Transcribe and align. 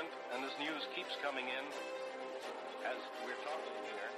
government, 0.00 0.14
and 0.34 0.44
this 0.44 0.52
news 0.58 0.86
keeps 0.94 1.16
coming 1.22 1.44
in 1.44 1.64
as 2.86 2.96
we're 3.24 3.34
talking 3.44 3.72
here. 3.84 4.10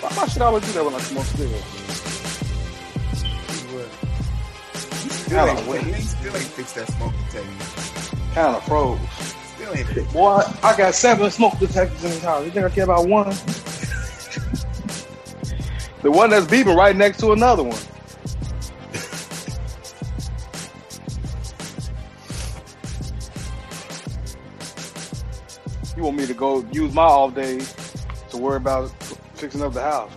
Why, 0.00 0.10
why 0.10 0.26
should 0.28 0.42
I 0.42 0.46
always 0.46 0.64
do 0.66 0.72
that 0.72 0.84
when 0.84 0.94
I 0.94 0.98
smoke 1.00 1.24
cigarettes? 1.24 1.82
Still 5.32 5.46
ain't, 5.48 5.86
he 5.86 6.02
still 6.02 6.36
ain't 6.36 6.44
fixed 6.44 6.74
that 6.74 6.88
smoke 6.92 7.14
detector. 7.30 7.91
Kind 8.34 8.56
of 8.56 8.64
froze. 8.64 8.98
Ain't. 9.74 10.12
Boy, 10.12 10.42
I 10.62 10.76
got 10.76 10.94
seven 10.94 11.30
smoke 11.30 11.58
detectors 11.58 12.04
in 12.04 12.10
this 12.10 12.22
house. 12.22 12.44
You 12.44 12.50
think 12.50 12.66
I 12.66 12.70
care 12.70 12.84
about 12.84 13.06
one? 13.08 13.26
the 16.02 16.10
one 16.10 16.30
that's 16.30 16.46
beeping 16.46 16.76
right 16.76 16.94
next 16.96 17.18
to 17.20 17.32
another 17.32 17.62
one. 17.62 17.78
You 25.96 26.02
want 26.04 26.16
me 26.16 26.26
to 26.26 26.34
go 26.34 26.64
use 26.72 26.92
my 26.94 27.02
off 27.02 27.34
days 27.34 27.74
to 28.30 28.36
worry 28.38 28.56
about 28.56 28.90
fixing 29.34 29.62
up 29.62 29.74
the 29.74 29.82
house? 29.82 30.10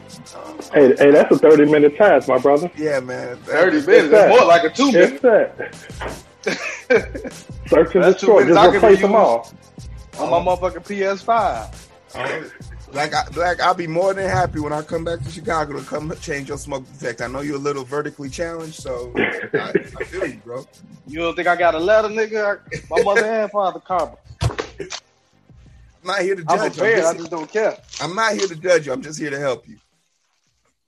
Hey, 0.73 0.95
hey, 0.97 1.11
that's 1.11 1.31
a 1.35 1.38
30 1.38 1.66
minute 1.66 1.97
task, 1.97 2.27
my 2.27 2.38
brother. 2.38 2.71
Yeah, 2.77 2.99
man. 2.99 3.38
Thirty 3.38 3.85
minutes. 3.85 4.13
It's 4.13 4.29
more 4.29 4.45
like 4.45 4.63
a 4.63 4.69
two 4.69 4.89
It's 4.93 5.21
minute. 5.21 5.75
that. 6.43 7.41
Search 7.67 7.95
and 7.95 8.03
That's 8.03 8.15
destroy. 8.19 8.39
minutes 8.41 8.58
I 8.58 8.66
Just 8.66 8.73
can 8.80 8.83
replace 8.89 9.02
them 9.02 9.16
all. 9.16 9.52
on 10.19 10.30
my 10.30 10.39
motherfucking 10.55 10.85
PS5. 10.85 11.81
Oh, 12.17 12.49
like, 12.94 13.13
I, 13.13 13.23
like 13.35 13.59
I'll 13.59 13.73
be 13.73 13.88
more 13.88 14.13
than 14.13 14.30
happy 14.30 14.59
when 14.59 14.72
I 14.72 14.81
come 14.81 15.03
back 15.03 15.19
to 15.22 15.30
Chicago 15.31 15.77
to 15.80 15.85
come 15.85 16.13
change 16.22 16.47
your 16.49 16.57
smoke 16.57 16.85
detector. 16.94 17.25
I 17.25 17.27
know 17.27 17.41
you're 17.41 17.55
a 17.57 17.59
little 17.59 17.83
vertically 17.83 18.30
challenged, 18.30 18.75
so 18.75 19.11
I, 19.17 19.73
I 19.99 20.03
feel 20.05 20.25
you, 20.27 20.39
bro. 20.45 20.66
You 21.07 21.19
don't 21.19 21.35
think 21.35 21.47
I 21.47 21.55
got 21.57 21.75
a 21.75 21.80
letter, 21.80 22.07
nigga? 22.07 22.59
My 22.89 23.02
mother 23.03 23.25
and 23.25 23.52
father 23.52 23.79
karma. 23.81 24.16
I'm 24.79 24.88
not 26.05 26.22
here 26.22 26.35
to 26.35 26.44
I'm 26.47 26.57
judge. 26.59 26.73
prepared. 26.77 27.00
I'm, 27.00 27.05
I 27.05 27.11
just, 27.13 27.17
just 27.17 27.31
don't 27.31 27.52
care. 27.52 27.77
I'm 28.00 28.16
not 28.16 28.33
here 28.33 28.47
to 28.47 28.55
judge 28.55 28.85
you. 28.85 28.94
I'm 28.94 29.02
just 29.02 29.19
here 29.19 29.31
to 29.31 29.39
help 29.39 29.67
you. 29.67 29.77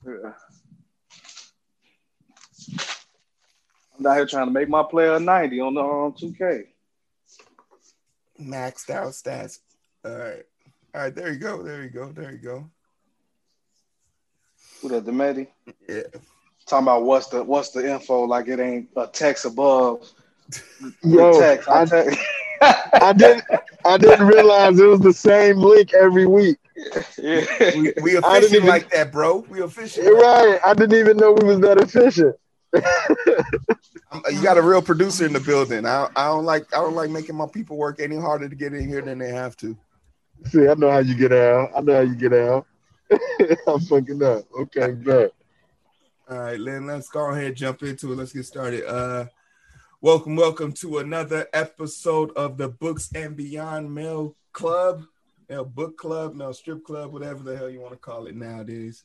Yeah. 0.05 0.31
I'm 3.97 4.03
down 4.03 4.15
here 4.15 4.25
trying 4.25 4.47
to 4.47 4.51
make 4.51 4.69
my 4.69 4.83
player 4.83 5.15
a 5.15 5.19
90 5.19 5.59
on 5.61 5.73
the 5.73 5.81
um, 5.81 6.13
2K. 6.13 6.65
Maxed 8.41 8.89
out 8.91 9.09
stats. 9.13 9.59
All 10.05 10.15
right. 10.15 10.43
All 10.93 11.01
right. 11.01 11.15
There 11.15 11.33
you 11.33 11.39
go. 11.39 11.63
There 11.63 11.83
you 11.83 11.89
go. 11.89 12.11
There 12.11 12.31
you 12.31 12.37
go. 12.37 12.69
Who 14.81 14.89
that, 14.89 15.05
Dometi? 15.05 15.47
Yeah. 15.89 16.03
Talking 16.67 16.83
about 16.83 17.03
what's 17.03 17.27
the 17.27 17.43
what's 17.43 17.69
the 17.71 17.89
info? 17.89 18.25
Like 18.25 18.47
it 18.47 18.59
ain't 18.59 18.89
a 18.95 19.07
text 19.07 19.45
above. 19.45 20.07
Yo, 21.03 21.39
text. 21.39 21.67
I, 21.67 21.81
I, 21.81 21.85
text. 21.85 22.19
I 22.61 23.13
didn't 23.13 23.43
I 23.85 23.97
didn't 23.97 24.27
realize 24.27 24.77
it 24.79 24.85
was 24.85 24.99
the 24.99 25.13
same 25.13 25.57
link 25.57 25.93
every 25.93 26.27
week. 26.27 26.57
yeah. 27.17 27.45
We, 27.75 27.93
we 28.03 28.17
I 28.17 28.39
didn't 28.39 28.55
even- 28.55 28.67
like 28.67 28.91
that, 28.91 29.11
bro. 29.11 29.37
We 29.49 29.61
official. 29.61 30.03
You're 30.03 30.19
right. 30.19 30.59
I 30.63 30.73
didn't 30.75 30.99
even 30.99 31.17
know 31.17 31.31
we 31.31 31.45
was 31.47 31.59
that 31.61 31.79
efficient. 31.79 32.35
You 32.73 34.41
got 34.41 34.57
a 34.57 34.61
real 34.61 34.81
producer 34.81 35.25
in 35.25 35.33
the 35.33 35.39
building. 35.39 35.85
I, 35.85 36.07
I 36.15 36.27
don't 36.27 36.45
like 36.45 36.65
I 36.73 36.77
don't 36.77 36.95
like 36.95 37.09
making 37.09 37.35
my 37.35 37.47
people 37.47 37.77
work 37.77 37.99
any 37.99 38.17
harder 38.17 38.49
to 38.49 38.55
get 38.55 38.73
in 38.73 38.87
here 38.87 39.01
than 39.01 39.19
they 39.19 39.31
have 39.31 39.55
to. 39.57 39.77
See, 40.45 40.67
I 40.67 40.73
know 40.75 40.91
how 40.91 40.99
you 40.99 41.15
get 41.15 41.33
out. 41.33 41.71
I 41.75 41.81
know 41.81 41.95
how 41.95 42.01
you 42.01 42.15
get 42.15 42.33
out. 42.33 42.65
I'm 43.67 43.79
fucking 43.81 44.21
up. 44.21 44.45
Okay, 44.59 44.91
good. 44.91 45.31
All 46.29 46.39
right, 46.39 46.59
Lynn, 46.59 46.87
let's 46.87 47.09
go 47.09 47.31
ahead 47.31 47.45
and 47.45 47.55
jump 47.55 47.83
into 47.83 48.11
it. 48.11 48.17
Let's 48.17 48.33
get 48.33 48.45
started. 48.45 48.85
Uh 48.85 49.27
welcome, 50.01 50.35
welcome 50.35 50.73
to 50.73 50.97
another 50.99 51.47
episode 51.53 52.31
of 52.31 52.57
the 52.57 52.67
Books 52.67 53.09
and 53.15 53.35
Beyond 53.35 53.93
Male 53.93 54.35
Club, 54.51 55.03
Male 55.49 55.65
Book 55.65 55.97
Club, 55.97 56.35
Male 56.35 56.53
Strip 56.53 56.83
Club, 56.83 57.13
whatever 57.13 57.43
the 57.43 57.57
hell 57.57 57.69
you 57.69 57.79
want 57.79 57.93
to 57.93 57.99
call 57.99 58.27
it 58.27 58.35
nowadays. 58.35 59.03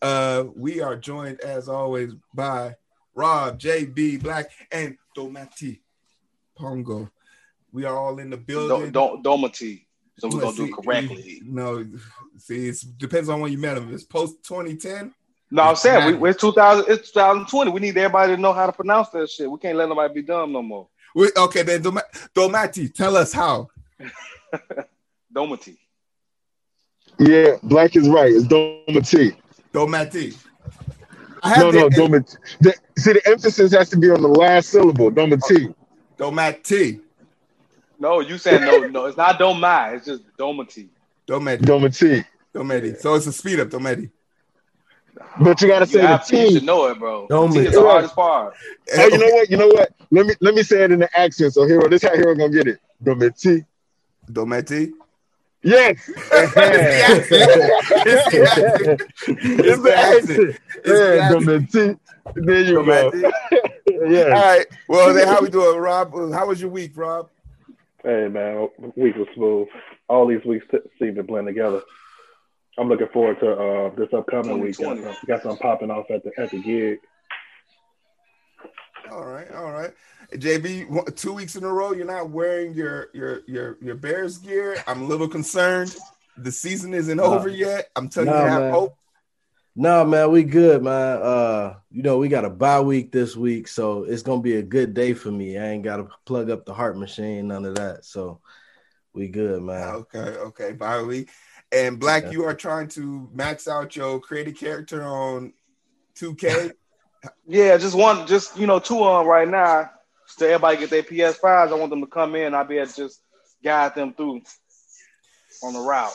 Uh 0.00 0.44
we 0.54 0.80
are 0.80 0.96
joined 0.96 1.40
as 1.40 1.68
always 1.68 2.12
by 2.34 2.76
Rob, 3.14 3.58
JB, 3.58 4.22
Black, 4.22 4.50
and 4.70 4.96
Dometi 5.16 5.80
Pongo. 6.56 7.10
We 7.72 7.84
are 7.84 7.96
all 7.96 8.18
in 8.18 8.30
the 8.30 8.36
building. 8.36 8.90
Don't 8.90 9.22
don't 9.22 9.42
Dometi. 9.42 9.86
So 10.18 10.28
we're 10.28 10.38
Well, 10.38 10.52
gonna 10.52 10.56
do 10.56 10.64
it 10.66 10.76
correctly. 10.76 11.42
No, 11.44 11.86
see, 12.36 12.68
it 12.68 12.76
depends 12.98 13.28
on 13.28 13.40
when 13.40 13.52
you 13.52 13.58
met 13.58 13.78
him. 13.78 13.92
It's 13.92 14.04
post 14.04 14.42
2010. 14.44 15.14
No, 15.50 15.62
I'm 15.62 15.76
saying 15.76 16.06
we, 16.06 16.14
we're 16.14 16.34
2000. 16.34 16.84
It's 16.88 17.10
2020. 17.10 17.70
We 17.70 17.80
need 17.80 17.96
everybody 17.96 18.36
to 18.36 18.40
know 18.40 18.52
how 18.52 18.66
to 18.66 18.72
pronounce 18.72 19.08
that 19.10 19.30
shit. 19.30 19.50
We 19.50 19.58
can't 19.58 19.76
let 19.76 19.88
nobody 19.88 20.14
be 20.14 20.22
dumb 20.22 20.52
no 20.52 20.62
more. 20.62 20.88
We, 21.14 21.30
okay, 21.36 21.62
then 21.62 21.82
Dom- 21.82 21.98
Dometi, 22.34 22.92
tell 22.92 23.16
us 23.16 23.32
how. 23.32 23.68
Dometi. 25.34 25.76
Yeah, 27.18 27.56
black 27.62 27.96
is 27.96 28.08
right. 28.08 28.32
It's 28.32 28.46
Dometi. 28.46 29.36
Dometi. 29.72 30.36
I 31.42 31.48
have 31.50 31.58
No, 31.58 31.70
no, 31.70 31.88
Dometi. 31.88 32.36
The, 32.60 32.74
see, 32.98 33.12
the 33.14 33.26
emphasis 33.26 33.72
has 33.72 33.88
to 33.90 33.98
be 33.98 34.10
on 34.10 34.22
the 34.22 34.28
last 34.28 34.70
syllable. 34.70 35.10
Dometi. 35.10 35.74
Dometi. 36.18 37.00
No, 37.98 38.20
you 38.20 38.38
said 38.38 38.62
no. 38.62 38.80
No, 38.80 39.06
it's 39.06 39.16
not 39.16 39.38
Domai. 39.38 39.96
It's 39.96 40.06
just 40.06 40.22
Dometi. 40.38 40.88
Dometi. 41.26 41.60
Dometi. 41.60 42.24
Dometi. 42.54 42.96
So 42.98 43.14
it's 43.14 43.26
a 43.26 43.32
speed 43.32 43.60
up, 43.60 43.68
Dometi. 43.68 44.10
But 45.40 45.60
you 45.60 45.68
gotta 45.68 45.86
You, 45.86 45.92
say 45.92 46.06
the 46.06 46.18
T. 46.18 46.44
you 46.44 46.50
should 46.52 46.64
know 46.64 46.86
it, 46.86 46.98
bro. 46.98 47.28
Dometi. 47.28 47.52
T 47.54 47.66
is 47.66 47.74
the 47.74 47.82
hardest 47.82 48.14
part. 48.14 48.54
Oh, 48.96 49.08
you 49.08 49.18
know 49.18 49.28
what? 49.28 49.50
You 49.50 49.56
know 49.56 49.68
what? 49.68 49.92
Let 50.10 50.26
me 50.26 50.34
let 50.40 50.54
me 50.54 50.62
say 50.62 50.82
it 50.84 50.92
in 50.92 50.98
the 51.00 51.18
accent. 51.18 51.54
So 51.54 51.62
Heero, 51.62 51.88
this 51.88 52.02
how 52.02 52.10
Heero 52.10 52.36
gonna 52.36 52.50
get 52.50 52.66
it. 52.66 52.80
Dometi. 53.02 53.64
Dometi. 54.30 54.92
Yes. 55.62 56.10
It's 56.32 56.54
the 56.54 56.62
accent. 58.64 59.00
It's 59.26 59.82
the 59.82 59.94
accent. 59.94 60.56
It's 60.84 60.84
the 60.84 61.48
Yeah, 61.48 61.56
accent. 61.56 62.00
There 62.34 62.60
you 62.60 62.84
go. 62.84 63.12
Yeah. 64.08 64.22
All 64.22 64.30
right. 64.30 64.66
Well, 64.88 65.12
then 65.12 65.26
how 65.28 65.42
we 65.42 65.50
doing, 65.50 65.78
Rob? 65.78 66.12
How 66.32 66.46
was 66.46 66.60
your 66.60 66.70
week, 66.70 66.92
Rob? 66.96 67.28
Hey, 68.02 68.28
man, 68.28 68.68
week 68.96 69.14
was 69.16 69.28
smooth. 69.34 69.68
All 70.08 70.26
these 70.26 70.42
weeks 70.46 70.64
seem 70.98 71.14
to 71.16 71.22
blend 71.22 71.46
together. 71.48 71.82
I'm 72.78 72.88
looking 72.88 73.08
forward 73.12 73.38
to 73.40 73.52
uh, 73.52 73.90
this 73.96 74.08
upcoming 74.16 74.58
week. 74.60 74.78
Got 74.78 74.96
some, 74.98 75.16
got 75.26 75.42
some 75.42 75.58
popping 75.58 75.90
off 75.90 76.10
at 76.10 76.24
the 76.24 76.30
at 76.40 76.50
the 76.50 76.62
gig. 76.62 76.98
All 79.10 79.24
right, 79.26 79.50
all 79.52 79.70
right. 79.70 79.92
JB, 80.32 81.16
two 81.16 81.32
weeks 81.32 81.56
in 81.56 81.64
a 81.64 81.72
row, 81.72 81.92
you're 81.92 82.06
not 82.06 82.30
wearing 82.30 82.74
your 82.74 83.08
your 83.12 83.40
your 83.46 83.78
your 83.82 83.94
Bears 83.96 84.38
gear. 84.38 84.76
I'm 84.86 85.02
a 85.02 85.04
little 85.04 85.28
concerned. 85.28 85.96
The 86.36 86.52
season 86.52 86.94
isn't 86.94 87.16
No. 87.16 87.24
over 87.24 87.48
yet. 87.48 87.88
I'm 87.96 88.08
telling 88.08 88.28
you, 88.30 88.34
No, 88.34 88.44
I 88.44 88.48
have 88.48 88.62
man. 88.62 88.72
hope. 88.72 88.96
No, 89.76 90.04
man, 90.04 90.30
we 90.30 90.42
good, 90.42 90.82
man. 90.82 91.22
Uh, 91.22 91.74
you 91.90 92.02
know, 92.02 92.18
we 92.18 92.28
got 92.28 92.44
a 92.44 92.50
bye 92.50 92.80
week 92.80 93.12
this 93.12 93.36
week, 93.36 93.68
so 93.68 94.04
it's 94.04 94.22
gonna 94.22 94.40
be 94.42 94.56
a 94.56 94.62
good 94.62 94.94
day 94.94 95.14
for 95.14 95.30
me. 95.30 95.58
I 95.58 95.68
ain't 95.68 95.84
gotta 95.84 96.08
plug 96.26 96.50
up 96.50 96.64
the 96.66 96.74
heart 96.74 96.96
machine, 96.98 97.48
none 97.48 97.64
of 97.64 97.76
that. 97.76 98.04
So 98.04 98.40
we 99.12 99.28
good, 99.28 99.62
man. 99.62 99.88
Okay, 99.90 100.18
okay, 100.18 100.72
bye 100.72 101.02
week. 101.02 101.30
And 101.72 102.00
Black, 102.00 102.24
Yeah. 102.24 102.30
you 102.30 102.44
are 102.44 102.54
trying 102.54 102.88
to 102.88 103.28
max 103.32 103.68
out 103.68 103.94
your 103.94 104.18
creative 104.20 104.56
character 104.56 105.02
on 105.02 105.52
2K. 106.16 106.72
Yeah, 107.46 107.76
just 107.76 107.94
one, 107.94 108.26
just 108.26 108.56
you 108.58 108.66
know, 108.66 108.78
two 108.78 109.02
on 109.02 109.26
right 109.26 109.46
now. 109.46 109.90
So 110.36 110.46
everybody 110.46 110.78
get 110.78 110.90
their 110.90 111.02
PS5s. 111.02 111.68
I 111.70 111.74
want 111.74 111.90
them 111.90 112.00
to 112.00 112.06
come 112.06 112.34
in. 112.34 112.54
I'll 112.54 112.64
be 112.64 112.78
able 112.78 112.88
to 112.88 112.96
just 112.96 113.20
guide 113.62 113.94
them 113.94 114.14
through 114.14 114.42
on 115.62 115.74
the 115.74 115.80
route. 115.80 116.14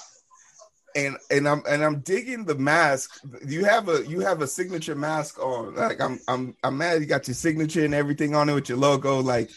and 0.95 1.17
and 1.29 1.47
I'm 1.47 1.62
and 1.67 1.83
I'm 1.83 2.00
digging 2.00 2.45
the 2.45 2.56
mask. 2.56 3.19
You 3.45 3.65
have 3.65 3.89
a 3.89 4.06
you 4.07 4.21
have 4.21 4.41
a 4.41 4.47
signature 4.47 4.95
mask 4.95 5.39
on. 5.39 5.75
Like 5.75 6.01
I'm 6.01 6.19
I'm 6.27 6.56
I'm 6.63 6.77
mad 6.77 7.01
you 7.01 7.06
got 7.06 7.27
your 7.27 7.35
signature 7.35 7.83
and 7.83 7.94
everything 7.94 8.33
on 8.33 8.50
it 8.50 8.53
with 8.53 8.69
your 8.69 8.77
logo. 8.77 9.19
Like 9.19 9.50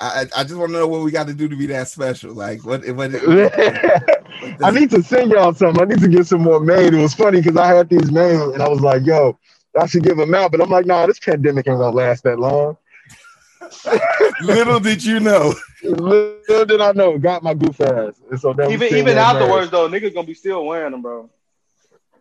I 0.00 0.26
I 0.36 0.44
just 0.44 0.56
want 0.56 0.72
to 0.72 0.78
know 0.78 0.86
what 0.86 1.02
we 1.02 1.10
got 1.10 1.26
to 1.28 1.34
do 1.34 1.48
to 1.48 1.56
be 1.56 1.66
that 1.66 1.88
special. 1.88 2.34
Like 2.34 2.64
what 2.64 2.86
what. 2.90 3.10
I 4.62 4.70
need 4.72 4.90
to 4.90 5.02
send 5.02 5.30
y'all 5.30 5.54
something. 5.54 5.82
I 5.82 5.86
need 5.86 6.00
to 6.00 6.08
get 6.08 6.26
some 6.26 6.42
more 6.42 6.60
made. 6.60 6.92
It 6.92 7.00
was 7.00 7.14
funny 7.14 7.40
because 7.40 7.56
I 7.56 7.68
had 7.68 7.88
these 7.88 8.12
made 8.12 8.38
and 8.38 8.62
I 8.62 8.68
was 8.68 8.80
like, 8.80 9.06
yo, 9.06 9.38
I 9.80 9.86
should 9.86 10.02
give 10.02 10.18
them 10.18 10.34
out. 10.34 10.52
But 10.52 10.60
I'm 10.60 10.70
like, 10.70 10.86
nah, 10.86 11.06
this 11.06 11.18
pandemic 11.18 11.66
ain't 11.66 11.78
gonna 11.78 11.96
last 11.96 12.24
that 12.24 12.38
long. 12.38 12.76
Little 14.42 14.80
did 14.80 15.04
you 15.04 15.20
know. 15.20 15.54
Little 15.82 16.64
did 16.64 16.80
I 16.80 16.92
know, 16.92 17.18
got 17.18 17.42
my 17.42 17.54
goof 17.54 17.80
ass. 17.80 18.14
And 18.30 18.40
so 18.40 18.52
that 18.54 18.70
Even 18.70 18.88
even 18.88 19.04
wearing 19.04 19.18
afterwards 19.18 19.70
though, 19.70 19.88
niggas 19.88 20.14
gonna 20.14 20.26
be 20.26 20.34
still 20.34 20.64
wearing 20.64 20.92
them, 20.92 21.02
bro. 21.02 21.30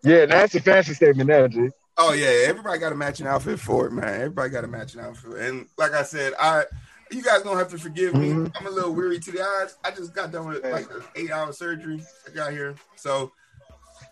Yeah, 0.03 0.25
that's 0.25 0.53
a 0.55 0.59
fashion 0.59 0.95
statement 0.95 1.27
there, 1.27 1.47
G. 1.47 1.69
Oh 1.97 2.13
yeah, 2.13 2.47
everybody 2.47 2.79
got 2.79 2.91
a 2.91 2.95
matching 2.95 3.27
outfit 3.27 3.59
for 3.59 3.87
it, 3.87 3.91
man. 3.91 4.15
Everybody 4.15 4.49
got 4.49 4.63
a 4.63 4.67
matching 4.67 5.01
outfit, 5.01 5.33
and 5.33 5.67
like 5.77 5.93
I 5.93 6.03
said, 6.03 6.33
I 6.39 6.65
you 7.11 7.21
guys 7.21 7.43
gonna 7.43 7.59
have 7.59 7.69
to 7.69 7.77
forgive 7.77 8.15
me. 8.15 8.29
Mhm. 8.29 8.51
I'm 8.59 8.67
a 8.67 8.71
little 8.71 8.93
weary 8.93 9.19
to 9.19 9.31
the 9.31 9.41
eyes. 9.41 9.75
I 9.83 9.91
just 9.91 10.13
got 10.13 10.31
done 10.31 10.47
with 10.47 10.63
like 10.63 10.89
an 10.91 11.03
eight 11.15 11.31
hour 11.31 11.53
surgery. 11.53 12.03
I 12.27 12.31
got 12.31 12.51
here, 12.51 12.75
so 12.95 13.31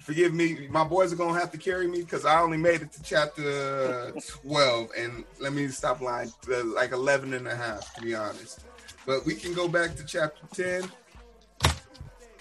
forgive 0.02 0.34
me. 0.34 0.68
My 0.70 0.84
boys 0.84 1.14
are 1.14 1.16
gonna 1.16 1.40
have 1.40 1.52
to 1.52 1.58
carry 1.58 1.88
me 1.88 2.02
because 2.02 2.26
I 2.26 2.42
only 2.42 2.58
made 2.58 2.82
it 2.82 2.92
to 2.94 3.04
chapter 3.04 4.12
12, 4.44 4.90
and 4.98 5.24
let 5.40 5.54
me 5.54 5.68
stop 5.70 6.02
lying, 6.02 6.32
uh, 6.52 6.64
like 6.66 6.92
11 6.92 7.34
and 7.34 7.48
a 7.48 7.56
half 7.56 7.94
to 7.96 8.02
be 8.02 8.16
honest. 8.16 8.62
But 9.06 9.26
we 9.26 9.36
can 9.36 9.54
go 9.54 9.68
back 9.68 9.96
to 9.96 10.06
chapter 10.06 10.46
10 10.54 10.90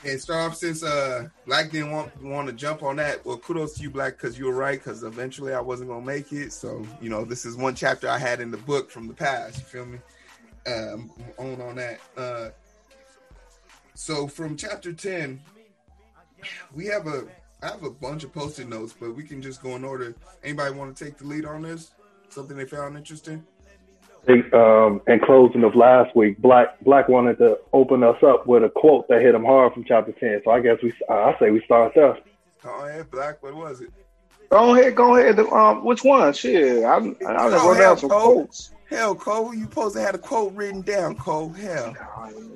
and 0.04 0.20
start 0.20 0.50
off 0.50 0.56
since 0.56 0.82
uh 0.82 1.28
Black 1.46 1.70
didn't 1.70 1.90
want 1.90 2.22
want 2.22 2.48
to 2.48 2.54
jump 2.54 2.82
on 2.82 2.96
that. 2.96 3.24
Well, 3.24 3.38
kudos 3.38 3.74
to 3.74 3.82
you, 3.82 3.90
Black, 3.90 4.16
because 4.16 4.38
you 4.38 4.46
were 4.46 4.54
right. 4.54 4.78
Because 4.78 5.02
eventually 5.02 5.52
I 5.54 5.60
wasn't 5.60 5.90
gonna 5.90 6.04
make 6.04 6.32
it. 6.32 6.52
So 6.52 6.84
you 7.00 7.10
know, 7.10 7.24
this 7.24 7.44
is 7.44 7.56
one 7.56 7.74
chapter 7.74 8.08
I 8.08 8.18
had 8.18 8.40
in 8.40 8.50
the 8.50 8.56
book 8.56 8.90
from 8.90 9.08
the 9.08 9.14
past. 9.14 9.58
You 9.58 9.64
feel 9.64 9.86
me? 9.86 9.98
Um, 10.66 11.10
on 11.38 11.60
on 11.60 11.76
that. 11.76 12.00
Uh, 12.16 12.48
so 13.94 14.26
from 14.26 14.56
chapter 14.56 14.92
ten, 14.92 15.40
we 16.74 16.86
have 16.86 17.06
a 17.06 17.26
I 17.62 17.66
have 17.68 17.84
a 17.84 17.90
bunch 17.90 18.24
of 18.24 18.32
post-it 18.32 18.68
notes, 18.68 18.94
but 18.98 19.14
we 19.14 19.22
can 19.22 19.42
just 19.42 19.62
go 19.62 19.76
in 19.76 19.84
order. 19.84 20.14
Anybody 20.42 20.74
want 20.74 20.96
to 20.96 21.04
take 21.04 21.18
the 21.18 21.26
lead 21.26 21.44
on 21.44 21.62
this? 21.62 21.90
Something 22.30 22.56
they 22.56 22.64
found 22.64 22.96
interesting? 22.96 23.44
um, 24.28 25.00
in 25.06 25.20
closing 25.20 25.64
of 25.64 25.74
last 25.74 26.14
week, 26.14 26.38
Black 26.38 26.78
Black 26.80 27.08
wanted 27.08 27.38
to 27.38 27.58
open 27.72 28.02
us 28.02 28.22
up 28.22 28.46
with 28.46 28.62
a 28.62 28.68
quote 28.68 29.08
that 29.08 29.22
hit 29.22 29.34
him 29.34 29.44
hard 29.44 29.72
from 29.72 29.84
chapter 29.84 30.12
ten. 30.12 30.40
So 30.44 30.50
I 30.50 30.60
guess 30.60 30.76
we, 30.82 30.92
I 31.08 31.34
say 31.40 31.50
we 31.50 31.62
start 31.64 31.92
there. 31.94 32.18
Oh 32.64 32.86
yeah, 32.86 33.02
Black. 33.10 33.42
What 33.42 33.54
was 33.54 33.80
it? 33.80 33.90
Go 34.50 34.74
ahead, 34.74 34.96
go 34.96 35.16
ahead. 35.16 35.38
Um, 35.38 35.84
which 35.84 36.02
one? 36.02 36.32
Shit, 36.32 36.84
I 36.84 36.96
I 36.96 36.98
done 37.00 37.14
Oh, 37.24 37.68
wrote 37.68 37.78
down 37.78 37.98
some 37.98 38.10
Cole. 38.10 38.34
quotes. 38.46 38.72
Hell, 38.88 39.14
Cole, 39.14 39.54
you 39.54 39.64
supposed 39.64 39.94
to 39.94 40.00
have 40.02 40.16
a 40.16 40.18
quote 40.18 40.52
written 40.54 40.82
down, 40.82 41.16
Cole. 41.16 41.50
Hell, 41.50 41.96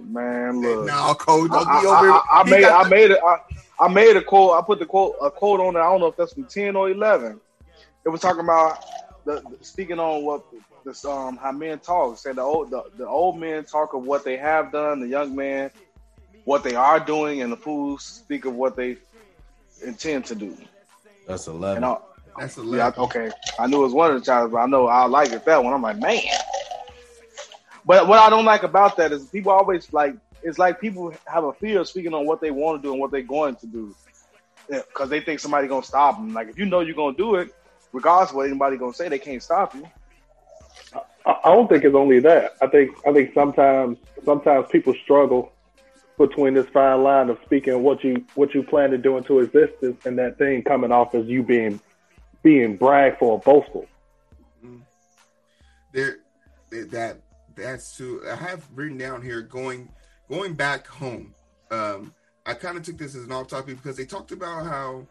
Man, 0.08 0.60
look. 0.60 0.86
no, 0.86 1.14
Cole, 1.14 1.46
don't 1.46 1.68
I, 1.68 1.80
be 1.80 1.86
I- 1.86 1.90
over. 1.90 2.10
I- 2.10 2.22
I 2.40 2.44
he 2.44 2.50
made 2.50 2.64
I 2.64 2.88
made 2.88 3.10
it. 3.12 3.20
I, 3.24 3.36
I 3.80 3.88
made 3.88 4.16
a 4.16 4.22
quote. 4.22 4.52
I 4.60 4.62
put 4.66 4.80
the 4.80 4.86
quote 4.86 5.14
a 5.22 5.30
quote 5.30 5.60
on 5.60 5.76
it. 5.76 5.78
I 5.78 5.84
don't 5.84 6.00
know 6.00 6.06
if 6.08 6.16
that's 6.16 6.32
from 6.32 6.46
ten 6.46 6.74
or 6.74 6.90
eleven. 6.90 7.40
It 8.04 8.08
was 8.08 8.20
talking 8.20 8.40
about 8.42 8.78
the, 9.24 9.40
the- 9.58 9.64
speaking 9.64 10.00
on 10.00 10.24
what 10.24 10.42
this 10.84 11.04
um 11.04 11.36
how 11.36 11.52
men 11.52 11.78
talk. 11.78 12.18
Said 12.18 12.36
the 12.36 12.42
old 12.42 12.70
the, 12.72 12.82
the 12.98 13.06
old 13.06 13.38
men 13.38 13.64
talk 13.64 13.94
of 13.94 14.02
what 14.02 14.24
they 14.24 14.36
have 14.36 14.72
done. 14.72 14.98
The 15.00 15.08
young 15.08 15.34
men 15.36 15.70
what 16.44 16.64
they 16.64 16.74
are 16.74 16.98
doing, 17.00 17.40
and 17.42 17.52
the 17.52 17.56
fools 17.56 18.04
speak 18.04 18.44
of 18.46 18.54
what 18.54 18.76
they 18.76 18.96
intend 19.84 20.26
to 20.26 20.34
do. 20.34 20.56
That's 21.26 21.46
And 21.74 21.84
eleven. 21.84 21.84
I, 21.84 21.96
That's 22.38 22.58
a 22.58 22.62
yeah, 22.70 22.92
level. 22.92 22.94
okay. 22.96 23.30
I 23.58 23.66
knew 23.66 23.80
it 23.80 23.84
was 23.84 23.92
one 23.92 24.10
of 24.12 24.20
the 24.20 24.24
chapters, 24.24 24.52
but 24.52 24.58
I 24.58 24.66
know 24.66 24.86
I 24.86 25.06
like 25.06 25.32
it 25.32 25.44
that 25.44 25.62
one. 25.62 25.72
I'm 25.72 25.82
like, 25.82 25.98
man. 25.98 26.22
But 27.84 28.08
what 28.08 28.18
I 28.18 28.30
don't 28.30 28.44
like 28.44 28.62
about 28.62 28.96
that 28.96 29.12
is 29.12 29.26
people 29.26 29.52
always 29.52 29.92
like 29.92 30.16
it's 30.42 30.58
like 30.58 30.80
people 30.80 31.14
have 31.26 31.44
a 31.44 31.52
fear 31.54 31.80
of 31.80 31.88
speaking 31.88 32.14
on 32.14 32.26
what 32.26 32.40
they 32.40 32.50
want 32.50 32.82
to 32.82 32.86
do 32.88 32.92
and 32.92 33.00
what 33.00 33.10
they're 33.10 33.22
going 33.22 33.56
to 33.56 33.66
do 33.66 33.94
because 34.68 35.10
they 35.10 35.20
think 35.20 35.40
somebody 35.40 35.68
gonna 35.68 35.82
stop 35.82 36.16
them. 36.16 36.32
Like 36.32 36.48
if 36.48 36.58
you 36.58 36.66
know 36.66 36.80
you're 36.80 36.94
gonna 36.96 37.16
do 37.16 37.36
it, 37.36 37.50
regardless 37.92 38.30
of 38.30 38.36
what 38.36 38.48
anybody 38.48 38.76
gonna 38.76 38.94
say, 38.94 39.08
they 39.08 39.18
can't 39.18 39.42
stop 39.42 39.74
you. 39.74 39.84
I, 41.26 41.36
I 41.44 41.54
don't 41.54 41.68
think 41.68 41.84
it's 41.84 41.94
only 41.96 42.20
that. 42.20 42.52
I 42.62 42.66
think 42.68 42.92
I 43.06 43.12
think 43.12 43.34
sometimes 43.34 43.98
sometimes 44.24 44.66
people 44.70 44.94
struggle 45.04 45.53
between 46.18 46.54
this 46.54 46.66
fine 46.68 47.02
line 47.02 47.30
of 47.30 47.38
speaking 47.44 47.82
what 47.82 48.04
you 48.04 48.24
what 48.34 48.54
you 48.54 48.62
plan 48.62 48.90
to 48.90 48.98
do 48.98 49.16
into 49.16 49.40
existence 49.40 50.04
and 50.06 50.18
that 50.18 50.38
thing 50.38 50.62
coming 50.62 50.92
off 50.92 51.14
as 51.14 51.26
you 51.26 51.42
being 51.42 51.80
being 52.42 52.76
bragged 52.76 53.18
for 53.18 53.32
or 53.32 53.40
boastful. 53.40 53.86
there 55.92 56.18
there- 56.70 56.84
that 56.86 57.20
that's 57.56 57.96
too 57.96 58.20
i 58.28 58.34
have 58.34 58.66
written 58.74 58.98
down 58.98 59.22
here 59.22 59.40
going 59.40 59.88
going 60.28 60.54
back 60.54 60.86
home. 60.86 61.34
Um 61.70 62.12
i 62.46 62.54
kind 62.54 62.76
of 62.76 62.82
took 62.82 62.98
this 62.98 63.14
as 63.14 63.24
an 63.24 63.32
off 63.32 63.48
topic 63.48 63.76
because 63.76 63.96
they 63.96 64.04
talked 64.04 64.32
about 64.32 64.66
how 64.66 65.06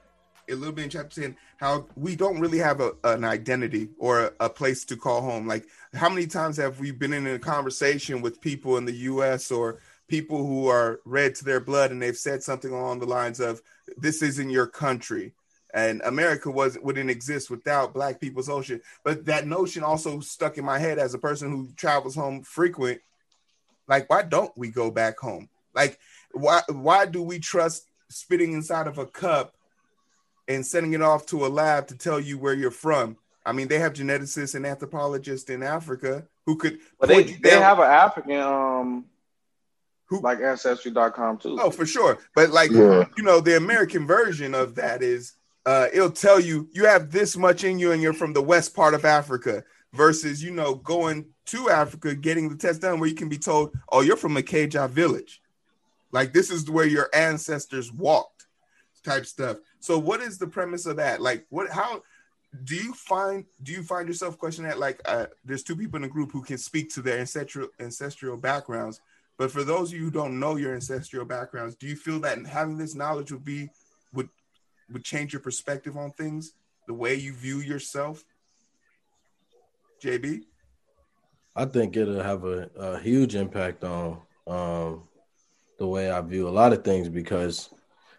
a 0.50 0.56
little 0.56 0.74
bit 0.74 0.84
in 0.84 0.90
chapter 0.90 1.22
10 1.22 1.36
how 1.58 1.88
we 1.96 2.16
don't 2.16 2.40
really 2.40 2.58
have 2.58 2.82
a, 2.82 2.92
an 3.06 3.24
identity 3.24 3.90
or 3.98 4.26
a, 4.26 4.32
a 4.42 4.50
place 4.50 4.84
to 4.84 4.98
call 4.98 5.22
home. 5.22 5.48
Like 5.48 5.66
how 5.94 6.10
many 6.10 6.28
times 6.28 6.58
have 6.58 6.80
we 6.82 6.92
been 6.92 7.14
in 7.14 7.26
a 7.28 7.40
conversation 7.40 8.22
with 8.22 8.42
people 8.42 8.78
in 8.78 8.84
the 8.86 8.94
us 8.94 9.52
or 9.52 9.80
people 10.14 10.46
who 10.46 10.68
are 10.68 11.00
red 11.06 11.34
to 11.34 11.44
their 11.44 11.60
blood 11.60 11.90
and 11.90 12.00
they've 12.00 12.16
said 12.16 12.44
something 12.44 12.72
along 12.72 13.00
the 13.00 13.06
lines 13.08 13.40
of 13.40 13.60
this 13.98 14.22
isn't 14.22 14.52
your 14.52 14.68
country 14.68 15.34
and 15.74 16.04
America 16.04 16.52
wasn't 16.52 16.86
wouldn't 16.86 17.10
exist 17.10 17.50
without 17.50 17.96
Black 17.96 18.22
people's 18.22 18.48
ocean. 18.48 18.80
But 19.04 19.26
that 19.26 19.48
notion 19.48 19.84
also 19.84 20.20
stuck 20.20 20.60
in 20.60 20.66
my 20.66 20.78
head 20.78 21.00
as 21.00 21.16
a 21.16 21.18
person 21.18 21.50
who 21.50 21.70
travels 21.76 22.14
home 22.14 22.44
frequent. 22.44 23.02
Like, 23.88 24.08
why 24.08 24.22
don't 24.22 24.56
we 24.56 24.70
go 24.70 24.92
back 24.92 25.18
home? 25.18 25.50
Like, 25.74 25.98
why 26.32 26.62
why 26.70 27.08
do 27.08 27.24
we 27.24 27.40
trust 27.40 27.88
spitting 28.08 28.54
inside 28.54 28.86
of 28.86 29.00
a 29.00 29.08
cup 29.08 29.56
and 30.48 30.64
sending 30.64 30.94
it 30.94 31.02
off 31.02 31.26
to 31.28 31.44
a 31.44 31.48
lab 31.48 31.88
to 31.88 31.98
tell 31.98 32.20
you 32.20 32.38
where 32.38 32.54
you're 32.54 32.70
from? 32.70 33.18
I 33.44 33.52
mean, 33.52 33.68
they 33.68 33.80
have 33.80 33.94
geneticists 33.94 34.54
and 34.54 34.68
anthropologists 34.68 35.50
in 35.50 35.64
Africa 35.64 36.28
who 36.46 36.56
could 36.56 36.78
But 37.00 37.10
they 37.10 37.24
they 37.24 37.60
have 37.60 37.80
an 37.80 37.86
African 37.86 38.40
um 38.40 39.06
Who- 40.18 40.22
like 40.22 40.40
ancestry.com 40.42 41.38
too. 41.40 41.58
Oh, 41.60 41.70
for 41.70 41.86
sure. 41.86 42.18
But 42.36 42.52
like 42.52 42.72
Yeah. 42.72 43.06
you 43.18 43.24
know, 43.24 43.40
the 43.40 43.58
American 43.58 44.06
version 44.08 44.54
of 44.56 44.76
that 44.76 45.02
is 45.04 45.34
uh 45.66 45.88
it'll 45.94 46.12
tell 46.12 46.40
you 46.40 46.68
you 46.74 46.86
have 46.86 47.12
this 47.12 47.38
much 47.38 47.64
in 47.64 47.80
you 47.80 47.92
and 47.92 48.02
you're 48.02 48.14
from 48.14 48.34
the 48.34 48.42
west 48.42 48.76
part 48.76 48.94
of 48.94 49.06
Africa 49.06 49.64
versus 49.94 50.44
you 50.44 50.52
know 50.52 50.76
going 50.76 51.26
to 51.46 51.70
Africa 51.70 52.16
getting 52.16 52.50
the 52.50 52.56
test 52.56 52.82
done 52.82 53.00
where 53.00 53.10
you 53.10 53.16
can 53.16 53.30
be 53.30 53.38
told, 53.38 53.74
"Oh, 53.90 54.02
you're 54.02 54.18
from 54.18 54.38
a 54.38 54.42
Keja 54.42 54.90
village." 54.90 55.42
Like 56.12 56.32
this 56.34 56.52
is 56.52 56.70
where 56.70 56.86
your 56.86 57.10
ancestors 57.14 57.92
walked 57.92 58.46
type 59.04 59.26
stuff. 59.26 59.58
So 59.80 59.98
what 60.00 60.22
is 60.22 60.38
the 60.38 60.48
premise 60.48 60.86
of 60.86 60.98
that? 60.98 61.22
Like 61.22 61.46
what 61.50 61.70
how 61.70 62.04
do 62.64 62.76
you 62.76 62.94
find 62.94 63.46
do 63.64 63.72
you 63.72 63.82
find 63.84 64.08
yourself 64.08 64.38
questioning 64.38 64.70
that 64.70 64.80
like 64.80 65.02
uh, 65.06 65.26
there's 65.44 65.64
two 65.64 65.76
people 65.76 65.96
in 65.98 66.04
the 66.04 66.08
group 66.08 66.32
who 66.32 66.44
can 66.44 66.58
speak 66.58 66.94
to 66.94 67.02
their 67.02 67.18
ancestral 67.20 67.68
ancestral 67.80 68.38
backgrounds 68.38 69.02
but 69.38 69.52
for 69.52 69.64
those 69.64 69.92
of 69.92 69.98
you 69.98 70.06
who 70.06 70.12
don't 70.12 70.40
know 70.40 70.58
your 70.58 70.76
ancestral 70.76 71.26
backgrounds, 71.26 71.76
do 71.76 71.88
you 71.88 71.96
feel 71.96 72.20
that 72.22 72.46
having 72.46 72.78
this 72.78 72.96
knowledge 72.96 73.32
would 73.32 73.46
be 73.46 73.70
would 74.14 74.30
would 74.92 75.04
change 75.04 75.34
your 75.34 75.42
perspective 75.42 75.98
on 75.98 76.12
things, 76.12 76.54
the 76.88 76.94
way 76.94 77.16
you 77.16 77.34
view 77.34 77.60
yourself? 77.60 78.24
JB? 80.04 80.44
I 81.56 81.66
think 81.66 81.96
it'll 81.96 82.22
have 82.22 82.44
a, 82.46 82.70
a 82.76 83.00
huge 83.00 83.36
impact 83.36 83.84
on 83.84 84.20
um, 84.48 85.04
the 85.78 85.88
way 85.88 86.12
I 86.12 86.20
view 86.22 86.48
a 86.48 86.50
lot 86.50 86.74
of 86.74 86.84
things 86.84 87.10
because, 87.10 87.70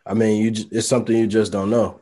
I 0.07 0.15
mean, 0.15 0.43
you 0.43 0.67
it's 0.71 0.89
something 0.89 1.17
you 1.17 1.27
just 1.27 1.53
don't 1.53 1.71
know. 1.71 2.01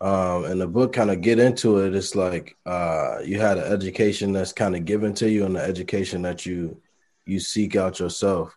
Um, 0.00 0.44
and 0.46 0.60
the 0.60 0.66
book 0.66 0.92
kind 0.92 1.12
of 1.12 1.20
get 1.20 1.38
into 1.38 1.78
it. 1.78 1.94
It's 1.94 2.16
like 2.16 2.56
uh, 2.66 3.18
you 3.24 3.40
had 3.40 3.58
an 3.58 3.72
education 3.72 4.32
that's 4.32 4.52
kind 4.52 4.74
of 4.74 4.84
given 4.84 5.14
to 5.14 5.30
you, 5.30 5.46
and 5.46 5.54
the 5.54 5.62
education 5.62 6.22
that 6.22 6.44
you 6.44 6.80
you 7.26 7.40
seek 7.40 7.76
out 7.76 8.00
yourself. 8.00 8.56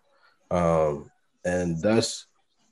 Um, 0.52 1.12
and 1.44 1.82
that's 1.82 2.28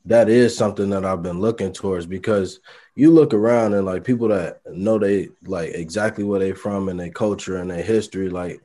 that 0.06 0.28
is 0.28 0.58
something 0.58 0.90
that 0.90 1.06
I've 1.06 1.24
been 1.24 1.40
looking 1.40 1.72
towards 1.72 2.06
because 2.06 2.60
you 2.96 3.12
look 3.12 3.34
around 3.34 3.74
and 3.74 3.86
like 3.86 4.04
people 4.04 4.28
that 4.30 4.62
know 4.70 4.98
they 5.00 5.30
like 5.46 5.72
exactly 5.74 6.24
where 6.24 6.40
they 6.40 6.52
from 6.52 6.90
and 6.90 7.00
their 7.00 7.12
culture 7.12 7.58
and 7.58 7.72
their 7.72 7.84
history, 7.84 8.30
like 8.30 8.62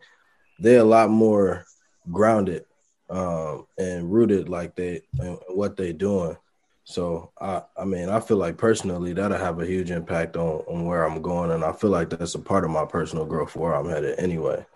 they're 0.59 0.81
a 0.81 0.85
lot 0.85 1.11
more 1.11 1.65
grounded 2.11 2.65
um, 3.11 3.67
and 3.79 4.13
rooted 4.13 4.49
like 4.49 4.75
they 4.75 5.03
and 5.21 5.39
what 5.49 5.77
they're 5.77 5.93
doing. 5.93 6.37
So 6.85 7.33
I 7.41 7.63
I 7.77 7.85
mean 7.85 8.09
I 8.09 8.19
feel 8.21 8.39
like 8.39 8.57
personally 8.57 9.13
that'll 9.13 9.39
have 9.39 9.61
a 9.61 9.67
huge 9.67 9.91
impact 9.91 10.37
on 10.37 10.65
on 10.67 10.87
where 10.87 11.05
I'm 11.05 11.23
going, 11.23 11.53
and 11.53 11.65
I 11.65 11.73
feel 11.73 11.91
like 11.91 12.11
that's 12.11 12.35
a 12.35 12.41
part 12.41 12.65
of 12.65 12.71
my 12.71 12.85
personal 12.85 13.27
growth 13.27 13.55
where 13.55 13.75
I'm 13.75 13.89
headed 13.89 14.19
anyway. 14.19 14.67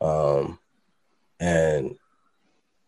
Um, 0.00 0.58
and 1.38 1.96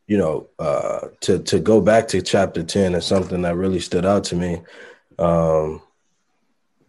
you 0.06 0.18
know, 0.18 0.48
uh, 0.58 1.08
to 1.20 1.38
to 1.40 1.58
go 1.58 1.80
back 1.80 2.08
to 2.08 2.22
chapter 2.22 2.62
ten 2.62 2.94
is 2.94 3.06
something 3.06 3.42
that 3.42 3.56
really 3.56 3.80
stood 3.80 4.04
out 4.04 4.24
to 4.24 4.36
me. 4.36 4.62
Um, 5.18 5.82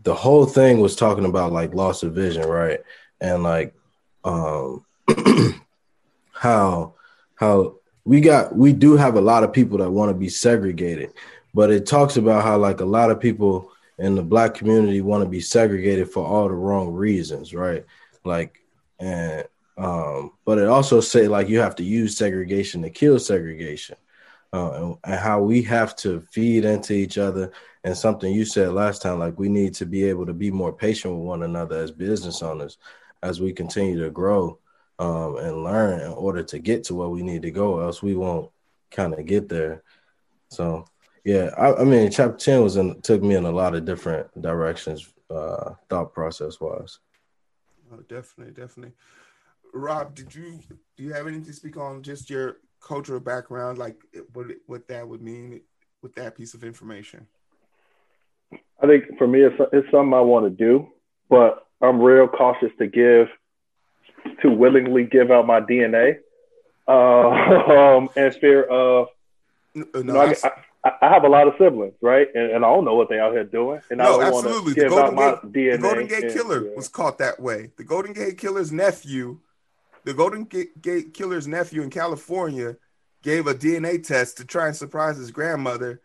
the 0.03 0.13
whole 0.13 0.46
thing 0.46 0.79
was 0.79 0.96
talking 0.96 1.25
about 1.25 1.51
like 1.51 1.74
loss 1.74 2.03
of 2.03 2.13
vision, 2.13 2.48
right? 2.48 2.82
And 3.22 3.43
like 3.43 3.74
um 4.24 4.86
how 6.32 6.93
how 7.36 7.75
we 8.05 8.22
got 8.22 8.55
we 8.55 8.74
do 8.74 8.98
have 8.98 9.15
a 9.15 9.22
lot 9.22 9.43
of 9.43 9.53
people 9.53 9.77
that 9.79 9.91
want 9.91 10.10
to 10.10 10.13
be 10.13 10.29
segregated, 10.29 11.12
but 11.53 11.72
it 11.72 11.86
talks 11.86 12.17
about 12.17 12.43
how 12.43 12.58
like 12.58 12.82
a 12.82 12.86
lot 12.86 13.12
of 13.12 13.20
people 13.20 13.72
in 13.98 14.15
the 14.15 14.24
black 14.24 14.55
community 14.55 15.01
want 15.01 15.24
to 15.24 15.29
be 15.29 15.39
segregated 15.39 16.10
for 16.10 16.25
all 16.25 16.48
the 16.48 16.53
wrong 16.53 16.91
reasons, 16.91 17.53
right? 17.53 17.86
Like 18.25 18.60
and 19.00 19.46
um 19.77 20.32
but 20.46 20.60
it 20.60 20.68
also 20.68 21.01
say 21.01 21.27
like 21.27 21.50
you 21.50 21.60
have 21.60 21.75
to 21.75 21.84
use 21.84 22.18
segregation 22.18 22.82
to 22.82 22.89
kill 22.89 23.20
segregation. 23.20 23.96
Uh, 24.51 24.72
and, 24.74 24.98
and 25.06 25.20
how 25.20 25.42
we 25.42 25.63
have 25.63 25.96
to 25.96 26.22
feed 26.32 26.63
into 26.63 26.94
each 26.94 27.18
other 27.18 27.51
and 27.84 27.98
something 27.98 28.32
you 28.32 28.46
said 28.46 28.72
last 28.72 29.01
time 29.01 29.18
like 29.18 29.39
we 29.39 29.50
need 29.50 29.74
to 29.74 29.84
be 29.84 30.03
able 30.03 30.27
to 30.27 30.34
be 30.34 30.51
more 30.51 30.72
patient 30.72 31.12
with 31.12 31.24
one 31.24 31.42
another 31.42 31.77
as 31.77 31.89
business 31.89 32.44
owners 32.44 32.77
as 33.24 33.42
we 33.42 33.51
continue 33.51 34.03
to 34.03 34.12
grow 34.12 34.60
um, 35.00 35.38
and 35.38 35.63
learn 35.63 36.01
in 36.01 36.12
order 36.12 36.44
to 36.44 36.60
get 36.60 36.84
to 36.86 36.96
where 36.96 37.10
we 37.10 37.24
need 37.24 37.42
to 37.42 37.51
go. 37.51 37.80
Else 37.80 38.03
we 38.03 38.15
won't 38.15 38.51
kind 38.92 39.13
of 39.13 39.25
get 39.25 39.50
there. 39.50 39.84
So 40.50 40.86
yeah, 41.24 41.50
I, 41.58 41.82
I, 41.82 41.84
mean, 41.84 42.12
chapter 42.12 42.38
ten 42.38 42.62
was 42.62 42.75
in 42.75 43.01
took 43.01 43.24
me 43.24 43.36
in 43.36 43.46
a 43.46 43.51
lot 43.51 43.75
of 43.75 43.86
different 43.86 44.30
directions, 44.39 45.12
uh, 45.30 45.72
thought 45.89 46.13
process 46.13 46.60
wise. 46.60 47.00
Oh, 47.92 48.01
definitely, 48.08 48.53
definitely. 48.53 48.94
Rob, 49.74 50.15
did 50.15 50.34
you 50.34 50.60
do 50.96 51.03
you 51.03 51.13
have 51.13 51.27
anything 51.27 51.46
to 51.46 51.53
speak 51.53 51.77
on 51.77 52.03
just 52.03 52.30
your 52.30 52.58
cultural 52.80 53.20
background, 53.20 53.77
like 53.77 53.98
what 54.34 54.48
what 54.68 54.88
that 54.88 55.08
would 55.08 55.22
mean 55.22 55.62
with 56.01 56.13
that 56.15 56.36
piece 56.36 56.53
of 56.53 56.63
information? 56.63 57.27
I 58.82 58.88
think 58.88 59.18
for 59.18 59.27
me, 59.27 59.42
it's, 59.42 59.56
it's 59.72 59.89
something 59.92 60.13
I 60.13 60.22
want 60.22 60.46
to 60.46 60.50
do, 60.50 60.89
but 61.30 61.65
I'm 61.82 62.01
real 62.01 62.27
cautious 62.27 62.72
to 62.80 62.88
give, 62.88 63.27
to 64.42 64.50
willingly 64.50 65.06
give 65.06 65.32
out 65.32 65.48
my 65.48 65.62
DNA, 65.62 66.18
uh, 66.88 66.92
um, 67.98 68.10
and 68.15 68.36
fear 68.36 68.63
of. 68.63 69.08
No, 69.74 69.86
you 69.96 70.03
know, 70.03 70.22
I, 70.22 70.36
I, 70.84 70.92
I, 71.01 71.13
have 71.13 71.24
a 71.24 71.30
lot 71.30 71.48
of 71.48 71.56
siblings, 71.58 71.96
right? 72.00 72.27
And, 72.36 72.51
and, 72.51 72.65
I 72.65 72.68
don't 72.68 72.86
know 72.86 72.94
what 72.94 73.10
they 73.10 73.18
out 73.18 73.32
here 73.32 73.44
doing. 73.44 73.82
And 73.89 73.98
no, 73.98 74.20
I 74.20 74.30
don't 74.30 74.46
absolutely. 74.46 74.74
Give 74.75 74.84
the 74.84 74.89
Golden, 74.89 75.20
out 75.20 75.51
Gate, 75.51 75.72
my 75.72 75.72
DNA 75.72 75.72
the 75.72 75.82
Golden 75.82 76.08
Gate 76.08 76.24
and, 76.25 76.34
Killer 76.34 76.65
yeah. 76.68 76.75
was 76.75 76.89
caught 76.89 77.18
that 77.18 77.39
way. 77.39 77.72
The 77.77 77.84
Golden 77.84 78.13
Gate 78.13 78.38
Killer's 78.38 78.72
nephew, 78.72 79.39
the 80.05 80.13
Golden 80.13 80.45
Gate 80.45 81.13
Killer's 81.13 81.48
nephew 81.48 81.81
in 81.81 81.89
California, 81.89 82.77
gave 83.22 83.48
a 83.48 83.55
DNA 83.55 84.05
test 84.05 84.38
to 84.38 84.45
try 84.45 84.67
and 84.67 84.75
surprise 84.75 85.17
his 85.17 85.31
grandmother. 85.31 86.01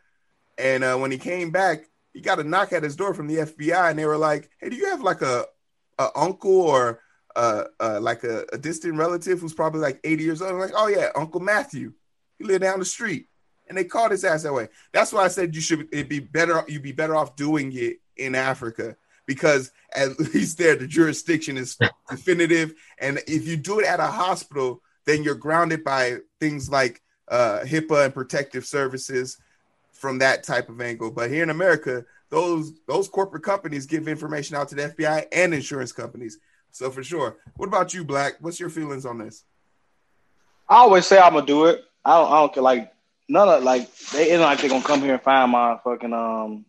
And 0.57 0.85
uh, 0.85 0.97
when 0.97 1.11
he 1.11 1.19
came 1.19 1.51
back, 1.51 1.89
he 2.15 2.21
got 2.21 2.39
a 2.39 2.45
knock 2.45 2.73
at 2.73 2.83
his 2.83 2.97
door 2.97 3.13
from 3.13 3.27
the 3.27 3.39
FBI, 3.39 3.91
and 3.91 3.99
they 3.99 4.07
were 4.07 4.17
like, 4.17 4.51
"Hey, 4.59 4.71
do 4.71 4.77
you 4.77 4.89
have 4.91 5.03
like 5.03 5.23
a, 5.23 5.45
a 5.99 6.09
uncle 6.17 6.63
or 6.63 7.01
uh, 7.37 7.65
uh, 7.79 8.01
like 8.01 8.25
a, 8.25 8.45
a, 8.53 8.59
distant 8.59 8.97
relative 8.97 9.41
who's 9.41 9.53
probably 9.53 9.81
like 9.81 10.01
80 10.03 10.25
years 10.25 10.43
old?" 10.43 10.53
I'm 10.53 10.59
like, 10.59 10.73
"Oh 10.75 10.89
yeah, 10.89 11.11
Uncle 11.15 11.41
Matthew. 11.41 11.93
He 12.39 12.45
lived 12.45 12.63
down 12.63 12.79
the 12.79 12.85
street." 12.85 13.27
And 13.69 13.77
they 13.77 13.85
called 13.85 14.13
his 14.13 14.25
ass 14.25 14.45
that 14.45 14.55
way. 14.55 14.69
That's 14.93 15.13
why 15.13 15.25
I 15.25 15.29
said 15.29 15.55
you 15.55 15.61
should 15.61 15.89
it'd 15.93 16.09
be 16.09 16.21
better 16.21 16.65
you'd 16.69 16.83
be 16.83 16.93
better 16.93 17.15
off 17.15 17.37
doing 17.37 17.71
it 17.75 17.99
in 18.17 18.35
Africa 18.35 18.97
because 19.29 19.71
at 19.95 20.19
least 20.35 20.59
there 20.59 20.75
the 20.75 20.89
jurisdiction 20.89 21.57
is 21.57 21.79
definitive. 22.11 22.75
And 22.99 23.21
if 23.29 23.47
you 23.47 23.57
do 23.57 23.79
it 23.79 23.87
at 23.87 24.01
a 24.01 24.07
hospital, 24.07 24.83
then 25.05 25.23
you're 25.23 25.37
grounded 25.37 25.85
by 25.85 26.17
things 26.41 26.69
like 26.69 27.01
uh, 27.29 27.61
HIPAA 27.65 28.07
and 28.07 28.15
protective 28.15 28.67
services 28.67 29.39
from 29.93 30.19
that 30.19 30.43
type 30.43 30.69
of 30.69 30.81
angle. 30.81 31.11
But 31.13 31.31
here 31.31 31.43
in 31.45 31.51
America, 31.51 32.05
those 32.31 32.73
those 32.87 33.09
corporate 33.09 33.45
companies 33.45 33.87
give 33.87 34.09
information 34.09 34.57
out 34.57 34.69
to 34.71 34.75
the 34.75 34.89
FBI 34.89 35.27
and 35.31 35.55
insurance 35.55 35.93
companies. 35.93 36.39
So 36.73 36.91
for 36.91 37.03
sure. 37.03 37.37
What 37.57 37.69
about 37.69 37.95
you, 37.95 38.05
Black? 38.05 38.35
What's 38.41 38.61
your 38.61 38.71
feelings 38.71 39.07
on 39.07 39.19
this? 39.19 39.45
I 40.69 40.77
always 40.77 41.07
say 41.07 41.19
I'm 41.19 41.35
gonna 41.35 41.47
do 41.47 41.67
it. 41.67 41.83
I 42.05 42.19
don't. 42.19 42.33
I 42.33 42.41
don't 42.41 42.55
care. 42.55 42.63
Like 42.63 42.93
none 43.29 43.49
of 43.49 43.63
like 43.63 43.95
they 44.13 44.33
ain't 44.33 44.41
like 44.41 44.61
they're 44.61 44.71
gonna 44.71 44.85
come 44.85 45.01
here 45.01 45.15
and 45.15 45.23
find 45.23 45.53
my 45.53 45.79
fucking 45.85 46.13
um. 46.13 46.65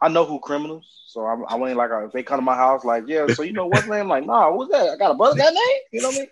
I 0.00 0.08
know 0.08 0.24
who 0.24 0.38
criminals, 0.38 1.02
so 1.06 1.26
I'm, 1.26 1.44
I 1.48 1.56
went 1.56 1.76
like 1.76 1.90
if 1.92 2.12
they 2.12 2.22
come 2.22 2.38
to 2.38 2.42
my 2.42 2.54
house, 2.54 2.84
like 2.84 3.04
yeah. 3.06 3.26
So 3.28 3.42
you 3.42 3.52
know 3.52 3.66
what's 3.66 3.88
name? 3.88 4.08
Like 4.08 4.24
nah, 4.24 4.50
what's 4.52 4.70
that? 4.70 4.90
I 4.90 4.96
got 4.96 5.10
a 5.10 5.14
brother 5.14 5.36
that 5.36 5.52
name. 5.52 5.80
You 5.92 6.02
know 6.02 6.08
what 6.08 6.16
I 6.16 6.20
mean? 6.20 6.28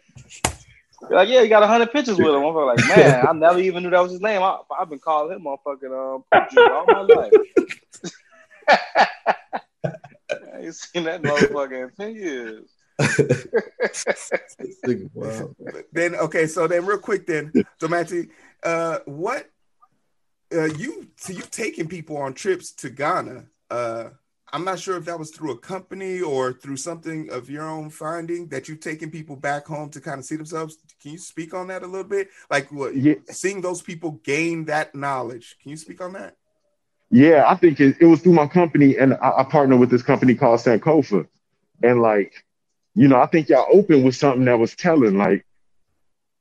like, 1.10 1.28
yeah, 1.28 1.42
you 1.42 1.48
got 1.48 1.62
a 1.62 1.66
hundred 1.66 1.92
pictures 1.92 2.16
with 2.16 2.34
him. 2.34 2.44
I'm 2.44 2.54
like, 2.54 2.78
man, 2.88 3.26
I 3.26 3.32
never 3.32 3.58
even 3.58 3.82
knew 3.82 3.90
that 3.90 4.02
was 4.02 4.12
his 4.12 4.20
name. 4.20 4.42
I, 4.42 4.58
have 4.78 4.90
been 4.90 4.98
calling 4.98 5.36
him 5.36 5.44
motherfucking 5.44 6.16
um, 6.16 6.24
all 6.72 6.86
my 6.86 7.00
life. 7.02 7.32
I 10.28 10.60
ain't 10.60 10.74
seen 10.74 11.04
that 11.04 11.22
motherfucker 11.22 11.84
in 11.84 11.90
ten 11.96 12.14
years. 12.14 12.70
wow. 15.14 15.54
Then 15.92 16.14
okay, 16.16 16.46
so 16.46 16.66
then 16.66 16.86
real 16.86 16.98
quick 16.98 17.26
then, 17.26 17.52
so 17.78 17.88
Matty, 17.88 18.28
uh, 18.62 19.00
what 19.04 19.50
uh, 20.52 20.64
you 20.64 21.08
so 21.16 21.32
you 21.32 21.42
taking 21.50 21.88
people 21.88 22.16
on 22.16 22.34
trips 22.34 22.72
to 22.72 22.90
Ghana? 22.90 23.44
Uh, 23.70 24.10
I'm 24.52 24.64
not 24.64 24.78
sure 24.78 24.96
if 24.96 25.04
that 25.06 25.18
was 25.18 25.32
through 25.32 25.52
a 25.52 25.58
company 25.58 26.20
or 26.20 26.52
through 26.52 26.76
something 26.76 27.30
of 27.30 27.50
your 27.50 27.68
own 27.68 27.90
finding 27.90 28.48
that 28.48 28.68
you've 28.68 28.80
taken 28.80 29.10
people 29.10 29.36
back 29.36 29.66
home 29.66 29.90
to 29.90 30.00
kind 30.00 30.18
of 30.18 30.24
see 30.24 30.36
themselves. 30.36 30.78
Can 31.02 31.12
you 31.12 31.18
speak 31.18 31.52
on 31.52 31.66
that 31.68 31.82
a 31.82 31.86
little 31.86 32.08
bit? 32.08 32.28
Like 32.48 32.70
what, 32.70 32.96
yeah. 32.96 33.14
seeing 33.28 33.60
those 33.60 33.82
people 33.82 34.12
gain 34.22 34.66
that 34.66 34.94
knowledge. 34.94 35.56
Can 35.60 35.72
you 35.72 35.76
speak 35.76 36.00
on 36.00 36.12
that? 36.12 36.36
Yeah, 37.10 37.44
I 37.46 37.54
think 37.56 37.80
it, 37.80 37.96
it 38.00 38.06
was 38.06 38.20
through 38.20 38.32
my 38.32 38.46
company, 38.46 38.96
and 38.96 39.14
I, 39.14 39.38
I 39.38 39.44
partnered 39.44 39.78
with 39.78 39.90
this 39.90 40.02
company 40.02 40.34
called 40.34 40.60
Sankofa, 40.60 41.26
and 41.82 42.02
like, 42.02 42.32
you 42.94 43.08
know, 43.08 43.20
I 43.20 43.26
think 43.26 43.48
y'all 43.48 43.66
opened 43.70 44.04
with 44.04 44.16
something 44.16 44.44
that 44.46 44.58
was 44.58 44.74
telling. 44.74 45.16
Like, 45.16 45.46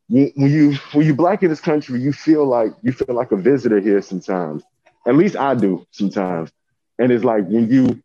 when, 0.10 0.32
when 0.36 0.52
you 0.52 0.76
when 0.94 1.06
you 1.06 1.14
black 1.14 1.44
in 1.44 1.50
this 1.50 1.60
country, 1.60 2.00
you 2.02 2.14
feel 2.14 2.48
like 2.48 2.72
you 2.82 2.94
feel 2.94 3.14
like 3.14 3.32
a 3.32 3.38
visitor 3.38 3.80
here 3.80 4.02
sometimes. 4.02 4.64
At 5.06 5.16
least 5.16 5.36
I 5.36 5.54
do 5.54 5.86
sometimes. 5.92 6.52
And 7.00 7.12
it's 7.12 7.24
like 7.24 7.46
when 7.46 7.70
you, 7.70 8.02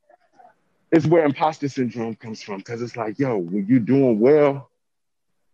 it's 0.90 1.06
where 1.06 1.24
imposter 1.24 1.68
syndrome 1.68 2.16
comes 2.16 2.42
from. 2.42 2.60
Cause 2.62 2.82
it's 2.82 2.96
like, 2.96 3.18
yo, 3.18 3.36
when 3.36 3.66
you're 3.66 3.78
doing 3.78 4.18
well, 4.18 4.70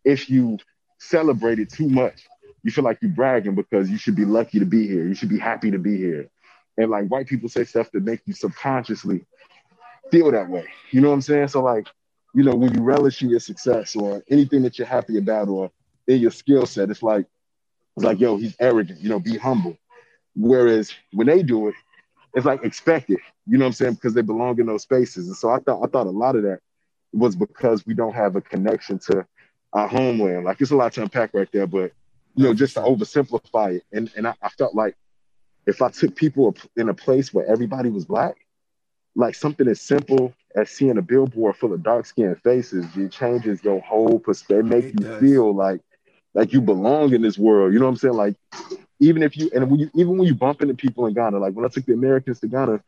if 0.05 0.31
you 0.31 0.59
celebrate 0.99 1.59
it 1.59 1.71
too 1.71 1.89
much, 1.89 2.27
you 2.63 2.71
feel 2.71 2.85
like 2.85 2.99
you're 3.03 3.11
bragging 3.11 3.55
because 3.55 3.91
you 3.91 3.99
should 3.99 4.17
be 4.17 4.25
lucky 4.25 4.59
to 4.59 4.65
be 4.65 4.87
here. 4.87 5.07
You 5.07 5.15
should 5.15 5.29
be 5.29 5.39
happy 5.39 5.71
to 5.71 5.79
be 5.79 5.97
here. 5.97 6.29
And 6.79 6.91
like 6.91 7.09
white 7.09 7.27
people 7.27 7.49
say 7.49 7.65
stuff 7.65 7.91
that 7.93 8.03
make 8.03 8.21
you 8.27 8.33
subconsciously 8.33 9.25
feel 10.11 10.31
that 10.33 10.49
way. 10.49 10.67
You 10.91 11.01
know 11.01 11.09
what 11.09 11.15
I'm 11.15 11.23
saying? 11.23 11.49
So 11.49 11.63
like, 11.63 11.87
you 12.35 12.43
know, 12.43 12.55
when 12.55 12.75
you 12.75 12.83
relish 12.83 13.23
in 13.23 13.31
your 13.31 13.41
success 13.41 13.97
or 13.97 14.23
anything 14.31 14.63
that 14.63 14.79
you're 14.79 14.87
happy 14.87 15.19
about 15.19 15.49
or 15.49 15.71
in 16.07 16.21
your 16.21 16.31
skill 16.31 16.67
set, 16.67 16.91
it's 16.91 17.03
like, 17.03 17.27
it's 17.97 18.05
like, 18.05 18.21
yo, 18.21 18.37
he's 18.37 18.55
arrogant, 18.61 19.01
you 19.01 19.09
know, 19.09 19.19
be 19.19 19.39
humble. 19.39 19.77
Whereas 20.35 20.93
when 21.13 21.27
they 21.27 21.43
do 21.43 21.69
it, 21.69 21.75
it's 22.37 22.45
like 22.45 22.63
expected, 22.63 23.19
you 23.47 23.57
know 23.57 23.65
what 23.65 23.69
I'm 23.69 23.73
saying? 23.73 23.95
Because 23.95 24.13
they 24.13 24.21
belong 24.21 24.61
in 24.61 24.67
those 24.67 24.83
spaces. 24.83 25.27
And 25.27 25.37
so 25.37 25.49
I 25.49 25.59
thought 25.59 25.83
I 25.83 25.89
thought 25.89 26.07
a 26.07 26.11
lot 26.11 26.37
of 26.37 26.43
that 26.43 26.61
was 27.13 27.35
because 27.35 27.87
we 27.87 27.95
don't 27.95 28.15
have 28.15 28.37
a 28.37 28.43
connection 28.43 28.99
to 29.11 29.27
our 29.73 29.89
homeland. 29.89 30.45
Like 30.45 30.61
it's 30.61 30.71
a 30.71 30.77
lot 30.77 30.93
to 30.93 31.03
unpack 31.03 31.31
right 31.33 31.49
there, 31.51 31.67
but 31.67 31.93
you 32.35 32.45
know, 32.45 32.53
just 32.53 32.75
to 32.75 32.81
oversimplify 32.81 33.77
it. 33.77 33.85
And 33.91 34.11
and 34.17 34.29
I, 34.29 34.35
I 34.43 34.51
felt 34.51 34.75
like 34.75 34.95
if 35.67 35.81
I 35.81 35.89
took 35.89 36.15
people 36.15 36.55
in 36.77 36.91
a 36.91 36.95
place 36.95 37.33
where 37.33 37.47
everybody 37.47 37.89
was 37.89 38.05
black, 38.05 38.37
like 39.15 39.35
something 39.35 39.67
as 39.67 39.81
simple 39.81 40.35
as 40.55 40.69
seeing 40.69 40.99
a 40.99 41.03
billboard 41.03 41.57
full 41.57 41.73
of 41.73 41.83
dark 41.83 42.05
skinned 42.05 42.41
faces, 42.43 42.85
it 42.97 43.13
changes 43.13 43.65
your 43.65 43.81
whole 43.81 44.19
perspective. 44.19 44.67
It 44.67 44.69
make 44.69 44.85
it 44.85 45.01
you 45.01 45.19
feel 45.19 45.55
like 45.55 45.81
like 46.35 46.53
you 46.53 46.61
belong 46.61 47.15
in 47.15 47.23
this 47.23 47.39
world. 47.39 47.73
You 47.73 47.79
know 47.79 47.87
what 47.87 47.93
I'm 47.93 47.97
saying? 47.97 48.15
Like 48.15 48.37
even 48.99 49.23
if 49.23 49.37
you 49.37 49.51
and 49.55 49.71
when 49.71 49.81
you 49.81 49.91
even 49.95 50.17
when 50.17 50.27
you 50.27 50.35
bump 50.35 50.63
into 50.63 50.75
people 50.75 51.07
in 51.07 51.15
Ghana, 51.15 51.39
like 51.39 51.55
when 51.55 51.65
I 51.65 51.69
took 51.69 51.85
the 51.87 51.93
Americans 51.93 52.41
to 52.41 52.49
Ghana, 52.49 52.81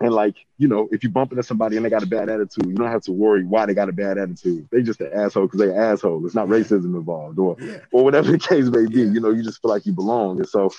and 0.00 0.12
like 0.12 0.36
you 0.58 0.68
know, 0.68 0.88
if 0.90 1.02
you 1.02 1.10
bump 1.10 1.32
into 1.32 1.42
somebody 1.42 1.76
and 1.76 1.84
they 1.84 1.90
got 1.90 2.02
a 2.02 2.06
bad 2.06 2.28
attitude, 2.28 2.66
you 2.66 2.74
don't 2.74 2.90
have 2.90 3.02
to 3.02 3.12
worry 3.12 3.44
why 3.44 3.66
they 3.66 3.74
got 3.74 3.88
a 3.88 3.92
bad 3.92 4.18
attitude. 4.18 4.68
They 4.70 4.82
just 4.82 5.00
an 5.00 5.10
asshole 5.12 5.46
because 5.46 5.60
they're 5.60 5.92
asshole. 5.92 6.24
It's 6.26 6.34
not 6.34 6.48
racism 6.48 6.96
involved 6.96 7.38
or 7.38 7.56
yeah. 7.60 7.78
or 7.92 8.04
whatever 8.04 8.30
the 8.30 8.38
case 8.38 8.66
may 8.66 8.86
be. 8.86 9.02
You 9.02 9.20
know, 9.20 9.30
you 9.30 9.42
just 9.42 9.62
feel 9.62 9.70
like 9.70 9.86
you 9.86 9.92
belong. 9.92 10.38
And 10.38 10.48
so 10.48 10.70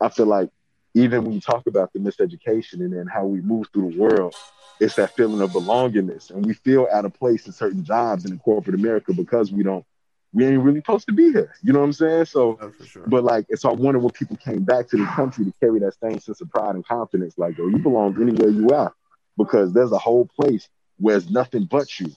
I 0.00 0.08
feel 0.08 0.26
like 0.26 0.50
even 0.94 1.24
when 1.24 1.32
you 1.32 1.40
talk 1.40 1.66
about 1.66 1.92
the 1.92 1.98
miseducation 1.98 2.74
and 2.74 2.92
then 2.92 3.06
how 3.06 3.24
we 3.24 3.40
move 3.40 3.68
through 3.72 3.92
the 3.92 3.98
world, 3.98 4.34
it's 4.80 4.96
that 4.96 5.14
feeling 5.14 5.40
of 5.40 5.50
belongingness, 5.50 6.30
and 6.30 6.44
we 6.44 6.54
feel 6.54 6.88
out 6.92 7.04
of 7.04 7.14
place 7.14 7.46
in 7.46 7.52
certain 7.52 7.84
jobs 7.84 8.24
in 8.24 8.38
corporate 8.40 8.74
America 8.74 9.12
because 9.12 9.52
we 9.52 9.62
don't 9.62 9.86
we 10.32 10.46
ain't 10.46 10.62
really 10.62 10.80
supposed 10.80 11.06
to 11.06 11.12
be 11.12 11.32
here. 11.32 11.54
You 11.62 11.72
know 11.72 11.80
what 11.80 11.86
I'm 11.86 11.92
saying? 11.92 12.24
So, 12.26 12.58
oh, 12.60 12.72
sure. 12.84 13.04
but 13.06 13.24
like, 13.24 13.46
it's 13.48 13.64
all 13.64 13.76
wonder 13.76 13.98
when 13.98 14.10
people 14.10 14.36
came 14.36 14.64
back 14.64 14.88
to 14.88 14.96
the 14.96 15.04
country 15.06 15.44
to 15.44 15.52
carry 15.60 15.78
that 15.80 15.94
same 16.00 16.18
sense 16.20 16.40
of 16.40 16.50
pride 16.50 16.74
and 16.74 16.86
confidence. 16.86 17.36
Like, 17.36 17.58
yo, 17.58 17.66
you 17.66 17.78
belong 17.78 18.20
anywhere 18.20 18.48
you 18.48 18.68
are, 18.70 18.94
because 19.36 19.72
there's 19.72 19.92
a 19.92 19.98
whole 19.98 20.26
place 20.26 20.68
where 20.98 21.16
it's 21.16 21.28
nothing 21.28 21.64
but 21.64 22.00
you, 22.00 22.10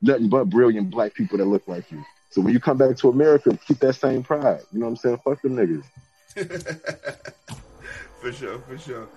nothing 0.00 0.28
but 0.28 0.44
brilliant 0.44 0.90
black 0.90 1.14
people 1.14 1.38
that 1.38 1.46
look 1.46 1.66
like 1.66 1.90
you. 1.90 2.04
So 2.30 2.40
when 2.40 2.52
you 2.52 2.60
come 2.60 2.76
back 2.76 2.96
to 2.98 3.08
America, 3.08 3.58
keep 3.66 3.78
that 3.80 3.94
same 3.94 4.22
pride. 4.22 4.60
You 4.72 4.80
know 4.80 4.86
what 4.86 4.90
I'm 4.90 4.96
saying? 4.96 5.20
Fuck 5.24 5.42
them 5.42 5.56
niggas. 5.56 5.84
for 8.20 8.32
sure, 8.32 8.58
for 8.60 8.78
sure. 8.78 9.08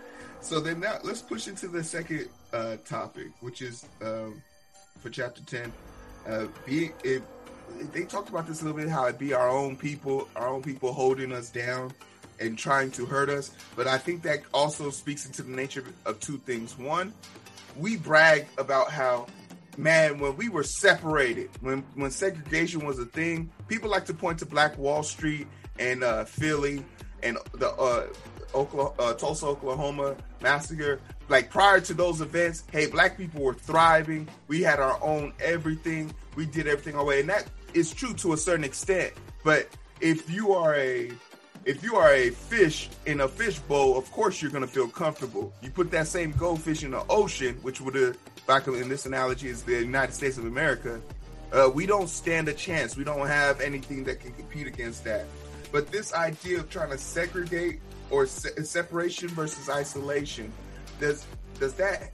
So 0.41 0.59
then 0.59 0.79
now 0.79 0.99
let's 1.03 1.21
push 1.21 1.47
into 1.47 1.67
the 1.67 1.83
second 1.83 2.29
uh, 2.53 2.77
topic, 2.85 3.27
which 3.41 3.61
is 3.61 3.85
um, 4.01 4.41
for 5.01 5.09
chapter 5.09 5.43
ten. 5.43 5.71
Uh, 6.27 6.47
being 6.65 6.93
it 7.03 7.23
they 7.93 8.03
talked 8.03 8.29
about 8.29 8.47
this 8.47 8.61
a 8.61 8.65
little 8.65 8.79
bit 8.79 8.89
how 8.89 9.05
it 9.05 9.17
be 9.17 9.33
our 9.33 9.49
own 9.49 9.75
people, 9.75 10.27
our 10.35 10.47
own 10.47 10.61
people 10.61 10.93
holding 10.93 11.31
us 11.31 11.49
down 11.49 11.91
and 12.39 12.57
trying 12.57 12.91
to 12.91 13.05
hurt 13.05 13.29
us. 13.29 13.51
But 13.75 13.87
I 13.87 13.97
think 13.97 14.23
that 14.23 14.41
also 14.53 14.89
speaks 14.89 15.25
into 15.25 15.43
the 15.43 15.51
nature 15.51 15.83
of 16.05 16.19
two 16.19 16.37
things. 16.37 16.77
One, 16.77 17.13
we 17.77 17.97
brag 17.97 18.47
about 18.57 18.91
how 18.91 19.27
man 19.77 20.19
when 20.19 20.35
we 20.35 20.49
were 20.49 20.63
separated 20.63 21.49
when 21.61 21.83
when 21.95 22.11
segregation 22.11 22.85
was 22.85 22.99
a 22.99 23.05
thing 23.05 23.49
people 23.69 23.89
like 23.89 24.05
to 24.05 24.13
point 24.13 24.37
to 24.37 24.45
black 24.45 24.77
wall 24.77 25.03
street 25.03 25.47
and 25.77 26.03
uh, 26.03 26.25
philly 26.25 26.83
and 27.23 27.37
the 27.53 27.69
uh, 27.69 28.05
Oklahoma, 28.53 28.93
uh, 28.99 29.13
tulsa 29.13 29.45
oklahoma 29.45 30.17
massacre 30.41 30.99
like 31.29 31.49
prior 31.49 31.79
to 31.79 31.93
those 31.93 32.19
events 32.19 32.65
hey 32.73 32.87
black 32.87 33.15
people 33.17 33.41
were 33.41 33.53
thriving 33.53 34.27
we 34.49 34.61
had 34.61 34.81
our 34.81 35.01
own 35.01 35.31
everything 35.39 36.13
we 36.35 36.45
did 36.45 36.67
everything 36.67 36.95
our 36.95 37.05
way 37.05 37.21
and 37.21 37.29
that 37.29 37.45
is 37.73 37.93
true 37.93 38.13
to 38.15 38.33
a 38.33 38.37
certain 38.37 38.63
extent. 38.63 39.13
But 39.43 39.67
if 40.01 40.29
you 40.29 40.53
are 40.53 40.75
a 40.75 41.11
if 41.65 41.83
you 41.83 41.95
are 41.95 42.13
a 42.13 42.29
fish 42.29 42.89
in 43.05 43.21
a 43.21 43.27
fish 43.27 43.59
bowl, 43.59 43.97
of 43.97 44.09
course 44.11 44.41
you're 44.41 44.51
going 44.51 44.63
to 44.63 44.69
feel 44.69 44.87
comfortable. 44.87 45.53
You 45.61 45.69
put 45.69 45.91
that 45.91 46.07
same 46.07 46.31
goldfish 46.31 46.83
in 46.83 46.91
the 46.91 47.03
ocean, 47.09 47.57
which 47.61 47.81
would 47.81 48.17
back 48.47 48.67
in 48.67 48.89
this 48.89 49.05
analogy, 49.05 49.49
is 49.49 49.63
the 49.63 49.79
United 49.79 50.13
States 50.13 50.37
of 50.37 50.45
America. 50.45 51.01
Uh, 51.51 51.69
we 51.73 51.85
don't 51.85 52.09
stand 52.09 52.47
a 52.47 52.53
chance. 52.53 52.95
We 52.95 53.03
don't 53.03 53.27
have 53.27 53.59
anything 53.59 54.03
that 54.05 54.19
can 54.19 54.33
compete 54.33 54.67
against 54.67 55.03
that. 55.03 55.25
But 55.71 55.91
this 55.91 56.13
idea 56.13 56.59
of 56.59 56.69
trying 56.69 56.91
to 56.91 56.97
segregate 56.97 57.81
or 58.09 58.25
se- 58.25 58.63
separation 58.63 59.27
versus 59.29 59.69
isolation, 59.69 60.51
does 60.99 61.25
does 61.59 61.73
that 61.75 62.11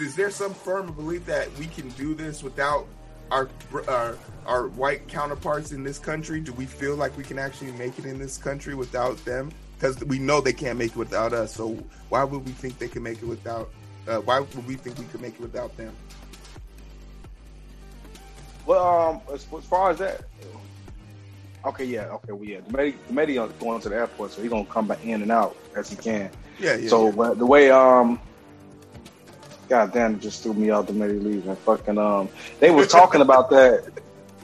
is 0.00 0.16
there 0.16 0.30
some 0.30 0.52
firm 0.52 0.92
belief 0.92 1.24
that 1.26 1.52
we 1.56 1.66
can 1.66 1.88
do 1.90 2.14
this 2.14 2.42
without 2.42 2.86
our 3.30 3.48
our 3.88 4.18
our 4.46 4.68
white 4.68 5.08
counterparts 5.08 5.72
in 5.72 5.82
this 5.82 5.98
country? 5.98 6.40
Do 6.40 6.52
we 6.52 6.66
feel 6.66 6.96
like 6.96 7.16
we 7.16 7.24
can 7.24 7.38
actually 7.38 7.72
make 7.72 7.98
it 7.98 8.04
in 8.04 8.18
this 8.18 8.36
country 8.38 8.74
without 8.74 9.22
them? 9.24 9.50
Because 9.76 10.02
we 10.04 10.18
know 10.18 10.40
they 10.40 10.52
can't 10.52 10.78
make 10.78 10.92
it 10.92 10.96
without 10.96 11.32
us. 11.32 11.54
So 11.54 11.78
why 12.08 12.24
would 12.24 12.44
we 12.44 12.52
think 12.52 12.78
they 12.78 12.88
can 12.88 13.02
make 13.02 13.18
it 13.18 13.26
without? 13.26 13.70
Uh, 14.06 14.18
why 14.18 14.40
would 14.40 14.66
we 14.66 14.74
think 14.76 14.98
we 14.98 15.04
could 15.06 15.20
make 15.20 15.34
it 15.34 15.40
without 15.40 15.76
them? 15.76 15.94
Well, 18.66 19.10
um, 19.10 19.20
as, 19.32 19.46
as 19.56 19.64
far 19.64 19.90
as 19.90 19.98
that, 19.98 20.22
okay, 21.66 21.84
yeah, 21.84 22.06
okay, 22.06 22.32
well, 22.32 22.44
yeah, 22.44 22.60
Dometi, 22.60 22.94
the 23.06 23.12
Medi 23.12 23.34
going 23.34 23.80
to 23.80 23.88
the 23.88 23.96
airport, 23.96 24.32
so 24.32 24.40
he's 24.40 24.50
gonna 24.50 24.64
come 24.64 24.86
back 24.88 25.04
in 25.04 25.22
and 25.22 25.30
out 25.30 25.56
as 25.76 25.90
he 25.90 25.96
can. 25.96 26.30
Yeah, 26.58 26.76
yeah. 26.76 26.88
so 26.88 27.06
yeah. 27.06 27.12
but 27.12 27.38
the 27.38 27.46
way, 27.46 27.70
um, 27.70 28.18
God 29.68 29.92
damn, 29.92 30.14
it 30.14 30.20
just 30.20 30.42
threw 30.42 30.54
me 30.54 30.70
out 30.70 30.86
the 30.86 30.92
Medi 30.92 31.16
and 31.16 31.58
Fucking, 31.58 31.98
um, 31.98 32.28
they 32.60 32.70
was 32.70 32.88
talking 32.88 33.20
about 33.20 33.50
that. 33.50 33.84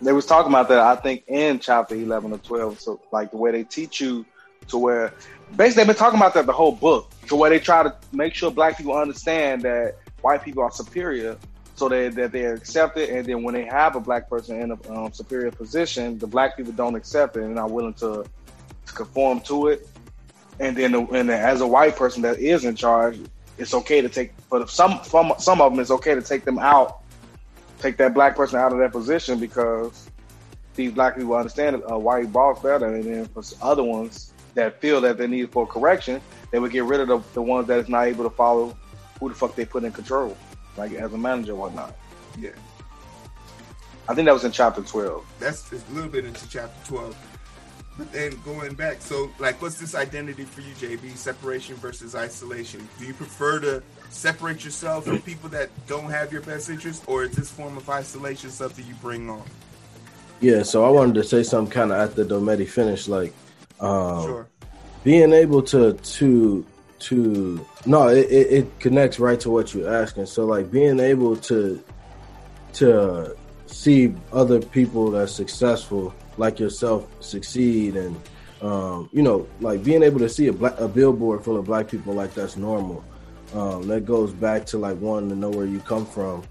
They 0.03 0.13
was 0.13 0.25
talking 0.25 0.51
about 0.51 0.69
that. 0.69 0.79
I 0.79 0.97
think 0.97 1.25
in 1.29 1.59
chapter 1.59 1.95
eleven 1.95 2.33
or 2.33 2.39
twelve. 2.39 2.81
So 2.81 3.01
like 3.13 3.31
the 3.31 3.37
way 3.37 3.51
they 3.51 3.65
teach 3.65 4.01
you 4.01 4.25
to 4.69 4.79
where 4.79 5.13
basically 5.57 5.83
they've 5.83 5.89
been 5.89 5.97
talking 5.97 6.19
about 6.19 6.33
that 6.35 6.47
the 6.47 6.53
whole 6.53 6.73
book 6.73 7.11
to 7.29 7.37
where 7.37 7.51
they 7.51 7.59
try 7.59 7.83
to 7.83 7.95
make 8.13 8.35
sure 8.35 8.51
black 8.51 8.79
people 8.79 8.97
understand 8.97 9.63
that 9.63 9.97
white 10.23 10.43
people 10.43 10.63
are 10.63 10.71
superior 10.71 11.37
so 11.75 11.89
that, 11.89 12.15
that 12.15 12.33
they're 12.33 12.55
accepted. 12.55 13.11
And 13.11 13.27
then 13.27 13.43
when 13.43 13.55
they 13.55 13.65
have 13.65 13.97
a 13.97 14.01
black 14.01 14.29
person 14.29 14.61
in 14.61 14.71
a 14.71 14.93
um, 14.93 15.13
superior 15.13 15.51
position, 15.51 16.19
the 16.19 16.27
black 16.27 16.57
people 16.57 16.73
don't 16.73 16.95
accept 16.95 17.37
it 17.37 17.43
and 17.43 17.59
are 17.59 17.69
willing 17.69 17.95
to, 17.95 18.25
to 18.87 18.93
conform 18.93 19.41
to 19.43 19.69
it. 19.69 19.89
And 20.59 20.77
then, 20.77 20.93
the, 20.93 21.01
and 21.07 21.31
as 21.31 21.63
a 21.63 21.67
white 21.67 21.97
person 21.97 22.23
that 22.23 22.39
is 22.39 22.65
in 22.65 22.75
charge, 22.75 23.19
it's 23.61 23.75
okay 23.75 24.01
to 24.01 24.09
take, 24.09 24.33
but 24.49 24.69
some, 24.71 25.01
some, 25.05 25.33
some 25.39 25.61
of 25.61 25.73
them, 25.73 25.81
it's 25.81 25.91
okay 25.91 26.15
to 26.15 26.23
take 26.23 26.45
them 26.45 26.59
out, 26.59 27.03
take 27.79 27.97
that 27.99 28.15
black 28.15 28.35
person 28.35 28.59
out 28.59 28.73
of 28.73 28.79
that 28.79 28.91
position 28.91 29.39
because 29.39 30.11
these 30.75 30.93
black 30.93 31.17
people 31.17 31.35
understand 31.35 31.83
a 31.87 31.99
white 31.99 32.33
boss 32.33 32.63
better. 32.63 32.87
And 32.87 33.05
then 33.05 33.27
for 33.27 33.43
other 33.61 33.85
ones 33.85 34.33
that 34.55 34.81
feel 34.81 35.01
that 35.03 35.19
they 35.19 35.27
need 35.27 35.53
for 35.53 35.67
correction, 35.67 36.21
they 36.51 36.59
would 36.59 36.73
get 36.73 36.85
rid 36.85 37.01
of 37.01 37.09
the, 37.09 37.21
the 37.35 37.43
ones 37.43 37.67
that 37.69 37.79
is 37.79 37.89
not 37.89 38.07
able 38.07 38.25
to 38.25 38.31
follow 38.31 38.77
who 39.19 39.29
the 39.29 39.35
fuck 39.35 39.55
they 39.55 39.67
put 39.67 39.85
in 39.85 39.93
control 39.93 40.37
like 40.77 40.93
as 40.93 41.13
a 41.13 41.19
manager 41.19 41.53
or 41.53 41.57
whatnot. 41.57 41.95
Yeah. 42.39 42.51
I 44.09 44.15
think 44.15 44.27
that 44.27 44.33
was 44.33 44.45
in 44.45 44.53
chapter 44.53 44.83
12. 44.83 45.25
That's 45.39 45.71
a 45.73 45.77
little 45.93 46.11
bit 46.11 46.25
into 46.25 46.49
chapter 46.49 46.87
12. 46.87 47.30
Then 47.99 48.39
going 48.45 48.75
back, 48.75 49.03
so 49.03 49.31
like, 49.39 49.61
what's 49.61 49.79
this 49.79 49.95
identity 49.95 50.45
for 50.45 50.63
you, 50.63 50.73
JB? 50.75 51.17
Separation 51.17 51.77
versus 51.77 52.15
isolation. 52.15 52.89
Do 52.99 53.05
you 53.05 53.13
prefer 53.13 53.61
to 53.61 53.83
separate 54.09 54.65
yourself 54.65 55.05
from 55.05 55.21
people 55.21 55.51
that 55.51 55.69
don't 55.87 56.11
have 56.11 56.33
your 56.33 56.41
best 56.41 56.71
interest, 56.71 57.05
or 57.07 57.25
is 57.25 57.33
this 57.33 57.51
form 57.51 57.77
of 57.77 57.89
isolation 57.91 58.51
something 58.51 58.87
you 58.87 58.95
bring 58.95 59.29
on? 59.29 59.43
Yeah, 60.41 60.63
so 60.63 60.85
I 60.87 60.89
wanted 60.89 61.15
to 61.17 61.25
say 61.25 61.43
something 61.43 61.71
kind 61.71 61.93
of 61.93 61.99
after 61.99 62.25
Dometi 62.25 62.67
finished, 62.67 63.09
like, 63.09 63.35
um, 63.81 64.25
Sure. 64.25 64.47
being 65.05 65.33
able 65.35 65.63
to 65.65 65.93
to 65.95 66.65
to 67.01 67.67
no 67.87 68.09
it, 68.09 68.27
it, 68.31 68.53
it 68.53 68.81
connects 68.81 69.19
right 69.19 69.41
to 69.41 69.49
what 69.51 69.73
you're 69.73 69.91
asking 69.91 70.27
so 70.27 70.45
like 70.45 70.71
being 70.71 71.01
able 71.01 71.35
to 71.35 71.83
to 72.75 73.35
see 73.67 74.15
other 74.35 74.61
people 74.61 75.11
that's 75.11 75.33
successful 75.33 76.15
like 76.41 76.59
yourself 76.59 77.07
succeed 77.21 77.97
and 77.97 78.17
um, 78.63 79.09
you 79.13 79.23
know 79.23 79.47
like 79.61 79.85
being 79.85 80.03
able 80.03 80.19
to 80.19 80.29
see 80.29 80.49
a 80.49 80.53
black 80.53 80.79
a 80.81 80.89
billboard 80.89 81.45
full 81.45 81.57
of 81.57 81.67
black 81.67 81.89
people 81.89 82.15
like 82.15 82.35
that's 82.35 82.57
normal. 82.57 83.05
Um, 83.53 83.89
that 83.89 84.07
goes 84.07 84.33
back 84.33 84.65
to 84.67 84.79
like 84.79 85.01
wanting 85.01 85.29
to 85.31 85.37
know 85.37 85.51
where 85.51 85.67
you 85.67 85.81
come 85.81 86.07
from 86.07 86.45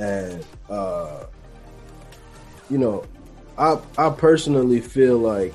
and 0.00 0.44
uh, 0.70 1.24
you 2.70 2.78
know 2.78 3.04
i 3.58 3.76
i 3.98 4.10
personally 4.10 4.80
feel 4.80 5.18
like 5.18 5.52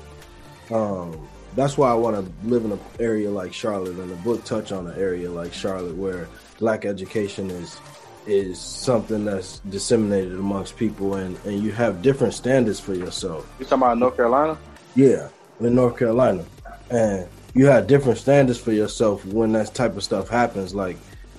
um, 0.70 1.28
that's 1.54 1.76
why 1.76 1.90
I 1.90 1.94
want 1.94 2.16
to 2.16 2.48
live 2.48 2.64
in 2.64 2.72
an 2.72 2.80
area 2.98 3.30
like 3.30 3.52
Charlotte, 3.52 3.96
and 3.98 4.10
the 4.10 4.16
book 4.16 4.44
touch 4.44 4.72
on 4.72 4.86
an 4.86 4.98
area 4.98 5.30
like 5.30 5.52
Charlotte 5.52 5.96
where 5.96 6.28
black 6.58 6.84
education 6.84 7.50
is 7.50 7.78
is 8.26 8.58
something 8.58 9.24
that's 9.24 9.58
disseminated 9.60 10.34
amongst 10.34 10.76
people, 10.76 11.14
and 11.14 11.36
and 11.44 11.62
you 11.62 11.72
have 11.72 12.02
different 12.02 12.34
standards 12.34 12.80
for 12.80 12.94
yourself. 12.94 13.50
You 13.58 13.64
talking 13.64 13.78
about 13.78 13.98
North 13.98 14.16
Carolina? 14.16 14.58
Yeah, 14.94 15.28
in 15.60 15.74
North 15.74 15.98
Carolina, 15.98 16.44
and 16.90 17.26
you 17.54 17.66
have 17.66 17.86
different 17.86 18.18
standards 18.18 18.58
for 18.58 18.72
yourself 18.72 19.24
when 19.26 19.52
that 19.52 19.74
type 19.74 19.96
of 19.96 20.04
stuff 20.04 20.28
happens. 20.28 20.74
Like 20.74 20.96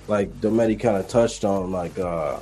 like 0.08 0.32
Dometi 0.40 0.78
kind 0.78 0.96
of 0.96 1.08
touched 1.08 1.44
on, 1.44 1.72
like 1.72 1.98
uh, 1.98 2.40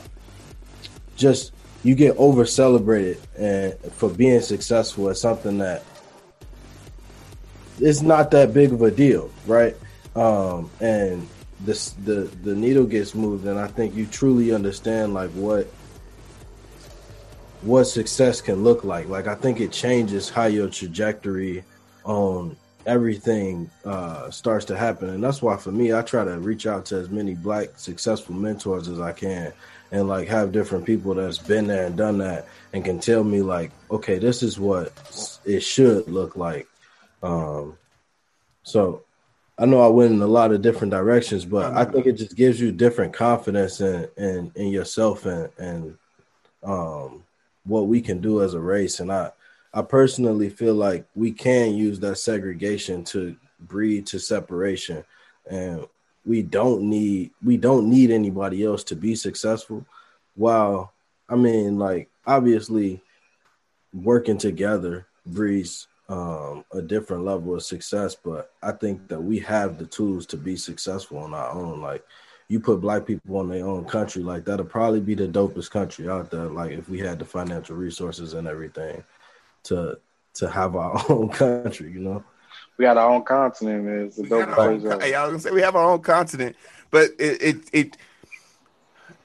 just 1.17 1.53
you 1.85 1.95
get 1.95 2.17
over 2.17 2.45
celebrated 2.45 3.19
and 3.37 3.77
for 3.93 4.09
being 4.09 4.41
successful 4.41 5.11
at 5.11 5.17
something 5.17 5.59
that 5.59 5.83
it's 7.81 8.03
not 8.03 8.31
that 8.31 8.55
big 8.55 8.73
of 8.73 8.83
a 8.83 8.91
deal, 8.91 9.31
right? 9.47 9.77
Um, 10.15 10.71
and 10.81 11.27
this 11.65 11.91
the 12.05 12.31
the 12.43 12.55
needle 12.55 12.85
gets 12.85 13.15
moved, 13.15 13.47
and 13.47 13.59
I 13.59 13.67
think 13.67 13.95
you 13.95 14.07
truly 14.07 14.53
understand 14.53 15.15
like 15.15 15.31
what 15.31 15.67
what 17.63 17.85
success 17.85 18.41
can 18.41 18.65
look 18.65 18.85
like. 18.85 19.09
Like 19.09 19.27
I 19.27 19.35
think 19.35 19.61
it 19.61 19.73
changes 19.73 20.29
how 20.29 20.47
your 20.47 20.69
trajectory 20.69 21.65
on 22.05 22.57
everything 22.85 23.71
uh, 23.85 24.31
starts 24.31 24.65
to 24.67 24.77
happen, 24.77 25.11
and 25.11 25.23
that's 25.23 25.41
why 25.41 25.57
for 25.57 25.71
me, 25.71 25.93
I 25.93 26.03
try 26.03 26.25
to 26.25 26.39
reach 26.39 26.67
out 26.67 26.87
to 26.87 26.97
as 26.97 27.11
many 27.11 27.35
black 27.35 27.71
successful 27.77 28.35
mentors 28.35 28.89
as 28.89 29.01
I 29.01 29.13
can, 29.13 29.53
and 29.93 30.09
like 30.09 30.29
have 30.29 30.53
different 30.53 30.85
people 30.85 31.15
that's 31.15 31.39
been 31.39 31.69
there 31.69 31.87
and 31.87 31.97
done 31.97 32.19
that, 32.19 32.49
and 32.73 32.85
can 32.85 32.99
tell 32.99 33.23
me 33.23 33.43
like, 33.43 33.71
okay, 33.91 34.19
this 34.19 34.43
is 34.43 34.59
what 34.59 34.93
it 35.45 35.61
should 35.61 36.09
look 36.09 36.37
like. 36.37 36.67
Um, 37.23 37.79
so 38.65 39.05
I 39.59 39.67
know 39.67 39.81
I 39.81 39.89
went 39.89 40.13
in 40.13 40.23
a 40.23 40.27
lot 40.27 40.53
of 40.53 40.63
different 40.63 40.93
directions, 40.93 41.45
but 41.45 41.73
I 41.75 41.85
think 41.85 42.07
it 42.07 42.13
just 42.13 42.37
gives 42.37 42.61
you 42.61 42.73
different 42.73 43.13
confidence 43.13 43.81
in 43.81 44.09
in, 44.17 44.53
in 44.55 44.69
yourself 44.69 45.27
and 45.27 45.51
and 45.59 45.99
um, 46.63 47.25
what 47.65 47.87
we 47.87 48.01
can 48.01 48.21
do 48.21 48.43
as 48.43 48.55
a 48.55 48.61
race. 48.61 49.01
And 49.01 49.13
I 49.13 49.31
I 49.75 49.83
personally 49.83 50.49
feel 50.49 50.75
like 50.75 51.07
we 51.15 51.33
can 51.33 51.75
use 51.75 52.01
that 52.01 52.17
segregation 52.17 53.05
to 53.05 53.37
breed 53.61 54.07
to 54.09 54.19
separation, 54.19 55.05
and 55.49 55.87
we 56.25 56.43
don't 56.43 56.83
need 56.83 57.31
we 57.45 57.57
don't 57.57 57.91
need 57.91 58.11
anybody 58.11 58.65
else 58.65 58.85
to 58.85 58.97
be 58.97 59.15
successful. 59.15 59.85
While 60.35 60.93
I 61.29 61.37
mean, 61.37 61.79
like 61.79 62.09
obviously, 62.27 63.03
working 63.93 64.39
together 64.39 65.07
breeds 65.27 65.89
um, 66.09 66.65
a 66.73 66.83
different 66.83 67.25
level 67.25 67.55
of 67.55 67.63
success. 67.63 68.15
But 68.15 68.53
I 68.63 68.73
think 68.73 69.09
that 69.09 69.21
we 69.21 69.39
have 69.41 69.79
the 69.79 69.87
tools 69.87 70.27
to 70.27 70.37
be 70.37 70.57
successful 70.57 71.19
on 71.19 71.35
our 71.35 71.51
own. 71.51 71.81
Like 71.81 72.05
you 72.49 72.61
put 72.61 72.81
black 72.81 73.07
people 73.07 73.37
on 73.39 73.49
their 73.49 73.65
own 73.65 73.85
country, 73.85 74.23
like 74.23 74.45
that'll 74.45 74.67
probably 74.67 75.01
be 75.01 75.15
the 75.15 75.29
dopest 75.29 75.71
country 75.71 76.09
out 76.09 76.31
there. 76.31 76.47
Like 76.47 76.73
if 76.73 76.89
we 76.89 76.99
had 76.99 77.19
the 77.19 77.25
financial 77.25 77.77
resources 77.77 78.35
and 78.35 78.47
everything 78.49 79.03
to 79.65 79.99
to 80.35 80.51
have 80.51 80.77
our 80.77 81.03
own 81.09 81.29
country, 81.29 81.93
you 81.93 82.01
know. 82.01 82.25
We 82.77 82.85
got 82.85 82.97
our 82.97 83.11
own 83.11 83.23
continent, 83.23 83.85
man. 83.85 84.07
It's 84.07 84.19
a 84.19 84.23
We 84.23 84.29
dope 84.29 84.49
got 84.49 84.59
own, 84.59 84.81
place. 84.81 84.93
co- 84.93 84.97
out. 84.97 85.03
I 85.15 85.23
was 85.23 85.31
gonna 85.31 85.39
say 85.41 85.51
we 85.51 85.63
have 85.63 85.77
our 85.77 85.91
own 85.93 86.01
continent, 86.01 86.57
but 86.91 87.11
it 87.19 87.43
it, 87.43 87.57
it 87.73 87.97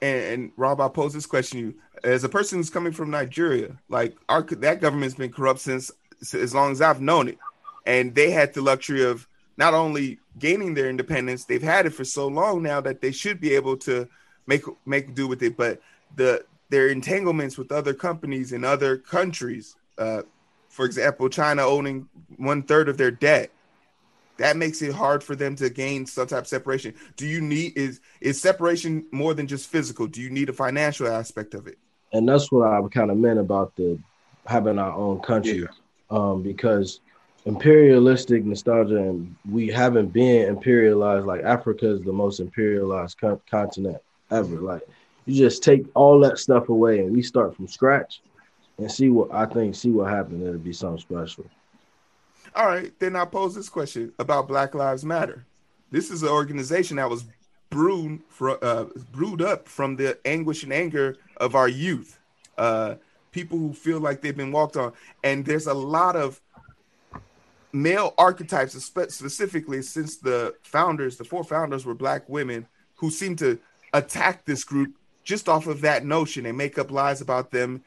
and, 0.00 0.22
and 0.22 0.52
Rob, 0.56 0.80
I 0.80 0.88
pose 0.88 1.12
this 1.12 1.26
question 1.26 1.58
to 1.60 1.66
you 1.66 1.74
as 2.04 2.24
a 2.24 2.28
person 2.28 2.58
who's 2.58 2.70
coming 2.70 2.92
from 2.92 3.10
Nigeria. 3.10 3.76
Like 3.88 4.16
our 4.28 4.42
that 4.42 4.80
government's 4.80 5.14
been 5.16 5.32
corrupt 5.32 5.60
since 5.60 5.90
as 6.34 6.54
long 6.54 6.72
as 6.72 6.80
I've 6.80 7.00
known 7.00 7.28
it, 7.28 7.38
and 7.86 8.14
they 8.14 8.30
had 8.30 8.54
the 8.54 8.62
luxury 8.62 9.04
of 9.04 9.26
not 9.56 9.74
only 9.74 10.18
gaining 10.38 10.74
their 10.74 10.88
independence, 10.88 11.44
they've 11.44 11.62
had 11.62 11.86
it 11.86 11.90
for 11.90 12.04
so 12.04 12.28
long 12.28 12.62
now 12.62 12.80
that 12.80 13.00
they 13.00 13.12
should 13.12 13.40
be 13.40 13.54
able 13.54 13.76
to 13.78 14.08
make 14.46 14.62
make 14.86 15.14
do 15.14 15.26
with 15.26 15.42
it. 15.42 15.56
But 15.56 15.80
the 16.14 16.44
their 16.70 16.88
entanglements 16.88 17.56
with 17.56 17.72
other 17.72 17.94
companies 17.94 18.52
in 18.52 18.64
other 18.64 18.98
countries, 18.98 19.76
uh, 19.96 20.22
for 20.68 20.84
example, 20.84 21.28
China 21.28 21.62
owning 21.62 22.08
one 22.36 22.62
third 22.62 22.88
of 22.88 22.98
their 22.98 23.10
debt, 23.10 23.50
that 24.36 24.56
makes 24.56 24.82
it 24.82 24.92
hard 24.92 25.24
for 25.24 25.34
them 25.34 25.56
to 25.56 25.70
gain 25.70 26.06
some 26.06 26.26
type 26.26 26.42
of 26.42 26.46
separation. 26.46 26.94
Do 27.16 27.26
you 27.26 27.40
need 27.40 27.76
is 27.76 28.00
is 28.20 28.40
separation 28.40 29.06
more 29.10 29.34
than 29.34 29.46
just 29.46 29.68
physical? 29.68 30.06
Do 30.06 30.20
you 30.20 30.30
need 30.30 30.48
a 30.48 30.52
financial 30.52 31.08
aspect 31.08 31.54
of 31.54 31.66
it? 31.66 31.78
and 32.12 32.28
that's 32.28 32.50
what 32.50 32.66
I 32.66 32.80
kind 32.88 33.10
of 33.10 33.16
meant 33.16 33.38
about 33.38 33.74
the 33.76 33.98
having 34.46 34.78
our 34.78 34.92
own 34.92 35.20
country, 35.20 35.66
um, 36.10 36.42
because 36.42 37.00
imperialistic 37.44 38.44
nostalgia 38.44 38.96
and 38.96 39.34
we 39.50 39.68
haven't 39.68 40.08
been 40.08 40.54
imperialized. 40.54 41.26
Like 41.26 41.42
Africa 41.42 41.90
is 41.92 42.02
the 42.02 42.12
most 42.12 42.40
imperialized 42.40 43.16
co- 43.20 43.40
continent 43.50 43.98
ever. 44.30 44.56
Like 44.56 44.82
you 45.26 45.34
just 45.34 45.62
take 45.62 45.86
all 45.94 46.20
that 46.20 46.38
stuff 46.38 46.68
away 46.68 47.00
and 47.00 47.12
we 47.12 47.22
start 47.22 47.54
from 47.54 47.68
scratch 47.68 48.20
and 48.78 48.90
see 48.90 49.08
what 49.08 49.32
I 49.32 49.46
think. 49.46 49.74
See 49.74 49.90
what 49.90 50.10
happens. 50.10 50.46
It'll 50.46 50.58
be 50.58 50.72
something 50.72 51.00
special. 51.00 51.46
All 52.54 52.66
right, 52.66 52.92
then 52.98 53.14
I 53.14 53.24
pose 53.24 53.54
this 53.54 53.68
question 53.68 54.12
about 54.18 54.48
Black 54.48 54.74
Lives 54.74 55.04
Matter. 55.04 55.44
This 55.90 56.10
is 56.10 56.22
an 56.22 56.28
organization 56.28 56.96
that 56.96 57.08
was 57.08 57.24
brewed 57.70 58.20
for, 58.28 58.62
uh, 58.64 58.86
brewed 59.12 59.42
up 59.42 59.68
from 59.68 59.96
the 59.96 60.18
anguish 60.24 60.62
and 60.62 60.72
anger 60.72 61.16
of 61.36 61.54
our 61.54 61.68
youth, 61.68 62.18
uh, 62.56 62.96
people 63.32 63.58
who 63.58 63.72
feel 63.72 64.00
like 64.00 64.20
they've 64.20 64.36
been 64.36 64.52
walked 64.52 64.76
on, 64.76 64.92
and 65.22 65.44
there's 65.44 65.66
a 65.66 65.74
lot 65.74 66.16
of 66.16 66.40
male 67.72 68.14
archetypes, 68.16 68.72
specifically 68.82 69.82
since 69.82 70.16
the 70.16 70.54
founders, 70.62 71.16
the 71.16 71.24
four 71.24 71.44
founders 71.44 71.84
were 71.84 71.94
black 71.94 72.28
women 72.28 72.66
who 72.96 73.10
seem 73.10 73.36
to 73.36 73.58
attack 73.92 74.44
this 74.44 74.64
group 74.64 74.94
just 75.24 75.48
off 75.48 75.66
of 75.66 75.82
that 75.82 76.04
notion 76.04 76.46
and 76.46 76.56
make 76.56 76.78
up 76.78 76.90
lies 76.90 77.20
about 77.20 77.50
them 77.50 77.82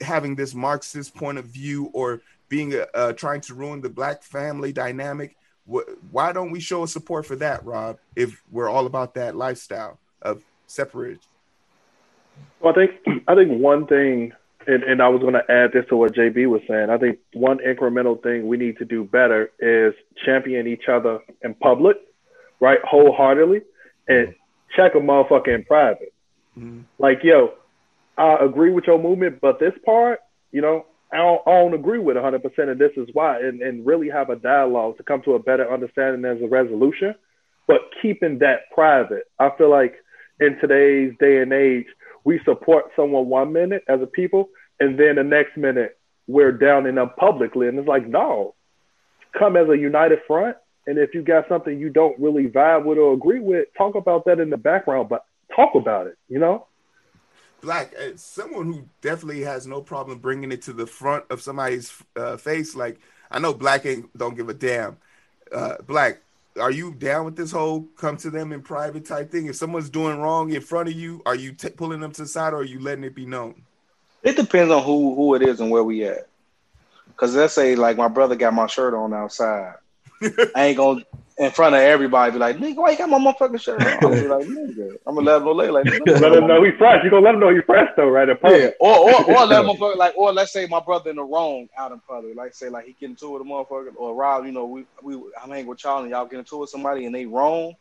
having 0.00 0.34
this 0.34 0.54
Marxist 0.54 1.14
point 1.14 1.38
of 1.38 1.46
view 1.46 1.90
or 1.92 2.20
being 2.48 2.74
uh, 2.74 2.84
uh, 2.94 3.12
trying 3.12 3.40
to 3.40 3.54
ruin 3.54 3.80
the 3.80 3.88
black 3.88 4.22
family 4.22 4.72
dynamic. 4.72 5.36
Why 6.10 6.32
don't 6.32 6.50
we 6.50 6.60
show 6.60 6.82
a 6.82 6.88
support 6.88 7.24
for 7.24 7.36
that, 7.36 7.64
Rob? 7.64 7.98
If 8.16 8.42
we're 8.50 8.68
all 8.68 8.86
about 8.86 9.14
that 9.14 9.36
lifestyle 9.36 9.98
of 10.20 10.42
separate. 10.66 11.20
Well, 12.58 12.72
I 12.72 12.74
think 12.74 13.24
I 13.28 13.34
think 13.34 13.60
one 13.60 13.86
thing, 13.86 14.32
and, 14.66 14.82
and 14.82 15.02
I 15.02 15.08
was 15.08 15.20
going 15.20 15.34
to 15.34 15.50
add 15.50 15.72
this 15.72 15.86
to 15.88 15.96
what 15.96 16.14
JB 16.14 16.48
was 16.48 16.62
saying. 16.68 16.90
I 16.90 16.98
think 16.98 17.18
one 17.32 17.58
incremental 17.58 18.22
thing 18.22 18.46
we 18.46 18.56
need 18.56 18.78
to 18.78 18.84
do 18.84 19.04
better 19.04 19.50
is 19.58 19.94
champion 20.24 20.66
each 20.66 20.88
other 20.88 21.20
in 21.42 21.54
public, 21.54 21.96
right, 22.60 22.78
wholeheartedly, 22.84 23.62
and 24.08 24.34
check 24.76 24.94
a 24.94 24.98
motherfucker 24.98 25.54
in 25.54 25.64
private. 25.64 26.12
Mhm. 26.58 26.84
Like, 26.98 27.24
yo, 27.24 27.54
I 28.18 28.36
agree 28.40 28.70
with 28.70 28.84
your 28.86 28.98
movement, 28.98 29.40
but 29.40 29.58
this 29.58 29.72
part, 29.84 30.20
you 30.52 30.60
know, 30.60 30.86
I 31.12 31.16
don't, 31.16 31.42
I 31.46 31.50
don't 31.52 31.74
agree 31.74 31.98
with 31.98 32.16
100%, 32.16 32.70
and 32.70 32.78
this 32.78 32.92
is 32.96 33.08
why, 33.12 33.40
and, 33.40 33.62
and 33.62 33.84
really 33.84 34.08
have 34.10 34.30
a 34.30 34.36
dialogue 34.36 34.98
to 34.98 35.02
come 35.02 35.22
to 35.22 35.34
a 35.34 35.38
better 35.38 35.72
understanding 35.72 36.24
as 36.24 36.40
a 36.42 36.46
resolution, 36.46 37.14
but 37.66 37.80
keeping 38.00 38.38
that 38.40 38.70
private. 38.74 39.24
I 39.38 39.50
feel 39.56 39.70
like 39.70 39.94
in 40.38 40.58
today's 40.60 41.14
day 41.18 41.38
and 41.38 41.52
age, 41.52 41.86
we 42.30 42.40
support 42.44 42.84
someone 42.94 43.26
one 43.26 43.52
minute 43.52 43.82
as 43.88 44.00
a 44.00 44.06
people, 44.06 44.50
and 44.78 44.96
then 44.96 45.16
the 45.16 45.24
next 45.24 45.56
minute 45.56 45.98
we're 46.28 46.52
downing 46.52 46.94
them 46.94 47.10
publicly, 47.18 47.66
and 47.66 47.76
it's 47.76 47.88
like, 47.88 48.06
no, 48.06 48.54
come 49.36 49.56
as 49.56 49.68
a 49.68 49.76
united 49.76 50.20
front, 50.28 50.56
and 50.86 50.96
if 50.96 51.12
you 51.12 51.22
got 51.22 51.48
something 51.48 51.76
you 51.76 51.90
don't 51.90 52.16
really 52.20 52.46
vibe 52.46 52.84
with 52.84 52.98
or 52.98 53.14
agree 53.14 53.40
with, 53.40 53.66
talk 53.76 53.96
about 53.96 54.26
that 54.26 54.38
in 54.38 54.48
the 54.48 54.56
background, 54.56 55.08
but 55.08 55.24
talk 55.56 55.74
about 55.74 56.06
it, 56.06 56.16
you 56.28 56.38
know? 56.38 56.68
Black, 57.62 57.92
uh, 58.00 58.12
someone 58.14 58.66
who 58.66 58.84
definitely 59.00 59.42
has 59.42 59.66
no 59.66 59.82
problem 59.82 60.20
bringing 60.20 60.52
it 60.52 60.62
to 60.62 60.72
the 60.72 60.86
front 60.86 61.24
of 61.30 61.42
somebody's 61.42 61.92
uh, 62.14 62.36
face. 62.36 62.76
Like 62.76 63.00
I 63.28 63.40
know 63.40 63.52
Black 63.52 63.84
ain't 63.86 64.16
don't 64.16 64.36
give 64.36 64.48
a 64.48 64.54
damn. 64.54 64.98
Uh, 65.50 65.74
Black, 65.84 66.22
are 66.58 66.70
you 66.70 66.94
down 66.94 67.24
with 67.24 67.36
this 67.36 67.52
whole 67.52 67.82
come 67.96 68.16
to 68.18 68.30
them 68.30 68.52
in 68.52 68.62
private 68.62 69.04
type 69.04 69.30
thing? 69.30 69.46
If 69.46 69.56
someone's 69.56 69.90
doing 69.90 70.18
wrong 70.18 70.52
in 70.52 70.60
front 70.60 70.88
of 70.88 70.94
you, 70.94 71.22
are 71.26 71.34
you 71.34 71.52
t- 71.52 71.70
pulling 71.70 72.00
them 72.00 72.12
to 72.12 72.22
the 72.22 72.28
side 72.28 72.52
or 72.52 72.58
are 72.58 72.64
you 72.64 72.80
letting 72.80 73.04
it 73.04 73.14
be 73.14 73.26
known? 73.26 73.62
It 74.22 74.36
depends 74.36 74.72
on 74.72 74.82
who 74.82 75.14
who 75.14 75.34
it 75.34 75.42
is 75.42 75.60
and 75.60 75.70
where 75.70 75.84
we 75.84 76.04
at. 76.04 76.28
Cause 77.16 77.34
let's 77.34 77.54
say 77.54 77.76
like 77.76 77.96
my 77.96 78.08
brother 78.08 78.34
got 78.34 78.54
my 78.54 78.66
shirt 78.66 78.94
on 78.94 79.12
outside. 79.12 79.74
I 80.54 80.66
ain't 80.66 80.76
gonna 80.76 81.02
in 81.40 81.50
front 81.50 81.74
of 81.74 81.80
everybody 81.80 82.32
be 82.32 82.38
like, 82.38 82.56
nigga, 82.58 82.76
why 82.76 82.90
you 82.90 82.98
got 82.98 83.08
my 83.08 83.18
motherfucking 83.18 83.60
shirt 83.60 83.80
on? 83.80 83.94
I'm 83.94 84.00
gonna 84.00 84.20
be 84.20 84.28
like, 84.28 84.46
nigga. 84.46 84.96
I'm 85.06 85.14
gonna 85.14 85.26
let 85.26 85.36
him 85.38 85.44
know 85.44 85.52
later, 85.52 85.72
like, 85.72 85.86
Let 86.06 86.34
them 86.34 86.46
know 86.46 86.62
he's 86.62 86.74
fresh. 86.76 87.02
You 87.02 87.10
gonna 87.10 87.24
let 87.24 87.32
them 87.32 87.40
know 87.40 87.54
he's 87.54 87.64
fresh 87.64 87.88
though, 87.96 88.08
right? 88.08 88.28
In. 88.28 88.36
Yeah, 88.44 88.70
or 88.78 88.94
or 88.98 89.24
or 89.24 89.46
let 89.46 89.64
motherfucker 89.64 89.96
like, 89.96 90.16
or 90.18 90.34
let's 90.34 90.52
say 90.52 90.66
my 90.66 90.80
brother 90.80 91.08
in 91.08 91.16
the 91.16 91.24
wrong 91.24 91.68
out 91.78 91.92
in 91.92 92.00
public, 92.00 92.36
like 92.36 92.54
say 92.54 92.68
like 92.68 92.84
he 92.84 92.96
get 93.00 93.08
into 93.08 93.26
it 93.26 93.32
with 93.38 93.42
a 93.42 93.44
motherfucker, 93.44 93.92
or 93.96 94.14
Rob, 94.14 94.44
you 94.44 94.52
know, 94.52 94.66
we 94.66 94.84
we 95.02 95.14
I'm 95.42 95.50
hanging 95.50 95.66
with 95.66 95.82
y'all 95.82 96.02
and 96.02 96.10
y'all 96.10 96.26
get 96.26 96.40
into 96.40 96.56
it 96.56 96.60
with 96.60 96.70
somebody 96.70 97.06
and 97.06 97.14
they 97.14 97.24
wrong. 97.24 97.72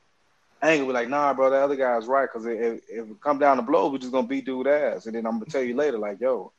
I 0.61 0.71
ain't 0.71 0.81
gonna 0.81 0.93
be 0.93 0.93
like, 0.93 1.09
nah, 1.09 1.33
bro, 1.33 1.49
that 1.49 1.61
other 1.61 1.75
guy's 1.75 2.05
right, 2.05 2.29
cause 2.29 2.45
if, 2.45 2.81
if 2.89 3.09
it 3.09 3.21
come 3.21 3.39
down 3.39 3.57
to 3.57 3.63
blows, 3.63 3.91
we 3.91 3.99
just 3.99 4.11
gonna 4.13 4.27
beat 4.27 4.45
dude 4.45 4.67
ass, 4.67 5.05
and 5.05 5.15
then 5.15 5.25
I'm 5.25 5.33
gonna 5.33 5.45
tell 5.45 5.63
you 5.63 5.75
later, 5.75 5.97
like, 5.97 6.19
yo, 6.21 6.53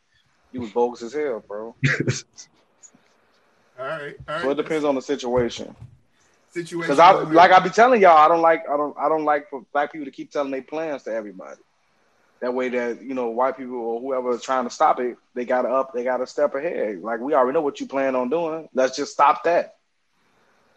you 0.52 0.60
was 0.60 0.70
bogus 0.70 1.02
as 1.02 1.14
hell, 1.14 1.42
bro. 1.46 1.74
All 3.80 3.86
right, 3.86 4.16
all 4.28 4.34
right. 4.34 4.42
So 4.42 4.50
it 4.50 4.56
depends 4.56 4.84
on 4.84 4.94
the 4.94 5.00
situation. 5.00 5.74
Situation. 6.50 6.88
Cause 6.88 6.98
I 6.98 7.12
like 7.12 7.50
I 7.50 7.60
be 7.60 7.70
telling 7.70 8.02
y'all, 8.02 8.16
I 8.16 8.28
don't 8.28 8.42
like 8.42 8.68
I 8.68 8.76
don't 8.76 8.96
I 8.98 9.08
don't 9.08 9.24
like 9.24 9.48
for 9.48 9.64
black 9.72 9.92
people 9.92 10.04
to 10.04 10.10
keep 10.10 10.30
telling 10.30 10.50
their 10.50 10.62
plans 10.62 11.04
to 11.04 11.12
everybody. 11.12 11.60
That 12.40 12.52
way 12.52 12.68
that 12.70 13.02
you 13.02 13.14
know 13.14 13.28
white 13.28 13.56
people 13.56 13.76
or 13.76 14.00
whoever 14.00 14.32
is 14.32 14.42
trying 14.42 14.64
to 14.64 14.70
stop 14.70 15.00
it, 15.00 15.16
they 15.34 15.44
gotta 15.44 15.68
up, 15.68 15.94
they 15.94 16.04
gotta 16.04 16.26
step 16.26 16.54
ahead. 16.54 17.00
Like 17.00 17.20
we 17.20 17.34
already 17.34 17.54
know 17.54 17.62
what 17.62 17.80
you 17.80 17.86
plan 17.86 18.16
on 18.16 18.28
doing. 18.28 18.68
Let's 18.74 18.96
just 18.96 19.12
stop 19.12 19.44
that. 19.44 19.76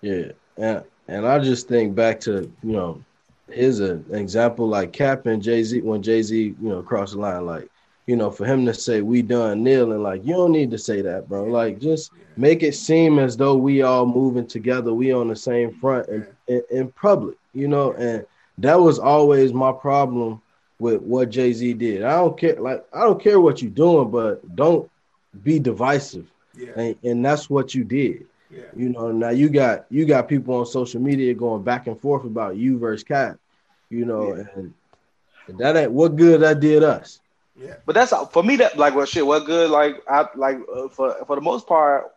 Yeah, 0.01 0.31
and 0.57 0.83
and 1.07 1.27
I 1.27 1.39
just 1.39 1.67
think 1.67 1.95
back 1.95 2.21
to 2.21 2.51
you 2.61 2.71
know, 2.71 3.03
here's 3.49 3.79
an 3.79 4.05
example 4.11 4.67
like 4.67 4.93
Kap 4.93 5.25
and 5.25 5.41
Jay 5.43 5.63
Z 5.63 5.81
when 5.81 6.01
Jay 6.01 6.21
Z 6.21 6.37
you 6.37 6.55
know 6.69 6.81
crossed 6.81 7.13
the 7.13 7.19
line, 7.19 7.45
like 7.45 7.67
you 8.05 8.15
know, 8.15 8.29
for 8.29 8.45
him 8.45 8.65
to 8.65 8.73
say 8.73 9.01
we 9.01 9.21
done 9.21 9.63
kneeling, 9.63 10.03
like 10.03 10.25
you 10.25 10.33
don't 10.33 10.51
need 10.51 10.71
to 10.71 10.77
say 10.77 11.01
that, 11.01 11.27
bro. 11.29 11.43
Like 11.45 11.79
just 11.79 12.11
make 12.35 12.63
it 12.63 12.75
seem 12.75 13.19
as 13.19 13.37
though 13.37 13.55
we 13.55 13.81
all 13.81 14.05
moving 14.05 14.45
together, 14.47 14.93
we 14.93 15.13
on 15.13 15.27
the 15.29 15.35
same 15.35 15.71
front 15.79 16.07
in, 16.09 16.27
in, 16.47 16.61
in 16.71 16.91
public, 16.91 17.37
you 17.53 17.67
know, 17.67 17.93
and 17.93 18.25
that 18.57 18.79
was 18.79 18.99
always 18.99 19.53
my 19.53 19.71
problem 19.71 20.41
with 20.79 21.01
what 21.01 21.29
Jay 21.29 21.53
Z 21.53 21.73
did. 21.75 22.03
I 22.03 22.11
don't 22.17 22.37
care, 22.37 22.55
like 22.59 22.85
I 22.93 23.01
don't 23.01 23.21
care 23.21 23.39
what 23.39 23.61
you're 23.61 23.71
doing, 23.71 24.09
but 24.11 24.55
don't 24.55 24.89
be 25.43 25.57
divisive, 25.59 26.29
yeah, 26.55 26.71
and, 26.75 26.95
and 27.03 27.25
that's 27.25 27.49
what 27.49 27.73
you 27.73 27.83
did. 27.83 28.25
yeah. 28.51 28.63
You 28.75 28.89
know, 28.89 29.11
now 29.11 29.29
you 29.29 29.49
got 29.49 29.85
you 29.89 30.05
got 30.05 30.27
people 30.27 30.55
on 30.55 30.65
social 30.65 31.01
media 31.01 31.33
going 31.33 31.63
back 31.63 31.87
and 31.87 31.99
forth 31.99 32.25
about 32.25 32.57
you 32.57 32.77
versus 32.77 33.03
Kap. 33.03 33.37
You 33.89 34.05
know, 34.05 34.35
Yeah. 34.35 34.43
and 34.55 34.73
that 35.59 35.75
ain't 35.77 35.91
what 35.91 36.15
good 36.15 36.41
that 36.41 36.59
did 36.59 36.83
us. 36.83 37.19
Yeah. 37.55 37.75
But 37.85 37.93
that's 37.95 38.13
for 38.31 38.43
me. 38.43 38.55
That 38.57 38.77
like 38.77 38.95
well, 38.95 39.05
shit. 39.05 39.25
What 39.25 39.45
good? 39.45 39.69
Like 39.69 40.01
I 40.09 40.27
like 40.35 40.57
uh, 40.75 40.87
for 40.89 41.15
for 41.25 41.35
the 41.35 41.41
most 41.41 41.67
part, 41.67 42.11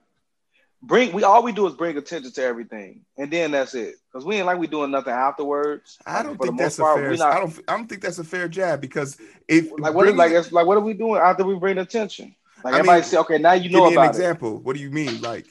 bring 0.83 1.13
we 1.13 1.25
all 1.25 1.43
we 1.43 1.53
do 1.53 1.67
is 1.67 1.75
bring 1.75 1.97
attention 1.99 2.33
to 2.33 2.43
everything, 2.43 3.03
and 3.19 3.31
then 3.31 3.51
that's 3.51 3.75
it. 3.75 3.97
Cause 4.13 4.25
we 4.25 4.37
ain't 4.37 4.47
like 4.47 4.59
we 4.59 4.67
doing 4.67 4.91
nothing 4.91 5.13
afterwards. 5.13 5.99
I 6.07 6.23
don't 6.23 6.41
think 6.41 6.59
that's 6.59 6.79
a 6.79 6.83
part, 6.83 6.99
fair. 7.01 7.15
not- 7.17 7.33
I 7.33 7.39
don't. 7.41 7.61
I 7.69 7.77
don't 7.77 7.87
think 7.87 8.01
that's 8.01 8.19
a 8.19 8.25
fair 8.25 8.49
jab 8.49 8.81
because 8.81 9.19
if 9.47 9.71
Like 9.73 9.93
what? 9.93 10.05
bringing- 10.05 10.17
Like 10.17 10.33
it's 10.33 10.53
like 10.53 10.67
what 10.67 10.79
are 10.79 10.81
we 10.81 10.95
doing 10.95 11.21
after 11.21 11.45
we 11.45 11.55
bring 11.57 11.77
attention? 11.79 12.35
Like 12.65 12.73
I 12.73 12.79
everybody 12.79 13.01
mean, 13.03 13.05
say, 13.11 13.19
okay, 13.19 13.39
now 13.39 13.53
you 13.53 13.65
give 13.65 13.73
know 13.73 13.85
me 13.85 13.87
an 13.89 13.93
about 13.99 14.07
it. 14.07 14.09
example. 14.09 14.59
What 14.61 14.75
do 14.75 14.81
you 14.81 14.91
mean? 14.91 15.21
Like 15.21 15.47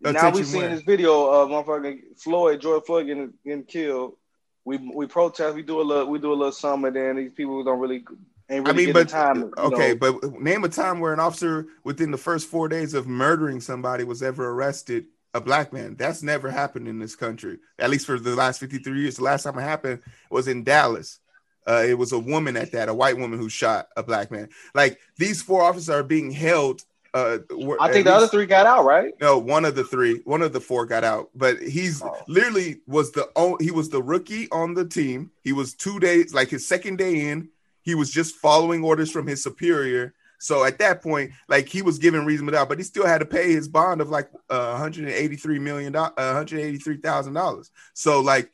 now 0.00 0.30
we 0.30 0.42
where? 0.42 0.68
this 0.70 0.82
video 0.82 1.26
of 1.26 1.48
motherfucking 1.50 2.18
Floyd, 2.18 2.60
George 2.60 2.84
Floyd 2.84 3.06
getting, 3.06 3.32
getting 3.44 3.64
killed. 3.64 4.16
We 4.64 4.78
we 4.78 5.06
protest, 5.06 5.54
we 5.54 5.62
do 5.62 5.80
a 5.80 5.82
little, 5.82 6.06
we 6.06 6.18
do 6.18 6.32
a 6.32 6.34
little 6.34 6.52
something, 6.52 6.88
and 6.88 6.96
then 6.96 7.16
these 7.16 7.32
people 7.32 7.62
don't 7.64 7.78
really 7.80 8.04
ain't 8.50 8.68
I 8.68 8.72
mean, 8.72 8.92
but 8.92 9.08
time. 9.08 9.52
okay, 9.58 9.94
know. 9.94 9.96
but 9.96 10.40
name 10.40 10.64
a 10.64 10.68
time 10.68 11.00
where 11.00 11.12
an 11.12 11.20
officer 11.20 11.66
within 11.84 12.10
the 12.10 12.18
first 12.18 12.48
four 12.48 12.68
days 12.68 12.94
of 12.94 13.06
murdering 13.06 13.60
somebody 13.60 14.04
was 14.04 14.22
ever 14.22 14.48
arrested. 14.50 15.06
A 15.34 15.40
black 15.42 15.74
man. 15.74 15.94
That's 15.96 16.22
never 16.22 16.50
happened 16.50 16.88
in 16.88 16.98
this 16.98 17.14
country, 17.14 17.58
at 17.78 17.90
least 17.90 18.06
for 18.06 18.18
the 18.18 18.34
last 18.34 18.58
53 18.60 18.98
years. 19.02 19.16
The 19.16 19.24
last 19.24 19.42
time 19.42 19.58
it 19.58 19.62
happened 19.62 20.00
was 20.30 20.48
in 20.48 20.64
Dallas. 20.64 21.20
Uh, 21.68 21.84
it 21.86 21.98
was 21.98 22.12
a 22.12 22.18
woman 22.18 22.56
at 22.56 22.72
that, 22.72 22.88
a 22.88 22.94
white 22.94 23.18
woman 23.18 23.38
who 23.38 23.50
shot 23.50 23.88
a 23.94 24.02
black 24.02 24.30
man. 24.30 24.48
Like 24.74 24.98
these 25.18 25.42
four 25.42 25.62
officers 25.62 25.90
are 25.90 26.02
being 26.02 26.30
held. 26.30 26.80
Uh, 27.12 27.38
I 27.78 27.92
think 27.92 28.06
the 28.06 28.14
other 28.14 28.26
three 28.26 28.46
got 28.46 28.64
out, 28.64 28.86
right? 28.86 29.12
No, 29.20 29.36
one 29.38 29.66
of 29.66 29.74
the 29.74 29.84
three, 29.84 30.22
one 30.24 30.40
of 30.40 30.54
the 30.54 30.60
four 30.60 30.86
got 30.86 31.04
out, 31.04 31.28
but 31.34 31.58
he's 31.60 32.02
Oh. 32.02 32.16
literally 32.26 32.80
was 32.86 33.12
the 33.12 33.28
only, 33.36 33.66
he 33.66 33.70
was 33.70 33.90
the 33.90 34.02
rookie 34.02 34.48
on 34.50 34.72
the 34.72 34.86
team. 34.86 35.30
He 35.44 35.52
was 35.52 35.74
two 35.74 36.00
days, 36.00 36.32
like 36.32 36.48
his 36.48 36.66
second 36.66 36.96
day 36.96 37.28
in, 37.28 37.50
he 37.88 37.94
was 37.94 38.10
just 38.10 38.36
following 38.36 38.84
orders 38.84 39.10
from 39.10 39.26
his 39.26 39.42
superior. 39.42 40.12
So 40.38 40.62
at 40.62 40.78
that 40.78 41.00
point, 41.00 41.30
like 41.48 41.70
he 41.70 41.80
was 41.80 41.96
given 41.96 42.26
reasonable 42.26 42.52
doubt, 42.52 42.68
but 42.68 42.76
he 42.76 42.84
still 42.84 43.06
had 43.06 43.20
to 43.20 43.24
pay 43.24 43.50
his 43.50 43.66
bond 43.66 44.02
of 44.02 44.10
like 44.10 44.28
uh, 44.50 44.72
183 44.72 45.58
million, 45.58 45.96
uh, 45.96 46.10
183 46.14 46.98
thousand 46.98 47.32
dollars. 47.32 47.70
So 47.94 48.20
like, 48.20 48.52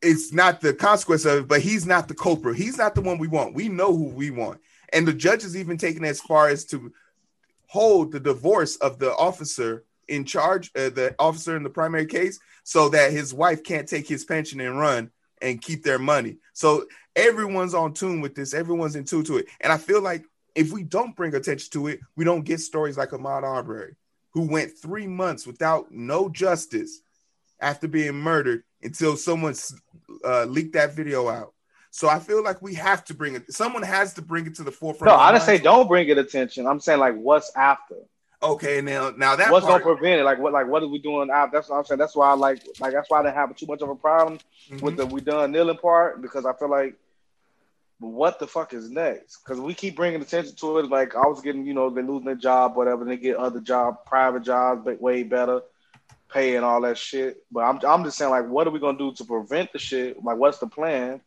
it's 0.00 0.32
not 0.32 0.62
the 0.62 0.72
consequence 0.72 1.26
of 1.26 1.40
it, 1.40 1.48
but 1.48 1.60
he's 1.60 1.84
not 1.84 2.08
the 2.08 2.14
culprit. 2.14 2.56
He's 2.56 2.78
not 2.78 2.94
the 2.94 3.02
one 3.02 3.18
we 3.18 3.28
want. 3.28 3.54
We 3.54 3.68
know 3.68 3.94
who 3.94 4.08
we 4.08 4.30
want, 4.30 4.58
and 4.90 5.06
the 5.06 5.12
judge 5.12 5.44
is 5.44 5.54
even 5.54 5.76
taken 5.76 6.02
as 6.06 6.22
far 6.22 6.48
as 6.48 6.64
to 6.66 6.90
hold 7.66 8.10
the 8.10 8.20
divorce 8.20 8.76
of 8.76 8.98
the 8.98 9.14
officer 9.16 9.84
in 10.08 10.24
charge, 10.24 10.70
uh, 10.74 10.88
the 10.88 11.14
officer 11.18 11.58
in 11.58 11.62
the 11.62 11.68
primary 11.68 12.06
case, 12.06 12.40
so 12.64 12.88
that 12.88 13.12
his 13.12 13.34
wife 13.34 13.62
can't 13.62 13.86
take 13.86 14.08
his 14.08 14.24
pension 14.24 14.62
and 14.62 14.78
run 14.78 15.10
and 15.40 15.60
keep 15.60 15.82
their 15.82 15.98
money. 15.98 16.36
So 16.52 16.86
everyone's 17.16 17.74
on 17.74 17.94
tune 17.94 18.20
with 18.20 18.34
this. 18.34 18.54
Everyone's 18.54 18.96
in 18.96 19.04
tune 19.04 19.24
to 19.24 19.38
it. 19.38 19.46
And 19.60 19.72
I 19.72 19.78
feel 19.78 20.00
like 20.00 20.24
if 20.54 20.72
we 20.72 20.82
don't 20.82 21.16
bring 21.16 21.34
attention 21.34 21.70
to 21.72 21.88
it, 21.88 22.00
we 22.16 22.24
don't 22.24 22.44
get 22.44 22.60
stories 22.60 22.98
like 22.98 23.10
Ahmaud 23.10 23.42
Arbery, 23.42 23.96
who 24.32 24.42
went 24.42 24.76
three 24.78 25.06
months 25.06 25.46
without 25.46 25.90
no 25.90 26.28
justice 26.28 27.00
after 27.60 27.88
being 27.88 28.14
murdered 28.14 28.64
until 28.82 29.16
someone 29.16 29.54
uh, 30.24 30.44
leaked 30.44 30.72
that 30.74 30.94
video 30.94 31.28
out. 31.28 31.54
So 31.92 32.08
I 32.08 32.20
feel 32.20 32.42
like 32.42 32.62
we 32.62 32.74
have 32.74 33.04
to 33.06 33.14
bring 33.14 33.34
it. 33.34 33.52
Someone 33.52 33.82
has 33.82 34.14
to 34.14 34.22
bring 34.22 34.46
it 34.46 34.54
to 34.56 34.62
the 34.62 34.70
forefront. 34.70 35.12
No, 35.12 35.18
I 35.18 35.32
didn't 35.32 35.44
say 35.44 35.58
don't 35.58 35.88
bring 35.88 36.08
it 36.08 36.18
attention. 36.18 36.66
I'm 36.66 36.80
saying 36.80 37.00
like 37.00 37.16
what's 37.16 37.54
after. 37.56 37.96
Okay, 38.42 38.80
now 38.80 39.10
now 39.10 39.36
that 39.36 39.52
what's 39.52 39.66
part, 39.66 39.82
gonna 39.82 39.96
prevent 39.96 40.20
it? 40.20 40.24
Like 40.24 40.38
what 40.38 40.52
like 40.52 40.66
what 40.66 40.82
are 40.82 40.88
we 40.88 40.98
doing? 40.98 41.28
That's 41.28 41.68
what 41.68 41.76
I'm 41.76 41.84
saying. 41.84 41.98
That's 41.98 42.16
why 42.16 42.30
I 42.30 42.34
like 42.34 42.62
like 42.80 42.92
that's 42.92 43.10
why 43.10 43.20
I 43.20 43.22
didn't 43.24 43.34
have 43.34 43.54
too 43.54 43.66
much 43.66 43.82
of 43.82 43.90
a 43.90 43.94
problem 43.94 44.38
mm-hmm. 44.70 44.84
with 44.84 44.96
the 44.96 45.04
we 45.06 45.20
done 45.20 45.52
kneeling 45.52 45.76
part 45.76 46.22
because 46.22 46.46
I 46.46 46.54
feel 46.54 46.70
like 46.70 46.96
what 47.98 48.38
the 48.38 48.46
fuck 48.46 48.72
is 48.72 48.90
next? 48.90 49.42
Because 49.42 49.60
we 49.60 49.74
keep 49.74 49.94
bringing 49.94 50.22
attention 50.22 50.56
to 50.56 50.78
it. 50.78 50.88
Like 50.88 51.14
I 51.14 51.26
was 51.26 51.42
getting, 51.42 51.66
you 51.66 51.74
know, 51.74 51.90
they're 51.90 52.02
losing 52.02 52.24
their 52.24 52.34
job, 52.34 52.76
whatever. 52.76 53.04
They 53.04 53.18
get 53.18 53.36
other 53.36 53.60
job, 53.60 54.06
private 54.06 54.42
jobs, 54.42 54.82
but 54.84 55.00
way 55.00 55.22
better 55.22 55.60
pay 56.32 56.56
and 56.56 56.64
all 56.64 56.80
that 56.80 56.96
shit. 56.96 57.44
But 57.50 57.60
I'm, 57.60 57.80
I'm 57.86 58.04
just 58.04 58.16
saying, 58.16 58.30
like, 58.30 58.48
what 58.48 58.66
are 58.66 58.70
we 58.70 58.80
gonna 58.80 58.98
do 58.98 59.12
to 59.12 59.24
prevent 59.24 59.72
the 59.72 59.78
shit? 59.78 60.22
Like, 60.22 60.38
what's 60.38 60.58
the 60.58 60.66
plan? 60.66 61.20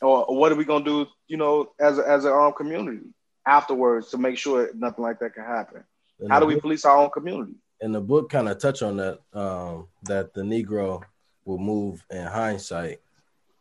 Or, 0.00 0.24
or 0.24 0.36
what 0.36 0.50
are 0.50 0.56
we 0.56 0.64
gonna 0.64 0.84
do, 0.84 1.06
you 1.28 1.36
know, 1.36 1.70
as 1.78 1.98
a, 1.98 2.08
as 2.08 2.24
a 2.24 2.32
um, 2.32 2.52
community 2.52 3.06
afterwards 3.46 4.10
to 4.10 4.18
make 4.18 4.38
sure 4.38 4.70
nothing 4.74 5.04
like 5.04 5.20
that 5.20 5.34
can 5.34 5.44
happen? 5.44 5.84
And 6.22 6.32
How 6.32 6.40
do 6.40 6.46
we 6.46 6.58
police 6.58 6.84
our 6.84 6.96
own 6.96 7.10
community? 7.10 7.54
And 7.80 7.94
the 7.94 8.00
book 8.00 8.30
kind 8.30 8.48
of 8.48 8.58
touch 8.58 8.82
on 8.82 8.96
that, 8.98 9.18
um, 9.32 9.88
that 10.04 10.32
the 10.34 10.42
Negro 10.42 11.02
will 11.44 11.58
move 11.58 12.04
in 12.10 12.24
hindsight 12.24 13.00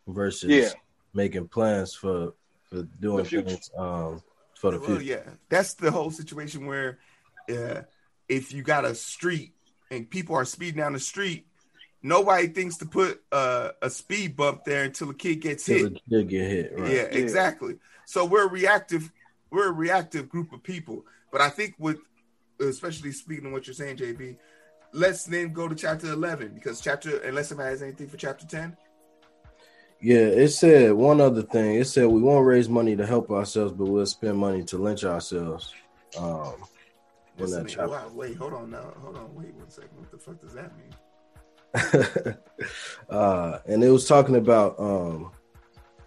versus 0.07 0.49
yeah. 0.49 0.69
making 1.13 1.47
plans 1.47 1.93
for 1.93 2.33
for 2.69 2.83
doing 2.99 3.25
things 3.25 3.69
um, 3.77 4.21
for 4.55 4.71
the 4.71 4.77
future. 4.77 4.93
Well, 4.93 5.01
yeah, 5.01 5.23
that's 5.49 5.73
the 5.73 5.91
whole 5.91 6.11
situation 6.11 6.65
where 6.65 6.99
uh, 7.49 7.81
if 8.29 8.53
you 8.53 8.63
got 8.63 8.85
a 8.85 8.95
street 8.95 9.53
and 9.89 10.09
people 10.09 10.35
are 10.35 10.45
speeding 10.45 10.79
down 10.79 10.93
the 10.93 10.99
street, 10.99 11.47
nobody 12.01 12.47
thinks 12.47 12.77
to 12.77 12.85
put 12.85 13.21
uh, 13.31 13.71
a 13.81 13.89
speed 13.89 14.37
bump 14.37 14.63
there 14.63 14.83
until 14.83 15.09
a 15.09 15.13
kid 15.13 15.41
gets 15.41 15.65
hit. 15.65 15.99
They 16.07 16.23
get 16.23 16.49
hit, 16.49 16.79
right? 16.79 16.91
Yeah, 16.91 16.97
yeah, 17.11 17.17
exactly. 17.17 17.75
So 18.05 18.25
we're 18.25 18.45
a 18.45 18.49
reactive, 18.49 19.11
we're 19.49 19.67
a 19.67 19.73
reactive 19.73 20.29
group 20.29 20.53
of 20.53 20.63
people. 20.63 21.05
But 21.31 21.41
I 21.41 21.49
think 21.49 21.75
with, 21.77 21.97
especially 22.67 23.11
speaking 23.11 23.47
of 23.47 23.51
what 23.51 23.67
you're 23.67 23.73
saying, 23.73 23.97
JB, 23.97 24.37
let's 24.93 25.23
then 25.25 25.53
go 25.53 25.67
to 25.67 25.75
chapter 25.75 26.11
eleven 26.11 26.53
because 26.53 26.81
chapter, 26.81 27.17
unless 27.19 27.49
somebody 27.49 27.69
has 27.69 27.81
anything 27.81 28.07
for 28.07 28.17
chapter 28.17 28.45
ten. 28.45 28.77
Yeah, 29.99 30.17
it 30.17 30.49
said 30.49 30.93
one 30.93 31.21
other 31.21 31.43
thing. 31.43 31.75
It 31.75 31.85
said 31.85 32.07
we 32.07 32.21
won't 32.21 32.45
raise 32.45 32.67
money 32.67 32.95
to 32.95 33.05
help 33.05 33.29
ourselves, 33.29 33.71
but 33.71 33.85
we'll 33.85 34.05
spend 34.07 34.37
money 34.37 34.63
to 34.63 34.77
lynch 34.77 35.03
ourselves. 35.03 35.73
Um, 36.17 36.55
in 37.37 37.51
that 37.51 37.67
chapter. 37.67 37.89
Wow, 37.89 38.11
wait, 38.13 38.35
hold 38.37 38.53
on 38.53 38.71
now. 38.71 38.93
Hold 39.01 39.17
on, 39.17 39.35
wait 39.35 39.53
one 39.55 39.69
second. 39.69 39.91
What 39.97 40.11
the 40.11 40.17
fuck 40.17 40.41
does 40.41 40.53
that 40.53 40.71
mean? 40.75 40.91
uh, 43.09 43.59
and 43.65 43.83
it 43.83 43.89
was 43.89 44.07
talking 44.07 44.35
about 44.35 44.79
um, 44.79 45.31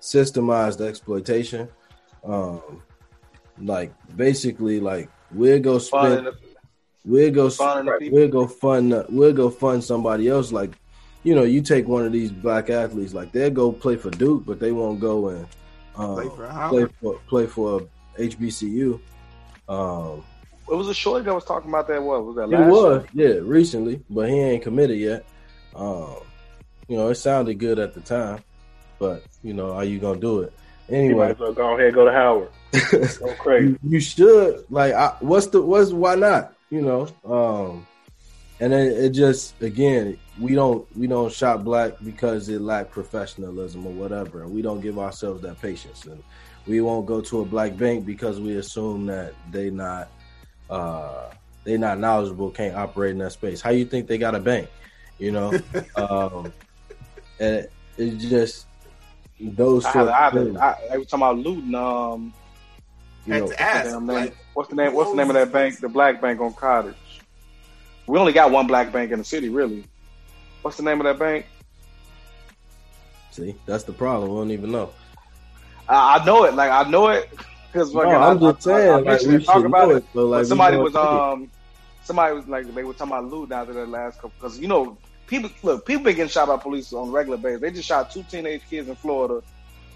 systemized 0.00 0.86
exploitation. 0.86 1.68
Um, 2.24 2.82
like 3.58 3.92
basically, 4.16 4.80
like 4.80 5.08
we'll 5.30 5.60
go 5.60 5.78
spend, 5.78 6.28
we'll 7.04 7.30
go, 7.30 7.50
we'll 8.10 8.28
go 8.28 8.46
fund, 8.46 9.04
we'll 9.08 9.32
go 9.32 9.50
fund 9.50 9.84
somebody 9.84 10.28
else. 10.28 10.52
Like, 10.52 10.72
you 11.22 11.34
know, 11.34 11.42
you 11.42 11.62
take 11.62 11.86
one 11.86 12.04
of 12.04 12.12
these 12.12 12.30
black 12.30 12.70
athletes, 12.70 13.14
like 13.14 13.32
they'll 13.32 13.50
go 13.50 13.72
play 13.72 13.96
for 13.96 14.10
Duke, 14.10 14.44
but 14.46 14.60
they 14.60 14.72
won't 14.72 15.00
go 15.00 15.28
and 15.28 15.46
um, 15.96 16.14
play 16.14 16.28
for 16.28 16.68
play 16.68 16.86
for 17.00 17.18
play 17.28 17.46
for 17.46 17.88
HBCU. 18.18 19.00
Um, 19.68 20.24
it 20.70 20.74
was 20.74 20.88
a 20.88 20.94
shorty 20.94 21.24
that 21.24 21.34
was 21.34 21.44
talking 21.44 21.70
about 21.70 21.88
that. 21.88 22.02
What 22.02 22.24
was 22.24 22.36
that? 22.36 22.48
Last 22.48 22.66
it 22.66 22.70
was, 22.70 23.06
year? 23.12 23.34
yeah, 23.34 23.40
recently, 23.42 24.02
but 24.08 24.28
he 24.28 24.38
ain't 24.38 24.62
committed 24.62 24.98
yet. 24.98 25.24
Um, 25.74 26.16
you 26.88 26.96
know, 26.96 27.08
it 27.08 27.16
sounded 27.16 27.58
good 27.58 27.78
at 27.78 27.94
the 27.94 28.00
time, 28.00 28.42
but 28.98 29.24
you 29.42 29.52
know, 29.54 29.72
are 29.72 29.84
you 29.84 29.98
gonna 29.98 30.20
do 30.20 30.40
it 30.40 30.52
anyway? 30.88 31.26
Might 31.26 31.30
as 31.32 31.38
well 31.38 31.52
go 31.52 31.78
ahead, 31.78 31.94
go 31.94 32.04
to 32.04 32.12
Howard. 32.12 32.48
go 32.90 33.34
crazy. 33.34 33.68
you, 33.68 33.78
you, 33.82 34.00
should 34.00 34.64
like. 34.70 34.94
I, 34.94 35.14
what's 35.20 35.46
the 35.48 35.62
what's 35.62 35.92
why 35.92 36.14
not? 36.14 36.53
You 36.70 36.82
know, 36.82 37.08
um, 37.24 37.86
and 38.60 38.72
it, 38.72 38.92
it 38.92 39.10
just 39.10 39.60
again, 39.62 40.18
we 40.40 40.54
don't 40.54 40.86
we 40.96 41.06
don't 41.06 41.32
shop 41.32 41.62
black 41.64 41.92
because 42.04 42.48
it 42.48 42.60
lack 42.60 42.90
professionalism 42.90 43.86
or 43.86 43.92
whatever, 43.92 44.42
and 44.42 44.52
we 44.52 44.62
don't 44.62 44.80
give 44.80 44.98
ourselves 44.98 45.42
that 45.42 45.60
patience, 45.60 46.04
and 46.06 46.22
we 46.66 46.80
won't 46.80 47.06
go 47.06 47.20
to 47.20 47.40
a 47.40 47.44
black 47.44 47.76
bank 47.76 48.06
because 48.06 48.40
we 48.40 48.56
assume 48.56 49.06
that 49.06 49.34
they 49.50 49.70
not 49.70 50.08
uh, 50.70 51.30
they're 51.64 51.78
not 51.78 51.98
knowledgeable, 51.98 52.50
can't 52.50 52.76
operate 52.76 53.12
in 53.12 53.18
that 53.18 53.32
space. 53.32 53.60
How 53.60 53.70
you 53.70 53.84
think 53.84 54.06
they 54.06 54.18
got 54.18 54.34
a 54.34 54.40
bank? 54.40 54.68
You 55.18 55.32
know, 55.32 55.60
um, 55.96 56.52
and 57.40 57.68
it's 57.96 58.24
just 58.24 58.66
those. 59.40 59.84
I, 59.84 60.04
I, 60.04 60.28
I, 60.28 60.76
I, 60.92 60.98
was 60.98 61.06
talking 61.06 61.22
about 61.22 61.38
looting. 61.38 61.74
Um, 61.74 62.32
you 63.26 63.34
know, 63.34 63.52
ask, 63.58 64.00
like, 64.02 64.36
what's 64.54 64.68
the 64.68 64.76
name? 64.76 64.92
What's 64.94 65.10
the 65.10 65.16
name 65.16 65.30
of 65.30 65.34
that 65.34 65.52
bank? 65.52 65.78
The 65.78 65.88
black 65.88 66.20
bank 66.20 66.40
on 66.40 66.52
Cottage. 66.54 66.94
We 68.06 68.18
only 68.18 68.32
got 68.32 68.50
one 68.50 68.66
black 68.66 68.92
bank 68.92 69.12
in 69.12 69.18
the 69.18 69.24
city, 69.24 69.48
really. 69.48 69.84
What's 70.62 70.76
the 70.76 70.82
name 70.82 71.00
of 71.00 71.04
that 71.04 71.18
bank? 71.18 71.46
See, 73.30 73.54
that's 73.66 73.84
the 73.84 73.92
problem. 73.92 74.30
We 74.30 74.36
don't 74.36 74.50
even 74.50 74.72
know. 74.72 74.90
I, 75.88 76.18
I 76.18 76.24
know 76.24 76.44
it. 76.44 76.54
Like 76.54 76.70
I 76.70 76.88
know 76.88 77.08
it 77.08 77.30
because 77.72 77.92
no, 77.92 78.02
I'm 78.02 78.38
just 78.38 78.62
saying, 78.62 78.90
I, 78.90 78.94
I 78.94 79.00
like, 79.00 79.22
we 79.22 79.44
talk 79.44 79.64
about 79.64 79.90
it. 79.90 80.04
But 80.14 80.24
like, 80.26 80.46
somebody 80.46 80.76
was 80.76 80.94
um, 80.94 81.50
somebody 82.04 82.34
was 82.34 82.46
like 82.46 82.72
they 82.72 82.84
were 82.84 82.94
talking 82.94 83.12
about 83.12 83.30
loot 83.30 83.50
after 83.52 83.72
the 83.72 83.86
last 83.86 84.16
couple 84.16 84.32
because 84.38 84.58
you 84.60 84.68
know 84.68 84.96
people 85.26 85.50
look 85.62 85.84
people 85.84 86.04
been 86.04 86.16
getting 86.16 86.30
shot 86.30 86.48
by 86.48 86.56
police 86.56 86.92
on 86.92 87.10
regular 87.10 87.36
basis. 87.36 87.60
They 87.60 87.70
just 87.72 87.88
shot 87.88 88.10
two 88.10 88.22
teenage 88.22 88.62
kids 88.68 88.88
in 88.88 88.94
Florida. 88.94 89.42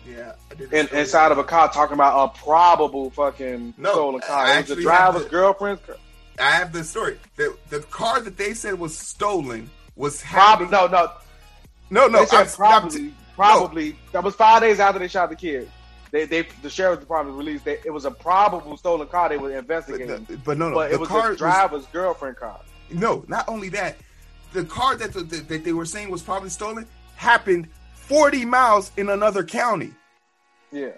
Yeah, 0.09 0.33
in, 0.73 0.88
inside 0.88 1.33
of 1.33 1.38
a 1.38 1.44
car, 1.44 1.71
talking 1.73 1.94
about 1.94 2.35
a 2.35 2.38
probable 2.38 3.11
fucking 3.11 3.75
no, 3.77 3.92
stolen 3.92 4.21
car. 4.21 4.59
It 4.59 4.68
was 4.68 4.77
the 4.77 4.83
driver's 4.83 5.25
the, 5.25 5.31
girlfriend's 5.31 5.83
car. 5.85 5.97
I 6.38 6.53
have 6.53 6.73
the 6.73 6.85
story. 6.85 7.18
The 7.37 7.57
the 7.71 7.81
car 7.81 8.21
that 8.21 8.37
they 8.37 8.55
said 8.55 8.79
was 8.79 8.97
stolen 8.97 9.71
was 9.97 10.23
probably 10.23 10.68
no 10.68 10.87
no 10.87 11.11
no 11.90 12.07
no. 12.07 12.21
They 12.21 12.27
said 12.27 12.49
probably 12.49 13.12
probably 13.35 13.90
no. 13.90 13.97
that 14.12 14.25
was 14.25 14.35
five 14.35 14.62
days 14.62 14.81
after 14.81 14.99
they 14.99 15.09
shot 15.09 15.31
the 15.31 15.37
kid. 15.37 15.71
They, 16.11 16.25
they, 16.25 16.47
the 16.62 16.71
sheriff's 16.71 17.01
department 17.01 17.37
released 17.37 17.66
that 17.66 17.85
it 17.85 17.90
was 17.90 18.07
a 18.07 18.11
probable 18.11 18.77
stolen 18.79 19.07
car 19.09 19.29
they 19.29 19.37
were 19.37 19.57
investigating. 19.57 20.25
But, 20.29 20.44
but 20.44 20.59
no, 20.59 20.71
no, 20.71 20.75
but 20.77 20.90
it 20.90 20.99
was 20.99 21.09
the 21.09 21.35
driver's 21.37 21.83
was, 21.83 21.87
girlfriend 21.92 22.37
car. 22.37 22.61
No, 22.90 23.25
not 23.29 23.47
only 23.47 23.68
that, 23.71 23.99
the 24.53 24.64
car 24.64 24.97
that, 24.97 25.12
the, 25.12 25.21
that 25.21 25.64
they 25.64 25.73
were 25.73 25.85
saying 25.85 26.11
was 26.11 26.23
probably 26.23 26.49
stolen 26.49 26.87
happened 27.16 27.68
40 27.94 28.47
miles 28.47 28.90
in 28.97 29.11
another 29.11 29.44
county. 29.44 29.92
Yeah, 30.72 30.92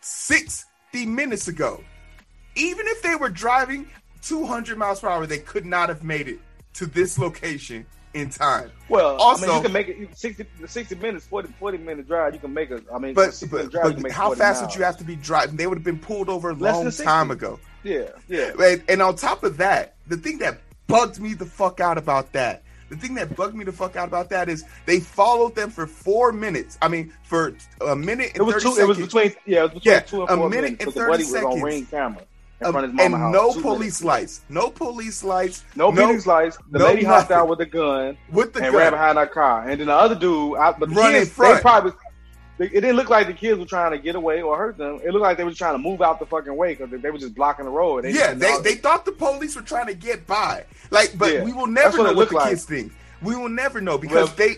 60 0.00 0.66
minutes 1.06 1.48
ago. 1.48 1.82
Even 2.54 2.86
if 2.88 3.02
they 3.02 3.16
were 3.16 3.28
driving 3.28 3.86
200 4.22 4.78
miles 4.78 5.00
per 5.00 5.08
hour, 5.08 5.26
they 5.26 5.38
could 5.38 5.66
not 5.66 5.88
have 5.88 6.02
made 6.02 6.28
it 6.28 6.38
to 6.74 6.86
this 6.86 7.18
location 7.18 7.86
in 8.14 8.30
time. 8.30 8.70
Well, 8.88 9.16
also, 9.16 9.44
I 9.44 9.48
mean, 9.48 9.56
you 9.56 9.62
can 9.62 9.72
make 9.72 9.88
it 9.88 10.16
60, 10.16 10.46
60 10.66 10.94
minutes, 10.96 11.26
40, 11.26 11.52
40 11.58 11.78
minute 11.78 12.06
drive. 12.06 12.32
You 12.32 12.40
can 12.40 12.54
make 12.54 12.70
it. 12.70 12.84
I 12.92 12.98
mean, 12.98 13.14
but, 13.14 13.42
but, 13.50 13.70
drive, 13.70 14.00
but 14.00 14.10
how 14.10 14.34
fast 14.34 14.62
miles. 14.62 14.72
would 14.72 14.78
you 14.78 14.84
have 14.84 14.96
to 14.98 15.04
be 15.04 15.16
driving? 15.16 15.56
They 15.56 15.66
would 15.66 15.76
have 15.76 15.84
been 15.84 15.98
pulled 15.98 16.28
over 16.28 16.50
a 16.50 16.54
long 16.54 16.90
time 16.90 17.30
ago. 17.30 17.60
Yeah, 17.84 18.08
yeah. 18.26 18.52
And, 18.58 18.82
and 18.88 19.02
on 19.02 19.16
top 19.16 19.44
of 19.44 19.58
that, 19.58 19.96
the 20.06 20.16
thing 20.16 20.38
that 20.38 20.60
bugged 20.86 21.20
me 21.20 21.34
the 21.34 21.46
fuck 21.46 21.80
out 21.80 21.98
about 21.98 22.32
that 22.32 22.62
the 22.88 22.96
thing 22.96 23.14
that 23.14 23.34
bugged 23.36 23.54
me 23.54 23.64
the 23.64 23.72
fuck 23.72 23.96
out 23.96 24.08
about 24.08 24.30
that 24.30 24.48
is 24.48 24.64
they 24.84 25.00
followed 25.00 25.54
them 25.54 25.70
for 25.70 25.86
four 25.86 26.32
minutes. 26.32 26.78
I 26.80 26.88
mean, 26.88 27.12
for 27.22 27.56
a 27.86 27.96
minute 27.96 28.32
and 28.34 28.38
it 28.38 28.42
was 28.42 28.62
two, 28.62 28.74
seconds. 28.74 28.78
It 28.78 28.86
was 28.86 28.98
between 28.98 29.34
yeah, 29.46 29.58
it 29.58 29.62
was 29.62 29.72
between 29.72 29.92
yeah, 29.94 30.00
two 30.00 30.20
and 30.22 30.38
four 30.38 30.46
a 30.46 30.50
minute 30.50 30.80
and 30.80 30.92
thirty 30.92 31.24
seconds. 31.24 31.62
ring 31.62 31.86
camera 31.86 32.22
um, 32.62 32.76
and 32.76 33.14
house. 33.14 33.32
no 33.32 33.52
police 33.52 34.00
minutes. 34.00 34.02
lights. 34.02 34.40
No 34.48 34.70
police 34.70 35.22
lights. 35.22 35.64
No, 35.74 35.90
no 35.90 36.06
police 36.06 36.26
lights. 36.26 36.58
The 36.70 36.78
no 36.78 36.84
lady 36.86 37.02
nothing. 37.02 37.18
hopped 37.18 37.30
out 37.30 37.48
with 37.48 37.60
a 37.60 37.66
gun. 37.66 38.16
With 38.30 38.54
the 38.54 38.62
and 38.62 38.72
gun. 38.72 38.80
ran 38.80 38.92
behind 38.92 39.18
her 39.18 39.26
car. 39.26 39.68
And 39.68 39.80
then 39.80 39.88
the 39.88 39.94
other 39.94 40.14
dude, 40.14 40.56
I, 40.56 40.72
but 40.72 40.88
the 40.88 40.94
Run 40.94 41.12
kids, 41.12 41.36
they 41.36 41.60
probably. 41.60 41.92
It 42.58 42.70
didn't 42.70 42.96
look 42.96 43.10
like 43.10 43.26
the 43.26 43.34
kids 43.34 43.58
were 43.58 43.66
trying 43.66 43.92
to 43.92 43.98
get 43.98 44.14
away 44.14 44.40
or 44.40 44.56
hurt 44.56 44.78
them. 44.78 45.00
It 45.04 45.10
looked 45.10 45.22
like 45.22 45.36
they 45.36 45.44
were 45.44 45.52
trying 45.52 45.74
to 45.74 45.78
move 45.78 46.00
out 46.00 46.18
the 46.18 46.26
fucking 46.26 46.56
way 46.56 46.74
because 46.74 47.00
they 47.02 47.10
were 47.10 47.18
just 47.18 47.34
blocking 47.34 47.66
the 47.66 47.70
road. 47.70 48.04
They 48.04 48.12
yeah, 48.12 48.32
they, 48.32 48.58
they 48.62 48.74
thought 48.76 49.04
the 49.04 49.12
police 49.12 49.54
were 49.54 49.62
trying 49.62 49.86
to 49.88 49.94
get 49.94 50.26
by. 50.26 50.64
Like, 50.90 51.16
but 51.18 51.32
yeah, 51.32 51.44
we 51.44 51.52
will 51.52 51.66
never 51.66 51.98
what 51.98 52.04
know 52.04 52.14
what 52.14 52.30
the 52.30 52.36
like. 52.36 52.50
kids 52.50 52.64
think. 52.64 52.92
We 53.22 53.36
will 53.36 53.50
never 53.50 53.80
know 53.80 53.98
because 53.98 54.28
well, 54.28 54.36
they 54.36 54.56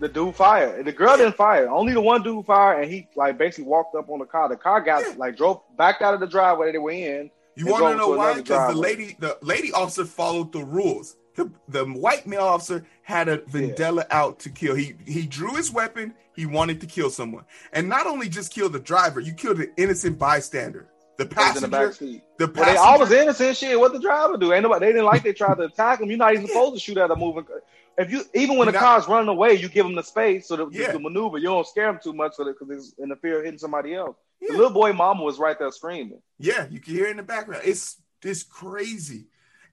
the 0.00 0.08
dude 0.08 0.34
fired. 0.34 0.84
The 0.84 0.92
girl 0.92 1.16
didn't 1.16 1.36
fire. 1.36 1.68
Only 1.68 1.92
the 1.92 2.00
one 2.00 2.22
dude 2.22 2.46
fired, 2.46 2.82
and 2.82 2.90
he 2.90 3.06
like 3.16 3.36
basically 3.36 3.64
walked 3.64 3.94
up 3.94 4.08
on 4.08 4.18
the 4.18 4.26
car. 4.26 4.48
The 4.48 4.56
car 4.56 4.80
got 4.80 5.18
like 5.18 5.36
drove 5.36 5.60
back 5.76 6.00
out 6.00 6.14
of 6.14 6.20
the 6.20 6.26
driveway 6.26 6.72
they 6.72 6.78
were 6.78 6.90
in, 6.90 7.30
you 7.56 7.66
want 7.66 7.84
to 7.84 7.96
know 7.96 8.10
why? 8.10 8.34
Because 8.34 8.74
the 8.74 8.78
lady, 8.78 9.16
the 9.18 9.38
lady 9.42 9.72
officer 9.72 10.04
followed 10.04 10.52
the 10.52 10.64
rules. 10.64 11.16
The, 11.36 11.50
the 11.68 11.84
white 11.84 12.26
male 12.26 12.44
officer 12.44 12.86
had 13.02 13.28
a 13.28 13.38
vendetta 13.38 14.06
yeah. 14.08 14.18
out 14.18 14.38
to 14.40 14.50
kill. 14.50 14.74
He 14.74 14.94
he 15.04 15.26
drew 15.26 15.54
his 15.54 15.72
weapon. 15.72 16.14
He 16.34 16.46
wanted 16.46 16.80
to 16.80 16.86
kill 16.86 17.10
someone, 17.10 17.44
and 17.72 17.88
not 17.88 18.06
only 18.06 18.28
just 18.28 18.52
kill 18.52 18.68
the 18.68 18.80
driver, 18.80 19.20
you 19.20 19.32
killed 19.32 19.60
an 19.60 19.72
innocent 19.76 20.18
bystander. 20.18 20.88
The 21.16 21.26
passenger, 21.26 21.60
the 21.60 21.68
back 21.68 21.80
passenger, 21.90 22.12
seat. 22.14 22.24
the 22.38 22.46
Well, 22.48 22.64
they 22.64 22.76
all 22.76 22.98
was 22.98 23.12
innocent 23.12 23.56
shit. 23.56 23.78
What 23.78 23.92
the 23.92 24.00
driver 24.00 24.36
do? 24.36 24.52
Ain't 24.52 24.64
nobody. 24.64 24.86
They 24.86 24.92
didn't 24.92 25.04
like 25.06 25.22
they 25.22 25.32
tried 25.32 25.58
to 25.58 25.62
attack 25.64 26.00
him. 26.00 26.08
You're 26.08 26.18
not 26.18 26.34
even 26.34 26.48
supposed 26.48 26.74
to 26.74 26.80
shoot 26.80 26.98
at 26.98 27.08
a 27.10 27.14
moving. 27.14 27.44
car. 27.44 27.62
If 27.96 28.10
you 28.10 28.24
even 28.34 28.56
when 28.56 28.66
You're 28.66 28.72
the 28.72 28.80
not- 28.80 28.80
car's 28.80 29.06
running 29.06 29.28
away, 29.28 29.54
you 29.54 29.68
give 29.68 29.86
them 29.86 29.94
the 29.94 30.02
space 30.02 30.48
so 30.48 30.56
that 30.56 30.72
you 30.72 30.84
can 30.86 31.00
maneuver. 31.04 31.38
You 31.38 31.44
don't 31.44 31.64
scare 31.68 31.86
them 31.86 32.00
too 32.02 32.12
much 32.12 32.34
so 32.34 32.44
because 32.44 32.68
it's 32.68 32.94
in 32.98 33.08
the 33.10 33.14
fear 33.16 33.38
of 33.38 33.44
hitting 33.44 33.58
somebody 33.58 33.94
else. 33.94 34.16
Yeah. 34.40 34.48
The 34.50 34.56
little 34.58 34.72
boy 34.72 34.92
mama 34.92 35.22
was 35.22 35.38
right 35.38 35.56
there 35.56 35.70
screaming. 35.70 36.20
yeah, 36.38 36.66
you 36.68 36.80
can 36.80 36.92
hear 36.94 37.06
it 37.06 37.12
in 37.12 37.18
the 37.18 37.22
background. 37.22 37.62
It's 37.64 37.98
it's 38.24 38.42
crazy, 38.42 39.26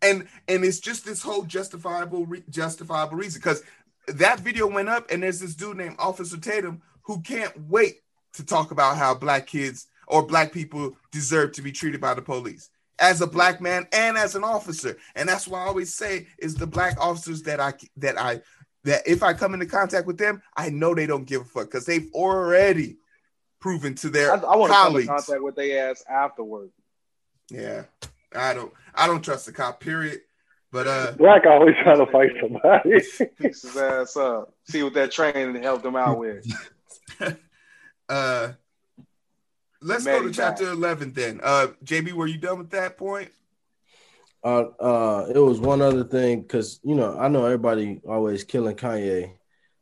and 0.03 0.27
and 0.47 0.63
it's 0.63 0.79
just 0.79 1.05
this 1.05 1.23
whole 1.23 1.41
justifiable 1.41 2.27
re- 2.27 2.43
justifiable 2.51 3.17
reason 3.17 3.39
because 3.39 3.63
that 4.07 4.39
video 4.39 4.67
went 4.67 4.89
up, 4.89 5.09
and 5.11 5.23
there's 5.23 5.39
this 5.39 5.55
dude 5.55 5.77
named 5.77 5.95
Officer 5.99 6.37
Tatum 6.37 6.81
who 7.03 7.21
can't 7.21 7.53
wait 7.69 8.01
to 8.33 8.45
talk 8.45 8.71
about 8.71 8.97
how 8.97 9.13
black 9.13 9.47
kids 9.47 9.87
or 10.07 10.25
black 10.25 10.51
people 10.51 10.95
deserve 11.11 11.53
to 11.53 11.61
be 11.61 11.71
treated 11.71 12.01
by 12.01 12.13
the 12.13 12.21
police 12.21 12.69
as 12.99 13.21
a 13.21 13.27
black 13.27 13.59
man 13.59 13.87
and 13.91 14.17
as 14.17 14.35
an 14.35 14.43
officer. 14.43 14.97
And 15.15 15.27
that's 15.27 15.47
why 15.47 15.63
I 15.63 15.67
always 15.67 15.93
say 15.93 16.27
is 16.37 16.55
the 16.55 16.67
black 16.67 16.99
officers 16.99 17.41
that 17.43 17.59
I 17.59 17.73
that 17.97 18.19
I 18.19 18.41
that 18.83 19.07
if 19.07 19.23
I 19.23 19.33
come 19.33 19.53
into 19.53 19.65
contact 19.65 20.07
with 20.07 20.17
them, 20.17 20.41
I 20.55 20.69
know 20.69 20.93
they 20.95 21.07
don't 21.07 21.25
give 21.25 21.41
a 21.41 21.45
fuck 21.45 21.65
because 21.65 21.85
they've 21.85 22.09
already 22.13 22.97
proven 23.59 23.95
to 23.95 24.07
I, 24.07 24.11
their 24.11 24.31
I 24.33 24.55
want 24.55 24.71
to 24.71 24.75
come 24.77 24.87
in 24.87 25.07
colleagues. 25.07 25.07
contact 25.07 25.43
with 25.43 25.55
their 25.55 25.89
ass 25.91 26.03
afterward. 26.09 26.71
Yeah, 27.49 27.83
I 28.35 28.53
don't 28.53 28.71
I 28.93 29.07
don't 29.07 29.23
trust 29.23 29.47
the 29.47 29.51
cop. 29.51 29.79
Period. 29.79 30.21
But 30.71 30.87
uh, 30.87 31.11
Black 31.17 31.45
always 31.45 31.75
trying 31.83 31.97
to 32.05 32.11
fight 32.11 32.29
somebody. 32.41 32.99
Fix 33.01 33.63
his 33.63 33.75
ass 33.75 34.15
up. 34.15 34.53
See 34.69 34.83
what 34.83 34.93
that 34.93 35.11
training 35.11 35.61
helped 35.61 35.85
him 35.85 35.95
out 35.97 36.17
with. 36.17 36.45
uh, 38.09 38.49
let's 39.81 40.05
go 40.05 40.17
to 40.17 40.21
Maddie 40.23 40.33
chapter 40.33 40.69
eleven 40.71 41.11
then. 41.13 41.39
Uh, 41.43 41.67
JB, 41.83 42.13
were 42.13 42.27
you 42.27 42.37
done 42.37 42.57
with 42.59 42.69
that 42.71 42.97
point? 42.97 43.29
Uh, 44.43 44.63
uh, 44.79 45.25
it 45.33 45.37
was 45.39 45.59
one 45.59 45.81
other 45.81 46.03
thing 46.03 46.41
because 46.41 46.79
you 46.83 46.95
know 46.95 47.17
I 47.19 47.27
know 47.27 47.45
everybody 47.45 48.01
always 48.07 48.43
killing 48.43 48.75
Kanye. 48.75 49.33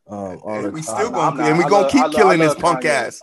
Um, 0.07 0.39
all 0.43 0.59
the 0.61 0.65
And 0.65 0.73
we 0.73 0.81
time. 0.81 0.95
still 0.95 1.11
gonna 1.11 1.37
not. 1.37 1.49
and 1.49 1.57
we 1.59 1.63
I 1.65 1.69
gonna 1.69 1.81
love- 1.83 1.91
keep 1.91 2.01
love- 2.01 2.13
killing 2.13 2.41
I 2.41 2.45
his 2.45 2.55
punk 2.55 2.81
Kanye. 2.81 2.85
ass. 2.89 3.21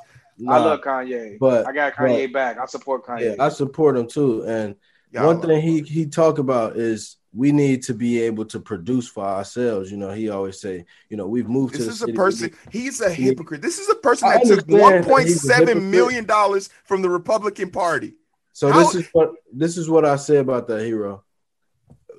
I 0.48 0.58
love 0.58 0.80
Kanye, 0.82 1.36
but- 1.40 1.66
I 1.66 1.72
got 1.72 1.94
Kanye 1.94 2.32
back. 2.32 2.58
I 2.58 2.66
support 2.66 3.02
yeah, 3.08 3.14
Kanye. 3.16 3.40
I 3.40 3.48
support 3.48 3.96
him 3.96 4.06
too. 4.06 4.44
And 4.46 4.76
Y'all 5.10 5.26
one 5.26 5.38
are- 5.38 5.42
thing 5.46 5.60
he 5.62 5.80
he 5.82 6.06
talk 6.06 6.38
about 6.38 6.76
is 6.76 7.16
we 7.36 7.52
need 7.52 7.82
to 7.82 7.92
be 7.92 8.20
able 8.22 8.46
to 8.46 8.58
produce 8.58 9.06
for 9.06 9.24
ourselves. 9.24 9.90
You 9.90 9.98
know, 9.98 10.10
he 10.10 10.30
always 10.30 10.58
say, 10.58 10.86
you 11.10 11.16
know, 11.18 11.26
we've 11.28 11.48
moved 11.48 11.74
This 11.74 11.80
to 11.80 11.84
the 11.84 11.90
is 11.90 12.02
a 12.02 12.04
city. 12.06 12.12
person. 12.16 12.50
He's 12.72 13.00
a 13.02 13.10
hypocrite. 13.10 13.60
This 13.60 13.78
is 13.78 13.88
a 13.90 13.94
person 13.94 14.28
I 14.28 14.38
that 14.38 14.46
took 14.46 14.68
one 14.68 15.04
point 15.04 15.28
seven 15.28 15.90
million 15.90 16.24
dollars 16.24 16.70
from 16.84 17.02
the 17.02 17.10
Republican 17.10 17.70
Party. 17.70 18.14
So 18.54 18.72
How- 18.72 18.78
this 18.84 18.94
is 18.94 19.08
what 19.12 19.32
this 19.52 19.76
is 19.76 19.90
what 19.90 20.06
I 20.06 20.16
say 20.16 20.38
about 20.38 20.66
that 20.68 20.80
Heero. 20.80 21.20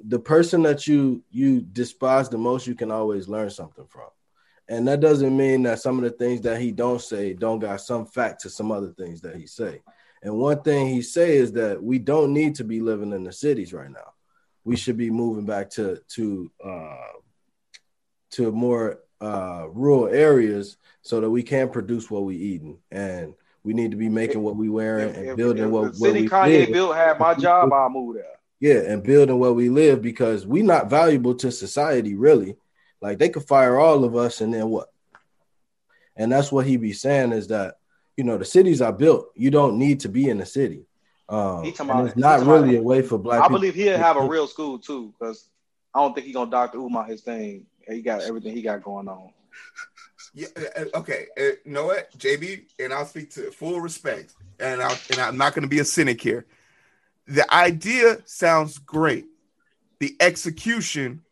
The 0.03 0.19
person 0.19 0.61
that 0.63 0.85
you 0.85 1.23
you 1.31 1.61
despise 1.61 2.29
the 2.29 2.37
most, 2.37 2.67
you 2.67 2.75
can 2.75 2.91
always 2.91 3.27
learn 3.27 3.49
something 3.49 3.87
from. 3.87 4.09
And 4.69 4.87
that 4.87 4.99
doesn't 4.99 5.35
mean 5.35 5.63
that 5.63 5.79
some 5.79 5.97
of 5.97 6.03
the 6.03 6.11
things 6.11 6.41
that 6.41 6.61
he 6.61 6.71
don't 6.71 7.01
say 7.01 7.33
don't 7.33 7.59
got 7.59 7.81
some 7.81 8.05
fact 8.05 8.41
to 8.41 8.49
some 8.49 8.71
other 8.71 8.89
things 8.89 9.21
that 9.21 9.35
he 9.35 9.47
say. 9.47 9.81
And 10.21 10.37
one 10.37 10.61
thing 10.61 10.87
he 10.87 11.01
say 11.01 11.37
is 11.37 11.53
that 11.53 11.81
we 11.81 11.97
don't 11.99 12.33
need 12.33 12.53
to 12.55 12.63
be 12.63 12.81
living 12.81 13.13
in 13.13 13.23
the 13.23 13.31
cities 13.31 13.73
right 13.73 13.89
now. 13.89 14.13
We 14.67 14.75
should 14.75 14.97
be 14.97 15.09
moving 15.09 15.45
back 15.45 15.69
to 15.71 16.01
to 16.15 16.51
uh, 16.61 17.13
to 18.31 18.51
more 18.51 18.99
uh, 19.21 19.67
rural 19.69 20.07
areas 20.07 20.75
so 21.01 21.21
that 21.21 21.29
we 21.29 21.41
can 21.41 21.69
produce 21.69 22.11
what 22.11 22.25
we 22.25 22.35
eating. 22.35 22.79
And 22.91 23.33
we 23.63 23.73
need 23.73 23.91
to 23.91 23.97
be 23.97 24.09
making 24.09 24.43
what 24.43 24.57
we 24.57 24.67
wearing 24.67 25.15
and 25.15 25.29
if, 25.29 25.37
building 25.37 25.65
if 25.65 25.69
what, 25.69 25.93
the 25.93 25.99
what 25.99 26.09
city 26.09 26.21
we 26.23 26.29
Kanye 26.29 26.59
live. 26.59 26.73
built 26.73 26.95
had 26.97 27.17
my 27.17 27.33
job, 27.33 27.71
I'll 27.71 27.89
move 27.89 28.15
there. 28.15 28.25
Yeah, 28.59 28.91
and 28.91 29.03
building 29.03 29.39
where 29.39 29.53
we 29.53 29.69
live 29.69 30.01
because 30.01 30.45
we 30.45 30.63
not 30.63 30.89
valuable 30.89 31.35
to 31.35 31.49
society, 31.49 32.15
really. 32.15 32.57
Like 32.99 33.19
they 33.19 33.29
could 33.29 33.47
fire 33.47 33.79
all 33.79 34.03
of 34.03 34.17
us 34.17 34.41
and 34.41 34.53
then 34.53 34.67
what? 34.67 34.91
And 36.17 36.29
that's 36.29 36.51
what 36.51 36.65
he 36.65 36.75
be 36.75 36.91
saying 36.91 37.31
is 37.31 37.47
that 37.47 37.75
you 38.17 38.25
know 38.25 38.37
the 38.37 38.43
cities 38.43 38.81
are 38.81 38.91
built. 38.91 39.27
You 39.33 39.49
don't 39.49 39.77
need 39.77 40.01
to 40.01 40.09
be 40.09 40.27
in 40.27 40.39
the 40.39 40.45
city. 40.45 40.86
Um, 41.29 41.63
He 41.63 41.71
talking 41.71 41.89
about- 41.91 42.05
it's 42.05 42.15
he 42.15 42.21
not 42.21 42.37
talking 42.37 42.47
really 42.47 42.69
about- 42.75 42.79
a 42.79 42.83
way 42.83 43.01
for 43.01 43.17
black 43.17 43.41
I 43.43 43.47
believe 43.47 43.75
he'll 43.75 43.97
have 43.97 44.17
a 44.17 44.25
real 44.25 44.47
school 44.47 44.79
too, 44.79 45.13
because 45.17 45.49
I 45.93 45.99
don't 46.01 46.13
think 46.13 46.25
he's 46.25 46.35
gonna 46.35 46.51
Dr. 46.51 46.77
Umar 46.77 47.05
his 47.05 47.21
thing. 47.21 47.65
He 47.87 48.01
got 48.01 48.21
everything 48.21 48.53
he 48.53 48.61
got 48.61 48.83
going 48.83 49.07
on. 49.07 49.31
Yeah. 50.33 50.47
uh, 50.55 50.81
uh, 50.81 50.99
Okay. 50.99 51.27
Uh, 51.37 51.43
you 51.65 51.71
know 51.71 51.85
what, 51.85 52.15
JB, 52.17 52.65
and 52.79 52.93
I'll 52.93 53.05
speak 53.05 53.31
to 53.31 53.51
full 53.51 53.79
respect, 53.81 54.33
and 54.59 54.81
I 54.81 54.97
and 55.09 55.19
I'm 55.19 55.37
not 55.37 55.53
going 55.53 55.63
to 55.63 55.69
be 55.69 55.79
a 55.79 55.85
cynic 55.85 56.21
here. 56.21 56.45
The 57.27 57.51
idea 57.53 58.19
sounds 58.25 58.77
great. 58.77 59.25
The 59.99 60.15
execution 60.19 61.23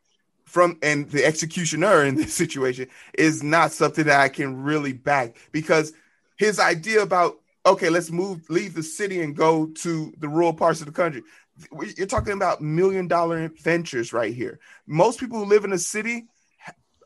from 0.45 0.77
and 0.81 1.09
the 1.09 1.23
executioner 1.25 2.03
in 2.03 2.15
this 2.21 2.33
situation 2.33 2.87
is 3.13 3.43
not 3.43 3.71
something 3.71 4.05
that 4.05 4.19
I 4.19 4.29
can 4.29 4.63
really 4.63 4.93
back 4.93 5.35
because 5.51 5.93
his 6.37 6.59
idea 6.59 7.01
about 7.01 7.39
okay, 7.65 7.89
let's 7.89 8.11
move, 8.11 8.49
leave 8.49 8.73
the 8.73 8.83
city 8.83 9.21
and 9.21 9.35
go 9.35 9.67
to 9.67 10.13
the 10.19 10.29
rural 10.29 10.53
parts 10.53 10.81
of 10.81 10.87
the 10.87 10.93
country. 10.93 11.23
You're 11.97 12.07
talking 12.07 12.33
about 12.33 12.61
million 12.61 13.07
dollar 13.07 13.49
ventures 13.61 14.13
right 14.13 14.33
here. 14.33 14.59
Most 14.85 15.19
people 15.19 15.39
who 15.39 15.45
live 15.45 15.63
in 15.63 15.73
a 15.73 15.77
city 15.77 16.27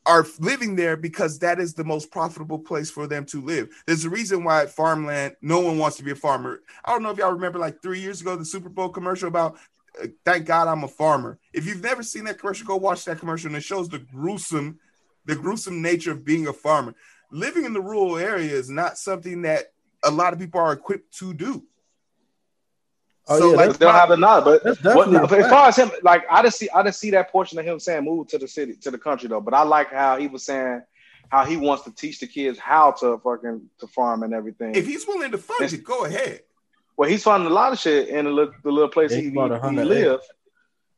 are 0.05 0.25
living 0.39 0.75
there 0.75 0.97
because 0.97 1.39
that 1.39 1.59
is 1.59 1.75
the 1.75 1.83
most 1.83 2.11
profitable 2.11 2.57
place 2.57 2.89
for 2.89 3.05
them 3.05 3.25
to 3.25 3.41
live. 3.41 3.69
There's 3.85 4.05
a 4.05 4.09
reason 4.09 4.43
why 4.43 4.65
farmland, 4.65 5.35
no 5.41 5.59
one 5.59 5.77
wants 5.77 5.97
to 5.97 6.03
be 6.03 6.11
a 6.11 6.15
farmer. 6.15 6.61
I 6.83 6.91
don't 6.91 7.03
know 7.03 7.11
if 7.11 7.17
y'all 7.17 7.31
remember 7.31 7.59
like 7.59 7.81
three 7.81 7.99
years 7.99 8.21
ago, 8.21 8.35
the 8.35 8.43
Super 8.43 8.69
Bowl 8.69 8.89
commercial 8.89 9.27
about 9.27 9.57
uh, 10.01 10.07
thank 10.25 10.45
God 10.45 10.67
I'm 10.67 10.83
a 10.83 10.87
farmer. 10.87 11.37
If 11.53 11.67
you've 11.67 11.83
never 11.83 12.01
seen 12.01 12.23
that 12.23 12.39
commercial, 12.39 12.65
go 12.65 12.77
watch 12.77 13.05
that 13.05 13.19
commercial 13.19 13.47
and 13.47 13.57
it 13.57 13.63
shows 13.63 13.87
the 13.87 13.99
gruesome, 13.99 14.79
the 15.25 15.35
gruesome 15.35 15.81
nature 15.81 16.11
of 16.11 16.25
being 16.25 16.47
a 16.47 16.53
farmer. 16.53 16.95
Living 17.31 17.65
in 17.65 17.73
the 17.73 17.81
rural 17.81 18.17
area 18.17 18.51
is 18.51 18.69
not 18.69 18.97
something 18.97 19.43
that 19.43 19.73
a 20.03 20.11
lot 20.11 20.33
of 20.33 20.39
people 20.39 20.59
are 20.61 20.73
equipped 20.73 21.17
to 21.19 21.33
do. 21.33 21.63
Oh, 23.27 23.37
so 23.39 23.51
yeah, 23.51 23.57
like 23.57 23.67
But 23.69 23.79
they 23.79 23.85
don't 23.85 23.95
have 23.95 24.09
the 24.09 24.17
knowledge. 24.17 24.61
But 24.63 24.63
what, 24.65 24.81
definitely 24.83 25.17
a 25.17 25.27
but 25.27 25.39
as 25.39 25.49
far 25.49 25.67
as 25.67 25.75
him, 25.75 25.91
like 26.01 26.23
I 26.31 26.41
didn't 26.41 26.55
see, 26.55 26.69
I 26.73 26.81
didn't 26.81 26.95
see 26.95 27.11
that 27.11 27.31
portion 27.31 27.59
of 27.59 27.65
him 27.65 27.79
saying 27.79 28.03
move 28.03 28.27
to 28.29 28.37
the 28.39 28.47
city, 28.47 28.73
to 28.81 28.89
the 28.91 28.97
country 28.97 29.29
though. 29.29 29.41
But 29.41 29.53
I 29.53 29.61
like 29.63 29.91
how 29.91 30.17
he 30.17 30.27
was 30.27 30.43
saying 30.43 30.81
how 31.29 31.45
he 31.45 31.57
wants 31.57 31.83
to 31.83 31.91
teach 31.93 32.19
the 32.19 32.25
kids 32.27 32.57
how 32.57 32.91
to 32.91 33.19
fucking 33.19 33.69
to 33.79 33.87
farm 33.87 34.23
and 34.23 34.33
everything. 34.33 34.73
if 34.73 34.87
he's 34.87 35.05
willing 35.07 35.31
to 35.31 35.37
fund 35.37 35.71
it, 35.71 35.83
go 35.83 36.05
ahead. 36.05 36.41
well, 36.97 37.07
he's 37.07 37.21
finding 37.21 37.49
a 37.51 37.53
lot 37.53 37.71
of 37.71 37.77
shit 37.77 38.07
in 38.07 38.25
the 38.25 38.31
little, 38.31 38.53
the 38.63 38.71
little 38.71 38.89
place 38.89 39.11
Yeah, 39.11 39.17
he, 39.17 39.23
he 39.25 39.29
he, 39.29 39.35
bought 39.35 39.47
he 39.51 39.51
100 39.51 39.85
live. 39.85 40.21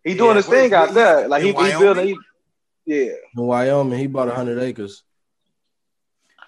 He 0.05 0.11
Yeah, 0.11 0.17
doing 0.17 0.35
his 0.37 0.45
thing 0.47 0.73
out 0.73 0.87
what- 0.87 0.95
there. 0.95 1.27
Like 1.27 1.43
he, 1.43 1.49
he 1.49 1.53
building. 1.53 2.07
He, 2.07 2.17
yeah, 2.85 3.11
In 3.37 3.43
Wyoming, 3.43 3.99
he 3.99 4.07
bought 4.07 4.29
hundred 4.29 4.59
acres. 4.63 5.03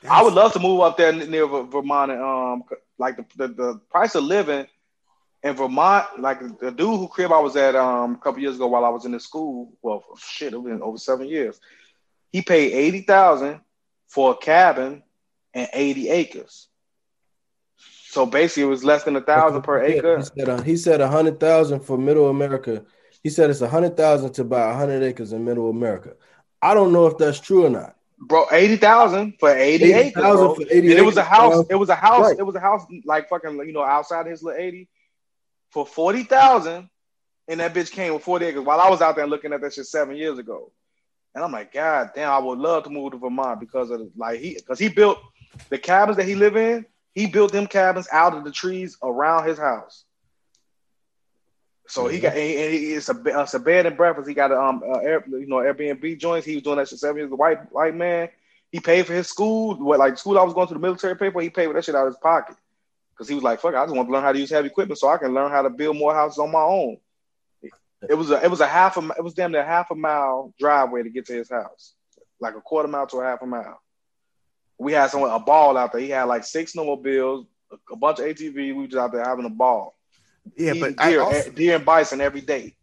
I 0.09 0.21
would 0.21 0.33
love 0.33 0.53
to 0.53 0.59
move 0.59 0.81
up 0.81 0.97
there 0.97 1.11
near 1.11 1.47
Vermont 1.47 2.11
and 2.11 2.21
um 2.21 2.63
like 2.97 3.17
the, 3.17 3.25
the, 3.35 3.53
the 3.53 3.81
price 3.89 4.15
of 4.15 4.23
living 4.23 4.67
in 5.43 5.55
Vermont, 5.55 6.19
like 6.19 6.39
the 6.59 6.71
dude 6.71 6.99
who 6.99 7.07
crib 7.07 7.31
I 7.31 7.39
was 7.39 7.55
at 7.55 7.75
um 7.75 8.15
a 8.15 8.17
couple 8.17 8.41
years 8.41 8.55
ago 8.55 8.67
while 8.67 8.85
I 8.85 8.89
was 8.89 9.05
in 9.05 9.11
the 9.11 9.19
school. 9.19 9.73
Well, 9.81 10.03
shit, 10.17 10.53
it 10.53 10.61
was 10.61 10.79
over 10.81 10.97
seven 10.97 11.27
years. 11.27 11.59
He 12.31 12.41
paid 12.41 12.73
eighty 12.73 13.01
thousand 13.01 13.61
for 14.07 14.31
a 14.31 14.35
cabin 14.35 15.03
and 15.53 15.69
eighty 15.73 16.09
acres. 16.09 16.67
So 17.77 18.25
basically, 18.25 18.63
it 18.63 18.67
was 18.67 18.83
less 18.83 19.03
than 19.03 19.15
a 19.15 19.21
thousand 19.21 19.63
per 19.63 19.81
acre. 19.81 20.17
He 20.17 20.23
said 20.23 20.49
uh, 20.49 20.61
he 20.61 20.77
said 20.77 21.01
a 21.01 21.07
hundred 21.07 21.39
thousand 21.39 21.79
for 21.79 21.97
Middle 21.97 22.29
America. 22.29 22.85
He 23.23 23.29
said 23.29 23.49
it's 23.49 23.61
a 23.61 23.69
hundred 23.69 23.97
thousand 23.97 24.33
to 24.33 24.43
buy 24.43 24.73
hundred 24.73 25.01
acres 25.03 25.33
in 25.33 25.45
Middle 25.45 25.69
America. 25.69 26.13
I 26.61 26.73
don't 26.73 26.93
know 26.93 27.07
if 27.07 27.17
that's 27.17 27.39
true 27.39 27.65
or 27.65 27.69
not. 27.69 27.95
Bro, 28.27 28.47
eighty 28.51 28.77
thousand 28.77 29.35
for 29.39 29.49
eighty, 29.55 29.91
acres. 29.91 30.23
Bro. 30.23 30.55
for 30.55 30.61
80 30.61 30.91
and 30.91 30.99
it 30.99 31.01
was 31.01 31.17
a 31.17 31.23
house. 31.23 31.53
bro. 31.53 31.65
It 31.69 31.75
was 31.75 31.89
a 31.89 31.95
house. 31.95 32.21
Right. 32.21 32.39
It 32.39 32.43
was 32.43 32.55
a 32.55 32.59
house 32.59 32.85
like 33.05 33.29
fucking 33.29 33.57
you 33.65 33.73
know 33.73 33.83
outside 33.83 34.27
his 34.27 34.41
little 34.43 34.59
eighty 34.59 34.87
for 35.71 35.85
forty 35.85 36.23
thousand, 36.23 36.89
and 37.47 37.59
that 37.59 37.73
bitch 37.73 37.91
came 37.91 38.13
with 38.13 38.23
forty 38.23 38.45
acres. 38.45 38.63
While 38.63 38.79
I 38.79 38.89
was 38.89 39.01
out 39.01 39.15
there 39.15 39.27
looking 39.27 39.53
at 39.53 39.61
that 39.61 39.73
shit 39.73 39.85
seven 39.85 40.15
years 40.15 40.37
ago, 40.37 40.71
and 41.35 41.43
I'm 41.43 41.51
like, 41.51 41.73
God 41.73 42.11
damn, 42.15 42.31
I 42.31 42.37
would 42.37 42.59
love 42.59 42.83
to 42.83 42.89
move 42.89 43.11
to 43.11 43.17
Vermont 43.17 43.59
because 43.59 43.89
of 43.89 44.01
like 44.15 44.39
he 44.39 44.55
because 44.55 44.79
he 44.79 44.89
built 44.89 45.19
the 45.69 45.77
cabins 45.77 46.17
that 46.17 46.27
he 46.27 46.35
live 46.35 46.55
in. 46.55 46.85
He 47.13 47.27
built 47.27 47.51
them 47.51 47.67
cabins 47.67 48.07
out 48.11 48.35
of 48.35 48.43
the 48.43 48.51
trees 48.51 48.97
around 49.03 49.47
his 49.47 49.57
house. 49.57 50.05
So 51.87 52.07
he 52.07 52.19
got 52.19 52.33
and 52.33 52.41
and 52.41 52.73
it's 52.73 53.09
a 53.09 53.21
it's 53.25 53.53
a 53.53 53.59
bed 53.59 53.85
and 53.85 53.97
breakfast. 53.97 54.27
He 54.27 54.33
got 54.33 54.51
a 54.51 54.59
um 54.59 54.83
uh, 54.85 54.99
Air, 54.99 55.23
you 55.27 55.47
know 55.47 55.57
Airbnb 55.57 56.19
joints. 56.19 56.45
He 56.45 56.55
was 56.55 56.63
doing 56.63 56.77
that 56.77 56.87
shit 56.87 56.99
seven 56.99 57.17
years. 57.17 57.29
The 57.29 57.35
white 57.35 57.71
white 57.71 57.95
man. 57.95 58.29
He 58.71 58.79
paid 58.79 59.05
for 59.05 59.13
his 59.13 59.27
school. 59.27 59.75
What 59.75 59.99
like 59.99 60.17
school 60.17 60.39
I 60.39 60.43
was 60.43 60.53
going 60.53 60.67
to 60.69 60.73
the 60.73 60.79
military 60.79 61.15
paper. 61.15 61.41
He 61.41 61.49
paid 61.49 61.67
for 61.67 61.73
that 61.73 61.85
shit 61.85 61.95
out 61.95 62.07
of 62.07 62.13
his 62.13 62.21
pocket 62.21 62.55
because 63.11 63.27
he 63.27 63.35
was 63.35 63.43
like, 63.43 63.59
"Fuck, 63.59 63.75
I 63.75 63.83
just 63.85 63.95
want 63.95 64.07
to 64.07 64.13
learn 64.13 64.23
how 64.23 64.31
to 64.31 64.39
use 64.39 64.49
heavy 64.49 64.67
equipment 64.67 64.97
so 64.97 65.09
I 65.09 65.17
can 65.17 65.33
learn 65.33 65.51
how 65.51 65.61
to 65.61 65.69
build 65.69 65.97
more 65.97 66.13
houses 66.13 66.39
on 66.39 66.51
my 66.51 66.61
own." 66.61 66.97
It 68.09 68.15
was 68.15 68.31
a 68.31 68.43
it 68.43 68.49
was 68.49 68.61
a 68.61 68.67
half 68.67 68.97
a 68.97 69.07
it 69.17 69.23
was 69.23 69.33
damn 69.33 69.51
near 69.51 69.63
half 69.63 69.91
a 69.91 69.95
mile 69.95 70.53
driveway 70.59 71.03
to 71.03 71.09
get 71.09 71.25
to 71.27 71.33
his 71.33 71.49
house, 71.49 71.93
like 72.39 72.55
a 72.55 72.61
quarter 72.61 72.87
mile 72.87 73.07
to 73.07 73.17
a 73.17 73.23
half 73.23 73.41
a 73.41 73.45
mile. 73.45 73.81
We 74.77 74.93
had 74.93 75.11
someone 75.11 75.29
a 75.29 75.39
ball 75.39 75.77
out 75.77 75.91
there. 75.91 76.01
He 76.01 76.09
had 76.09 76.23
like 76.23 76.43
six 76.43 76.73
snowmobiles, 76.73 77.45
a, 77.71 77.93
a 77.93 77.95
bunch 77.95 78.19
of 78.19 78.25
ATV. 78.25 78.55
We 78.55 78.73
was 78.73 78.95
out 78.95 79.11
there 79.11 79.23
having 79.23 79.45
a 79.45 79.49
ball. 79.49 79.95
Yeah, 80.57 80.73
but 80.79 80.97
deer, 80.97 81.21
also, 81.21 81.51
deer 81.51 81.75
and 81.75 81.85
bison 81.85 82.21
every 82.21 82.41
day. 82.41 82.75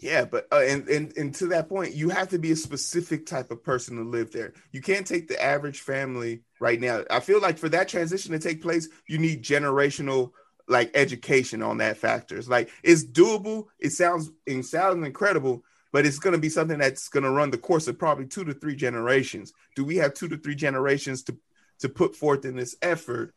Yeah, 0.00 0.24
but 0.24 0.48
uh, 0.50 0.62
and, 0.66 0.88
and 0.88 1.16
and 1.16 1.34
to 1.36 1.46
that 1.48 1.68
point, 1.68 1.94
you 1.94 2.08
have 2.08 2.28
to 2.30 2.38
be 2.38 2.50
a 2.50 2.56
specific 2.56 3.24
type 3.24 3.52
of 3.52 3.62
person 3.62 3.96
to 3.96 4.02
live 4.02 4.32
there. 4.32 4.52
You 4.72 4.82
can't 4.82 5.06
take 5.06 5.28
the 5.28 5.40
average 5.40 5.80
family 5.80 6.42
right 6.58 6.80
now. 6.80 7.04
I 7.08 7.20
feel 7.20 7.40
like 7.40 7.56
for 7.56 7.68
that 7.68 7.88
transition 7.88 8.32
to 8.32 8.40
take 8.40 8.62
place, 8.62 8.88
you 9.06 9.18
need 9.18 9.44
generational 9.44 10.32
like 10.66 10.90
education 10.94 11.62
on 11.62 11.78
that 11.78 11.98
factors. 11.98 12.48
Like 12.48 12.70
it's 12.82 13.04
doable. 13.04 13.66
It 13.78 13.90
sounds 13.90 14.30
it 14.44 14.64
sounds 14.64 15.06
incredible, 15.06 15.62
but 15.92 16.04
it's 16.04 16.18
going 16.18 16.34
to 16.34 16.40
be 16.40 16.48
something 16.48 16.78
that's 16.78 17.08
going 17.08 17.24
to 17.24 17.30
run 17.30 17.50
the 17.50 17.58
course 17.58 17.86
of 17.86 17.98
probably 17.98 18.26
two 18.26 18.44
to 18.44 18.54
three 18.54 18.74
generations. 18.74 19.52
Do 19.76 19.84
we 19.84 19.96
have 19.96 20.14
two 20.14 20.28
to 20.28 20.36
three 20.36 20.56
generations 20.56 21.22
to 21.24 21.38
to 21.78 21.88
put 21.88 22.16
forth 22.16 22.44
in 22.44 22.56
this 22.56 22.74
effort? 22.82 23.34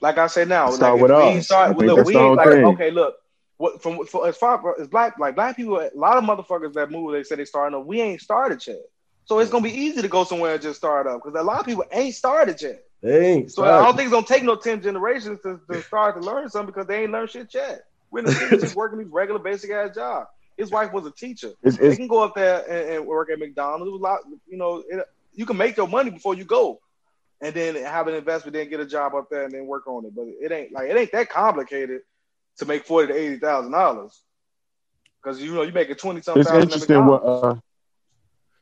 Like 0.00 0.18
I 0.18 0.26
said 0.26 0.48
now, 0.48 0.70
Start 0.70 0.94
like, 0.94 1.02
with 1.02 1.10
we 1.10 1.16
us. 1.16 1.22
ain't 1.24 1.44
start- 1.44 1.78
look, 1.78 1.96
that's 1.96 2.06
we 2.06 2.16
ain't 2.16 2.36
like, 2.36 2.48
thing. 2.48 2.64
okay, 2.66 2.90
look. 2.90 3.16
What 3.56 3.80
from 3.80 4.04
for, 4.06 4.26
as 4.26 4.36
far 4.36 4.80
as 4.80 4.88
black 4.88 5.16
like 5.18 5.36
black 5.36 5.56
people, 5.56 5.78
a 5.78 5.88
lot 5.94 6.16
of 6.16 6.24
motherfuckers 6.24 6.72
that 6.74 6.90
move, 6.90 7.12
they 7.12 7.22
say 7.22 7.36
they 7.36 7.44
starting 7.44 7.78
up. 7.78 7.86
We 7.86 8.00
ain't 8.00 8.20
started 8.20 8.66
yet, 8.66 8.82
so 9.26 9.38
it's 9.38 9.48
gonna 9.50 9.62
be 9.62 9.70
easy 9.70 10.02
to 10.02 10.08
go 10.08 10.24
somewhere 10.24 10.54
and 10.54 10.62
just 10.62 10.76
start 10.76 11.06
up 11.06 11.22
because 11.22 11.40
a 11.40 11.44
lot 11.44 11.60
of 11.60 11.66
people 11.66 11.84
ain't 11.92 12.16
started 12.16 12.60
yet. 12.60 12.82
They 13.00 13.26
ain't. 13.26 13.52
So 13.52 13.64
I 13.64 13.84
don't 13.84 13.96
think 13.96 14.06
it's 14.06 14.12
gonna 14.12 14.26
take 14.26 14.42
no 14.42 14.56
ten 14.56 14.82
generations 14.82 15.38
to, 15.44 15.60
to 15.70 15.82
start 15.82 16.16
to 16.16 16.20
learn 16.20 16.50
something 16.50 16.74
because 16.74 16.88
they 16.88 17.04
ain't 17.04 17.12
learned 17.12 17.30
shit 17.30 17.54
yet. 17.54 17.84
We're 18.10 18.20
in 18.20 18.24
the 18.24 18.32
city 18.32 18.56
just 18.58 18.74
working 18.74 18.98
these 18.98 19.08
regular 19.08 19.38
basic 19.38 19.70
ass 19.70 19.94
jobs. 19.94 20.28
His 20.56 20.70
wife 20.72 20.92
was 20.92 21.06
a 21.06 21.12
teacher. 21.12 21.52
It's, 21.62 21.76
They 21.76 21.94
can 21.94 22.08
go 22.08 22.24
up 22.24 22.34
there 22.34 22.64
and, 22.68 22.96
and 22.96 23.06
work 23.06 23.30
at 23.30 23.38
McDonald's. 23.38 23.88
It 23.88 23.92
was 23.92 24.00
a 24.00 24.04
lot, 24.04 24.20
you 24.48 24.56
know. 24.56 24.82
It, 24.88 25.06
you 25.32 25.46
can 25.46 25.56
make 25.56 25.76
your 25.76 25.88
money 25.88 26.10
before 26.10 26.34
you 26.34 26.44
go, 26.44 26.80
and 27.40 27.54
then 27.54 27.76
have 27.76 28.08
an 28.08 28.14
investment, 28.14 28.54
then 28.54 28.68
get 28.68 28.80
a 28.80 28.86
job 28.86 29.14
up 29.14 29.28
there 29.30 29.44
and 29.44 29.52
then 29.52 29.66
work 29.66 29.86
on 29.86 30.04
it. 30.04 30.14
But 30.14 30.26
it 30.28 30.52
ain't 30.52 30.72
like 30.72 30.90
it 30.90 30.96
ain't 30.96 31.12
that 31.12 31.28
complicated 31.28 32.02
to 32.58 32.66
make 32.66 32.84
forty 32.86 33.12
to 33.12 33.18
eighty 33.18 33.38
thousand 33.38 33.72
dollars. 33.72 34.20
Because 35.22 35.40
you 35.42 35.54
know 35.54 35.62
you 35.62 35.72
making 35.72 35.96
twenty 35.96 36.20
something 36.20 36.42
it's 36.42 36.52
interesting 36.52 37.06
what 37.06 37.24
uh, 37.24 37.56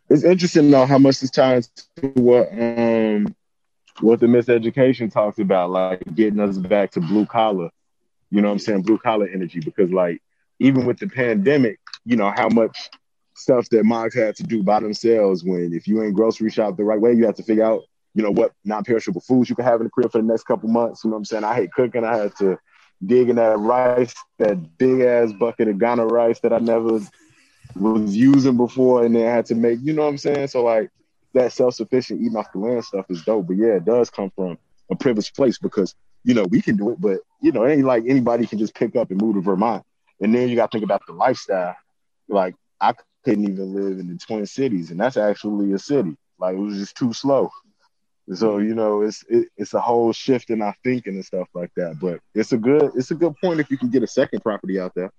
it's 0.08 0.24
interesting 0.24 0.70
though 0.70 0.86
how 0.86 0.98
much 0.98 1.20
this 1.20 1.30
ties 1.30 1.68
to 1.96 2.08
what 2.14 2.48
um 2.52 3.34
what 4.00 4.20
the 4.20 4.26
miseducation 4.26 5.12
talks 5.12 5.38
about, 5.38 5.70
like 5.70 6.02
getting 6.14 6.40
us 6.40 6.58
back 6.58 6.90
to 6.92 7.00
blue 7.00 7.26
collar. 7.26 7.70
You 8.30 8.40
know 8.40 8.48
what 8.48 8.54
I'm 8.54 8.58
saying? 8.58 8.82
Blue 8.82 8.98
collar 8.98 9.28
energy, 9.28 9.60
because 9.60 9.90
like 9.92 10.22
even 10.58 10.86
with 10.86 10.98
the 10.98 11.08
pandemic, 11.08 11.78
you 12.04 12.16
know 12.16 12.32
how 12.34 12.48
much 12.48 12.90
stuff 13.34 13.68
that 13.70 13.84
moms 13.84 14.14
had 14.14 14.36
to 14.36 14.42
do 14.42 14.62
by 14.62 14.80
themselves. 14.80 15.44
When 15.44 15.72
if 15.72 15.86
you 15.86 16.02
ain't 16.02 16.14
grocery 16.14 16.50
shop 16.50 16.76
the 16.76 16.84
right 16.84 17.00
way, 17.00 17.12
you 17.12 17.26
have 17.26 17.36
to 17.36 17.42
figure 17.42 17.64
out 17.64 17.82
you 18.14 18.22
know 18.22 18.30
what 18.30 18.52
non-perishable 18.64 19.20
foods 19.20 19.48
you 19.48 19.56
can 19.56 19.64
have 19.64 19.80
in 19.80 19.84
the 19.84 19.90
crib 19.90 20.12
for 20.12 20.18
the 20.18 20.26
next 20.26 20.44
couple 20.44 20.68
months. 20.68 21.04
You 21.04 21.10
know 21.10 21.14
what 21.14 21.20
I'm 21.20 21.24
saying? 21.24 21.44
I 21.44 21.54
hate 21.54 21.72
cooking. 21.72 22.04
I 22.04 22.16
had 22.16 22.36
to 22.36 22.58
dig 23.04 23.28
in 23.28 23.36
that 23.36 23.58
rice, 23.58 24.14
that 24.38 24.78
big 24.78 25.00
ass 25.00 25.32
bucket 25.32 25.68
of 25.68 25.78
Ghana 25.78 26.06
rice 26.06 26.40
that 26.40 26.52
I 26.52 26.58
never 26.58 27.00
was 27.74 28.16
using 28.16 28.56
before, 28.56 29.04
and 29.04 29.14
then 29.14 29.26
I 29.26 29.30
had 29.30 29.46
to 29.46 29.54
make. 29.54 29.78
You 29.82 29.92
know 29.92 30.02
what 30.02 30.08
I'm 30.08 30.18
saying? 30.18 30.48
So 30.48 30.62
like 30.62 30.90
that 31.34 31.52
self-sufficient 31.52 32.20
eating 32.20 32.36
off 32.36 32.52
the 32.52 32.58
land 32.58 32.84
stuff 32.84 33.06
is 33.08 33.22
dope. 33.22 33.46
But 33.46 33.56
yeah, 33.56 33.76
it 33.76 33.84
does 33.84 34.10
come 34.10 34.30
from 34.30 34.58
a 34.90 34.96
privileged 34.96 35.34
place 35.34 35.58
because 35.58 35.94
you 36.24 36.34
know 36.34 36.44
we 36.44 36.60
can 36.60 36.76
do 36.76 36.90
it, 36.90 37.00
but 37.00 37.18
you 37.40 37.52
know 37.52 37.64
it 37.64 37.72
ain't 37.72 37.86
like 37.86 38.04
anybody 38.06 38.46
can 38.46 38.58
just 38.58 38.74
pick 38.74 38.94
up 38.96 39.10
and 39.10 39.20
move 39.20 39.34
to 39.36 39.40
Vermont. 39.40 39.84
And 40.20 40.34
then 40.34 40.48
you 40.48 40.56
got 40.56 40.70
to 40.70 40.76
think 40.76 40.84
about 40.84 41.02
the 41.06 41.12
lifestyle. 41.12 41.76
Like 42.28 42.54
I 42.80 42.94
couldn't 43.24 43.48
even 43.48 43.74
live 43.74 43.98
in 43.98 44.08
the 44.08 44.18
Twin 44.18 44.46
Cities, 44.46 44.90
and 44.90 45.00
that's 45.00 45.16
actually 45.16 45.72
a 45.72 45.78
city. 45.78 46.16
Like 46.38 46.54
it 46.54 46.60
was 46.60 46.78
just 46.78 46.96
too 46.96 47.12
slow. 47.12 47.50
So 48.34 48.58
you 48.58 48.74
know, 48.74 49.02
it's 49.02 49.24
it, 49.28 49.48
it's 49.56 49.74
a 49.74 49.80
whole 49.80 50.12
shift 50.12 50.50
in 50.50 50.62
our 50.62 50.74
thinking 50.84 51.14
and 51.14 51.24
stuff 51.24 51.48
like 51.54 51.72
that. 51.76 51.98
But 52.00 52.20
it's 52.34 52.52
a 52.52 52.58
good 52.58 52.92
it's 52.94 53.10
a 53.10 53.14
good 53.14 53.34
point 53.42 53.60
if 53.60 53.70
you 53.70 53.76
can 53.76 53.90
get 53.90 54.02
a 54.02 54.06
second 54.06 54.40
property 54.40 54.78
out 54.78 54.92
there. 54.94 55.10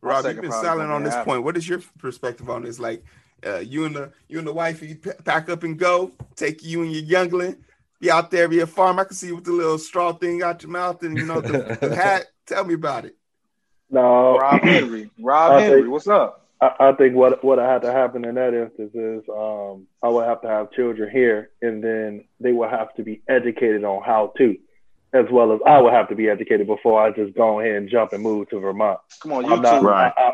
Rob, 0.00 0.24
you've 0.26 0.40
been 0.40 0.52
silent 0.52 0.90
on 0.90 1.02
this 1.02 1.14
Apple. 1.14 1.32
point. 1.32 1.44
What 1.44 1.56
is 1.56 1.68
your 1.68 1.80
perspective 1.98 2.48
on 2.48 2.62
this? 2.62 2.78
Like, 2.78 3.04
uh, 3.44 3.58
you 3.58 3.84
and 3.84 3.96
the 3.96 4.12
you 4.28 4.38
and 4.38 4.46
the 4.46 4.52
wife, 4.52 4.82
you 4.82 4.96
pack 4.96 5.48
up 5.48 5.62
and 5.62 5.78
go. 5.78 6.12
Take 6.36 6.62
you 6.62 6.82
and 6.82 6.92
your 6.92 7.02
youngling, 7.02 7.64
be 8.00 8.10
out 8.10 8.30
there, 8.30 8.46
be 8.48 8.60
a 8.60 8.66
farm. 8.66 8.98
I 8.98 9.04
can 9.04 9.14
see 9.14 9.28
you 9.28 9.36
with 9.36 9.44
the 9.44 9.52
little 9.52 9.78
straw 9.78 10.12
thing 10.12 10.42
out 10.42 10.62
your 10.62 10.70
mouth, 10.70 11.02
and 11.02 11.16
you 11.16 11.24
know 11.24 11.40
the, 11.40 11.78
the 11.80 11.96
hat. 11.96 12.26
Tell 12.46 12.64
me 12.64 12.74
about 12.74 13.06
it. 13.06 13.16
No, 13.90 14.38
Rob 14.38 14.62
Henry, 14.62 15.10
Rob 15.18 15.60
Henry, 15.60 15.88
what's 15.88 16.08
up? 16.08 16.37
I, 16.60 16.88
I 16.88 16.92
think 16.92 17.14
what 17.14 17.42
what 17.44 17.58
had 17.58 17.82
to 17.82 17.92
happen 17.92 18.24
in 18.24 18.34
that 18.34 18.54
instance 18.54 18.92
is 18.94 19.22
um, 19.28 19.86
I 20.02 20.08
would 20.08 20.26
have 20.26 20.40
to 20.42 20.48
have 20.48 20.72
children 20.72 21.10
here, 21.10 21.50
and 21.62 21.82
then 21.82 22.24
they 22.40 22.52
would 22.52 22.70
have 22.70 22.92
to 22.94 23.02
be 23.02 23.22
educated 23.28 23.84
on 23.84 24.02
how 24.02 24.32
to, 24.38 24.56
as 25.12 25.26
well 25.30 25.52
as 25.52 25.60
I 25.64 25.80
would 25.80 25.92
have 25.92 26.08
to 26.08 26.14
be 26.16 26.28
educated 26.28 26.66
before 26.66 27.00
I 27.00 27.10
just 27.12 27.34
go 27.34 27.60
ahead 27.60 27.76
and 27.76 27.88
jump 27.88 28.12
and 28.12 28.22
move 28.22 28.48
to 28.50 28.58
Vermont. 28.58 28.98
Come 29.20 29.32
on, 29.32 29.44
I'm 29.44 29.62
not. 29.62 29.82
YouTube, 29.82 29.86
Right. 29.86 30.12
I, 30.16 30.32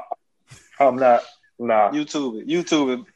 I, 0.80 0.84
I'm 0.86 0.96
not. 0.96 1.22
Nah. 1.58 1.90
YouTube, 1.90 2.40
it, 2.42 2.48
YouTube. 2.48 3.00
it. 3.00 3.06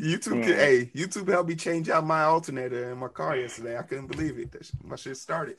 YouTube, 0.00 0.44
Mm. 0.44 0.56
hey, 0.56 0.90
YouTube 0.94 1.28
helped 1.28 1.48
me 1.48 1.56
change 1.56 1.88
out 1.88 2.06
my 2.06 2.22
alternator 2.22 2.92
in 2.92 2.98
my 2.98 3.08
car 3.08 3.36
yesterday. 3.36 3.76
I 3.76 3.82
couldn't 3.82 4.06
believe 4.06 4.38
it. 4.38 4.52
That 4.52 4.64
sh- 4.64 4.70
my 4.84 4.94
shit 4.94 5.16
started. 5.16 5.56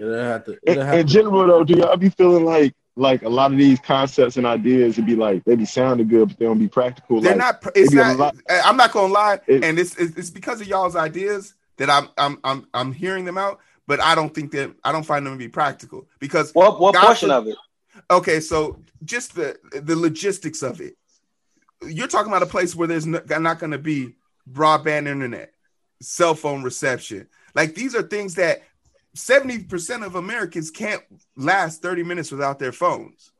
It'll 0.00 0.14
have 0.14 0.44
to. 0.46 0.52
In, 0.52 0.58
It'll 0.62 0.84
have 0.84 0.94
in 1.00 1.06
to 1.06 1.12
general, 1.12 1.46
though, 1.46 1.64
do 1.64 1.74
y'all 1.74 1.96
be 1.98 2.08
feeling 2.08 2.46
like 2.46 2.74
like 2.98 3.22
a 3.22 3.28
lot 3.28 3.52
of 3.52 3.58
these 3.58 3.78
concepts 3.80 4.36
and 4.36 4.46
ideas 4.46 4.96
would 4.96 5.06
be 5.06 5.14
like 5.16 5.44
they 5.44 5.54
be 5.56 5.64
sounding 5.64 6.08
good, 6.08 6.28
but 6.28 6.38
they 6.38 6.44
don't 6.44 6.58
be 6.58 6.68
practical? 6.68 7.20
They're 7.20 7.36
like, 7.36 7.62
not. 7.64 7.72
It's 7.76 7.92
not. 7.92 8.16
lot- 8.16 8.36
eh, 8.48 8.60
I'm 8.64 8.76
not 8.76 8.92
gonna 8.92 9.12
lie, 9.12 9.40
It- 9.46 9.64
and 9.64 9.78
it's, 9.78 9.96
it's 9.96 10.16
it's 10.16 10.30
because 10.30 10.60
of 10.60 10.66
y'all's 10.66 10.96
ideas 10.96 11.54
that 11.76 11.88
I'm 11.88 12.08
I'm 12.18 12.38
I'm 12.44 12.66
I'm 12.74 12.92
hearing 12.92 13.24
them 13.24 13.38
out, 13.38 13.60
but 13.86 14.00
I 14.00 14.14
don't 14.14 14.34
think 14.34 14.50
that 14.52 14.74
I 14.84 14.92
don't 14.92 15.04
find 15.04 15.24
them 15.24 15.34
to 15.34 15.38
be 15.38 15.48
practical 15.48 16.06
because 16.18 16.52
What 16.52 16.80
what 16.80 16.94
God 16.94 17.06
portion 17.06 17.28
for- 17.30 17.34
of 17.36 17.46
it? 17.46 17.56
okay, 18.10 18.40
so 18.40 18.78
just 19.04 19.34
the 19.34 19.56
the 19.72 19.96
logistics 19.96 20.62
of 20.62 20.80
it. 20.80 20.96
You're 21.86 22.08
talking 22.08 22.32
about 22.32 22.42
a 22.42 22.46
place 22.46 22.74
where 22.74 22.88
there's 22.88 23.06
no, 23.06 23.20
not 23.38 23.60
going 23.60 23.70
to 23.70 23.78
be 23.78 24.16
broadband 24.50 25.06
internet, 25.06 25.52
cell 26.02 26.34
phone 26.34 26.64
reception. 26.64 27.28
Like 27.54 27.74
these 27.76 27.94
are 27.94 28.02
things 28.02 28.34
that 28.34 28.62
70% 29.16 30.04
of 30.04 30.14
Americans 30.14 30.70
can't 30.70 31.02
last 31.36 31.82
30 31.82 32.02
minutes 32.04 32.30
without 32.30 32.58
their 32.58 32.72
phones. 32.72 33.32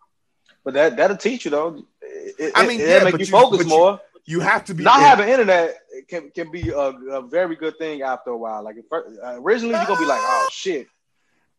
But 0.65 0.75
that 0.75 0.97
that'll 0.97 1.17
teach 1.17 1.45
you 1.45 1.51
though. 1.51 1.85
It, 2.03 2.35
it, 2.39 2.53
I 2.55 2.67
mean, 2.67 2.81
it'll 2.81 2.93
yeah, 2.99 3.05
make 3.05 3.13
but 3.13 3.21
you 3.21 3.27
focus 3.27 3.59
but 3.59 3.67
you- 3.67 3.71
more. 3.71 4.01
You 4.25 4.41
have 4.41 4.67
to 4.67 4.75
be 4.75 4.85
Not 4.85 4.99
in- 4.99 5.05
having 5.07 5.29
internet 5.31 5.79
can 6.07 6.31
can 6.31 6.51
be 6.51 6.69
a, 6.69 6.75
a 6.79 7.23
very 7.27 7.57
good 7.57 7.79
thing 7.79 8.03
after 8.03 8.29
a 8.31 8.37
while. 8.37 8.63
Like 8.63 8.77
if, 8.77 8.85
uh, 8.93 9.01
originally 9.41 9.75
you're 9.75 9.87
gonna 9.87 9.99
be 10.01 10.05
like, 10.07 10.21
oh 10.23 10.49
shit. 10.53 10.87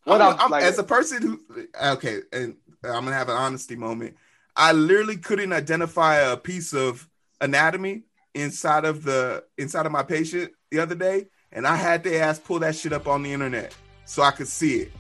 What 0.03 0.22
I'm- 0.22 0.34
I'm, 0.34 0.39
I'm- 0.39 0.51
like, 0.51 0.64
as 0.64 0.78
a 0.78 0.84
person 0.84 1.22
who 1.24 1.68
okay, 1.93 2.20
and 2.32 2.57
I'm 2.84 3.05
gonna 3.05 3.14
have 3.14 3.30
an 3.30 3.38
honesty 3.38 3.76
moment. 3.76 4.18
I 4.55 4.74
literally 4.74 5.18
couldn't 5.18 5.51
identify 5.51 6.18
a 6.18 6.38
piece 6.38 6.74
of 6.74 7.07
anatomy 7.41 8.03
inside 8.36 8.86
of 8.86 9.03
the 9.03 9.43
inside 9.57 9.88
of 9.88 9.91
my 9.91 10.03
patient 10.03 10.51
the 10.70 10.80
other 10.80 10.93
day, 10.95 11.28
and 11.51 11.66
I 11.66 11.76
had 11.76 12.03
to 12.03 12.16
ask 12.20 12.43
pull 12.43 12.60
that 12.60 12.76
shit 12.76 12.93
up 12.93 13.07
on 13.07 13.24
the 13.24 13.34
internet 13.34 13.74
so 14.10 14.24
I 14.24 14.32
could 14.32 14.47
see 14.47 14.78
it. 14.78 14.91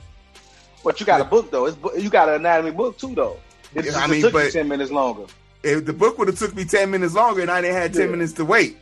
but 0.83 0.99
you 0.99 1.05
got 1.05 1.19
a 1.19 1.25
book 1.25 1.49
though. 1.51 1.65
It's 1.65 1.77
you 2.03 2.09
got 2.11 2.29
an 2.29 2.35
anatomy 2.35 2.71
book 2.71 2.97
too 2.97 3.13
though. 3.15 3.37
It 3.73 3.85
Yeah, 3.85 3.97
I 3.97 4.07
mean, 4.07 4.21
took 4.21 4.33
but- 4.33 4.51
ten 4.51 4.67
minutes 4.67 4.91
longer. 4.91 5.25
If 5.63 5.85
the 5.85 5.93
book 5.93 6.17
would 6.19 6.29
have 6.29 6.39
took 6.39 6.55
me 6.55 6.63
10 6.63 6.89
minutes 6.89 7.13
longer 7.15 7.41
and 7.41 7.51
I 7.51 7.59
didn't 7.59 7.75
had 7.75 7.93
10 7.93 8.01
Yeah. 8.03 8.11
minutes 8.11 8.31
to 8.33 8.45
wait. 8.45 8.77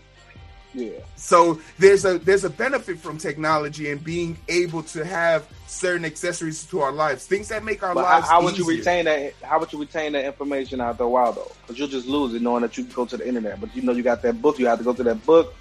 Yeah. 0.76 0.90
So 1.16 1.60
there's 1.80 2.06
a 2.06 2.20
there's 2.20 2.44
a 2.44 2.52
benefit 2.52 3.00
from 3.00 3.18
technology 3.18 3.90
and 3.90 4.04
being 4.04 4.38
able 4.48 4.84
to 4.94 5.04
have 5.04 5.48
certain 5.66 6.06
accessories 6.06 6.66
to 6.66 6.82
our 6.82 6.92
lives, 6.92 7.26
things 7.26 7.48
that 7.48 7.64
make 7.64 7.82
our 7.82 7.96
But 7.96 8.06
how, 8.06 8.16
lives. 8.18 8.28
how 8.30 8.44
would 8.44 8.58
you 8.60 8.66
retain 8.68 9.06
that? 9.06 9.34
How 9.42 9.60
would 9.60 9.74
you 9.74 9.80
retain 9.80 10.12
that 10.12 10.26
information 10.26 10.80
after 10.82 11.04
a 11.04 11.10
while 11.10 11.32
though? 11.34 11.52
Because 11.64 11.80
you'll 11.80 11.88
just 11.88 12.06
lose 12.06 12.36
it 12.36 12.42
knowing 12.44 12.62
that 12.62 12.78
you 12.78 12.84
can 12.84 12.94
go 12.94 13.06
to 13.06 13.18
the 13.18 13.28
internet. 13.28 13.60
But 13.60 13.76
you 13.76 13.82
know 13.82 13.94
you 13.94 14.04
got 14.04 14.22
that 14.22 14.40
book. 14.42 14.60
You 14.60 14.68
have 14.68 14.78
to 14.78 14.84
go 14.84 14.94
to 14.94 15.04
that 15.04 15.26
book. 15.26 15.56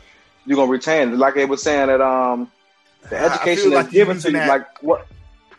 You're 0.44 0.56
gonna 0.56 0.70
retain 0.70 1.12
it. 1.14 1.16
Like 1.16 1.34
they 1.34 1.46
were 1.46 1.56
saying 1.56 1.86
that 1.86 2.02
um 2.02 2.50
the 3.11 3.18
I- 3.18 3.22
I 3.22 3.26
education 3.34 3.62
feel 3.64 3.70
that's 3.72 3.86
like 3.86 3.92
you're 3.94 4.04
given 4.07 4.16
to 4.16 4.28
using 4.28 4.32
you, 4.32 4.38
that- 4.38 4.48
like 4.48 4.82
what 4.82 5.07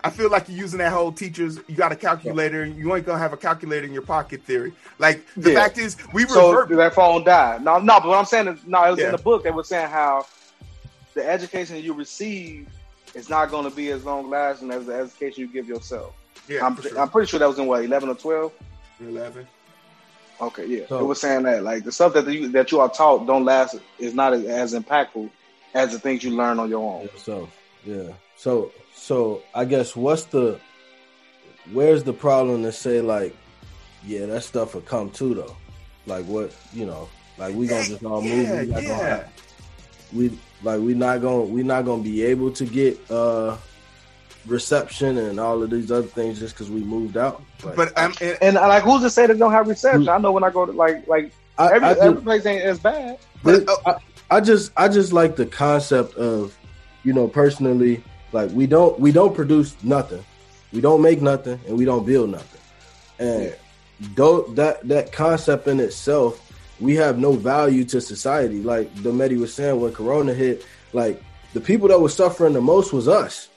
I 0.03 0.09
feel 0.11 0.29
like 0.29 0.47
you're 0.47 0.57
using 0.59 0.77
that 0.79 0.91
whole 0.93 1.11
teachers. 1.11 1.59
You 1.67 1.75
got 1.75 1.91
a 1.91 1.95
calculator. 1.95 2.63
You 2.65 2.95
ain't 2.95 3.05
gonna 3.05 3.17
have 3.17 3.33
a 3.33 3.37
calculator 3.37 3.85
in 3.85 3.93
your 3.93 4.03
pocket 4.03 4.43
theory. 4.43 4.71
Like 4.99 5.25
the 5.35 5.51
Yeah. 5.51 5.59
fact 5.59 5.77
is, 5.79 5.97
we 6.13 6.25
so 6.27 6.51
revert. 6.51 6.69
did 6.69 6.77
that 6.77 6.93
phone 6.93 7.23
die? 7.23 7.57
No, 7.61 7.79
no. 7.79 7.99
But 7.99 8.09
what 8.09 8.17
I'm 8.17 8.25
saying 8.25 8.47
is, 8.47 8.59
no, 8.65 8.83
it 8.85 8.91
was 8.91 8.99
Yeah. 8.99 9.05
in 9.07 9.11
the 9.13 9.17
book. 9.17 9.43
They 9.43 9.51
were 9.51 9.63
saying 9.63 9.89
how 9.89 10.25
the 11.15 11.27
education 11.27 11.77
you 11.77 11.93
receive 11.93 12.67
is 13.15 13.27
not 13.27 13.49
going 13.49 13.67
to 13.69 13.75
be 13.75 13.89
as 13.89 14.05
long 14.05 14.29
lasting 14.29 14.71
as 14.71 14.85
the 14.85 14.93
education 14.93 15.41
you 15.41 15.47
give 15.47 15.67
yourself. 15.67 16.13
yeah, 16.47 16.63
I'm, 16.65 16.79
sure. 16.81 16.97
I'm 16.99 17.09
pretty 17.09 17.27
sure 17.29 17.39
that 17.39 17.47
was 17.47 17.57
in 17.57 17.65
what 17.65 17.83
11 17.83 18.07
or 18.09 18.15
12. 18.15 18.51
Eleven. 19.01 19.47
Okay, 20.39 20.65
yeah. 20.67 20.87
So- 20.87 20.99
it 20.99 21.03
was 21.05 21.19
saying 21.19 21.43
that 21.43 21.63
like 21.63 21.83
the 21.83 21.91
stuff 21.91 22.13
that 22.13 22.27
you 22.27 22.47
that 22.49 22.71
you 22.71 22.79
are 22.79 22.89
taught 22.89 23.25
don't 23.25 23.43
last 23.45 23.75
is 23.97 24.13
not 24.13 24.33
as, 24.33 24.45
as 24.45 24.73
impactful 24.75 25.29
as 25.73 25.91
the 25.91 25.99
things 25.99 26.23
you 26.23 26.35
learn 26.35 26.59
on 26.59 26.69
your 26.69 27.01
own. 27.01 27.09
So 27.17 27.49
yeah. 27.85 28.13
So 28.35 28.71
so 28.95 29.41
I 29.53 29.65
guess 29.65 29.95
what's 29.95 30.25
the 30.25 30.59
where's 31.71 32.03
the 32.03 32.13
problem 32.13 32.63
to 32.63 32.71
say 32.71 33.01
like, 33.01 33.35
yeah, 34.05 34.25
that 34.27 34.43
stuff 34.43 34.73
will 34.75 34.81
come 34.81 35.09
too 35.11 35.33
though. 35.33 35.55
Like 36.05 36.25
what 36.25 36.53
you 36.73 36.85
know, 36.85 37.09
like 37.37 37.53
we 37.55 37.67
gonna 37.67 37.85
just 37.85 38.03
all 38.03 38.21
move. 38.21 38.47
Yeah, 38.47 38.61
we 38.61 38.67
not 38.67 38.83
yeah. 38.83 38.87
gonna 38.89 39.03
have, 39.09 39.31
we 40.13 40.39
like 40.63 40.79
we 40.81 40.93
not 40.93 41.21
gonna 41.21 41.41
we 41.43 41.63
not 41.63 41.85
gonna 41.85 42.03
be 42.03 42.23
able 42.23 42.51
to 42.51 42.65
get 42.65 42.99
uh 43.11 43.57
reception 44.45 45.17
and 45.17 45.39
all 45.39 45.61
of 45.61 45.69
these 45.69 45.91
other 45.91 46.07
things 46.07 46.39
just 46.39 46.55
because 46.55 46.69
we 46.71 46.79
moved 46.81 47.17
out. 47.17 47.43
But, 47.61 47.75
But 47.75 47.97
um, 47.97 48.13
and, 48.21 48.37
And 48.41 48.57
uh, 48.57 48.67
like, 48.67 48.83
who's 48.83 49.01
to 49.01 49.09
say 49.09 49.27
they 49.27 49.37
don't 49.37 49.51
have 49.51 49.67
reception? 49.67 50.07
I 50.07 50.17
know 50.19 50.31
when 50.31 50.43
I 50.45 50.49
go 50.49 50.65
to 50.65 50.71
like 50.71 51.05
like 51.07 51.33
I, 51.57 51.73
every, 51.73 51.87
I 51.87 51.93
just- 51.93 52.05
every 52.05 52.21
place 52.21 52.45
ain't 52.45 52.63
as 52.63 52.79
bad. 52.79 53.17
but, 53.43 53.63
oh, 53.67 53.77
I, 53.85 53.95
I 54.29 54.41
just 54.41 54.71
I 54.75 54.87
just 54.89 55.13
like 55.13 55.35
the 55.35 55.45
concept 55.45 56.15
of, 56.15 56.57
you 57.03 57.13
know, 57.13 57.27
personally, 57.27 58.03
like 58.33 58.51
we 58.51 58.67
don't 58.67 58.99
we 58.99 59.11
don't 59.11 59.33
produce 59.33 59.75
nothing, 59.83 60.23
we 60.73 60.81
don't 60.81 61.01
make 61.01 61.21
nothing, 61.21 61.59
and 61.67 61.77
we 61.77 61.85
don't 61.85 62.05
build 62.05 62.29
nothing, 62.31 62.61
and 63.19 63.55
though 64.15 64.41
that 64.53 64.87
that 64.87 65.11
concept 65.11 65.67
in 65.67 65.79
itself, 65.79 66.51
we 66.79 66.95
have 66.95 67.17
no 67.19 67.33
value 67.33 67.85
to 67.85 68.01
society. 68.01 68.61
Like 68.61 68.93
Dometi 68.95 69.39
was 69.39 69.53
saying 69.53 69.79
when 69.79 69.93
Corona 69.93 70.33
hit, 70.33 70.65
like 70.91 71.21
the 71.53 71.61
people 71.61 71.87
that 71.87 71.99
were 71.99 72.09
suffering 72.09 72.53
the 72.53 72.61
most 72.61 72.91
was 72.91 73.07
us, 73.07 73.47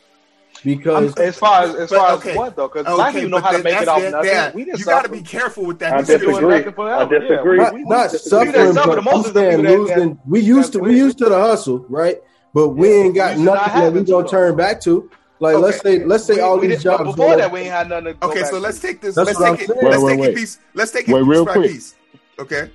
because 0.64 1.14
As 1.16 1.36
far 1.36 1.62
as 1.62 1.74
as 1.74 1.90
But, 1.90 1.96
far 1.98 2.12
okay. 2.16 2.30
as 2.32 2.36
what 2.36 2.56
though, 2.56 2.68
because 2.68 2.84
black 2.84 3.10
okay, 3.10 3.20
people 3.24 3.30
know 3.38 3.44
how 3.44 3.52
to 3.52 3.62
make 3.62 3.72
it 3.74 3.76
that's 3.76 3.88
off 3.88 4.00
the- 4.02 4.10
nothing. 4.10 4.30
yeah, 4.30 4.52
we 4.54 4.64
didn't 4.64 4.78
you 4.80 4.84
got 4.84 5.02
to 5.04 5.08
be 5.10 5.22
careful 5.22 5.64
with 5.64 5.78
that. 5.80 5.92
I 5.92 5.96
We've 5.98 6.06
been 6.06 6.20
doing 6.20 6.30
disagree. 6.34 6.84
I 6.90 7.04
disagree. 7.06 7.58
Yeah, 7.58 7.70
we- 7.72 7.82
not 7.84 8.12
we- 8.12 8.18
suffering, 8.18 8.66
we 8.68 8.72
but 8.74 9.04
most 9.04 9.26
I'm 9.28 9.34
saying 9.34 9.62
that- 9.62 9.78
losing. 9.78 10.18
we 10.26 10.40
used 10.40 10.72
to 10.72 10.78
we 10.80 10.96
used 10.96 11.18
to 11.18 11.28
the 11.28 11.38
hustle, 11.38 11.84
right? 11.88 12.20
But 12.52 12.68
we 12.70 12.92
ain't 12.92 13.14
got 13.14 13.32
used 13.32 13.40
to 13.40 13.44
not 13.44 13.66
nothing 13.68 13.82
that 13.82 13.92
we 13.92 14.04
gonna 14.04 14.28
turn 14.28 14.56
back 14.56 14.80
to. 14.82 15.08
Like 15.38 15.56
let's 15.56 15.80
say 15.80 16.04
let's 16.04 16.24
say 16.24 16.34
We- 16.34 16.40
all 16.40 16.58
we 16.58 16.66
these 16.66 16.82
did- 16.82 16.90
but 16.90 16.98
jobs. 16.98 17.10
Before 17.16 17.30
go- 17.30 17.36
that, 17.38 17.50
we 17.52 17.60
ain't 17.60 17.70
had 17.70 17.88
nothing 17.88 18.04
to 18.06 18.12
go 18.14 18.28
Okay, 18.28 18.42
back 18.42 18.50
so 18.50 18.58
let's 18.58 18.78
take 18.80 19.00
this. 19.00 19.14
That's 19.14 19.26
let's 19.26 19.38
take 19.38 19.68
it. 19.70 19.74
saying. 19.74 19.80
Let's 19.90 20.02
Wait, 20.02 20.10
take 20.10 20.20
wait, 20.20 20.26
it 20.26 20.28
wait. 20.32 20.36
piece. 20.36 20.58
Let's 20.74 20.90
take 20.92 21.08
it 21.08 21.12
Wait, 21.14 21.20
piece 21.20 21.28
real 21.28 21.44
by 21.46 21.52
quick. 21.54 21.70
piece. 21.70 21.94
Okay. 22.38 22.70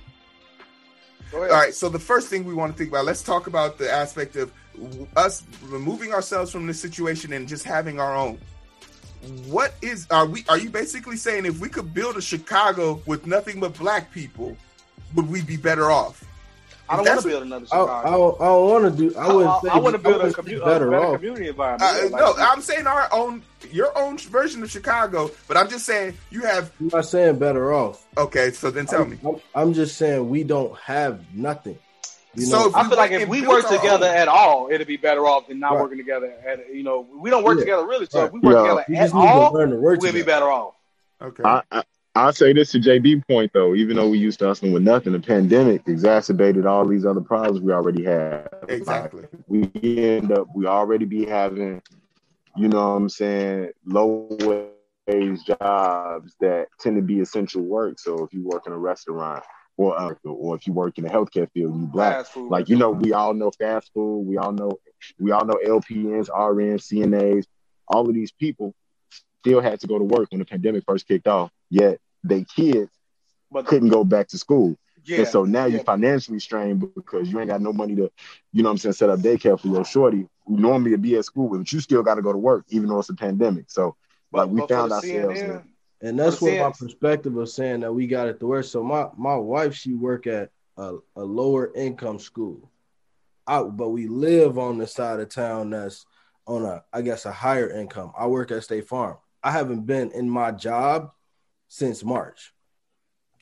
All 1.34 1.40
right. 1.42 1.74
So 1.74 1.88
the 1.88 1.98
first 1.98 2.28
thing 2.28 2.44
we 2.44 2.54
want 2.54 2.72
to 2.72 2.78
think 2.78 2.90
about. 2.90 3.04
Let's 3.04 3.22
talk 3.22 3.46
about 3.46 3.78
the 3.78 3.90
aspect 3.92 4.36
of 4.36 4.50
us 5.16 5.42
removing 5.64 6.12
ourselves 6.12 6.50
from 6.50 6.66
this 6.66 6.80
situation 6.80 7.32
and 7.32 7.48
just 7.48 7.64
having 7.64 8.00
our 8.00 8.14
own. 8.16 8.38
What 9.46 9.74
is 9.82 10.06
are 10.10 10.26
we? 10.26 10.44
Are 10.48 10.58
you 10.58 10.70
basically 10.70 11.16
saying 11.16 11.46
if 11.46 11.58
we 11.58 11.68
could 11.68 11.92
build 11.92 12.16
a 12.16 12.22
Chicago 12.22 13.00
with 13.06 13.26
nothing 13.26 13.58
but 13.60 13.76
black 13.76 14.12
people, 14.12 14.56
would 15.14 15.28
we 15.28 15.42
be 15.42 15.56
better 15.56 15.90
off? 15.90 16.22
I 16.88 16.96
don't 16.96 17.08
want 17.08 17.20
to 17.22 17.28
build 17.28 17.42
another 17.42 17.66
I, 17.72 17.76
I 17.76 17.80
Chicago. 17.80 18.10
don't, 18.38 18.40
I 18.40 18.50
want 18.50 18.84
to 18.84 18.90
do. 19.10 19.16
I 19.16 19.32
wouldn't 19.32 19.62
say. 19.62 19.68
I, 19.70 19.78
want 19.78 19.94
to 19.94 19.98
build 19.98 20.22
a, 20.22 20.30
commu- 20.30 20.48
say 20.48 20.54
a 20.54 20.64
better 20.64 20.90
better 20.90 20.94
off. 21.04 21.14
community 21.16 21.48
environment. 21.48 21.82
Uh, 21.82 22.02
like- 22.10 22.20
no, 22.20 22.34
I'm 22.38 22.60
saying 22.60 22.86
our 22.86 23.08
own, 23.12 23.42
your 23.72 23.96
own 23.98 24.18
version 24.18 24.62
of 24.62 24.70
Chicago. 24.70 25.30
But 25.48 25.56
I'm 25.56 25.68
just 25.68 25.84
saying 25.84 26.14
you 26.30 26.42
have. 26.42 26.70
I'm 26.78 26.88
not 26.88 27.06
saying 27.06 27.38
better 27.40 27.72
off. 27.74 28.06
Okay, 28.16 28.52
so 28.52 28.70
then 28.70 28.86
tell 28.86 29.04
me. 29.04 29.18
I'm, 29.26 29.36
I'm 29.54 29.72
just 29.72 29.96
saying 29.96 30.28
we 30.28 30.44
don't 30.44 30.78
have 30.78 31.20
nothing. 31.34 31.76
You 32.36 32.44
So 32.44 32.58
know, 32.60 32.66
if 32.68 32.76
I 32.76 32.88
feel 32.88 32.96
like 32.98 33.10
if 33.12 33.28
we 33.28 33.46
work 33.46 33.66
together 33.68 34.06
own- 34.06 34.14
at 34.14 34.28
all, 34.28 34.68
it'd 34.70 34.86
be 34.86 34.96
better 34.98 35.26
off 35.26 35.48
than 35.48 35.58
not 35.58 35.72
Right. 35.72 35.80
working 35.80 35.96
together. 35.98 36.34
At 36.46 36.72
you 36.74 36.82
know, 36.82 37.06
we 37.18 37.30
don't 37.30 37.44
work 37.44 37.56
Yeah. 37.56 37.64
together 37.64 37.86
really. 37.86 38.06
So 38.10 38.20
Right. 38.20 38.26
if 38.26 38.32
we 38.32 38.40
work 38.40 38.54
Yeah. 38.56 38.62
together 38.62 38.84
we 38.88 38.96
at 38.96 39.02
just 39.04 39.14
need 39.14 39.20
all, 39.26 39.50
to 39.52 39.56
learn 39.58 39.70
to 39.70 39.76
work 39.76 40.00
we'd 40.02 40.12
be 40.14 40.22
better 40.22 40.44
off. 40.50 40.74
Okay. 41.22 41.42
I, 41.44 41.62
I 41.72 41.82
I'll 42.14 42.32
say 42.32 42.52
this 42.54 42.72
to 42.72 42.78
JB 42.78 43.26
point 43.28 43.52
though, 43.54 43.74
even 43.74 43.96
though 43.96 44.08
we 44.08 44.18
used 44.18 44.38
to 44.40 44.46
hustling 44.46 44.72
with 44.72 44.82
nothing, 44.82 45.12
the 45.12 45.20
pandemic 45.20 45.82
exacerbated 45.86 46.64
all 46.66 46.86
these 46.86 47.04
other 47.06 47.20
problems 47.20 47.60
we 47.60 47.72
already 47.72 48.04
had. 48.04 48.48
exactly. 48.68 49.24
We 49.48 49.70
end 49.98 50.32
up 50.32 50.46
we 50.54 50.66
already 50.66 51.04
be 51.06 51.24
having, 51.26 51.80
you 52.56 52.68
know 52.68 52.90
what 52.90 52.96
I'm 52.96 53.08
saying, 53.08 53.70
low 53.86 54.28
wage 55.06 55.44
jobs 55.44 56.34
that 56.40 56.66
tend 56.80 56.96
to 56.96 57.02
be 57.02 57.20
essential 57.20 57.62
work. 57.62 57.98
So 57.98 58.24
if 58.24 58.32
you 58.34 58.42
work 58.44 58.66
in 58.66 58.72
a 58.72 58.78
restaurant 58.78 59.44
or 59.76 59.98
uh, 59.98 60.14
or 60.24 60.56
if 60.56 60.66
you 60.66 60.72
work 60.72 60.98
in 60.98 61.04
the 61.04 61.10
healthcare 61.10 61.50
field, 61.52 61.78
you 61.78 61.86
black. 61.86 62.26
Like 62.36 62.68
you 62.68 62.76
know, 62.76 62.90
we 62.90 63.12
all 63.12 63.34
know 63.34 63.50
fast 63.50 63.92
food. 63.92 64.26
We 64.26 64.36
all 64.38 64.52
know 64.52 64.78
we 65.18 65.32
all 65.32 65.44
know 65.44 65.58
LPNs, 65.64 66.28
RNs, 66.28 66.92
CNAs. 66.92 67.44
All 67.88 68.08
of 68.08 68.14
these 68.14 68.32
people 68.32 68.74
still 69.40 69.60
had 69.60 69.80
to 69.80 69.86
go 69.86 69.98
to 69.98 70.04
work 70.04 70.30
when 70.30 70.40
the 70.40 70.44
pandemic 70.44 70.84
first 70.86 71.06
kicked 71.06 71.28
off. 71.28 71.50
Yet 71.70 72.00
they 72.24 72.44
kids 72.44 72.90
but 73.50 73.66
couldn't 73.66 73.88
go 73.88 74.04
back 74.04 74.28
to 74.28 74.38
school. 74.38 74.76
yeah, 75.04 75.18
And 75.18 75.28
so 75.28 75.44
now 75.44 75.66
yeah. 75.66 75.76
you're 75.76 75.84
financially 75.84 76.40
strained 76.40 76.80
because 76.94 77.30
you 77.30 77.38
ain't 77.38 77.50
got 77.50 77.60
no 77.60 77.72
money 77.72 77.94
to, 77.96 78.10
you 78.52 78.62
know 78.62 78.70
what 78.70 78.72
I'm 78.72 78.78
saying, 78.78 78.92
set 78.94 79.10
up 79.10 79.20
daycare 79.20 79.58
for 79.58 79.68
your 79.68 79.84
shorty 79.84 80.28
who 80.46 80.56
normally 80.56 80.92
would 80.92 81.02
be 81.02 81.16
at 81.16 81.24
school, 81.24 81.48
with, 81.48 81.60
but 81.60 81.72
you 81.72 81.80
still 81.80 82.02
got 82.02 82.16
to 82.16 82.22
go 82.22 82.32
to 82.32 82.38
work, 82.38 82.64
even 82.68 82.88
though 82.88 82.98
it's 82.98 83.08
a 83.08 83.14
pandemic. 83.14 83.70
So 83.70 83.96
like 84.32 84.48
we 84.48 84.60
but 84.60 84.68
found 84.68 84.92
ourselves 84.92 85.40
CNN, 85.40 85.64
And 86.02 86.18
that's 86.18 86.40
what 86.40 86.58
my 86.58 86.70
perspective 86.70 87.36
of 87.36 87.48
saying 87.48 87.80
that 87.80 87.92
we 87.92 88.06
got 88.06 88.28
it 88.28 88.38
the 88.38 88.46
worst. 88.46 88.72
So 88.72 88.82
my 88.82 89.08
my 89.16 89.36
wife, 89.36 89.74
she 89.74 89.94
work 89.94 90.26
at 90.26 90.50
a, 90.76 90.96
a 91.16 91.24
lower 91.24 91.72
income 91.74 92.18
school, 92.18 92.70
out, 93.48 93.76
but 93.76 93.90
we 93.90 94.06
live 94.06 94.58
on 94.58 94.78
the 94.78 94.86
side 94.86 95.20
of 95.20 95.30
town 95.30 95.70
that's 95.70 96.04
on 96.46 96.64
a 96.64 96.84
I 96.92 97.02
guess 97.02 97.24
a 97.24 97.32
higher 97.32 97.70
income. 97.70 98.12
I 98.16 98.26
work 98.26 98.50
at 98.50 98.64
State 98.64 98.88
Farm. 98.88 99.16
I 99.42 99.50
haven't 99.50 99.86
been 99.86 100.10
in 100.10 100.28
my 100.28 100.52
job 100.52 101.12
since 101.68 102.04
March. 102.04 102.52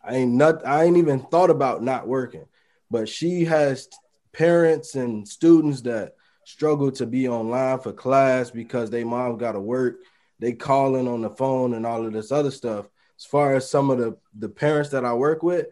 I 0.02 0.16
ain't 0.16 0.32
not 0.32 0.64
I 0.66 0.84
ain't 0.84 0.96
even 0.96 1.20
thought 1.20 1.50
about 1.50 1.82
not 1.82 2.06
working, 2.06 2.46
but 2.90 3.08
she 3.08 3.44
has 3.46 3.88
parents 4.32 4.94
and 4.94 5.26
students 5.26 5.80
that 5.82 6.14
struggle 6.44 6.92
to 6.92 7.06
be 7.06 7.26
online 7.26 7.78
for 7.80 7.92
class 7.92 8.50
because 8.50 8.90
they 8.90 9.02
mom 9.02 9.38
got 9.38 9.52
to 9.52 9.60
work 9.60 9.96
they 10.44 10.52
calling 10.52 11.08
on 11.08 11.22
the 11.22 11.30
phone 11.30 11.72
and 11.72 11.86
all 11.86 12.04
of 12.04 12.12
this 12.12 12.30
other 12.30 12.50
stuff. 12.50 12.86
As 13.18 13.24
far 13.24 13.54
as 13.54 13.70
some 13.70 13.88
of 13.88 13.96
the 13.96 14.18
the 14.38 14.48
parents 14.50 14.90
that 14.90 15.02
I 15.02 15.14
work 15.14 15.42
with, 15.42 15.68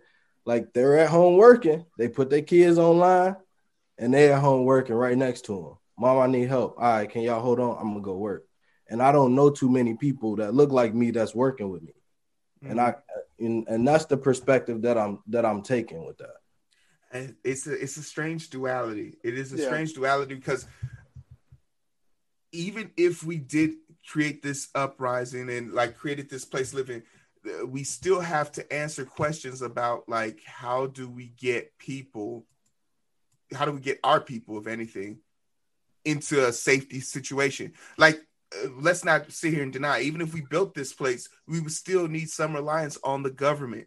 like 0.46 0.72
they're 0.72 0.98
at 0.98 1.10
home 1.10 1.36
working, 1.36 1.84
they 1.98 2.08
put 2.08 2.30
their 2.30 2.40
kids 2.40 2.78
online, 2.78 3.36
and 3.98 4.14
they 4.14 4.32
at 4.32 4.40
home 4.40 4.64
working 4.64 4.94
right 4.94 5.18
next 5.18 5.44
to 5.46 5.52
them. 5.54 5.74
Mom, 5.98 6.18
I 6.18 6.26
need 6.26 6.48
help. 6.48 6.76
All 6.78 6.84
right, 6.84 7.10
can 7.10 7.20
y'all 7.20 7.42
hold 7.42 7.60
on? 7.60 7.76
I'm 7.78 7.88
gonna 7.88 8.00
go 8.00 8.16
work. 8.16 8.46
And 8.88 9.02
I 9.02 9.12
don't 9.12 9.34
know 9.34 9.50
too 9.50 9.68
many 9.68 9.94
people 9.94 10.36
that 10.36 10.54
look 10.54 10.70
like 10.72 10.94
me 10.94 11.10
that's 11.10 11.34
working 11.34 11.68
with 11.68 11.82
me, 11.82 11.92
and 12.62 12.80
I 12.80 12.94
and, 13.38 13.68
and 13.68 13.86
that's 13.86 14.06
the 14.06 14.16
perspective 14.16 14.80
that 14.82 14.96
I'm 14.96 15.18
that 15.26 15.44
I'm 15.44 15.60
taking 15.60 16.06
with 16.06 16.16
that. 16.18 16.36
And 17.10 17.36
it's 17.44 17.66
a 17.66 17.72
it's 17.72 17.98
a 17.98 18.02
strange 18.02 18.48
duality. 18.48 19.18
It 19.22 19.36
is 19.36 19.52
a 19.52 19.58
Yeah. 19.58 19.66
strange 19.66 19.92
duality 19.92 20.34
because 20.34 20.66
even 22.52 22.90
if 22.96 23.24
we 23.24 23.38
did 23.38 23.72
create 24.08 24.42
this 24.42 24.68
uprising 24.74 25.50
and 25.50 25.72
like 25.72 25.96
created 25.96 26.28
this 26.28 26.44
place 26.44 26.74
living, 26.74 27.02
uh, 27.46 27.66
we 27.66 27.84
still 27.84 28.20
have 28.20 28.52
to 28.52 28.72
answer 28.72 29.04
questions 29.04 29.62
about 29.62 30.08
like 30.08 30.40
how 30.44 30.86
do 30.86 31.08
we 31.08 31.26
get 31.38 31.76
people, 31.78 32.44
how 33.54 33.64
do 33.64 33.72
we 33.72 33.80
get 33.80 34.00
our 34.04 34.20
people, 34.20 34.58
if 34.58 34.66
anything, 34.66 35.18
into 36.04 36.46
a 36.46 36.52
safety 36.52 37.00
situation? 37.00 37.72
Like 37.96 38.20
uh, 38.54 38.68
let's 38.80 39.04
not 39.04 39.30
sit 39.32 39.54
here 39.54 39.62
and 39.62 39.72
deny. 39.72 40.00
Even 40.00 40.20
if 40.20 40.34
we 40.34 40.42
built 40.42 40.74
this 40.74 40.92
place, 40.92 41.28
we 41.46 41.60
would 41.60 41.72
still 41.72 42.08
need 42.08 42.28
some 42.28 42.54
reliance 42.54 42.98
on 43.02 43.22
the 43.22 43.30
government. 43.30 43.86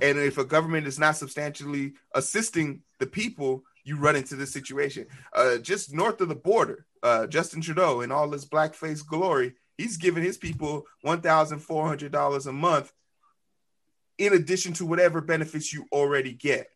And 0.00 0.18
if 0.18 0.38
a 0.38 0.44
government 0.44 0.86
is 0.86 0.98
not 0.98 1.16
substantially 1.16 1.92
assisting 2.14 2.82
the 2.98 3.06
people, 3.06 3.62
you 3.84 3.96
run 3.98 4.16
into 4.16 4.34
this 4.36 4.52
situation. 4.52 5.06
Uh, 5.32 5.58
just 5.58 5.92
north 5.92 6.20
of 6.20 6.28
the 6.28 6.34
border, 6.34 6.86
uh, 7.02 7.26
Justin 7.26 7.60
Trudeau, 7.60 8.00
in 8.00 8.10
all 8.10 8.30
his 8.30 8.46
blackface 8.46 9.06
glory, 9.06 9.54
he's 9.76 9.96
giving 9.96 10.22
his 10.22 10.38
people 10.38 10.86
one 11.02 11.20
thousand 11.20 11.58
four 11.60 11.86
hundred 11.86 12.10
dollars 12.12 12.46
a 12.46 12.52
month, 12.52 12.92
in 14.18 14.32
addition 14.32 14.72
to 14.74 14.86
whatever 14.86 15.20
benefits 15.20 15.72
you 15.72 15.86
already 15.92 16.32
get. 16.32 16.68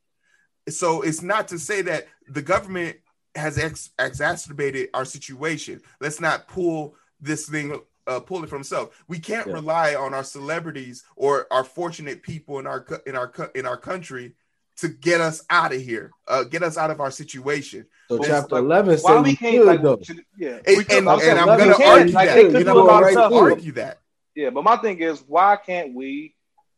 So 0.69 1.03
it's 1.03 1.23
not 1.23 1.49
to 1.49 1.59
say 1.59 1.83
that 1.83 2.09
the 2.29 2.43
government 2.43 2.99
has 3.35 3.57
ex- 3.59 3.91
exacerbated 3.99 4.91
our 4.93 5.05
situation. 5.05 5.81
Let's 6.01 6.21
not 6.21 6.49
pull 6.49 6.95
this 7.21 7.49
thing 7.49 7.81
uh, 8.07 8.21
pull 8.21 8.43
it 8.43 8.49
from 8.49 8.61
itself. 8.63 9.05
We 9.07 9.19
can't 9.19 9.47
Yeah. 9.47 9.53
rely 9.53 9.95
on 9.95 10.15
our 10.15 10.25
celebrities 10.25 11.05
or 11.15 11.47
our 11.53 11.63
fortunate 11.63 12.23
people 12.23 12.59
in 12.59 12.67
our 12.67 12.85
in 13.07 13.15
our 13.15 13.33
in 13.55 13.67
our 13.67 13.77
country 13.77 14.35
to 14.79 14.89
get 14.89 15.20
us 15.20 15.45
out 15.51 15.74
of 15.74 15.81
here, 15.81 16.11
uh, 16.26 16.45
get 16.45 16.62
us 16.62 16.76
out 16.76 16.91
of 16.91 17.01
our 17.01 17.11
situation. 17.11 17.87
So 18.09 18.18
But 18.18 18.26
chapter 18.26 18.55
like, 18.57 18.64
eleven 18.64 18.99
Why 18.99 19.14
says 19.16 19.22
we 19.24 19.31
we 19.31 19.37
can't 19.37 19.57
could 19.59 19.66
like 19.66 19.83
though. 19.83 20.01
yeah 20.39 20.61
And, 20.66 20.91
and, 20.91 21.09
I'm 21.09 21.20
and 21.20 21.39
I'm 21.39 21.59
going 21.59 21.70
to 21.70 21.85
argue 21.85 22.12
like, 22.14 22.29
that. 22.29 22.35
they 22.35 22.45
And 22.47 22.53
could 22.55 22.68
I'm 22.68 22.74
going 22.74 23.14
to 23.14 23.22
argue 23.35 23.72
that. 23.72 23.99
Yeah, 24.35 24.51
but 24.51 24.62
my 24.64 24.76
thing 24.76 24.99
is, 25.01 25.20
why 25.26 25.57
can't 25.57 25.95
we 25.95 26.35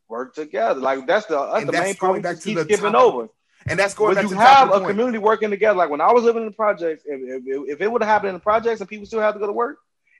work 0.08 0.34
together? 0.34 0.80
Like 0.80 1.06
that's 1.06 1.26
the 1.26 1.38
that's 1.38 1.58
And 1.60 1.68
the 1.68 1.72
that's 1.72 1.84
main 1.84 1.94
going 1.96 2.12
point. 2.14 2.22
back 2.22 2.36
Back 2.36 2.42
to 2.42 2.48
keep 2.48 2.56
the 2.56 2.64
skipping 2.64 2.92
top. 2.92 3.04
over. 3.04 3.28
And 3.66 3.78
that's 3.78 3.92
going 3.92 4.16
When 4.16 4.24
you 4.24 4.30
to 4.30 4.36
have 4.38 4.68
a 4.68 4.72
point. 4.72 4.86
community 4.88 5.18
working 5.18 5.50
together, 5.50 5.76
like 5.76 5.90
when 5.90 6.00
I 6.00 6.10
was 6.12 6.24
living 6.24 6.42
in 6.42 6.48
the 6.48 6.54
projects, 6.54 7.02
if, 7.04 7.20
if, 7.46 7.68
if 7.68 7.80
it 7.82 7.92
would 7.92 8.02
have 8.02 8.08
happened 8.08 8.30
in 8.30 8.34
the 8.34 8.40
projects 8.40 8.80
and 8.80 8.88
people 8.88 9.04
still 9.06 9.20
had 9.20 9.32
to 9.32 9.38
go 9.38 9.46
to 9.46 9.52
work, 9.52 9.76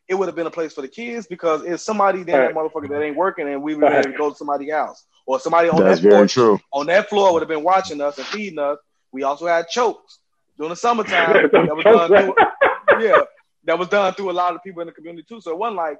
it 0.06 0.14
would 0.14 0.26
have 0.28 0.36
been 0.36 0.46
a 0.46 0.50
place 0.50 0.74
for 0.74 0.82
the 0.82 0.88
kids 0.88 1.26
because 1.26 1.64
it's 1.64 1.82
somebody 1.82 2.22
there, 2.24 2.48
that 2.48 2.54
motherfucker 2.54 2.88
that 2.90 3.00
ain't 3.00 3.16
working, 3.16 3.48
and 3.48 3.62
we 3.62 3.74
would 3.74 3.90
have 3.90 4.02
been 4.02 4.12
to 4.12 4.18
go 4.18 4.28
to 4.30 4.36
somebody 4.36 4.70
else 4.70 5.06
or 5.30 5.38
somebody 5.38 5.68
on 5.68 5.80
That's 5.80 6.00
that 6.00 6.08
very 6.08 6.20
porch, 6.22 6.32
true. 6.32 6.58
on 6.72 6.86
that 6.86 7.08
floor 7.08 7.32
would 7.32 7.40
have 7.40 7.48
been 7.48 7.62
watching 7.62 8.00
us 8.00 8.18
and 8.18 8.26
feeding 8.26 8.58
us. 8.58 8.78
We 9.12 9.22
also 9.22 9.46
had 9.46 9.68
chokes 9.68 10.18
during 10.58 10.70
the 10.70 10.76
summertime. 10.76 11.48
that 11.52 11.76
was 11.76 11.84
done 11.84 12.08
through, 12.08 13.06
yeah, 13.06 13.20
that 13.64 13.78
was 13.78 13.86
done 13.86 14.12
through 14.14 14.30
a 14.30 14.32
lot 14.32 14.56
of 14.56 14.62
people 14.64 14.80
in 14.80 14.86
the 14.88 14.92
community 14.92 15.24
too. 15.28 15.40
So 15.40 15.52
it 15.52 15.56
wasn't 15.58 15.76
like 15.76 15.98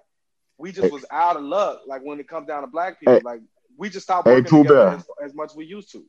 we 0.59 0.73
just 0.73 0.93
was 0.93 1.05
out 1.13 1.37
of 1.37 1.45
luck. 1.45 1.83
Like 1.87 2.03
when 2.03 2.19
it 2.19 2.27
comes 2.27 2.49
down 2.49 2.63
to 2.63 2.67
black 2.67 2.99
people, 2.99 3.15
Hey. 3.15 3.21
like 3.23 3.41
we 3.79 3.89
just 3.89 4.03
stopped 4.05 4.27
Hey, 4.27 4.35
working 4.35 4.51
Pooh 4.51 4.63
together 4.65 4.89
as, 4.89 5.07
as 5.27 5.35
much 5.35 5.51
as 5.51 5.57
we 5.57 5.65
used 5.65 5.93
to. 5.93 6.03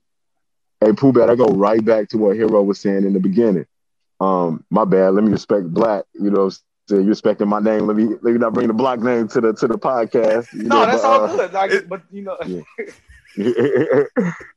Hey, 0.83 0.91
Pooh 0.93 1.13
Bear, 1.13 1.29
I 1.29 1.35
go 1.35 1.45
right 1.45 1.85
back 1.85 2.09
to 2.09 2.17
what 2.17 2.35
Heero 2.35 2.65
was 2.65 2.79
saying 2.79 3.05
in 3.05 3.13
the 3.13 3.19
beginning. 3.19 3.67
Um, 4.19 4.65
my 4.71 4.83
bad. 4.83 5.09
Let 5.13 5.23
me 5.23 5.31
respect 5.31 5.71
black. 5.71 6.05
You 6.15 6.31
know 6.31 6.45
what 6.45 6.59
So 6.87 6.97
you 6.99 7.11
expecting 7.11 7.47
my 7.47 7.59
name? 7.59 7.87
Let 7.87 7.95
me 7.95 8.05
let 8.21 8.33
me 8.33 8.37
not 8.37 8.53
bring 8.53 8.67
the 8.67 8.73
block 8.73 8.99
name 8.99 9.27
to 9.29 9.41
the 9.41 9.53
to 9.53 9.67
the 9.67 9.75
podcast. 9.77 10.51
You 10.53 10.69
No, 10.69 10.69
know, 10.69 10.85
that's 10.85 11.03
but, 11.03 11.05
all 11.05 11.19
uh, 11.25 11.37
good. 11.37 11.53
Like, 11.53 11.71
it- 11.71 11.89
but 11.89 12.01
you 12.11 12.21
know, 12.23 12.37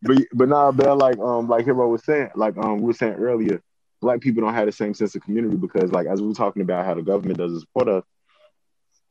but 0.03 0.17
but 0.33 0.49
nah, 0.49 0.73
man, 0.73 0.99
like 0.99 1.19
um 1.19 1.49
like 1.49 1.65
Heero 1.67 1.89
was 1.91 2.05
saying, 2.05 2.31
like 2.35 2.57
um 2.57 2.79
we 2.79 2.87
were 2.87 2.93
saying 2.95 3.15
earlier, 3.15 3.61
black 4.01 4.21
people 4.21 4.43
don't 4.43 4.55
have 4.55 4.67
the 4.67 4.73
same 4.73 4.95
sense 4.95 5.15
of 5.15 5.23
community 5.23 5.57
because 5.57 5.93
like 5.93 6.07
as 6.07 6.21
we 6.21 6.29
were 6.29 6.35
talking 6.35 6.63
about 6.63 6.85
how 6.85 6.95
the 6.95 7.03
government 7.03 7.39
doesn't 7.39 7.61
support 7.61 7.89
us, 7.89 8.05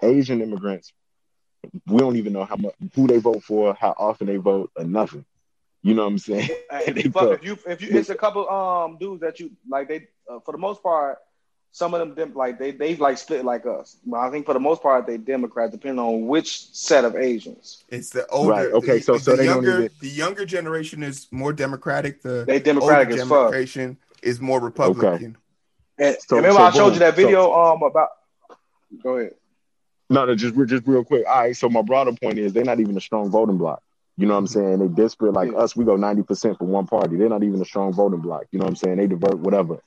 Asian 0.01 0.41
immigrants, 0.41 0.91
we 1.87 1.97
don't 1.99 2.17
even 2.17 2.33
know 2.33 2.45
how 2.45 2.55
much 2.57 2.73
who 2.95 3.07
they 3.07 3.17
vote 3.19 3.43
for, 3.43 3.73
how 3.73 3.93
often 3.97 4.27
they 4.27 4.37
vote, 4.37 4.71
or 4.75 4.83
nothing. 4.83 5.25
You 5.81 5.93
know 5.93 6.03
what 6.03 6.09
I'm 6.11 6.17
saying? 6.17 6.49
if 6.71 6.97
you, 7.05 7.11
fuck, 7.11 7.29
fuck. 7.29 7.39
if 7.39 7.43
you 7.45 7.57
if 7.67 7.81
you 7.81 7.89
it's 7.93 8.09
a 8.09 8.15
couple 8.15 8.49
um 8.49 8.97
dudes 8.99 9.21
that 9.21 9.39
you 9.39 9.51
like 9.69 9.87
they 9.87 10.07
uh, 10.29 10.39
for 10.45 10.51
the 10.51 10.57
most 10.57 10.81
part 10.83 11.17
some 11.75 11.93
of 11.95 11.99
them 11.99 12.13
dem- 12.13 12.35
like 12.35 12.59
they 12.59 12.69
they 12.71 12.95
like 12.95 13.17
split 13.17 13.43
like 13.43 13.65
us. 13.65 13.97
But 14.05 14.19
I 14.19 14.29
think 14.31 14.45
for 14.45 14.53
the 14.53 14.59
most 14.59 14.81
part 14.81 15.07
they 15.07 15.17
Democrats 15.17 15.71
depending 15.71 15.99
on 15.99 16.27
which 16.27 16.69
set 16.71 17.03
of 17.03 17.15
Asians. 17.17 17.83
It's 17.89 18.11
the 18.11 18.25
older. 18.27 18.51
Right, 18.51 18.71
okay, 18.71 18.97
the, 18.99 19.01
so- 19.03 19.17
so 19.17 19.31
the 19.31 19.37
they 19.37 19.45
don't 19.47 19.55
younger 19.63 19.77
even- 19.85 19.89
the 19.99 20.07
younger 20.09 20.45
generation 20.45 21.03
is 21.03 21.27
more 21.31 21.51
democratic. 21.51 22.21
The 22.21 22.45
They 22.47 22.59
Democratic 22.59 23.09
older 23.09 23.21
as 23.23 23.27
fuck. 23.27 23.47
generation 23.51 23.97
is 24.21 24.39
more 24.39 24.59
Republican. 24.61 25.35
And 25.97 26.15
So- 26.25 26.35
remember 26.37 26.57
so 26.59 26.63
I 26.63 26.71
showed 26.71 26.83
boom. 26.85 26.93
you 26.93 26.99
that 26.99 27.15
video 27.15 27.51
um 27.53 27.81
about 27.83 28.09
go 29.03 29.17
ahead. 29.17 29.33
No, 30.09 30.25
no, 30.25 30.35
just 30.35 30.53
just 30.67 30.85
real 30.87 31.03
quick. 31.03 31.25
All 31.27 31.39
right, 31.41 31.55
so 31.57 31.69
my 31.69 31.81
broader 31.81 32.11
point 32.21 32.37
is 32.37 32.53
they're 32.53 32.63
not 32.63 32.79
even 32.79 32.95
a 32.95 33.01
strong 33.01 33.31
voting 33.31 33.57
block. 33.57 33.81
You 34.15 34.27
know 34.27 34.33
what 34.33 34.39
I'm 34.39 34.47
saying? 34.47 34.77
They 34.77 34.87
desperate 34.89 35.33
like 35.33 35.51
Yeah. 35.51 35.57
us. 35.57 35.75
We 35.75 35.85
go 35.85 35.95
90% 35.97 36.59
for 36.59 36.65
one 36.65 36.85
party. 36.85 37.15
They're 37.15 37.29
not 37.29 37.41
even 37.41 37.59
a 37.59 37.65
strong 37.65 37.93
voting 37.93 38.19
block. 38.19 38.43
You 38.51 38.59
know 38.59 38.65
what 38.65 38.69
I'm 38.69 38.75
saying? 38.75 38.97
They 38.97 39.07
divert 39.07 39.39
whatever. 39.39 39.79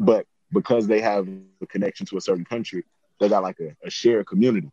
But 0.00 0.24
because 0.52 0.86
they 0.86 1.00
have 1.00 1.28
a 1.60 1.66
connection 1.66 2.06
to 2.06 2.16
a 2.16 2.20
certain 2.20 2.44
country, 2.44 2.84
they 3.20 3.28
got 3.28 3.42
like 3.42 3.60
a, 3.60 3.74
a 3.84 3.90
shared 3.90 4.26
community. 4.26 4.70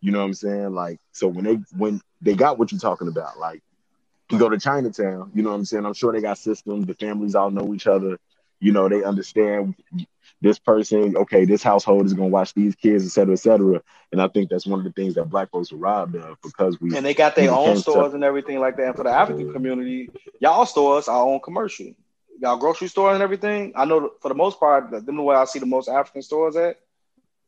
You 0.00 0.12
know 0.12 0.18
what 0.20 0.26
I'm 0.26 0.34
saying? 0.34 0.74
Like, 0.74 0.98
so 1.12 1.26
when 1.28 1.44
they 1.44 1.58
when 1.76 2.00
they 2.20 2.34
got 2.34 2.58
what 2.58 2.70
you're 2.72 2.80
talking 2.80 3.08
about, 3.08 3.38
like 3.38 3.62
you 4.30 4.38
go 4.38 4.48
to 4.48 4.58
Chinatown, 4.58 5.30
you 5.34 5.42
know 5.42 5.50
what 5.50 5.56
I'm 5.56 5.64
saying? 5.64 5.86
I'm 5.86 5.94
sure 5.94 6.12
they 6.12 6.20
got 6.20 6.38
systems, 6.38 6.86
the 6.86 6.94
families 6.94 7.34
all 7.34 7.50
know 7.50 7.74
each 7.74 7.86
other, 7.86 8.18
you 8.60 8.72
know, 8.72 8.88
they 8.88 9.02
understand 9.04 9.74
this 10.40 10.58
person, 10.58 11.16
okay, 11.16 11.44
this 11.44 11.62
household 11.62 12.06
is 12.06 12.14
gonna 12.14 12.28
watch 12.28 12.52
these 12.54 12.74
kids, 12.74 13.04
et 13.04 13.10
cetera, 13.10 13.32
et 13.34 13.38
cetera. 13.38 13.82
And 14.12 14.20
I 14.20 14.28
think 14.28 14.50
that's 14.50 14.66
one 14.66 14.78
of 14.78 14.84
the 14.84 14.92
things 14.92 15.14
that 15.14 15.24
black 15.30 15.50
folks 15.50 15.72
are 15.72 15.76
robbed 15.76 16.16
of 16.16 16.36
because 16.42 16.80
we 16.80 16.96
And 16.96 17.04
they 17.04 17.14
got 17.14 17.36
their 17.36 17.52
own 17.52 17.76
stores 17.76 18.08
tell. 18.08 18.14
and 18.14 18.24
everything 18.24 18.60
like 18.60 18.76
that. 18.76 18.86
And 18.86 18.96
for 18.96 19.04
the 19.04 19.10
African 19.10 19.52
community, 19.52 20.10
y'all 20.40 20.66
stores 20.66 21.08
are 21.08 21.26
on 21.26 21.40
commercial. 21.40 21.94
Y'all 22.40 22.56
grocery 22.58 22.88
store 22.88 23.14
and 23.14 23.22
everything. 23.22 23.72
I 23.74 23.84
know 23.84 24.10
for 24.20 24.28
the 24.28 24.34
most 24.34 24.60
part, 24.60 24.90
them 24.90 25.16
the 25.16 25.22
way 25.22 25.36
I 25.36 25.44
see 25.46 25.58
the 25.58 25.66
most 25.66 25.88
African 25.88 26.22
stores 26.22 26.56
at. 26.56 26.78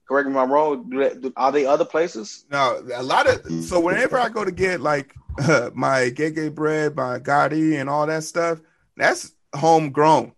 Correct 0.08 0.26
me 0.26 0.32
if 0.32 0.38
I'm 0.38 0.50
wrong. 0.50 0.88
Do 0.88 0.98
they, 0.98 1.14
do, 1.20 1.32
are 1.36 1.52
they 1.52 1.66
other 1.66 1.84
places? 1.84 2.46
No, 2.50 2.82
a 2.94 3.02
lot 3.02 3.28
of 3.28 3.46
so 3.64 3.78
whenever 3.78 4.18
I 4.18 4.30
go 4.30 4.44
to 4.44 4.50
get 4.50 4.80
like 4.80 5.14
uh, 5.42 5.70
my 5.74 6.10
gege 6.10 6.54
bread, 6.54 6.96
my 6.96 7.18
gadi, 7.18 7.76
and 7.76 7.90
all 7.90 8.06
that 8.06 8.24
stuff, 8.24 8.60
that's 8.96 9.34
homegrown 9.54 10.32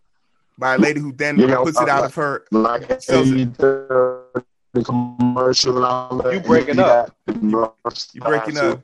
by 0.58 0.74
a 0.74 0.78
lady 0.78 1.00
who 1.00 1.12
then 1.12 1.38
You 1.38 1.46
know, 1.46 1.62
puts 1.64 1.80
it 1.80 1.88
out 1.88 2.00
like- 2.00 2.10
of 2.10 2.14
her. 2.16 2.44
like 2.50 3.00
Sells 3.00 3.28
hey, 3.28 3.44
the, 3.44 4.44
the 4.72 4.82
commercial 4.84 5.84
and. 5.84 6.32
You 6.32 6.40
breaking 6.40 6.80
up. 6.80 7.16
You 7.28 8.20
breaking 8.20 8.58
up. 8.58 8.82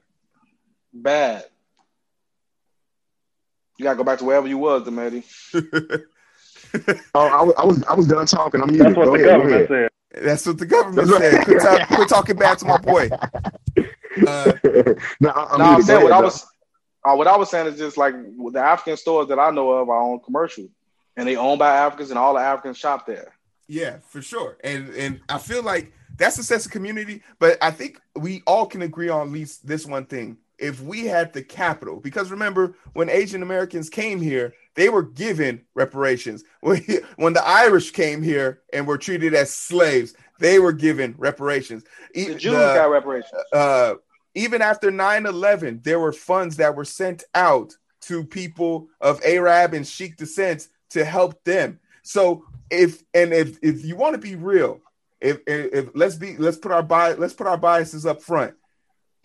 Bad. 0.94 1.46
You 3.78 3.84
gotta 3.84 3.96
go 3.96 4.04
back 4.04 4.18
to 4.20 4.24
wherever 4.24 4.46
you 4.48 4.58
was, 4.58 4.82
Dometi. 4.82 5.24
too. 5.50 6.04
Oh, 7.14 7.26
I, 7.28 7.42
was- 7.42 7.54
I 7.56 7.64
was 7.64 7.82
I 7.84 7.94
was 7.94 8.06
done 8.06 8.26
talking. 8.26 8.60
I'm 8.60 8.68
muted. 8.70 8.88
That's 8.88 8.96
what 8.98 9.04
Go 9.06 9.16
the 9.16 9.22
ahead, 9.24 9.26
go 9.28 9.38
government 9.38 9.70
ahead. 9.70 9.90
said. 10.12 10.24
That's 10.24 10.46
what 10.46 10.58
the 10.58 10.66
government 10.66 11.08
said. 11.08 11.44
Quit, 11.44 11.60
talk, 11.62 11.88
quit 11.88 12.08
talking 12.08 12.36
bad 12.36 12.58
to 12.58 12.64
my 12.66 12.76
boy. 12.76 13.10
Uh, 14.26 14.52
no, 15.20 15.30
I, 15.30 15.46
I'm 15.52 15.58
No, 15.58 15.64
I'm 15.64 15.82
saying 15.82 16.02
what 16.02 16.12
ahead, 16.12 16.12
I 16.12 16.20
was, 16.20 16.44
uh, 17.04 17.14
what 17.14 17.26
I 17.26 17.36
was 17.36 17.50
saying 17.50 17.66
is 17.68 17.78
just 17.78 17.96
like 17.96 18.14
the 18.52 18.58
African 18.60 18.96
stores 18.96 19.28
that 19.28 19.38
I 19.38 19.50
know 19.50 19.70
of 19.70 19.88
are 19.88 20.02
on 20.02 20.20
commercial, 20.20 20.68
and 21.16 21.26
they 21.28 21.36
owned 21.36 21.58
by 21.58 21.74
Africans, 21.76 22.10
and 22.10 22.18
all 22.18 22.34
the 22.34 22.40
Africans 22.40 22.76
shop 22.78 23.06
there. 23.06 23.32
Yeah, 23.68 23.98
for 24.08 24.20
sure. 24.20 24.58
And 24.64 24.92
and 24.94 25.20
I 25.28 25.38
feel 25.38 25.62
like 25.62 25.92
that's 26.18 26.38
a 26.38 26.44
sense 26.44 26.66
of 26.66 26.72
community, 26.72 27.22
but 27.38 27.58
I 27.62 27.70
think 27.70 28.00
we 28.16 28.42
all 28.46 28.66
can 28.66 28.82
agree 28.82 29.08
on 29.08 29.28
at 29.28 29.32
least 29.32 29.66
this 29.66 29.86
one 29.86 30.06
thing. 30.06 30.38
If 30.58 30.80
we 30.80 31.06
had 31.06 31.32
the 31.32 31.42
capital, 31.42 32.00
because 32.00 32.30
remember 32.30 32.74
when 32.94 33.10
Asian 33.10 33.42
Americans 33.42 33.90
came 33.90 34.20
here, 34.20 34.54
they 34.74 34.88
were 34.88 35.02
given 35.02 35.62
reparations. 35.74 36.44
When, 36.60 36.82
when 37.16 37.32
the 37.32 37.46
Irish 37.46 37.90
came 37.92 38.22
here 38.22 38.60
and 38.72 38.86
were 38.86 38.98
treated 38.98 39.34
as 39.34 39.52
slaves, 39.52 40.14
they 40.40 40.58
were 40.58 40.72
given 40.72 41.14
reparations. 41.18 41.84
The 42.14 42.34
Jews 42.34 42.42
the- 42.42 42.74
got 42.74 42.90
reparations. 42.90 43.42
uh, 43.52 43.94
even 44.36 44.60
after 44.60 44.92
9-11 44.92 45.82
there 45.82 45.98
were 45.98 46.12
funds 46.12 46.56
that 46.56 46.76
were 46.76 46.84
sent 46.84 47.24
out 47.34 47.74
to 48.02 48.22
people 48.22 48.88
of 49.00 49.20
arab 49.24 49.74
and 49.74 49.86
sheik 49.86 50.16
descent 50.16 50.68
to 50.90 51.04
help 51.04 51.42
them 51.44 51.80
so 52.02 52.44
if 52.70 53.02
and 53.14 53.32
if 53.32 53.58
if 53.62 53.84
you 53.84 53.96
want 53.96 54.14
to 54.14 54.18
be 54.18 54.36
real 54.36 54.80
if, 55.20 55.38
if 55.46 55.72
if 55.72 55.90
let's 55.94 56.14
be 56.16 56.36
let's 56.36 56.58
put 56.58 56.70
our 56.70 56.82
bias 56.82 57.18
let's 57.18 57.32
put 57.34 57.46
our 57.46 57.56
biases 57.56 58.04
up 58.06 58.22
front 58.22 58.54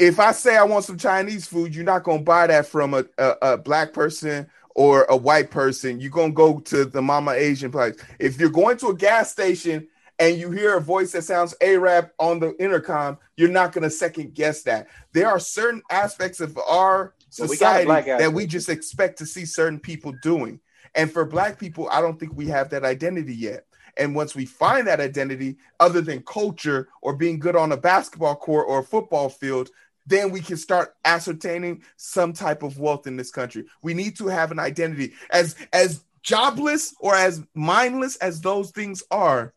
if 0.01 0.19
i 0.19 0.31
say 0.31 0.57
i 0.57 0.63
want 0.63 0.83
some 0.83 0.97
chinese 0.97 1.45
food 1.45 1.73
you're 1.73 1.83
not 1.83 2.03
going 2.03 2.19
to 2.19 2.23
buy 2.23 2.47
that 2.47 2.65
from 2.65 2.93
a, 2.93 3.05
a, 3.17 3.35
a 3.41 3.57
black 3.57 3.93
person 3.93 4.47
or 4.75 5.03
a 5.05 5.15
white 5.15 5.51
person 5.51 5.99
you're 5.99 6.09
going 6.09 6.31
to 6.31 6.35
go 6.35 6.59
to 6.59 6.85
the 6.85 7.01
mama 7.01 7.31
asian 7.31 7.71
place 7.71 7.95
if 8.19 8.39
you're 8.39 8.49
going 8.49 8.77
to 8.77 8.87
a 8.87 8.95
gas 8.95 9.31
station 9.31 9.87
and 10.21 10.37
you 10.37 10.51
hear 10.51 10.77
a 10.77 10.81
voice 10.81 11.13
that 11.13 11.23
sounds 11.23 11.55
Arab 11.61 12.11
on 12.19 12.39
the 12.39 12.55
intercom, 12.59 13.17
you're 13.37 13.49
not 13.49 13.71
going 13.71 13.81
to 13.81 13.89
second 13.89 14.35
guess 14.35 14.61
that. 14.61 14.87
There 15.13 15.27
are 15.27 15.39
certain 15.39 15.81
aspects 15.89 16.39
of 16.39 16.55
our 16.59 17.15
Well, 17.39 17.49
we 17.49 17.55
society 17.55 17.89
that 17.89 18.31
we 18.31 18.45
just 18.45 18.69
expect 18.69 19.17
to 19.17 19.25
see 19.25 19.45
certain 19.45 19.79
people 19.79 20.13
doing. 20.21 20.59
And 20.93 21.11
for 21.11 21.25
black 21.25 21.57
people, 21.57 21.89
I 21.89 22.01
don't 22.01 22.19
think 22.19 22.33
we 22.35 22.45
have 22.47 22.69
that 22.69 22.85
identity 22.85 23.33
yet. 23.33 23.65
And 23.97 24.15
once 24.15 24.35
we 24.35 24.45
find 24.45 24.85
that 24.87 24.99
identity, 24.99 25.57
other 25.79 26.01
than 26.01 26.21
culture 26.21 26.89
or 27.01 27.15
being 27.15 27.39
good 27.39 27.55
on 27.55 27.71
a 27.71 27.77
basketball 27.77 28.35
court 28.35 28.67
or 28.69 28.79
a 28.79 28.83
football 28.83 29.27
field, 29.27 29.69
then 30.05 30.31
we 30.31 30.41
can 30.41 30.57
start 30.57 30.95
ascertaining 31.05 31.83
some 31.97 32.33
type 32.33 32.63
of 32.63 32.79
wealth 32.79 33.07
in 33.07 33.17
this 33.17 33.31
country. 33.31 33.65
We 33.81 33.93
need 33.93 34.17
to 34.17 34.27
have 34.27 34.51
an 34.51 34.59
identity. 34.59 35.13
As 35.29 35.55
as 35.71 36.03
jobless 36.23 36.95
or 36.99 37.15
as 37.15 37.43
mindless 37.53 38.15
as 38.17 38.41
those 38.41 38.71
things 38.71 39.03
are, 39.11 39.53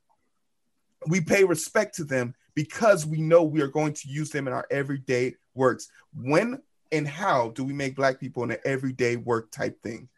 we 1.06 1.20
pay 1.20 1.44
respect 1.44 1.96
to 1.96 2.04
them 2.04 2.34
because 2.54 3.04
we 3.04 3.20
know 3.20 3.42
we 3.42 3.60
are 3.60 3.68
going 3.68 3.92
to 3.92 4.08
use 4.08 4.30
them 4.30 4.46
in 4.46 4.52
our 4.52 4.66
everyday 4.70 5.34
works. 5.54 5.88
When 6.14 6.62
and 6.92 7.08
how 7.08 7.50
do 7.50 7.64
we 7.64 7.72
make 7.72 7.96
black 7.96 8.20
people 8.20 8.44
an 8.44 8.56
everyday 8.64 9.16
work 9.16 9.50
type 9.50 9.82
thing? 9.82 10.08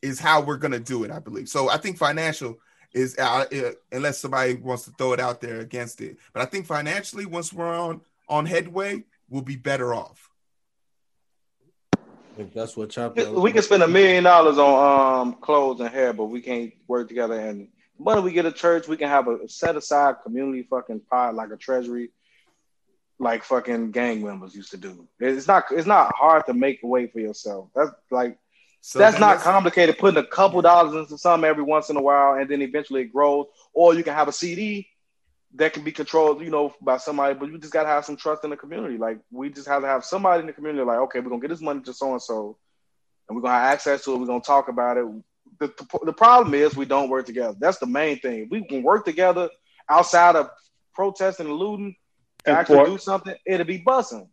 Is 0.00 0.20
how 0.20 0.40
we're 0.40 0.56
going 0.56 0.72
to 0.72 0.80
do 0.80 1.04
it, 1.04 1.10
I 1.10 1.18
believe. 1.18 1.48
So 1.48 1.68
I 1.68 1.76
think 1.76 1.96
financial 1.96 2.58
is, 2.92 3.16
uh, 3.18 3.46
uh, 3.52 3.70
unless 3.90 4.18
somebody 4.18 4.54
wants 4.54 4.84
to 4.84 4.90
throw 4.92 5.12
it 5.12 5.20
out 5.20 5.40
there 5.40 5.60
against 5.60 6.00
it, 6.00 6.18
but 6.32 6.42
I 6.42 6.44
think 6.44 6.66
financially, 6.66 7.24
once 7.24 7.52
we're 7.52 7.72
on 7.72 8.00
on 8.32 8.46
headway, 8.46 9.04
we'll 9.28 9.42
be 9.42 9.56
better 9.56 9.94
off. 9.94 10.30
I 11.94 12.34
think 12.36 12.54
that's 12.54 12.74
what 12.76 12.88
chapter. 12.90 13.30
We 13.30 13.52
can 13.52 13.62
spend 13.62 13.82
a 13.82 13.88
million 13.88 14.24
dollars 14.24 14.56
on 14.58 15.20
um 15.28 15.34
clothes 15.34 15.80
and 15.80 15.90
hair, 15.90 16.12
but 16.14 16.24
we 16.26 16.40
can't 16.40 16.72
work 16.88 17.08
together. 17.08 17.38
And 17.38 17.68
the 17.98 18.02
money 18.04 18.22
we 18.22 18.32
get 18.32 18.46
a 18.46 18.52
church, 18.52 18.88
we 18.88 18.96
can 18.96 19.08
have 19.08 19.28
a 19.28 19.46
set 19.48 19.76
aside 19.76 20.16
community 20.24 20.62
fucking 20.68 21.02
pot 21.10 21.34
like 21.34 21.50
a 21.50 21.58
treasury, 21.58 22.10
like 23.18 23.44
fucking 23.44 23.90
gang 23.90 24.24
members 24.24 24.54
used 24.54 24.70
to 24.70 24.78
do. 24.78 25.06
It's 25.20 25.46
not 25.46 25.64
it's 25.72 25.86
not 25.86 26.14
hard 26.16 26.46
to 26.46 26.54
make 26.54 26.82
a 26.82 26.86
way 26.86 27.06
for 27.06 27.20
yourself. 27.20 27.68
That's 27.74 27.90
like 28.10 28.38
So 28.80 28.98
that's 28.98 29.18
not 29.18 29.32
let's- 29.32 29.42
complicated. 29.42 29.98
Putting 29.98 30.24
a 30.24 30.26
couple 30.26 30.62
dollars 30.62 30.94
into 30.94 31.18
something 31.18 31.46
every 31.46 31.64
once 31.64 31.90
in 31.90 31.96
a 31.98 32.02
while, 32.02 32.34
and 32.40 32.48
then 32.48 32.62
eventually 32.62 33.02
it 33.02 33.12
grows. 33.12 33.46
Or 33.74 33.92
you 33.94 34.02
can 34.02 34.14
have 34.14 34.28
a 34.28 34.32
CD 34.32 34.88
that 35.54 35.72
can 35.72 35.84
be 35.84 35.92
controlled, 35.92 36.42
you 36.42 36.50
know, 36.50 36.74
by 36.80 36.96
somebody. 36.96 37.34
But 37.34 37.50
you 37.50 37.58
just 37.58 37.72
gotta 37.72 37.88
have 37.88 38.04
some 38.04 38.16
trust 38.16 38.44
in 38.44 38.50
the 38.50 38.56
community. 38.56 38.96
Like 38.96 39.18
we 39.30 39.50
just 39.50 39.68
have 39.68 39.82
to 39.82 39.88
have 39.88 40.04
somebody 40.04 40.40
in 40.40 40.46
the 40.46 40.52
community. 40.52 40.84
Like, 40.84 40.98
okay, 41.00 41.20
we're 41.20 41.30
gonna 41.30 41.40
get 41.42 41.48
this 41.50 41.60
money 41.60 41.80
to 41.82 41.92
so 41.92 42.12
and 42.12 42.22
so, 42.22 42.56
and 43.28 43.36
we're 43.36 43.42
gonna 43.42 43.54
have 43.54 43.72
access 43.74 44.04
to 44.04 44.14
it. 44.14 44.18
We're 44.18 44.26
gonna 44.26 44.40
talk 44.40 44.68
about 44.68 44.96
it. 44.96 45.04
The, 45.60 45.68
the, 45.68 45.98
the 46.06 46.12
problem 46.12 46.54
is 46.54 46.74
we 46.76 46.86
don't 46.86 47.10
work 47.10 47.26
together. 47.26 47.56
That's 47.58 47.78
the 47.78 47.86
main 47.86 48.18
thing. 48.18 48.48
We 48.50 48.64
can 48.66 48.82
work 48.82 49.04
together 49.04 49.50
outside 49.88 50.36
of 50.36 50.50
protesting 50.94 51.46
and 51.46 51.54
looting 51.56 51.94
to 52.44 52.50
And 52.50 52.58
actually 52.58 52.78
for- 52.78 52.86
do 52.86 52.98
something. 52.98 53.34
It'll 53.46 53.66
be 53.66 53.78
bussing. 53.82 54.28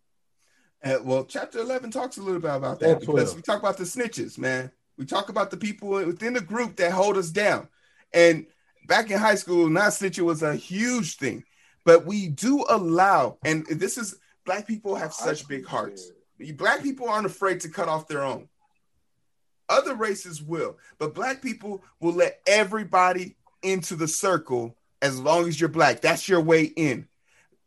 Uh, 0.82 0.98
well, 1.04 1.26
chapter 1.26 1.60
11 1.60 1.92
talks 1.92 2.18
a 2.18 2.22
little 2.22 2.40
bit 2.40 2.52
about 2.56 2.82
Yeah, 2.82 2.90
that 2.90 3.02
because 3.02 3.36
we 3.36 3.42
talk 3.42 3.60
about 3.60 3.76
the 3.76 3.84
snitches, 3.84 4.38
man. 4.38 4.72
We 4.98 5.06
talk 5.06 5.28
about 5.28 5.52
the 5.52 5.58
people 5.58 5.90
within 5.90 6.34
the 6.34 6.42
group 6.42 6.78
that 6.78 6.94
hold 6.94 7.18
us 7.18 7.30
down. 7.30 7.68
And 8.14 8.46
back 8.90 9.10
in 9.10 9.18
high 9.18 9.36
school, 9.36 9.70
not 9.70 9.92
snitching 9.92 10.26
was 10.26 10.44
a 10.44 10.56
huge 10.56 11.16
thing. 11.16 11.46
But 11.86 12.06
we 12.06 12.28
do 12.28 12.66
allow, 12.68 13.38
and 13.46 13.66
this 13.68 13.98
is 13.98 14.20
black 14.46 14.68
people 14.68 14.96
have 14.96 15.14
such 15.14 15.48
big 15.48 15.66
hearts. 15.66 16.12
Black 16.56 16.84
people 16.84 17.08
aren't 17.08 17.26
afraid 17.26 17.62
to 17.62 17.70
cut 17.70 17.88
off 17.88 18.10
their 18.10 18.24
own. 18.26 18.50
Other 19.70 19.96
races 19.96 20.42
will, 20.42 20.78
but 20.98 21.14
black 21.14 21.42
people 21.42 21.84
will 22.02 22.14
let 22.14 22.42
everybody 22.48 23.38
into 23.62 23.96
the 23.96 24.08
circle 24.08 24.76
as 25.02 25.20
long 25.20 25.48
as 25.48 25.60
you're 25.60 25.70
black. 25.70 26.02
That's 26.02 26.28
your 26.28 26.42
way 26.42 26.64
in. 26.64 27.08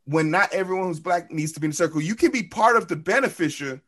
When 0.05 0.31
not 0.31 0.53
everyone 0.53 0.89
who's 0.89 1.01
black 1.01 1.31
needs 1.31 1.53
to 1.53 1.61
be 1.61 1.67
in 1.67 1.71
the 1.71 1.77
circle, 1.77 2.03
you 2.03 2.17
can 2.17 2.33
be 2.33 2.43
part 2.43 2.77
of 2.77 2.89
the 2.89 2.97
beneficial, 2.97 3.81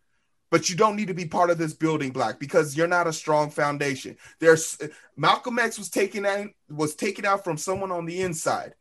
but 0.55 0.71
you 0.71 0.77
don't 0.77 0.95
need 0.95 1.09
to 1.09 1.15
be 1.15 1.27
part 1.27 1.51
of 1.51 1.59
this 1.59 1.73
building 1.73 2.13
block 2.13 2.39
because 2.39 2.77
you're 2.77 2.87
not 2.87 3.09
a 3.09 3.13
strong 3.13 3.51
foundation. 3.51 4.17
There's 4.39 4.79
Malcolm 5.17 5.59
X 5.59 5.77
was 5.81 5.91
taken 5.91 6.25
out 6.25 6.47
was 6.71 6.95
taken 6.95 7.25
out 7.25 7.43
from 7.43 7.57
someone 7.57 7.91
on 7.91 8.07
the 8.07 8.21
inside. 8.21 8.77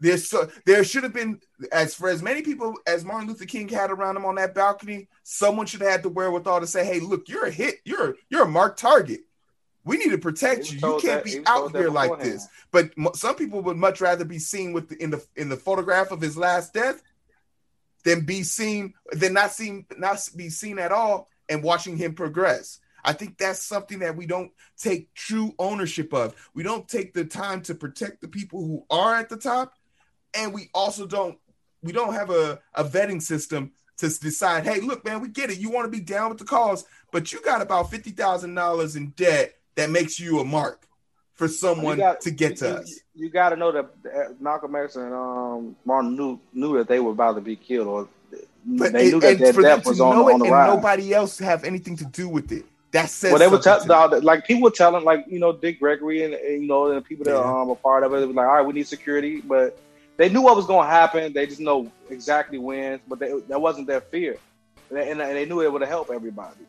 There's 0.00 0.28
so 0.28 0.50
there 0.66 0.84
should 0.84 1.02
have 1.04 1.14
been 1.14 1.40
as 1.72 1.94
for 1.94 2.10
as 2.10 2.22
many 2.22 2.42
people 2.42 2.74
as 2.86 3.06
Martin 3.06 3.26
Luther 3.26 3.46
King 3.46 3.70
had 3.70 3.90
around 3.90 4.18
him 4.18 4.26
on 4.26 4.34
that 4.34 4.54
balcony, 4.54 5.08
someone 5.22 5.64
should 5.64 5.80
have 5.80 5.90
had 5.90 6.02
the 6.02 6.10
wherewithal 6.10 6.60
to 6.60 6.66
say, 6.66 6.84
"Hey, 6.84 7.00
look, 7.00 7.26
you're 7.26 7.46
a 7.46 7.50
hit. 7.50 7.76
You're 7.86 8.16
you're 8.28 8.42
a 8.42 8.46
marked 8.46 8.78
target. 8.78 9.20
We 9.82 9.96
need 9.96 10.10
to 10.10 10.18
protect 10.18 10.70
you. 10.70 10.74
You 10.74 10.98
can't 11.00 11.24
that- 11.24 11.24
be 11.24 11.40
out 11.46 11.74
here 11.74 11.88
like 11.88 12.20
this." 12.20 12.48
But 12.70 12.90
m- 12.98 13.14
some 13.14 13.36
people 13.36 13.62
would 13.62 13.78
much 13.78 14.02
rather 14.02 14.26
be 14.26 14.38
seen 14.38 14.74
with 14.74 14.90
the, 14.90 15.02
in 15.02 15.08
the 15.08 15.24
in 15.36 15.48
the 15.48 15.56
photograph 15.56 16.10
of 16.10 16.20
his 16.20 16.36
last 16.36 16.74
death 16.74 17.02
than 18.06 18.20
be 18.20 18.44
seen 18.44 18.94
than 19.10 19.32
not 19.32 19.50
seen 19.50 19.84
not 19.98 20.26
be 20.36 20.48
seen 20.48 20.78
at 20.78 20.92
all 20.92 21.28
and 21.48 21.62
watching 21.62 21.96
him 21.96 22.14
progress. 22.14 22.78
I 23.04 23.12
think 23.12 23.36
that's 23.36 23.62
something 23.62 23.98
that 23.98 24.16
we 24.16 24.26
don't 24.26 24.52
take 24.78 25.12
true 25.14 25.54
ownership 25.58 26.14
of. 26.14 26.34
We 26.54 26.62
don't 26.62 26.88
take 26.88 27.14
the 27.14 27.24
time 27.24 27.62
to 27.62 27.74
protect 27.74 28.20
the 28.20 28.28
people 28.28 28.64
who 28.64 28.84
are 28.90 29.16
at 29.16 29.28
the 29.28 29.36
top, 29.36 29.74
and 30.34 30.54
we 30.54 30.70
also 30.72 31.04
don't 31.06 31.36
we 31.82 31.90
don't 31.90 32.14
have 32.14 32.30
a, 32.30 32.60
a 32.74 32.84
vetting 32.84 33.20
system 33.20 33.72
to 33.98 34.08
decide, 34.08 34.64
hey, 34.64 34.80
look, 34.80 35.04
man, 35.04 35.20
we 35.20 35.28
get 35.28 35.50
it. 35.50 35.58
You 35.58 35.70
want 35.70 35.90
to 35.90 35.98
be 35.98 36.04
down 36.04 36.28
with 36.28 36.38
the 36.38 36.44
cause, 36.44 36.84
but 37.10 37.32
you 37.32 37.42
got 37.42 37.60
about 37.60 37.90
fifty 37.90 38.10
thousand 38.10 38.54
dollars 38.54 38.94
in 38.94 39.10
debt 39.10 39.56
that 39.74 39.90
makes 39.90 40.20
you 40.20 40.38
a 40.38 40.44
mark 40.44 40.85
for 41.36 41.48
someone 41.48 41.98
got- 41.98 42.20
to 42.22 42.30
get 42.30 42.56
to 42.58 42.66
you, 42.66 42.70
us. 42.72 43.00
You, 43.14 43.28
got 43.30 43.50
to 43.50 43.56
know 43.56 43.70
that 43.72 44.40
Malcolm 44.40 44.74
X 44.74 44.96
and 44.96 45.12
um, 45.12 45.76
Martin 45.84 46.16
knew 46.16 46.40
knew 46.52 46.76
that 46.78 46.88
they 46.88 46.98
were 47.00 47.12
about 47.12 47.34
to 47.36 47.40
be 47.40 47.56
killed, 47.56 47.86
or 47.86 48.08
But 48.64 48.92
they 48.92 49.08
it- 49.08 49.12
knew 49.12 49.20
that 49.20 49.32
and 49.36 49.40
their 49.40 49.52
death 49.62 49.86
was 49.86 50.00
on, 50.00 50.16
on 50.16 50.38
the 50.38 50.44
and 50.46 50.52
rise. 50.52 50.74
nobody 50.74 51.14
else 51.14 51.38
have 51.38 51.64
anything 51.64 51.96
to 51.98 52.04
do 52.06 52.28
with 52.28 52.50
it. 52.52 52.64
That 52.92 53.10
says 53.10 53.30
well, 53.32 53.38
they 53.38 53.48
were 53.48 53.58
tell, 53.58 53.80
to 53.80 54.16
me. 54.16 54.20
like 54.22 54.46
people 54.46 54.62
were 54.62 54.70
telling, 54.70 55.04
like 55.04 55.26
you 55.28 55.38
know, 55.38 55.52
Dick 55.52 55.78
Gregory 55.80 56.24
and, 56.24 56.32
and, 56.34 56.62
you 56.62 56.68
know, 56.68 56.86
and 56.88 56.96
the 56.96 57.02
people 57.02 57.24
that 57.24 57.32
Yeah. 57.32 57.38
are 57.42 57.62
um, 57.62 57.68
a 57.70 57.74
part 57.74 58.04
of 58.04 58.14
it. 58.14 58.22
It 58.22 58.26
was 58.26 58.36
like, 58.36 58.46
all 58.46 58.54
right, 58.54 58.62
we 58.66 58.72
need 58.72 58.86
security, 58.86 59.40
but 59.42 59.78
they 60.16 60.30
knew 60.30 60.40
what 60.40 60.56
was 60.56 60.66
going 60.66 60.86
to 60.86 60.90
happen. 60.90 61.32
They 61.34 61.46
just 61.46 61.60
know 61.60 61.92
exactly 62.08 62.56
when, 62.58 63.00
but 63.06 63.18
they, 63.18 63.38
that 63.48 63.60
wasn't 63.60 63.86
their 63.86 64.00
fear, 64.00 64.38
and 64.88 64.98
they, 64.98 65.10
and 65.10 65.20
they 65.20 65.44
knew 65.44 65.60
it 65.60 65.70
would 65.70 65.82
help 65.82 66.10
everybody. 66.10 66.60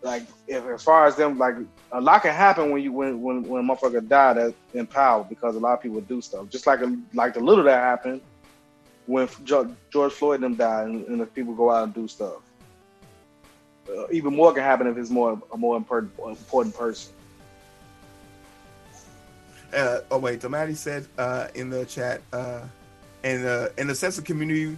Like, 0.00 0.22
if 0.46 0.64
as 0.64 0.82
far 0.82 1.06
as 1.06 1.16
them, 1.16 1.38
like 1.38 1.56
a 1.90 2.00
lot 2.00 2.22
can 2.22 2.34
happen 2.34 2.70
when 2.70 2.82
you 2.82 2.92
when 2.92 3.20
when 3.20 3.42
when 3.42 3.64
a 3.64 3.74
motherfucker 3.74 4.06
died 4.06 4.54
in 4.72 4.86
power 4.86 5.24
because 5.28 5.56
a 5.56 5.58
lot 5.58 5.74
of 5.74 5.82
people 5.82 6.00
do 6.00 6.20
stuff. 6.20 6.48
Just 6.50 6.66
like 6.66 6.80
like 7.14 7.34
the 7.34 7.40
little 7.40 7.64
that 7.64 7.78
happened 7.78 8.20
when 9.06 9.28
George 9.44 10.12
Floyd 10.12 10.36
and 10.36 10.44
them 10.44 10.54
died, 10.54 10.86
and, 10.88 11.06
and 11.06 11.20
the 11.20 11.26
people 11.26 11.54
go 11.54 11.70
out 11.70 11.84
and 11.84 11.94
do 11.94 12.06
stuff. 12.06 12.34
Uh, 13.88 14.06
even 14.12 14.36
more 14.36 14.52
can 14.52 14.62
happen 14.62 14.86
if 14.86 14.98
it's 14.98 15.10
more 15.10 15.40
a 15.52 15.56
more 15.56 15.76
important 15.76 16.12
important 16.18 16.76
person. 16.76 17.12
Uh, 19.74 20.00
oh 20.10 20.18
wait, 20.18 20.40
Dometi 20.40 20.76
said 20.76 21.06
uh, 21.16 21.48
in 21.54 21.70
the 21.70 21.84
chat, 21.86 22.20
uh, 22.32 22.60
and 23.24 23.46
uh, 23.46 23.68
and 23.78 23.88
the 23.88 23.94
sense 23.94 24.18
of 24.18 24.24
community 24.24 24.76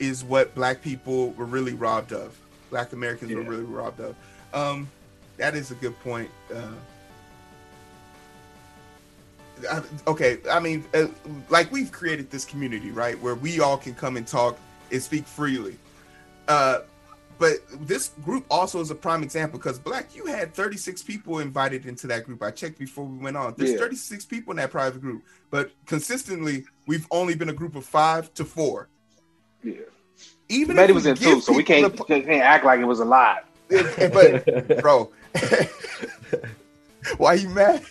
is 0.00 0.24
what 0.24 0.54
Black 0.54 0.82
people 0.82 1.30
were 1.30 1.44
really 1.44 1.74
robbed 1.74 2.12
of. 2.12 2.38
Black 2.70 2.92
Americans 2.92 3.32
were 3.32 3.42
really 3.42 3.64
robbed 3.64 4.00
of. 4.00 4.14
Um, 4.52 4.88
that 5.36 5.54
is 5.54 5.70
a 5.70 5.74
good 5.74 5.98
point. 6.00 6.30
Uh, 6.52 6.72
I, 9.70 9.82
okay, 10.06 10.38
I 10.50 10.60
mean, 10.60 10.84
uh, 10.94 11.06
like 11.48 11.70
we've 11.72 11.90
created 11.90 12.30
this 12.30 12.44
community, 12.44 12.90
right, 12.90 13.20
where 13.20 13.34
we 13.34 13.60
all 13.60 13.76
can 13.76 13.94
come 13.94 14.16
and 14.16 14.26
talk 14.26 14.58
and 14.92 15.02
speak 15.02 15.26
freely. 15.26 15.76
Uh, 16.46 16.80
but 17.38 17.58
this 17.86 18.08
group 18.24 18.44
also 18.50 18.80
is 18.80 18.90
a 18.90 18.94
prime 18.94 19.22
example 19.22 19.58
because 19.58 19.78
Black, 19.78 20.14
you 20.14 20.26
had 20.26 20.52
36 20.54 21.02
people 21.04 21.38
invited 21.38 21.86
into 21.86 22.08
that 22.08 22.24
group. 22.24 22.42
I 22.42 22.50
checked 22.50 22.78
before 22.78 23.04
we 23.04 23.18
went 23.18 23.36
on. 23.36 23.54
There's 23.56 23.72
Yeah. 23.72 23.78
36 23.78 24.24
people 24.24 24.50
in 24.52 24.56
that 24.56 24.70
private 24.72 25.00
group, 25.00 25.22
but 25.50 25.70
consistently, 25.86 26.64
we've 26.86 27.06
only 27.10 27.34
been 27.34 27.48
a 27.48 27.52
group 27.52 27.76
of 27.76 27.84
five 27.84 28.34
to 28.34 28.44
four. 28.44 28.88
Yeah, 29.62 29.74
Even 30.48 30.78
if 30.78 30.90
was 30.92 31.06
in 31.06 31.16
two, 31.16 31.40
so 31.40 31.52
we 31.52 31.62
can't 31.62 31.94
can't 32.06 32.28
act 32.28 32.64
like 32.64 32.80
it 32.80 32.84
was 32.84 33.00
a 33.00 33.04
lot. 33.04 33.47
But 33.68 34.78
bro, 34.82 35.10
why 37.18 37.34
you 37.34 37.48
mad? 37.50 37.82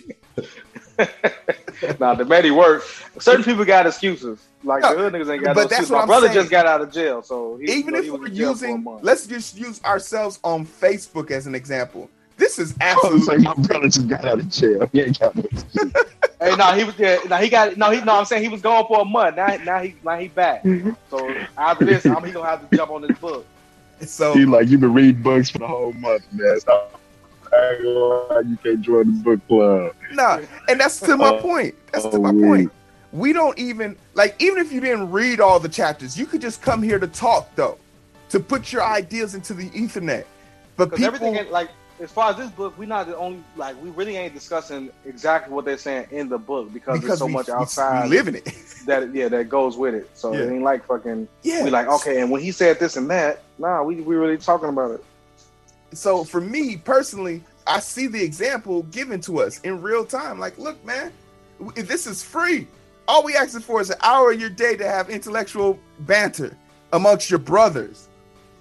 now 1.99 2.15
the 2.15 2.25
Maddie 2.25 2.51
worked. 2.51 2.87
Certain 3.19 3.43
people 3.43 3.63
got 3.65 3.85
excuses. 3.85 4.39
Like 4.63 4.81
No, 4.81 4.95
the 4.95 5.01
hood 5.01 5.13
niggas 5.13 5.31
ain't 5.33 5.43
got 5.43 5.55
but 5.55 5.61
no 5.63 5.67
that's 5.67 5.71
excuses. 5.81 5.91
what 5.91 5.97
My 5.97 6.01
I'm 6.01 6.07
brother 6.07 6.27
saying. 6.27 6.35
just 6.39 6.51
got 6.51 6.65
out 6.65 6.81
of 6.81 6.91
jail, 6.91 7.21
so 7.21 7.57
he, 7.57 7.65
Even 7.71 7.85
you 7.85 7.91
know, 7.91 7.97
if 7.99 8.03
he 8.05 8.11
we're 8.11 8.25
in 8.27 8.35
jail 8.35 8.55
for 8.55 8.65
a 8.65 8.69
using, 8.69 8.99
let's 9.03 9.27
just 9.27 9.57
use 9.57 9.83
ourselves 9.83 10.39
on 10.43 10.65
Facebook 10.65 11.29
as 11.31 11.45
an 11.47 11.53
example. 11.55 12.09
This 12.37 12.59
is 12.59 12.75
I 12.81 12.93
was 12.95 13.05
absolutely 13.05 13.45
like, 13.45 13.57
my 13.57 13.63
brother 13.63 13.87
just 13.89 14.07
got 14.07 14.25
out 14.25 14.39
of 14.39 14.49
jail. 14.49 14.89
He 14.91 15.01
ain't 15.01 15.19
got 15.19 15.35
no 15.35 15.43
excuse. 15.51 15.93
Hey, 16.39 16.55
no, 16.55 16.71
he 16.73 16.83
was 16.83 16.93
yeah, 16.99 17.17
no, 17.27 17.37
he 17.37 17.49
got 17.49 17.77
no, 17.77 17.89
he 17.89 17.99
no. 18.01 18.19
I'm 18.19 18.25
saying 18.25 18.43
he 18.43 18.47
was 18.47 18.61
gone 18.61 18.85
for 18.87 19.01
a 19.01 19.05
month. 19.05 19.37
Now, 19.37 19.57
now 19.65 19.79
he, 19.79 19.95
now 20.03 20.19
he 20.19 20.27
back. 20.27 20.63
So 21.09 21.33
after 21.57 21.83
this, 21.83 22.05
I'm 22.05 22.23
he 22.23 22.31
gonna 22.31 22.47
have 22.47 22.69
to 22.69 22.77
jump 22.77 22.91
on 22.91 23.01
this 23.01 23.17
book. 23.17 23.43
so. 24.05 24.33
He 24.33 24.45
like, 24.45 24.67
you 24.67 24.77
been 24.77 24.93
reading 24.93 25.21
books 25.21 25.49
for 25.49 25.59
the 25.59 25.67
whole 25.67 25.93
month, 25.93 26.25
man. 26.31 26.59
So, 26.59 26.87
I 27.53 27.71
ain't 27.71 27.83
gonna 27.83 27.99
lie, 27.99 28.39
you 28.41 28.57
can't 28.57 28.81
join 28.81 29.05
the 29.05 29.23
book 29.23 29.47
club. 29.47 29.95
No, 30.13 30.45
and 30.67 30.79
that's 30.79 30.99
to 31.01 31.17
my 31.17 31.37
point. 31.39 31.75
That's 31.91 32.05
to 32.05 32.17
oh, 32.17 32.21
my 32.21 32.31
wait. 32.31 32.43
point. 32.43 32.71
We 33.13 33.33
don't 33.33 33.57
even 33.57 33.95
like 34.13 34.35
even 34.39 34.59
if 34.59 34.71
you 34.71 34.81
didn't 34.81 35.11
read 35.11 35.39
all 35.39 35.59
the 35.59 35.69
chapters, 35.69 36.19
you 36.19 36.25
could 36.25 36.41
just 36.41 36.61
come 36.61 36.83
here 36.83 36.99
to 36.99 37.07
talk 37.07 37.53
though, 37.55 37.77
to 38.29 38.39
put 38.39 38.71
your 38.71 38.83
ideas 38.83 39.33
into 39.33 39.53
the 39.53 39.69
Ethernet. 39.69 40.25
But 40.75 40.91
people, 40.91 41.05
everything, 41.05 41.35
ain't- 41.35 41.51
like 41.51 41.69
as 41.99 42.11
far 42.11 42.31
as 42.31 42.37
this 42.37 42.49
book, 42.51 42.77
we're 42.77 42.87
not 42.87 43.07
the 43.07 43.17
only 43.17 43.43
like 43.55 43.81
we 43.81 43.89
really 43.89 44.17
ain't 44.17 44.33
discussing 44.33 44.91
exactly 45.05 45.53
what 45.53 45.65
they're 45.65 45.77
saying 45.77 46.07
in 46.11 46.29
the 46.29 46.37
book 46.37 46.71
because, 46.73 46.99
because 46.99 47.07
there's 47.07 47.19
so 47.19 47.25
we, 47.25 47.33
much 47.33 47.49
outside 47.49 48.09
we 48.09 48.15
live 48.17 48.27
in 48.27 48.35
it. 48.35 48.45
that 48.85 49.13
yeah 49.13 49.27
that 49.27 49.49
goes 49.49 49.77
with 49.77 49.93
it. 49.95 50.09
So 50.13 50.33
Yeah. 50.33 50.41
it 50.41 50.51
ain't 50.53 50.63
like 50.63 50.85
fucking 50.85 51.27
yeah, 51.43 51.63
we 51.63 51.69
like 51.69 51.87
okay, 51.87 52.21
and 52.21 52.29
when 52.31 52.41
he 52.41 52.51
said 52.51 52.79
this 52.79 52.97
and 52.97 53.09
that, 53.09 53.43
nah, 53.57 53.83
we 53.83 53.95
we 54.01 54.15
really 54.15 54.37
talking 54.37 54.69
about 54.69 54.91
it. 54.91 55.03
so 55.93 56.23
for 56.23 56.41
me 56.41 56.77
personally, 56.77 57.43
I 57.65 57.79
see 57.79 58.07
the 58.07 58.23
example 58.23 58.83
given 58.83 59.19
to 59.21 59.41
us 59.41 59.59
in 59.61 59.81
real 59.81 60.05
time. 60.05 60.39
Like, 60.39 60.57
look, 60.57 60.83
man, 60.85 61.11
this 61.75 62.07
is 62.07 62.23
free. 62.23 62.67
All 63.07 63.23
we 63.23 63.35
asking 63.35 63.61
for 63.61 63.81
is 63.81 63.89
an 63.89 63.97
hour 64.03 64.31
of 64.31 64.39
your 64.39 64.49
day 64.49 64.75
to 64.77 64.85
have 64.85 65.09
intellectual 65.09 65.79
banter 66.01 66.55
amongst 66.93 67.29
your 67.29 67.39
brothers, 67.39 68.06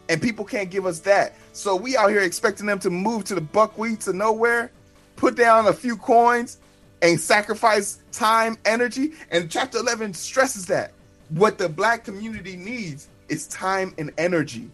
and 0.09 0.21
people 0.21 0.45
can't 0.45 0.71
give 0.71 0.87
us 0.87 1.01
that. 1.01 1.35
So 1.53 1.75
we 1.77 1.97
out 1.97 2.11
here 2.11 2.21
expecting 2.21 2.67
them 2.67 2.79
to 2.81 2.91
move 2.91 3.25
to 3.25 3.35
the 3.35 3.41
buckwheat 3.41 4.01
to 4.01 4.13
nowhere, 4.13 4.71
put 5.17 5.37
down 5.37 5.67
a 5.67 5.73
few 5.73 5.97
coins, 5.97 6.59
and 7.03 7.21
sacrifice 7.21 7.99
time, 8.13 8.57
energy. 8.65 9.13
And 9.31 9.51
chapter 9.51 9.79
eleven 9.79 10.15
stresses 10.15 10.67
that 10.67 10.93
what 11.31 11.59
the 11.59 11.69
black 11.69 12.05
community 12.05 12.57
needs 12.57 13.09
is 13.29 13.47
time 13.49 13.95
and 13.99 14.13
energy. 14.17 14.71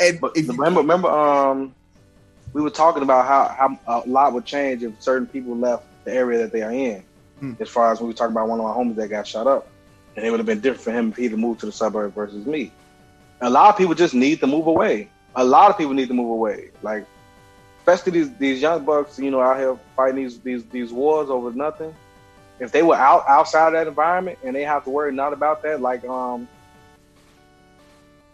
And 0.00 0.20
But 0.20 0.36
if 0.36 0.46
you 0.46 0.52
remember, 0.52 0.80
remember, 0.80 1.08
um, 1.08 1.74
we 2.52 2.62
were 2.62 2.70
talking 2.70 3.02
about 3.02 3.26
how, 3.26 3.78
how 3.86 4.02
a 4.04 4.08
lot 4.08 4.32
would 4.32 4.44
change 4.44 4.82
if 4.82 5.00
certain 5.02 5.26
people 5.26 5.56
left 5.56 5.84
the 6.04 6.12
area 6.12 6.38
that 6.38 6.52
they 6.52 6.62
are 6.62 6.72
in. 6.72 7.02
Hmm. 7.40 7.52
As 7.60 7.68
far 7.68 7.92
as 7.92 8.00
when 8.00 8.08
we 8.08 8.14
were 8.14 8.16
talking 8.16 8.32
about 8.32 8.48
one 8.48 8.58
of 8.58 8.64
my 8.64 8.72
homies 8.72 8.96
that 8.96 9.08
got 9.08 9.26
shot 9.26 9.46
up, 9.46 9.68
and 10.16 10.24
it 10.24 10.30
would 10.30 10.40
have 10.40 10.46
been 10.46 10.60
different 10.60 10.84
for 10.84 10.92
him 10.92 11.10
if 11.10 11.16
he'd 11.16 11.32
have 11.32 11.38
moved 11.38 11.60
to 11.60 11.66
the 11.66 11.72
suburb 11.72 12.14
versus 12.14 12.46
me. 12.46 12.72
A 13.40 13.50
lot 13.50 13.70
of 13.70 13.76
people 13.76 13.94
just 13.94 14.14
need 14.14 14.40
to 14.40 14.46
move 14.46 14.66
away. 14.66 15.10
A 15.34 15.44
lot 15.44 15.70
of 15.70 15.76
people 15.76 15.92
need 15.92 16.08
to 16.08 16.14
move 16.14 16.30
away. 16.30 16.70
Like, 16.82 17.06
especially 17.80 18.12
these 18.12 18.36
these 18.38 18.62
young 18.62 18.84
bucks, 18.84 19.18
you 19.18 19.30
know, 19.30 19.40
out 19.40 19.58
here 19.58 19.78
fighting 19.94 20.16
these 20.16 20.40
these 20.40 20.64
these 20.66 20.92
wars 20.92 21.30
over 21.30 21.52
nothing. 21.52 21.94
If 22.58 22.72
they 22.72 22.82
were 22.82 22.96
out 22.96 23.24
outside 23.28 23.68
of 23.68 23.72
that 23.74 23.86
environment 23.86 24.38
and 24.42 24.56
they 24.56 24.62
have 24.62 24.84
to 24.84 24.90
worry 24.90 25.12
not 25.12 25.34
about 25.34 25.62
that, 25.62 25.80
like 25.82 26.04
um, 26.06 26.48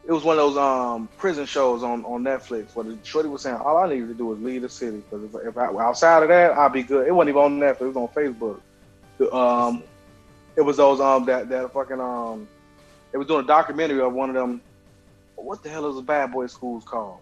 it 0.07 0.13
was 0.13 0.25
one 0.25 0.39
of 0.39 0.55
those 0.55 0.57
um 0.57 1.09
prison 1.19 1.47
shows 1.47 1.83
on 1.83 2.05
on 2.05 2.23
Netflix 2.23 2.75
where 2.75 2.85
the 2.85 2.99
shorty 3.03 3.29
was 3.29 3.43
saying 3.43 3.57
all 3.57 3.77
I 3.77 3.89
needed 3.89 4.09
to 4.09 4.15
do 4.15 4.27
was 4.27 4.39
leave 4.41 4.63
the 4.63 4.69
city 4.69 4.99
because 4.99 5.25
if, 5.25 5.49
if 5.49 5.57
I, 5.57 5.67
outside 5.67 6.23
of 6.23 6.29
that 6.29 6.53
I'd 6.53 6.73
be 6.73 6.83
good. 6.83 7.07
It 7.07 7.13
wasn't 7.13 7.31
even 7.31 7.43
on 7.43 7.61
Netflix; 7.61 7.81
it 7.81 7.95
was 7.95 7.97
on 7.97 8.09
Facebook. 8.09 8.61
Um, 9.33 9.83
it 10.57 10.63
was 10.63 10.77
those 10.77 11.01
um 11.01 11.25
that 11.27 11.49
that 11.49 11.73
fucking 11.73 12.01
um, 12.01 12.49
it 13.13 13.19
was 13.19 13.27
doing 13.27 13.45
a 13.45 13.47
documentary 13.47 14.01
of 14.01 14.13
one 14.13 14.31
of 14.31 14.35
them. 14.35 14.61
What 15.43 15.63
the 15.63 15.69
hell 15.69 15.91
is 15.91 15.99
a 15.99 16.03
bad 16.03 16.33
boy 16.33 16.47
schools 16.47 16.85
called? 16.85 17.19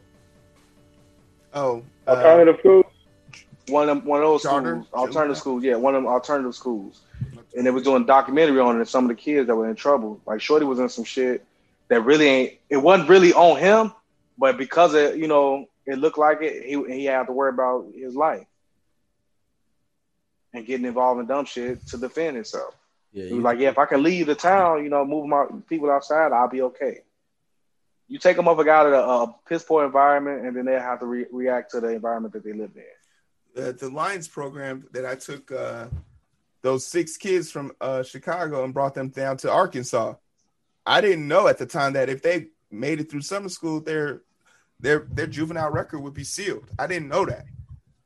oh, 1.54 1.82
uh, 2.06 2.10
Alternative 2.10 2.56
school. 2.60 2.84
One 3.68 3.88
of 3.88 3.98
them, 3.98 4.06
one 4.06 4.20
of 4.20 4.26
those 4.26 4.42
Charter? 4.42 4.82
schools, 4.84 4.88
alternative 4.92 5.36
schools. 5.36 5.64
Yeah, 5.64 5.76
one 5.76 5.94
of 5.94 6.02
them 6.02 6.10
alternative 6.10 6.54
schools. 6.54 7.02
And 7.56 7.66
they 7.66 7.70
was 7.70 7.82
doing 7.82 8.02
a 8.02 8.06
documentary 8.06 8.60
on 8.60 8.76
it. 8.76 8.78
And 8.80 8.88
some 8.88 9.04
of 9.04 9.08
the 9.08 9.14
kids 9.14 9.46
that 9.46 9.54
were 9.54 9.68
in 9.68 9.76
trouble, 9.76 10.20
like 10.26 10.40
Shorty 10.40 10.64
was 10.64 10.78
in 10.78 10.88
some 10.88 11.04
shit 11.04 11.44
that 11.88 12.00
really 12.02 12.26
ain't. 12.26 12.52
It 12.68 12.78
wasn't 12.78 13.08
really 13.08 13.32
on 13.32 13.58
him, 13.58 13.92
but 14.38 14.56
because 14.56 14.94
it, 14.94 15.16
you 15.16 15.28
know, 15.28 15.66
it 15.86 15.98
looked 15.98 16.18
like 16.18 16.38
it, 16.42 16.64
he 16.64 16.82
he 16.92 17.04
had 17.04 17.26
to 17.26 17.32
worry 17.32 17.50
about 17.50 17.86
his 17.94 18.14
life 18.14 18.46
and 20.52 20.66
getting 20.66 20.86
involved 20.86 21.20
in 21.20 21.26
dumb 21.26 21.44
shit 21.44 21.86
to 21.88 21.96
defend 21.98 22.36
himself. 22.36 22.74
Yeah, 23.12 23.26
He 23.26 23.34
was 23.34 23.44
like, 23.44 23.58
yeah, 23.58 23.68
if 23.70 23.78
I 23.78 23.86
can 23.86 24.02
leave 24.02 24.26
the 24.26 24.34
town, 24.34 24.84
you 24.84 24.90
know, 24.90 25.04
move 25.04 25.26
my 25.26 25.46
people 25.68 25.90
outside, 25.90 26.32
I'll 26.32 26.48
be 26.48 26.62
okay. 26.62 27.00
You 28.10 28.18
take 28.18 28.36
them 28.36 28.44
motherfucker 28.46 28.68
out 28.68 28.86
of 28.86 28.92
the 28.92 28.98
uh, 28.98 29.26
piss 29.48 29.62
poor 29.62 29.84
environment, 29.86 30.44
and 30.44 30.54
then 30.56 30.64
they 30.66 30.72
have 30.72 30.98
to 31.00 31.06
re- 31.06 31.26
react 31.32 31.70
to 31.70 31.80
the 31.80 31.88
environment 31.88 32.34
that 32.34 32.44
they 32.44 32.52
live 32.52 32.72
in. 32.76 32.82
the, 33.54 33.72
the 33.72 33.88
Lions 33.88 34.28
program 34.28 34.86
that 34.92 35.06
I 35.06 35.14
took 35.14 35.50
uh, 35.52 35.86
those 36.62 36.86
six 36.86 37.16
kids 37.16 37.50
from 37.52 37.72
uh, 37.80 38.02
Chicago 38.02 38.64
and 38.64 38.74
brought 38.74 38.94
them 38.94 39.08
down 39.10 39.36
to 39.38 39.50
Arkansas. 39.50 40.14
I 40.84 41.00
didn't 41.00 41.28
know 41.28 41.46
at 41.46 41.58
the 41.58 41.66
time 41.66 41.92
that 41.94 42.08
if 42.08 42.20
they 42.20 42.48
made 42.70 43.00
it 43.00 43.10
through 43.10 43.22
summer 43.22 43.48
school, 43.48 43.80
their 43.80 44.22
their 44.80 45.06
their 45.10 45.26
juvenile 45.26 45.70
record 45.70 46.00
would 46.00 46.14
be 46.14 46.24
sealed. 46.24 46.68
I 46.78 46.86
didn't 46.88 47.08
know 47.08 47.24
that. 47.26 47.44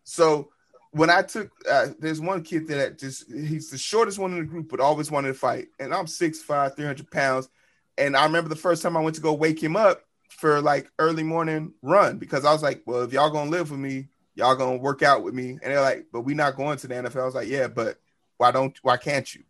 So 0.05 0.51
when 0.91 1.11
I 1.11 1.23
took, 1.23 1.51
uh, 1.71 1.89
there's 1.99 2.21
one 2.21 2.43
kid 2.43 2.69
that 2.69 2.99
just 2.99 3.31
he's 3.31 3.71
the 3.71 3.79
shortest 3.79 4.19
one 4.19 4.33
in 4.33 4.39
the 4.39 4.45
group, 4.45 4.69
but 4.69 4.81
always 4.81 5.11
wanted 5.11 5.29
to 5.29 5.35
fight. 5.35 5.69
And 5.81 5.95
I'm 5.95 6.07
6'5", 6.07 6.77
300 6.77 7.11
pounds. 7.11 7.49
And 7.97 8.17
I 8.17 8.25
remember 8.25 8.49
the 8.49 8.57
first 8.57 8.83
time 8.83 8.97
I 8.97 9.01
went 9.01 9.17
to 9.17 9.23
go 9.23 9.33
wake 9.33 9.63
him 9.63 9.77
up 9.77 10.03
for 10.31 10.61
like 10.61 10.91
early 10.99 11.23
morning 11.23 11.73
run 11.83 12.19
because 12.19 12.45
I 12.45 12.53
was 12.53 12.63
like, 12.63 12.83
well, 12.87 13.03
if 13.03 13.13
y'all 13.13 13.31
gonna 13.31 13.51
live 13.51 13.71
with 13.71 13.81
me, 13.81 14.09
y'all 14.35 14.57
gonna 14.57 14.77
work 14.77 15.03
out 15.03 15.23
with 15.23 15.35
me. 15.35 15.51
And 15.51 15.61
they're 15.63 15.81
like, 15.81 16.07
but 16.13 16.23
we 16.23 16.35
not 16.35 16.57
going 16.57 16.79
to 16.79 16.87
the 16.87 16.95
NFL. 16.95 17.23
I 17.23 17.25
was 17.27 17.35
like, 17.35 17.49
yeah, 17.49 17.69
but 17.69 17.99
why 18.37 18.51
don't 18.51 18.77
why 18.83 18.97
can't 18.97 19.33
you? 19.35 19.43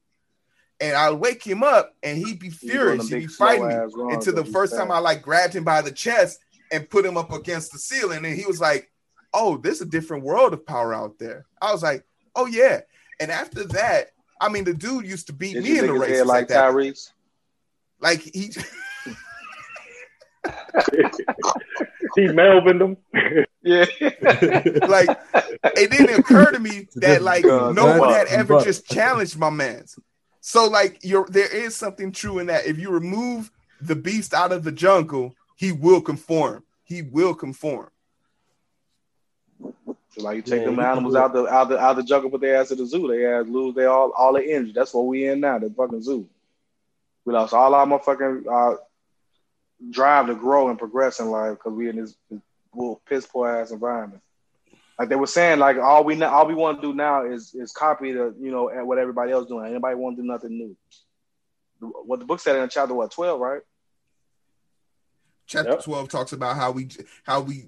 And 0.80 0.96
I 0.96 1.10
would 1.10 1.20
wake 1.20 1.42
him 1.42 1.62
up 1.62 1.94
and 2.02 2.18
he'd 2.18 2.38
be 2.38 2.50
furious. 2.50 3.08
He'd 3.08 3.20
be 3.20 3.26
fighting 3.26 3.68
me. 3.68 3.74
Until 4.12 4.34
the 4.34 4.44
first 4.44 4.74
time 4.74 4.90
I 4.90 4.98
like 4.98 5.22
grabbed 5.22 5.54
him 5.54 5.64
by 5.64 5.82
the 5.82 5.92
chest 5.92 6.40
and 6.70 6.88
put 6.90 7.06
him 7.06 7.16
up 7.16 7.32
against 7.32 7.72
the 7.72 7.78
ceiling. 7.78 8.24
And 8.24 8.34
he 8.34 8.44
was 8.44 8.60
like, 8.60 8.90
Oh, 9.32 9.56
there's 9.56 9.80
a 9.80 9.86
different 9.86 10.24
world 10.24 10.52
of 10.52 10.66
power 10.66 10.92
out 10.92 11.18
there. 11.18 11.46
I 11.62 11.72
was 11.72 11.82
like, 11.82 12.04
Oh 12.34 12.46
yeah. 12.46 12.80
And 13.20 13.30
after 13.30 13.64
that, 13.68 14.08
I 14.40 14.48
mean 14.48 14.64
the 14.64 14.74
dude 14.74 15.06
used 15.06 15.28
to 15.28 15.32
beat 15.32 15.54
Did 15.54 15.64
me 15.64 15.78
in 15.78 15.86
the 15.86 15.92
niggas 15.92 16.00
race 16.00 16.18
like 16.20 16.26
like 16.26 16.48
that. 16.48 16.72
Tyrese? 16.72 17.12
Like 18.04 18.20
he 18.20 18.50
he 22.16 22.26
Melvin 22.28 22.78
them. 22.78 22.96
Yeah. 23.62 23.86
like 24.00 25.08
it 25.64 25.90
didn't 25.90 26.18
occur 26.20 26.50
to 26.52 26.58
me 26.58 26.86
that 26.96 27.22
like 27.22 27.44
Uh, 27.46 27.72
no 27.72 27.86
that- 27.86 27.98
one 28.00 28.10
had 28.12 28.26
ever 28.28 28.56
but- 28.56 28.64
just 28.64 28.86
challenged 28.86 29.38
my 29.38 29.48
man's. 29.50 29.98
So 30.42 30.66
like 30.68 30.98
you're 31.02 31.26
there 31.30 31.48
is 31.48 31.74
something 31.74 32.12
true 32.12 32.38
in 32.40 32.48
that 32.48 32.66
if 32.66 32.78
you 32.78 32.90
remove 32.90 33.50
the 33.80 33.96
beast 33.96 34.34
out 34.34 34.52
of 34.52 34.62
the 34.64 34.72
jungle, 34.72 35.34
he 35.56 35.72
will 35.72 36.02
conform. 36.02 36.62
He 36.84 37.00
will 37.00 37.34
conform. 37.34 37.88
So 39.62 40.22
like 40.22 40.36
you 40.36 40.42
take 40.42 40.60
Yeah, 40.60 40.66
them 40.66 40.78
animals 40.80 41.14
do 41.14 41.18
it. 41.18 41.22
out 41.22 41.32
the 41.32 41.46
out 41.46 41.68
the 41.70 41.78
out 41.78 41.96
the 41.96 42.02
jungle, 42.02 42.28
put 42.30 42.42
their 42.42 42.56
ass 42.60 42.68
to 42.68 42.74
the 42.74 42.84
zoo. 42.86 43.08
They 43.08 43.24
ass 43.26 43.46
lose 43.48 43.74
they 43.74 43.86
all 43.86 44.10
all 44.10 44.34
their 44.34 44.42
energy. 44.44 44.72
That's 44.74 44.92
what 44.92 45.06
we 45.06 45.26
in 45.26 45.40
now. 45.40 45.58
The 45.58 45.70
fucking 45.70 46.02
zoo. 46.02 46.28
We 47.24 47.32
lost 47.32 47.54
all 47.54 47.74
our 47.74 47.86
motherfucking 47.86 48.46
uh, 48.46 48.76
drive 49.90 50.26
to 50.26 50.34
grow 50.34 50.68
and 50.68 50.78
progress 50.78 51.20
in 51.20 51.30
life 51.30 51.58
because 51.58 51.72
we 51.72 51.88
in 51.88 51.96
this, 51.96 52.14
this 52.30 52.40
little 52.74 53.00
piss 53.08 53.26
poor 53.26 53.48
ass 53.48 53.70
environment. 53.70 54.22
Like 54.98 55.08
they 55.08 55.16
were 55.16 55.26
saying, 55.26 55.58
like 55.58 55.76
all 55.78 56.04
we 56.04 56.22
all 56.22 56.46
we 56.46 56.54
want 56.54 56.80
to 56.80 56.88
do 56.88 56.94
now 56.94 57.24
is 57.24 57.54
is 57.54 57.72
copy 57.72 58.12
the 58.12 58.34
you 58.38 58.50
know 58.50 58.70
what 58.84 58.98
everybody 58.98 59.32
else 59.32 59.48
doing. 59.48 59.66
Anybody 59.66 59.96
want 59.96 60.16
to 60.16 60.22
do 60.22 60.28
nothing 60.28 60.56
new. 60.56 60.76
What 61.80 62.20
the 62.20 62.26
book 62.26 62.40
said 62.40 62.56
in 62.56 62.68
chapter 62.68 62.94
what 62.94 63.10
twelve, 63.10 63.40
right? 63.40 63.62
Chapter 65.46 65.72
Yep. 65.72 65.84
12 65.84 66.08
talks 66.08 66.32
about 66.32 66.56
how 66.56 66.70
we 66.70 66.88
how 67.24 67.40
we 67.40 67.66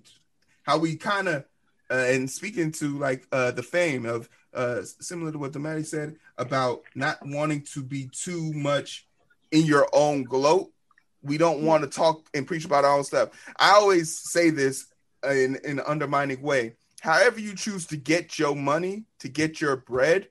how 0.62 0.78
we 0.78 0.96
kind 0.96 1.28
of 1.28 1.44
uh, 1.90 1.94
and 2.08 2.30
speaking 2.30 2.72
to 2.72 2.98
like 2.98 3.26
uh 3.32 3.50
the 3.50 3.62
fame 3.62 4.06
of 4.06 4.28
uh 4.54 4.82
similar 4.82 5.32
to 5.32 5.38
what 5.38 5.52
Dometi 5.52 5.84
said 5.84 6.16
about 6.38 6.82
not 6.94 7.18
wanting 7.22 7.62
to 7.74 7.82
be 7.82 8.08
too 8.12 8.52
much 8.54 9.05
in 9.50 9.64
your 9.64 9.88
own 9.92 10.24
gloat. 10.24 10.70
We 11.22 11.38
don't 11.38 11.58
mm-hmm. 11.58 11.66
want 11.66 11.82
to 11.84 11.90
talk 11.90 12.28
and 12.34 12.46
preach 12.46 12.64
about 12.64 12.84
our 12.84 12.96
own 12.96 13.04
stuff. 13.04 13.30
I 13.56 13.72
always 13.72 14.18
say 14.18 14.50
this 14.50 14.86
in, 15.24 15.58
in 15.64 15.78
an 15.78 15.84
undermining 15.86 16.42
way. 16.42 16.74
However, 17.00 17.40
you 17.40 17.54
choose 17.54 17.86
to 17.86 17.96
get 17.96 18.38
your 18.38 18.56
money, 18.56 19.04
to 19.20 19.28
get 19.28 19.60
your 19.60 19.76
bread, 19.76 20.28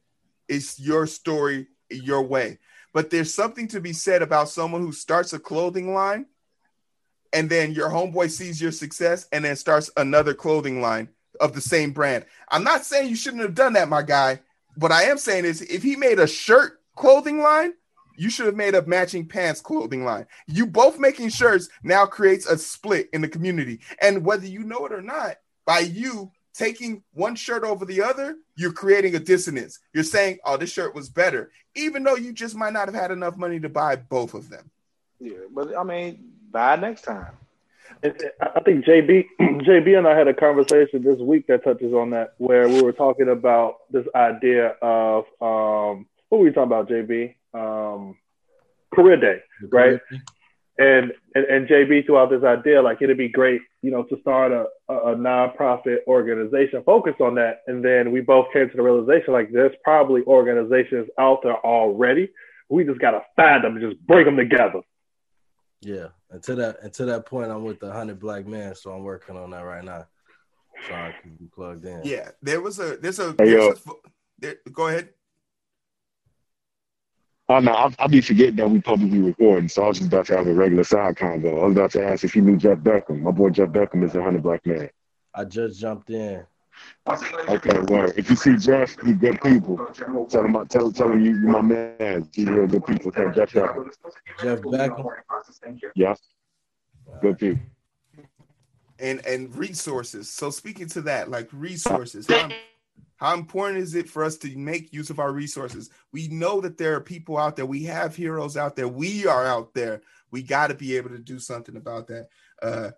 it's 0.48 0.80
your 0.80 1.08
story, 1.08 1.68
your 1.90 2.22
way. 2.22 2.60
But 2.94 3.10
there's 3.10 3.34
something 3.34 3.68
to 3.70 3.82
be 3.82 3.94
said 3.94 4.22
about 4.22 4.50
someone 4.50 4.82
who 4.82 4.92
starts 4.92 5.34
a 5.34 5.40
clothing 5.40 5.94
line 5.94 6.26
and 7.36 7.50
then 7.50 7.74
your 7.74 7.90
homeboy 7.90 8.32
sees 8.32 8.62
your 8.62 8.72
success 8.72 9.28
and 9.34 9.44
then 9.44 9.58
starts 9.58 9.92
another 9.98 10.34
clothing 10.34 10.82
line 10.82 11.10
of 11.42 11.54
the 11.54 11.60
same 11.60 11.92
brand. 11.92 12.26
I'm 12.50 12.64
not 12.64 12.86
saying 12.86 13.10
you 13.10 13.18
shouldn't 13.18 13.44
have 13.44 13.54
done 13.54 13.74
that, 13.74 13.90
my 13.90 14.04
guy. 14.04 14.40
What 14.78 14.94
I 14.94 15.04
am 15.04 15.18
saying 15.18 15.44
is 15.44 15.62
if 15.62 15.84
he 15.84 15.98
made 15.98 16.18
a 16.18 16.28
shirt 16.28 16.80
clothing 16.96 17.42
line, 17.42 17.74
you 18.18 18.30
should 18.30 18.46
have 18.46 18.56
made 18.56 18.76
a 18.76 18.86
matching 18.86 19.28
pants 19.28 19.62
clothing 19.62 20.04
line. 20.06 20.26
You 20.48 20.66
both 20.66 21.00
making 21.00 21.30
shirts 21.30 21.70
now 21.84 22.06
creates 22.06 22.46
a 22.46 22.58
split 22.58 23.10
in 23.14 23.22
the 23.22 23.28
community. 23.28 23.80
And 24.02 24.26
whether 24.26 24.46
you 24.46 24.64
know 24.64 24.86
it 24.86 24.92
or 24.92 25.02
not, 25.02 25.38
by 25.66 25.80
you 25.80 26.32
taking 26.54 27.04
one 27.14 27.36
shirt 27.36 27.64
over 27.64 27.84
the 27.86 28.02
other, 28.02 28.38
you're 28.56 28.72
creating 28.72 29.16
a 29.16 29.20
dissonance. 29.20 29.80
You're 29.94 30.04
saying, 30.04 30.38
oh, 30.46 30.58
this 30.58 30.72
shirt 30.72 30.96
was 30.96 31.10
better, 31.10 31.52
even 31.76 32.04
though 32.04 32.16
you 32.16 32.32
just 32.32 32.56
might 32.56 32.74
not 32.74 32.88
have 32.88 32.96
had 32.96 33.12
enough 33.12 33.36
money 33.36 33.60
to 33.60 33.70
buy 33.70 33.96
both 33.98 34.34
of 34.34 34.50
them. 34.50 34.70
Yeah, 35.20 35.34
but 35.54 35.76
I 35.78 35.84
mean, 35.84 36.32
buy 36.52 36.76
next 36.78 37.02
time. 37.04 37.34
It- 38.02 38.22
it- 38.22 38.36
I 38.42 38.60
think 38.62 38.86
JB 38.86 39.26
JB 39.40 39.98
and 39.98 40.08
I 40.08 40.18
had 40.18 40.28
a 40.28 40.34
conversation 40.34 41.04
this 41.04 41.20
week 41.20 41.48
that 41.48 41.64
touches 41.64 41.94
on 41.94 42.10
that, 42.12 42.34
where 42.38 42.68
we 42.68 42.82
were 42.82 42.92
talking 42.94 43.30
about 43.30 43.78
this 43.92 44.06
idea 44.16 44.76
of 44.82 45.26
um, 45.42 46.06
what 46.30 46.40
were 46.40 46.46
we 46.46 46.52
talking 46.52 46.64
about, 46.64 46.90
JB? 46.90 47.36
Um, 47.56 48.18
career 48.94 49.18
day, 49.18 49.40
right? 49.72 50.00
And, 50.78 51.14
and 51.36 51.46
and 51.46 51.68
JB 51.68 52.06
threw 52.06 52.18
out 52.18 52.30
this 52.30 52.44
idea 52.44 52.82
like 52.82 53.02
it'd 53.02 53.18
be 53.18 53.30
great, 53.30 53.62
you 53.82 53.92
know, 53.92 54.04
to 54.04 54.20
start 54.20 54.52
a, 54.52 54.66
a, 54.90 55.14
a 55.14 55.16
nonprofit 55.16 56.00
organization 56.08 56.84
focused 56.86 57.22
on 57.22 57.36
that. 57.36 57.62
And 57.68 57.84
then 57.84 58.12
we 58.12 58.20
both 58.20 58.48
came 58.52 58.70
to 58.70 58.76
the 58.76 58.84
realization 58.84 59.34
like 59.34 59.52
there's 59.52 59.76
probably 59.84 60.24
organizations 60.24 61.08
out 61.18 61.40
there 61.44 61.58
already. 61.66 62.30
We 62.70 62.84
just 62.84 63.00
gotta 63.00 63.22
find 63.38 63.64
them 63.64 63.78
and 63.78 63.92
just 63.92 64.06
bring 64.06 64.26
them 64.26 64.36
together. 64.36 64.82
Yeah, 65.82 66.08
and 66.30 66.44
to 66.44 66.56
that 66.56 66.78
and 66.82 66.92
to 66.94 67.06
that 67.06 67.26
point, 67.26 67.52
I'm 67.52 67.64
with 67.64 67.80
the 67.80 67.92
hundred 67.92 68.20
black 68.20 68.46
man, 68.46 68.76
so 68.76 68.92
I'm 68.92 69.04
working 69.04 69.38
on 69.38 69.52
that 69.52 69.62
right 69.62 69.84
now. 69.84 70.08
So 70.88 70.94
I 70.94 71.16
can 71.22 71.36
be 71.36 71.46
plugged 71.46 71.86
in. 71.86 72.02
Yeah, 72.04 72.32
there 72.42 72.60
was 72.60 72.80
a 72.80 72.98
there's 72.98 73.20
a, 73.20 73.34
Hey, 73.38 73.56
a 73.56 73.74
there, 74.40 74.56
go 74.74 74.88
ahead. 74.88 75.10
Oh 77.48 77.60
no, 77.60 77.72
I'll, 77.74 77.94
I'll 78.00 78.08
be 78.08 78.22
forgetting 78.22 78.56
that 78.56 78.70
we 78.70 78.82
publicly 78.82 79.20
recording, 79.20 79.70
so 79.70 79.84
I 79.84 79.88
was 79.90 80.00
just 80.00 80.12
about 80.12 80.26
to 80.28 80.38
have 80.38 80.48
a 80.48 80.54
regular 80.54 80.84
side 80.84 81.16
convo. 81.16 81.62
I 81.62 81.66
was 81.66 81.74
about 81.74 81.92
to 81.92 82.04
ask 82.04 82.24
if 82.24 82.36
you 82.36 82.42
knew 82.42 82.58
Jeff 82.58 82.80
Beckham. 82.80 83.22
My 83.22 83.32
boy 83.32 83.52
Jeff 83.52 83.70
Beckham 83.70 84.04
is 84.04 84.16
a 84.16 84.24
hundred 84.24 84.42
black 84.42 84.66
man. 84.66 84.90
I 85.34 85.44
just 85.46 85.80
jumped 85.80 86.10
in. 86.10 86.44
Okay, 87.08 87.80
well, 87.88 88.12
if 88.18 88.30
you 88.30 88.36
see 88.36 88.58
Jeff, 88.58 88.96
he's 89.06 89.16
good 89.18 89.40
people. 89.42 89.78
Tell 90.30 90.44
him, 90.44 90.68
tell, 90.68 90.92
tell 90.92 91.12
him 91.12 91.24
you, 91.24 91.32
you 91.32 91.48
my 91.48 91.62
man. 91.62 92.28
He's 92.34 92.48
real 92.48 92.68
good 92.68 92.86
people. 92.86 93.12
Tell 93.12 93.32
Jeff 93.32 93.52
Beckham. 93.52 93.92
Jeff 94.42 94.60
Beckham. 94.62 95.06
Yeah, 95.96 96.16
good 97.22 97.38
people. 97.38 97.64
and 99.00 99.24
and 99.26 99.56
resources. 99.56 100.30
So 100.30 100.50
speaking 100.50 100.88
to 100.90 101.02
that, 101.04 101.30
like 101.30 101.48
resources, 101.54 102.26
how, 103.18 103.34
important 103.34 103.80
is 103.80 103.96
it 103.96 104.10
for 104.10 104.24
us 104.24 104.38
to 104.38 104.58
make 104.58 104.94
use 104.94 105.10
of 105.10 105.20
our 105.20 105.32
resources? 105.32 105.90
We 106.12 106.28
know 106.28 106.62
that 106.62 106.78
there 106.78 106.96
are 106.96 107.02
people 107.02 107.38
out 107.38 107.56
there. 107.56 107.66
We 107.66 107.84
have 107.84 108.16
heroes 108.16 108.58
out 108.58 108.76
there. 108.76 108.88
We 108.88 109.26
are 109.26 109.46
out 109.46 109.74
there. 109.74 110.02
We 110.32 110.44
got 110.44 110.68
to 110.68 110.76
be 110.76 110.98
able 110.98 111.10
to 111.10 111.20
do 111.20 111.40
something 111.40 111.78
about 111.78 112.08
that. 112.08 112.28
Uh, 112.62 112.92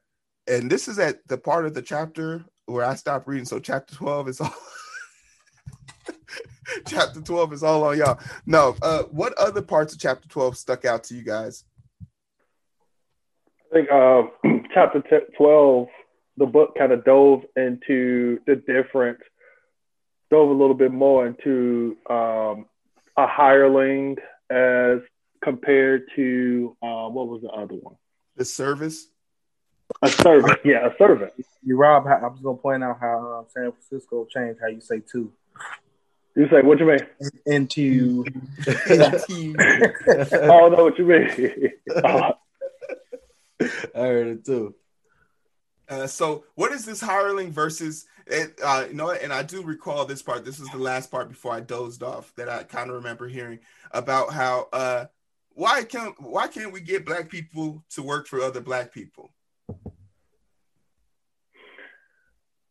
and 0.47 0.70
this 0.70 0.88
is 0.88 0.99
at 0.99 1.28
the 1.28 1.38
part 1.38 1.65
of 1.65 1.74
the 1.74 1.82
chapter 1.82 2.43
where 2.65 2.86
I 2.86 2.95
stopped 2.95 3.28
reading. 3.28 3.45
So 3.45 3.59
chapter 3.59 3.95
twelve 3.95 4.28
is 4.28 4.41
all. 4.41 4.53
chapter 6.88 7.22
12 7.22 7.53
is 7.53 7.63
all 7.63 7.84
on 7.84 7.97
y'all. 7.97 8.20
No, 8.45 8.76
uh, 8.82 9.03
what 9.03 9.34
other 9.38 9.61
parts 9.61 9.93
of 9.93 9.99
chapter 9.99 10.28
12 10.28 10.57
stuck 10.57 10.86
out 10.86 11.03
to 11.05 11.15
you 11.15 11.24
guys? 11.24 11.63
I 13.72 13.74
think 13.74 13.91
uh, 13.91 14.24
chapter 14.74 15.01
t- 15.01 15.34
12, 15.38 15.88
the 16.38 16.45
book 16.45 16.76
kind 16.78 16.91
of 16.91 17.03
dove 17.03 17.43
into 17.55 18.39
the 18.45 18.55
different, 18.55 19.20
dove 20.30 20.49
a 20.49 20.53
little 20.53 20.75
bit 20.75 20.91
more 20.91 21.28
into 21.28 21.97
um, 22.09 22.65
a 23.15 23.28
hireling 23.28 24.17
as 24.49 24.99
compared 25.43 26.03
to, 26.15 26.75
uh, 26.82 27.07
what 27.09 27.28
was 27.28 27.41
the 27.41 27.49
other 27.49 27.75
one? 27.75 27.95
The 28.36 28.45
service. 28.45 29.07
A 30.01 30.09
servant. 30.09 30.59
Yeah, 30.65 30.88
a 30.88 30.97
servant. 30.97 31.34
You 31.63 31.78
Rob, 31.78 32.07
I 32.07 32.15
I 32.15 32.28
was 32.28 32.39
gonna 32.41 32.57
point 32.57 32.84
out 32.84 32.97
how 32.99 33.45
uh, 33.45 33.49
San 33.53 33.71
Francisco 33.71 34.28
changed 34.30 34.59
how 34.61 34.67
you 34.67 34.82
say 34.82 34.99
two 34.99 35.32
You 36.36 36.47
say, 36.49 36.61
what 36.61 36.80
you 36.80 36.86
mean? 36.86 36.99
into. 37.45 38.25
I 38.67 40.47
don't 40.47 40.71
know 40.73 40.84
what 40.84 40.99
you 40.99 41.05
mean? 41.05 41.71
Uh, 41.95 42.34
I 43.61 43.67
heard 43.95 44.28
it 44.28 44.45
too. 44.45 44.75
Uh, 45.89 46.05
so, 46.05 46.43
what 46.55 46.73
is 46.73 46.86
this 46.86 46.99
hireling 47.01 47.51
versus? 47.51 48.05
It, 48.30 48.59
uh, 48.63 48.86
you 48.89 48.93
know, 48.93 49.11
and 49.11 49.32
I 49.32 49.43
do 49.43 49.63
recall 49.63 50.05
this 50.05 50.21
part. 50.21 50.43
This 50.43 50.59
is 50.59 50.69
the 50.69 50.78
last 50.78 51.09
part 51.09 51.30
before 51.30 51.53
I 51.53 51.61
dozed 51.61 52.03
off 52.03 52.34
that 52.36 52.49
I 52.49 52.63
kind 52.63 52.89
of 52.89 52.97
remember 52.97 53.28
hearing 53.28 53.59
about 53.91 54.34
how 54.34 54.67
uh, 54.73 55.05
why 55.53 55.84
can't 55.84 56.13
why 56.19 56.47
can't 56.47 56.73
we 56.73 56.82
get 56.82 57.05
black 57.05 57.30
people 57.30 57.84
to 57.91 58.03
work 58.03 58.28
for 58.28 58.41
other 58.41 58.59
black 58.59 58.93
people? 58.93 59.32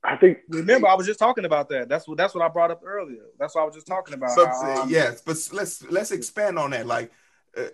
I 0.05 0.17
think 0.17 0.39
Remember, 0.49 0.87
I 0.87 0.95
was 0.95 1.07
just 1.07 1.19
talking 1.19 1.45
about 1.45 1.69
that. 1.71 1.89
That's 1.89 2.07
what 2.07 2.17
that's 2.17 2.35
what 2.35 2.45
I 2.45 2.49
brought 2.49 2.71
up 2.71 2.83
earlier. 2.85 3.25
That's 3.39 3.55
what 3.55 3.63
I 3.63 3.65
was 3.65 3.75
just 3.75 3.89
talking 3.89 4.15
about. 4.15 4.31
So, 4.31 4.47
how, 4.47 4.83
um, 4.83 4.91
yes, 4.91 5.21
but 5.21 5.37
let's 5.53 5.83
let's 5.91 6.13
expand 6.13 6.59
on 6.59 6.71
that. 6.71 6.87
Like, 6.87 7.11
uh, 7.57 7.65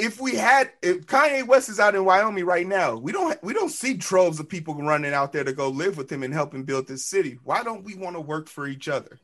if 0.00 0.20
we 0.20 0.34
had, 0.34 0.70
if 0.82 1.06
Kanye 1.06 1.46
West 1.46 1.68
is 1.68 1.78
out 1.78 1.94
in 1.94 2.04
Wyoming 2.04 2.44
right 2.44 2.66
now, 2.66 2.96
we 2.96 3.12
don't 3.12 3.40
we 3.42 3.52
don't 3.52 3.68
see 3.68 3.96
troves 3.98 4.40
of 4.40 4.48
people 4.48 4.74
running 4.74 5.12
out 5.12 5.32
there 5.32 5.44
to 5.44 5.52
go 5.52 5.68
live 5.68 5.96
with 5.96 6.10
him 6.10 6.22
and 6.22 6.32
help 6.34 6.54
him 6.54 6.64
build 6.64 6.88
this 6.88 7.04
city. 7.04 7.38
Why 7.44 7.62
don't 7.62 7.84
we 7.84 7.94
want 7.94 8.16
to 8.16 8.20
work 8.20 8.48
for 8.48 8.66
each 8.66 8.88
other? 8.88 9.18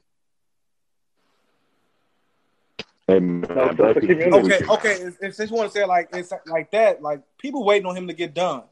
And 3.08 3.42
No, 3.48 3.48
uh, 3.48 3.66
it's 3.66 3.76
black 3.76 3.96
a 3.96 4.00
people- 4.00 4.16
community. 4.16 4.54
Okay, 4.54 4.66
okay. 4.66 4.92
If, 5.04 5.16
if 5.22 5.36
just 5.36 5.52
want 5.52 5.70
to 5.70 5.76
say 5.76 5.84
it 5.84 5.88
like 5.88 6.08
it's 6.12 6.32
like 6.46 6.70
that, 6.72 7.02
like 7.02 7.22
people 7.38 7.64
waiting 7.64 7.86
on 7.86 7.96
him 7.96 8.08
to 8.08 8.14
get 8.14 8.34
done. 8.34 8.62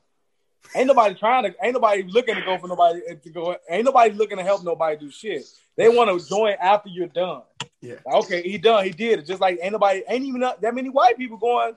Ain't 0.74 0.86
nobody 0.86 1.14
trying 1.14 1.44
to. 1.44 1.54
Ain't 1.62 1.74
nobody 1.74 2.02
looking 2.04 2.34
to 2.34 2.40
go 2.42 2.58
for 2.58 2.68
nobody 2.68 3.00
to 3.22 3.30
go. 3.30 3.56
Ain't 3.68 3.84
nobody 3.84 4.14
looking 4.14 4.38
to 4.38 4.42
help 4.42 4.64
nobody 4.64 4.96
do 4.96 5.10
shit. 5.10 5.44
They 5.76 5.88
want 5.88 6.08
to 6.18 6.26
join 6.28 6.54
after 6.60 6.88
you're 6.88 7.06
done. 7.08 7.42
Yeah. 7.80 7.96
Like, 8.06 8.14
okay, 8.24 8.42
he 8.42 8.56
done. 8.56 8.82
He 8.84 8.90
did 8.90 9.18
it. 9.18 9.26
Just 9.26 9.40
like 9.42 9.58
ain't 9.62 9.72
nobody. 9.72 10.02
Ain't 10.08 10.24
even 10.24 10.40
that 10.40 10.74
many 10.74 10.88
white 10.88 11.16
people 11.18 11.36
going 11.36 11.74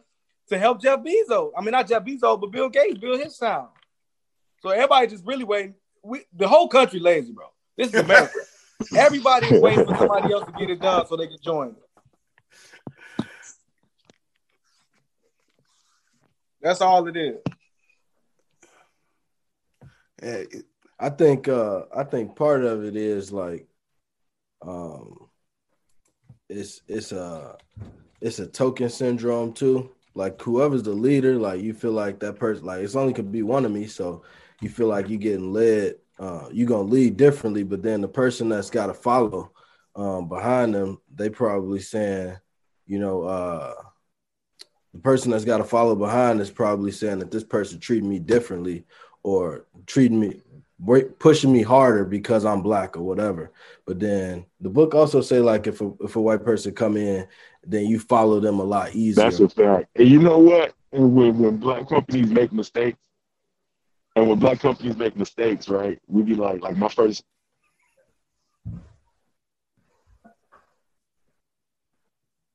to 0.50 0.58
help 0.58 0.82
Jeff 0.82 1.00
Bezos. 1.00 1.52
I 1.58 1.62
mean, 1.62 1.72
not 1.72 1.88
Jeff 1.88 2.04
Bezos, 2.04 2.40
but 2.40 2.52
Bill 2.52 2.70
Gates 2.70 2.98
build 2.98 3.20
his 3.20 3.38
town. 3.38 3.70
So 4.62 4.70
everybody 4.70 5.08
just 5.08 5.26
really 5.26 5.44
waiting. 5.44 5.76
We 6.04 6.24
the 6.34 6.48
whole 6.48 6.68
country 6.68 7.00
lazy, 7.00 7.32
bro. 7.32 7.46
This 7.76 7.94
is 7.94 8.02
America. 8.02 8.34
Everybody 8.96 9.48
is 9.48 9.62
waiting 9.62 9.86
for 9.86 9.98
somebody 9.98 10.34
else 10.34 10.46
to 10.46 10.52
get 10.54 10.70
it 10.70 10.80
done 10.80 11.06
so 11.08 11.16
they 11.16 11.28
can 11.28 11.38
join. 11.42 11.76
That's 16.62 16.82
all 16.82 17.08
it 17.08 17.18
is. 17.18 17.38
Yeah, 20.22 20.44
I 21.00 21.10
think 21.10 21.48
uh 21.48 21.84
I 21.96 22.04
think 22.04 22.36
part 22.36 22.64
of 22.64 22.84
it 22.84 22.96
is 22.96 23.32
like 23.32 23.68
um 24.62 25.28
it's 26.50 26.82
it's 26.88 27.12
a 27.12 27.58
it's 28.22 28.40
a 28.40 28.48
token 28.48 28.90
syndrome 28.90 29.54
too. 29.54 29.92
Like 30.18 30.42
whoever's 30.42 30.84
the 30.84 30.92
leader, 30.92 31.36
like 31.36 31.62
you 31.62 31.74
feel 31.74 31.92
like 31.94 32.20
that 32.20 32.38
person 32.38 32.66
like 32.66 32.82
it's 32.82 32.96
only 32.96 33.14
could 33.14 33.32
be 33.32 33.44
one 33.44 33.66
of 33.66 33.72
me, 33.72 33.88
so 33.88 34.24
you 34.62 34.70
feel 34.70 34.88
like 34.88 35.10
you're 35.10 35.20
getting 35.20 35.54
led 35.54 35.96
uh 36.20 36.50
you're 36.52 36.68
gonna 36.68 36.82
lead 36.84 37.16
differently, 37.18 37.64
but 37.64 37.84
then 37.84 38.02
the 38.02 38.08
person 38.08 38.50
that's 38.50 38.70
gotta 38.70 38.94
follow 38.94 39.52
um 39.96 40.28
behind 40.28 40.74
them, 40.74 41.00
they 41.14 41.30
probably 41.30 41.80
saying, 41.80 42.36
you 42.88 43.00
know, 43.00 43.24
uh 43.24 43.74
the 44.94 45.00
person 45.04 45.30
that's 45.30 45.46
got 45.46 45.60
to 45.60 45.64
follow 45.64 45.96
behind 45.96 46.42
is 46.42 46.50
probably 46.50 46.92
saying 46.92 47.20
that 47.20 47.30
this 47.30 47.44
person 47.44 47.80
treated 47.80 48.04
me 48.04 48.18
differently 48.18 48.84
or 49.22 49.68
treating 49.86 50.20
me 50.20 50.42
pushing 51.20 51.52
me 51.52 51.62
harder 51.62 52.06
because 52.06 52.46
I'm 52.46 52.62
black 52.62 52.98
or 52.98 53.02
whatever. 53.02 53.52
But 53.86 54.00
then 54.00 54.46
the 54.62 54.70
book 54.70 54.94
also 54.94 55.22
say 55.22 55.40
like 55.40 55.68
if 55.68 55.82
a 55.82 55.92
if 56.02 56.16
a 56.16 56.22
white 56.22 56.44
person 56.44 56.74
come 56.74 56.98
in, 56.98 57.28
then 57.68 57.86
you 57.86 58.00
follow 58.00 58.40
them 58.40 58.60
a 58.60 58.64
lot 58.64 58.96
easier. 58.96 59.26
That's 59.26 59.40
a 59.40 59.50
fact. 59.50 59.90
And 59.96 60.08
you 60.08 60.20
know 60.20 60.38
what? 60.40 60.74
And 60.94 61.14
when, 61.16 61.38
when 61.38 61.58
black 61.58 61.90
companies 61.90 62.30
make 62.30 62.54
mistakes, 62.54 62.98
and 64.16 64.28
when 64.30 64.40
black 64.40 64.60
companies 64.60 64.96
make 64.98 65.16
mistakes, 65.16 65.70
right? 65.70 66.00
We 66.08 66.24
be 66.24 66.34
like, 66.34 66.62
like 66.62 66.78
my 66.78 66.88
first. 66.88 67.24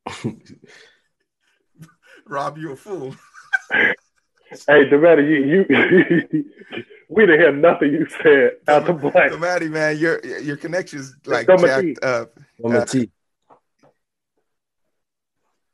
Rob, 2.26 2.58
you 2.58 2.72
a 2.72 2.76
fool. 2.76 3.14
Hey, 4.68 4.84
Devetta, 4.84 5.26
you 5.26 5.64
you 5.70 6.44
we 7.08 7.24
didn't 7.24 7.40
hear 7.40 7.52
nothing 7.52 7.90
you 7.90 8.06
said 8.22 8.52
out 8.68 8.84
the 8.84 8.92
black. 8.92 9.30
So, 9.30 9.38
Maddie, 9.38 9.70
man, 9.70 9.96
your 9.96 10.22
your 10.40 10.58
connection's 10.58 11.16
like 11.24 11.46
Come 11.46 11.60
jacked 11.60 12.04
up. 12.04 12.38
I'm 12.62 12.72
a 12.72 12.84
T. 12.84 13.10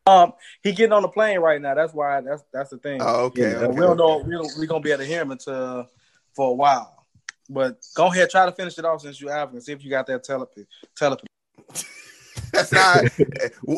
Um, 0.08 0.32
he 0.62 0.72
getting 0.72 0.92
on 0.92 1.02
the 1.02 1.08
plane 1.08 1.38
right 1.40 1.60
now. 1.60 1.74
That's 1.74 1.92
why. 1.92 2.22
That's 2.22 2.42
that's 2.52 2.70
the 2.70 2.78
thing. 2.78 3.00
Oh, 3.02 3.26
okay. 3.26 3.54
And 3.54 3.56
okay. 3.56 3.74
we 3.74 3.80
don't 3.80 3.98
know. 3.98 4.18
We 4.18 4.32
don't, 4.32 4.50
we 4.58 4.66
gonna 4.66 4.80
be 4.80 4.90
able 4.90 5.02
to 5.02 5.06
hear 5.06 5.20
him 5.20 5.32
until 5.32 5.86
for 6.34 6.50
a 6.50 6.54
while. 6.54 7.06
But 7.50 7.78
go 7.94 8.06
ahead, 8.06 8.30
try 8.30 8.46
to 8.46 8.52
finish 8.52 8.78
it 8.78 8.84
off 8.84 9.02
since 9.02 9.20
you 9.20 9.28
African. 9.28 9.60
See 9.60 9.72
if 9.72 9.84
you 9.84 9.90
got 9.90 10.06
that 10.06 10.24
telepathy. 10.24 10.66
Telepathy. 10.96 11.26
That's 12.52 12.72
not 12.72 13.04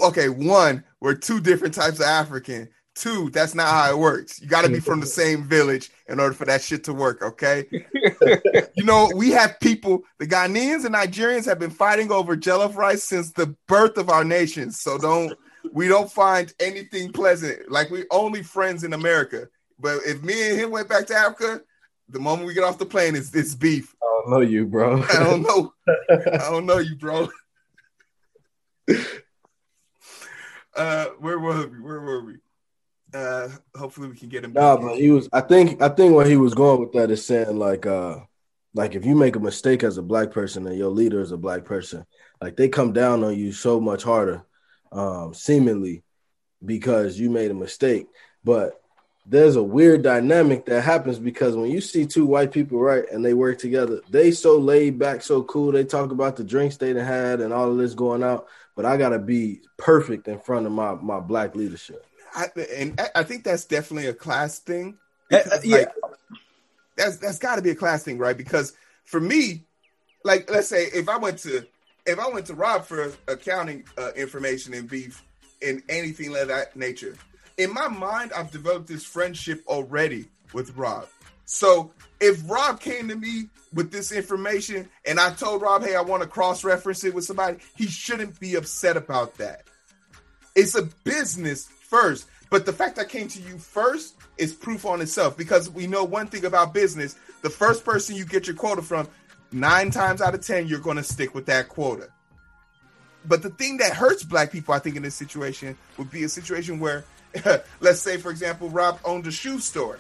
okay. 0.04 0.28
One, 0.28 0.84
we're 1.00 1.14
two 1.14 1.40
different 1.40 1.74
types 1.74 1.98
of 1.98 2.06
African. 2.06 2.68
Two, 2.96 3.30
that's 3.30 3.54
not 3.54 3.68
how 3.68 3.90
it 3.90 3.98
works. 3.98 4.42
You 4.42 4.48
got 4.48 4.62
to 4.62 4.68
be 4.68 4.80
from 4.80 5.00
the 5.00 5.06
same 5.06 5.44
village 5.44 5.90
in 6.08 6.20
order 6.20 6.34
for 6.34 6.44
that 6.44 6.60
shit 6.60 6.84
to 6.84 6.92
work. 6.92 7.22
Okay. 7.22 7.66
you 8.74 8.84
know, 8.84 9.10
we 9.14 9.30
have 9.30 9.58
people. 9.60 10.02
The 10.18 10.26
Ghanaians 10.26 10.84
and 10.84 10.94
Nigerians 10.94 11.46
have 11.46 11.58
been 11.58 11.70
fighting 11.70 12.12
over 12.12 12.36
jollof 12.36 12.74
rice 12.74 13.04
since 13.04 13.32
the 13.32 13.54
birth 13.68 13.96
of 13.96 14.10
our 14.10 14.24
nation. 14.24 14.70
So 14.70 14.98
don't 14.98 15.32
we 15.72 15.88
don't 15.88 16.10
find 16.10 16.52
anything 16.60 17.12
pleasant. 17.12 17.70
Like 17.70 17.90
we 17.90 18.04
only 18.10 18.42
friends 18.42 18.84
in 18.84 18.92
America. 18.92 19.48
But 19.78 20.00
if 20.06 20.22
me 20.22 20.50
and 20.50 20.60
him 20.60 20.70
went 20.70 20.88
back 20.88 21.06
to 21.06 21.14
Africa, 21.14 21.62
the 22.08 22.20
moment 22.20 22.46
we 22.46 22.54
get 22.54 22.64
off 22.64 22.78
the 22.78 22.86
plane, 22.86 23.16
it's 23.16 23.34
it's 23.34 23.54
beef. 23.54 23.94
I 24.02 24.06
don't 24.06 24.30
know 24.30 24.40
you, 24.40 24.66
bro. 24.66 25.02
I 25.10 25.24
don't 25.24 25.42
know. 25.42 25.72
I 26.10 26.50
don't 26.50 26.66
know 26.66 26.78
you, 26.78 26.96
bro. 26.96 27.28
Uh, 30.72 31.06
where 31.18 31.38
were 31.38 31.66
we? 31.66 31.80
Where 31.80 32.00
were 32.00 32.24
we? 32.24 32.34
Uh, 33.12 33.48
hopefully 33.76 34.08
we 34.08 34.16
can 34.16 34.28
get 34.28 34.44
him. 34.44 34.52
Nah, 34.52 34.76
back 34.76 34.84
but 34.84 34.98
he 34.98 35.10
was. 35.10 35.28
I 35.32 35.40
think. 35.40 35.82
I 35.82 35.88
think 35.88 36.14
where 36.14 36.24
he 36.24 36.36
was 36.36 36.54
going 36.54 36.80
with 36.80 36.92
that 36.92 37.10
is 37.10 37.26
saying 37.26 37.58
like, 37.58 37.86
uh, 37.86 38.20
like 38.72 38.94
if 38.94 39.04
you 39.04 39.16
make 39.16 39.36
a 39.36 39.40
mistake 39.40 39.82
as 39.82 39.98
a 39.98 40.02
black 40.02 40.30
person 40.30 40.66
and 40.66 40.78
your 40.78 40.90
leader 40.90 41.20
is 41.20 41.32
a 41.32 41.36
black 41.36 41.64
person, 41.64 42.06
like 42.40 42.56
they 42.56 42.68
come 42.68 42.92
down 42.92 43.24
on 43.24 43.36
you 43.36 43.52
so 43.52 43.80
much 43.80 44.04
harder, 44.04 44.46
um, 44.92 45.34
seemingly, 45.34 46.02
because 46.64 47.18
you 47.18 47.30
made 47.30 47.50
a 47.50 47.54
mistake. 47.54 48.06
But 48.44 48.80
there's 49.26 49.56
a 49.56 49.62
weird 49.62 50.02
dynamic 50.02 50.66
that 50.66 50.82
happens 50.82 51.18
because 51.18 51.54
when 51.54 51.70
you 51.70 51.80
see 51.80 52.06
two 52.06 52.26
white 52.26 52.52
people 52.52 52.80
right 52.80 53.04
and 53.12 53.24
they 53.24 53.34
work 53.34 53.58
together, 53.58 54.00
they 54.10 54.30
so 54.32 54.58
laid 54.58 54.98
back, 54.98 55.22
so 55.22 55.42
cool. 55.42 55.72
They 55.72 55.84
talk 55.84 56.10
about 56.10 56.36
the 56.36 56.44
drinks 56.44 56.76
they 56.76 56.92
done 56.92 57.04
had 57.04 57.40
and 57.40 57.52
all 57.52 57.70
of 57.70 57.78
this 57.78 57.94
going 57.94 58.22
out. 58.22 58.46
But 58.76 58.86
I 58.86 58.96
gotta 58.96 59.18
be 59.18 59.60
perfect 59.76 60.26
in 60.26 60.38
front 60.40 60.66
of 60.66 60.72
my 60.72 60.94
my 60.94 61.20
black 61.20 61.54
leadership. 61.54 62.04
I, 62.34 62.46
and 62.76 62.98
I- 63.00 63.20
I 63.20 63.22
think 63.24 63.44
that's 63.44 63.64
definitely 63.64 64.06
a 64.08 64.14
class 64.14 64.58
thing. 64.60 64.96
Uh, 65.32 65.36
uh, 65.36 65.42
Because, 65.44 65.64
yeah. 65.66 65.76
like, 65.76 65.88
that's 66.96 67.16
that's 67.18 67.38
got 67.38 67.56
to 67.56 67.62
be 67.62 67.70
a 67.70 67.74
class 67.74 68.02
thing, 68.02 68.18
right? 68.18 68.36
Because 68.36 68.72
for 69.04 69.20
me, 69.20 69.64
like, 70.24 70.50
let's 70.50 70.68
say 70.68 70.84
if 70.84 71.08
I 71.08 71.16
went 71.18 71.38
to 71.40 71.66
if 72.06 72.18
I 72.18 72.28
went 72.28 72.46
to 72.46 72.54
Rob 72.54 72.84
for 72.84 73.12
accounting 73.28 73.84
uh, 73.98 74.10
information 74.16 74.74
and 74.74 74.88
beef 74.88 75.22
and 75.62 75.82
anything 75.88 76.34
of 76.36 76.48
that 76.48 76.76
nature, 76.76 77.16
in 77.58 77.72
my 77.72 77.88
mind, 77.88 78.32
I've 78.32 78.50
developed 78.50 78.86
this 78.86 79.04
friendship 79.04 79.62
already 79.66 80.26
with 80.52 80.76
Rob. 80.76 81.08
So 81.44 81.92
if 82.20 82.48
Rob 82.48 82.80
came 82.80 83.08
to 83.08 83.16
me 83.16 83.48
with 83.74 83.90
this 83.90 84.12
information 84.12 84.88
and 85.04 85.20
I 85.20 85.32
told 85.32 85.62
Rob, 85.62 85.82
hey, 85.82 85.96
I 85.96 86.00
want 86.00 86.22
to 86.22 86.28
cross 86.28 86.64
reference 86.64 87.04
it 87.04 87.14
with 87.14 87.24
somebody, 87.24 87.58
he 87.76 87.86
shouldn't 87.86 88.38
be 88.40 88.54
upset 88.54 88.96
about 88.96 89.36
that. 89.38 89.64
It's 90.54 90.74
a 90.74 90.82
business 91.04 91.66
first, 91.66 92.28
but 92.50 92.66
the 92.66 92.72
fact 92.72 92.98
I 92.98 93.04
came 93.04 93.28
to 93.28 93.42
you 93.42 93.58
first 93.58 94.14
is 94.38 94.52
proof 94.52 94.86
on 94.86 95.00
itself 95.00 95.36
because 95.36 95.70
we 95.70 95.86
know 95.86 96.04
one 96.04 96.26
thing 96.26 96.44
about 96.44 96.72
business 96.72 97.16
the 97.42 97.50
first 97.50 97.84
person 97.84 98.16
you 98.16 98.24
get 98.24 98.46
your 98.46 98.56
quota 98.56 98.82
from, 98.82 99.08
nine 99.52 99.90
times 99.90 100.20
out 100.20 100.34
of 100.34 100.44
10, 100.44 100.66
you're 100.66 100.80
going 100.80 100.96
to 100.96 101.02
stick 101.02 101.34
with 101.34 101.46
that 101.46 101.68
quota. 101.68 102.08
But 103.26 103.42
the 103.42 103.50
thing 103.50 103.78
that 103.78 103.92
hurts 103.92 104.22
black 104.22 104.50
people, 104.50 104.74
I 104.74 104.78
think, 104.78 104.96
in 104.96 105.02
this 105.02 105.14
situation 105.14 105.76
would 105.98 106.10
be 106.10 106.24
a 106.24 106.28
situation 106.28 106.80
where, 106.80 107.04
let's 107.80 108.00
say, 108.00 108.16
for 108.16 108.30
example, 108.30 108.70
Rob 108.70 108.98
owned 109.04 109.26
a 109.26 109.30
shoe 109.30 109.58
store. 109.58 109.98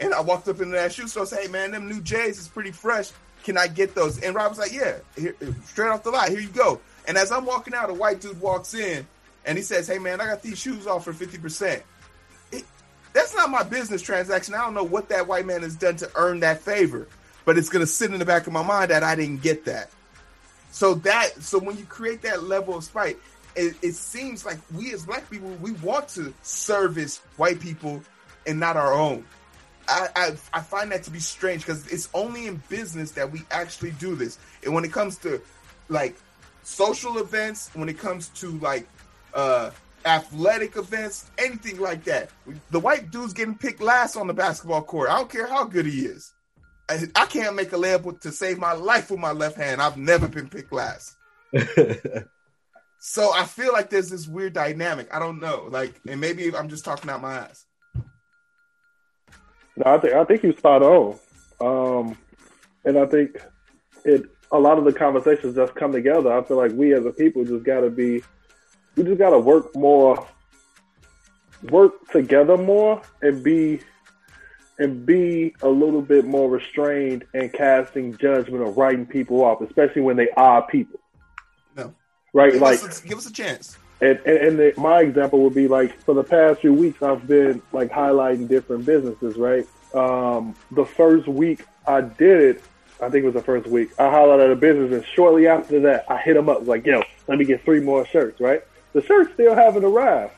And 0.00 0.12
I 0.12 0.20
walked 0.20 0.48
up 0.48 0.60
into 0.60 0.72
that 0.72 0.92
shoe 0.92 1.08
store 1.08 1.22
and 1.22 1.28
said, 1.28 1.42
Hey 1.42 1.48
man, 1.48 1.70
them 1.70 1.88
new 1.88 2.00
J's 2.00 2.38
is 2.38 2.48
pretty 2.48 2.72
fresh. 2.72 3.10
Can 3.44 3.56
I 3.56 3.66
get 3.66 3.94
those? 3.94 4.20
And 4.20 4.34
Rob 4.34 4.50
was 4.50 4.58
like, 4.58 4.72
Yeah, 4.72 4.96
here, 5.16 5.36
straight 5.64 5.88
off 5.88 6.02
the 6.02 6.10
lot, 6.10 6.28
here 6.28 6.40
you 6.40 6.48
go. 6.48 6.80
And 7.06 7.16
as 7.16 7.30
I'm 7.30 7.44
walking 7.44 7.74
out, 7.74 7.90
a 7.90 7.94
white 7.94 8.20
dude 8.20 8.40
walks 8.40 8.74
in 8.74 9.06
and 9.44 9.56
he 9.56 9.62
says, 9.62 9.86
Hey 9.86 9.98
man, 9.98 10.20
I 10.20 10.26
got 10.26 10.42
these 10.42 10.58
shoes 10.58 10.86
off 10.86 11.04
for 11.04 11.12
50%. 11.12 11.82
It, 12.52 12.64
that's 13.12 13.34
not 13.34 13.50
my 13.50 13.62
business 13.62 14.02
transaction. 14.02 14.54
I 14.54 14.64
don't 14.64 14.74
know 14.74 14.84
what 14.84 15.08
that 15.10 15.28
white 15.28 15.46
man 15.46 15.62
has 15.62 15.76
done 15.76 15.96
to 15.96 16.10
earn 16.16 16.40
that 16.40 16.60
favor, 16.60 17.06
but 17.44 17.58
it's 17.58 17.68
gonna 17.68 17.86
sit 17.86 18.12
in 18.12 18.18
the 18.18 18.24
back 18.24 18.46
of 18.46 18.52
my 18.52 18.62
mind 18.62 18.90
that 18.90 19.02
I 19.02 19.14
didn't 19.14 19.42
get 19.42 19.64
that. 19.66 19.90
So 20.70 20.94
that 20.94 21.40
so 21.42 21.58
when 21.58 21.78
you 21.78 21.84
create 21.84 22.22
that 22.22 22.44
level 22.44 22.76
of 22.76 22.84
spite, 22.84 23.18
it, 23.54 23.76
it 23.82 23.94
seems 23.94 24.44
like 24.44 24.58
we 24.74 24.92
as 24.92 25.06
black 25.06 25.30
people 25.30 25.50
we 25.60 25.72
want 25.72 26.08
to 26.10 26.34
service 26.42 27.18
white 27.36 27.60
people 27.60 28.02
and 28.46 28.58
not 28.58 28.76
our 28.76 28.92
own. 28.92 29.24
I, 29.86 30.08
I, 30.16 30.36
I 30.54 30.60
find 30.60 30.90
that 30.92 31.02
to 31.04 31.10
be 31.10 31.20
strange 31.20 31.62
because 31.62 31.86
it's 31.88 32.08
only 32.14 32.46
in 32.46 32.62
business 32.68 33.12
that 33.12 33.30
we 33.30 33.42
actually 33.50 33.92
do 33.92 34.16
this. 34.16 34.38
And 34.64 34.74
when 34.74 34.84
it 34.84 34.92
comes 34.92 35.18
to 35.18 35.40
like 35.88 36.16
social 36.62 37.18
events, 37.18 37.70
when 37.74 37.88
it 37.88 37.98
comes 37.98 38.28
to 38.30 38.50
like 38.58 38.88
uh 39.32 39.70
athletic 40.04 40.76
events, 40.76 41.30
anything 41.38 41.78
like 41.78 42.04
that, 42.04 42.30
the 42.70 42.80
white 42.80 43.10
dude's 43.10 43.32
getting 43.32 43.56
picked 43.56 43.80
last 43.80 44.16
on 44.16 44.26
the 44.26 44.34
basketball 44.34 44.82
court. 44.82 45.08
I 45.08 45.16
don't 45.16 45.30
care 45.30 45.46
how 45.46 45.64
good 45.64 45.86
he 45.86 46.00
is. 46.00 46.33
I, 46.88 47.00
I 47.14 47.26
can't 47.26 47.56
make 47.56 47.72
a 47.72 47.76
layup 47.76 48.20
to 48.20 48.32
save 48.32 48.58
my 48.58 48.72
life 48.72 49.10
with 49.10 49.20
my 49.20 49.32
left 49.32 49.56
hand. 49.56 49.80
I've 49.80 49.96
never 49.96 50.28
been 50.28 50.48
picked 50.48 50.72
last. 50.72 51.16
So 53.06 53.34
I 53.34 53.44
feel 53.44 53.74
like 53.74 53.90
there's 53.90 54.08
this 54.08 54.26
weird 54.26 54.54
dynamic. 54.54 55.14
I 55.14 55.18
don't 55.18 55.38
know. 55.38 55.68
Like, 55.70 56.00
and 56.08 56.18
maybe 56.18 56.56
I'm 56.56 56.70
just 56.70 56.86
talking 56.86 57.10
out 57.10 57.20
my 57.20 57.34
ass. 57.34 57.66
No, 59.76 59.84
I 59.84 59.98
think 59.98 60.14
I 60.14 60.24
think 60.24 60.42
you're 60.42 60.56
spot 60.56 60.82
on, 60.82 61.18
um, 61.60 62.16
and 62.86 62.98
I 62.98 63.04
think 63.04 63.42
it. 64.06 64.22
A 64.52 64.58
lot 64.58 64.78
of 64.78 64.84
the 64.84 64.92
conversations 64.92 65.54
just 65.54 65.74
come 65.74 65.92
together. 65.92 66.32
I 66.32 66.42
feel 66.44 66.56
like 66.56 66.72
we 66.72 66.94
as 66.94 67.04
a 67.04 67.10
people 67.10 67.44
just 67.44 67.62
got 67.64 67.80
to 67.80 67.90
be, 67.90 68.22
we 68.96 69.02
just 69.02 69.18
got 69.18 69.30
to 69.30 69.38
work 69.38 69.76
more, 69.76 70.26
work 71.70 72.10
together 72.10 72.56
more, 72.56 73.02
and 73.20 73.42
be, 73.42 73.80
and 74.78 75.06
be 75.06 75.54
a 75.62 75.68
little 75.68 76.02
bit 76.02 76.24
more 76.24 76.50
restrained 76.50 77.24
in 77.32 77.48
casting 77.50 78.16
judgment 78.16 78.62
or 78.62 78.70
writing 78.72 79.06
people 79.06 79.42
off, 79.44 79.60
especially 79.60 80.02
when 80.02 80.16
they 80.16 80.28
are 80.36 80.66
people. 80.66 81.00
No, 81.76 81.94
right? 82.32 82.52
give, 82.52 82.62
like, 82.62 82.82
us 82.82 83.02
a, 83.02 83.06
give 83.06 83.18
us 83.18 83.26
a 83.26 83.32
chance. 83.32 83.76
and 84.00 84.18
and, 84.26 84.38
and 84.38 84.58
the, 84.58 84.74
my 84.76 85.00
example 85.00 85.40
would 85.40 85.54
be 85.54 85.68
like 85.68 86.02
for 86.02 86.14
the 86.14 86.24
past 86.24 86.60
few 86.60 86.74
weeks, 86.74 87.02
I've 87.02 87.26
been 87.26 87.62
like 87.72 87.90
highlighting 87.90 88.48
different 88.48 88.84
businesses. 88.84 89.36
Right. 89.36 89.66
Um, 89.94 90.54
the 90.72 90.84
first 90.84 91.28
week 91.28 91.64
I 91.86 92.00
did 92.00 92.40
it, 92.40 92.62
I 93.00 93.08
think 93.10 93.22
it 93.22 93.26
was 93.26 93.34
the 93.34 93.42
first 93.42 93.66
week. 93.68 93.90
I 93.98 94.04
highlighted 94.04 94.52
a 94.52 94.56
business, 94.56 94.92
and 94.92 95.04
shortly 95.14 95.46
after 95.46 95.80
that, 95.80 96.04
I 96.10 96.18
hit 96.18 96.34
them 96.34 96.48
up 96.48 96.66
like, 96.66 96.84
"Yo, 96.84 97.02
let 97.28 97.38
me 97.38 97.44
get 97.44 97.64
three 97.64 97.80
more 97.80 98.04
shirts." 98.06 98.40
Right. 98.40 98.62
The 98.92 99.02
shirts 99.02 99.32
still 99.34 99.54
haven't 99.54 99.84
arrived, 99.84 100.32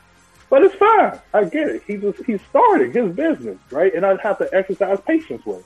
but 0.49 0.63
it's 0.63 0.75
fine. 0.75 1.19
I 1.33 1.43
get 1.45 1.67
it. 1.69 1.83
He 1.87 1.97
just 1.97 2.23
he's 2.25 2.39
starting 2.49 2.91
his 2.91 3.13
business, 3.15 3.57
right? 3.71 3.93
And 3.93 4.05
I 4.05 4.15
have 4.21 4.37
to 4.39 4.49
exercise 4.53 4.99
patience 5.05 5.45
with. 5.45 5.57
Him. 5.57 5.63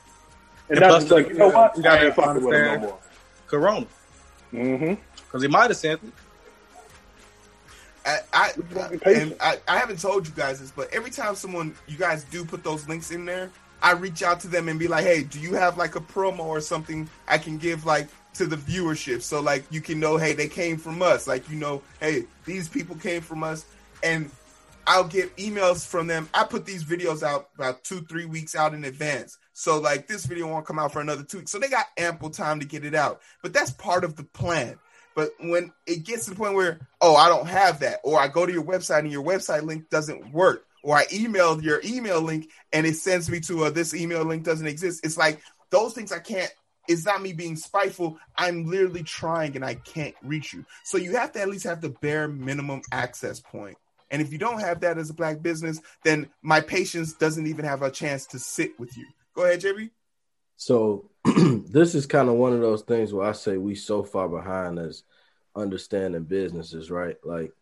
And, 0.69 0.79
And 0.83 0.91
that's 0.93 1.11
like, 1.11 1.27
you 1.29 1.33
know 1.35 1.47
you 1.49 1.53
what? 1.53 1.77
I 1.77 1.81
gotta 1.81 2.05
ain't 2.07 2.15
fucking 2.15 2.33
with 2.35 2.43
him 2.43 2.49
no 2.51 2.55
understand- 2.57 2.81
more. 2.81 2.97
Corona, 3.47 3.85
Mm-hmm. 4.53 4.93
because 5.15 5.41
he 5.41 5.47
might 5.49 5.69
have 5.69 5.77
sent 5.77 6.01
it. 6.03 6.09
I, 8.05 8.17
I, 8.33 8.51
We 8.57 8.63
gotta 8.75 8.97
be 8.97 9.13
and. 9.13 9.35
I, 9.39 9.57
I 9.67 9.77
haven't 9.77 9.99
told 9.99 10.27
you 10.27 10.33
guys 10.35 10.59
this, 10.59 10.71
but 10.71 10.91
every 10.93 11.11
time 11.11 11.35
someone, 11.35 11.75
you 11.87 11.97
guys 11.97 12.23
do 12.25 12.43
put 12.43 12.63
those 12.63 12.87
links 12.87 13.11
in 13.11 13.25
there, 13.25 13.51
I 13.83 13.91
reach 13.93 14.23
out 14.23 14.39
to 14.41 14.47
them 14.47 14.69
and 14.69 14.79
be 14.79 14.87
like, 14.87 15.03
hey, 15.05 15.23
do 15.23 15.39
you 15.39 15.53
have 15.53 15.77
like 15.77 15.95
a 15.95 15.99
promo 15.99 16.39
or 16.45 16.61
something 16.61 17.09
I 17.27 17.37
can 17.37 17.57
give 17.57 17.85
like 17.85 18.07
to 18.35 18.45
the 18.47 18.55
viewership? 18.55 19.21
So 19.21 19.39
like 19.41 19.63
you 19.69 19.81
can 19.81 19.99
know, 19.99 20.17
hey, 20.17 20.33
they 20.33 20.47
came 20.47 20.77
from 20.77 21.01
us. 21.01 21.27
Like, 21.27 21.47
you 21.49 21.57
know, 21.57 21.81
hey, 21.99 22.25
these 22.45 22.67
people 22.67 22.95
came 22.95 23.21
from 23.21 23.43
us. 23.43 23.65
And 24.03 24.31
I'll 24.87 25.07
get 25.07 25.35
emails 25.37 25.85
from 25.85 26.07
them. 26.07 26.29
I 26.33 26.43
put 26.43 26.65
these 26.65 26.83
videos 26.83 27.23
out 27.23 27.49
about 27.55 27.83
two, 27.83 28.01
three 28.01 28.25
weeks 28.25 28.55
out 28.55 28.73
in 28.73 28.83
advance. 28.83 29.37
So 29.53 29.79
like 29.79 30.07
this 30.07 30.25
video 30.25 30.47
won't 30.47 30.65
come 30.65 30.79
out 30.79 30.91
for 30.91 31.01
another 31.01 31.23
two 31.23 31.39
weeks. 31.39 31.51
So 31.51 31.59
they 31.59 31.69
got 31.69 31.85
ample 31.97 32.29
time 32.29 32.59
to 32.59 32.65
get 32.65 32.85
it 32.85 32.95
out. 32.95 33.21
But 33.41 33.53
that's 33.53 33.71
part 33.71 34.03
of 34.03 34.15
the 34.15 34.23
plan. 34.23 34.79
But 35.15 35.31
when 35.39 35.73
it 35.85 36.05
gets 36.05 36.25
to 36.25 36.31
the 36.31 36.35
point 36.35 36.55
where, 36.55 36.87
oh, 37.01 37.15
I 37.15 37.27
don't 37.27 37.47
have 37.47 37.79
that, 37.81 37.99
or 38.03 38.19
I 38.19 38.27
go 38.27 38.45
to 38.45 38.51
your 38.51 38.63
website 38.63 38.99
and 38.99 39.11
your 39.11 39.23
website 39.23 39.63
link 39.63 39.89
doesn't 39.89 40.31
work, 40.31 40.65
or 40.83 40.95
I 40.95 41.05
emailed 41.07 41.63
your 41.63 41.81
email 41.83 42.21
link 42.21 42.49
and 42.73 42.85
it 42.85 42.95
sends 42.95 43.29
me 43.29 43.39
to 43.41 43.65
a 43.65 43.71
this 43.71 43.93
email 43.93 44.23
link 44.23 44.43
doesn't 44.43 44.67
exist. 44.67 45.05
It's 45.05 45.17
like 45.17 45.41
those 45.69 45.93
things 45.93 46.11
I 46.11 46.19
can't. 46.19 46.51
It's 46.87 47.05
not 47.05 47.21
me 47.21 47.33
being 47.33 47.55
spiteful. 47.55 48.17
I'm 48.35 48.65
literally 48.65 49.03
trying 49.03 49.55
and 49.55 49.63
I 49.63 49.75
can't 49.75 50.15
reach 50.23 50.53
you. 50.53 50.65
So 50.83 50.97
you 50.97 51.15
have 51.15 51.31
to 51.33 51.41
at 51.41 51.49
least 51.49 51.65
have 51.65 51.81
the 51.81 51.89
bare 51.89 52.27
minimum 52.27 52.81
access 52.91 53.39
point. 53.39 53.77
And 54.11 54.21
if 54.21 54.31
you 54.31 54.37
don't 54.37 54.59
have 54.59 54.81
that 54.81 54.97
as 54.97 55.09
a 55.09 55.13
black 55.13 55.41
business, 55.41 55.81
then 56.03 56.29
my 56.41 56.59
patience 56.61 57.13
doesn't 57.13 57.47
even 57.47 57.65
have 57.65 57.81
a 57.81 57.89
chance 57.89 58.25
to 58.27 58.39
sit 58.39 58.77
with 58.79 58.95
you. 58.97 59.07
Go 59.33 59.45
ahead, 59.45 59.61
JB. 59.61 59.89
So 60.57 61.09
this 61.25 61.95
is 61.95 62.05
kind 62.05 62.29
of 62.29 62.35
one 62.35 62.53
of 62.53 62.61
those 62.61 62.83
things 62.83 63.13
where 63.13 63.27
I 63.27 63.31
say 63.31 63.57
we 63.57 63.73
so 63.73 64.03
far 64.03 64.29
behind 64.29 64.77
as 64.77 65.03
understanding 65.55 66.23
businesses, 66.23 66.91
right? 66.91 67.15
Like 67.23 67.53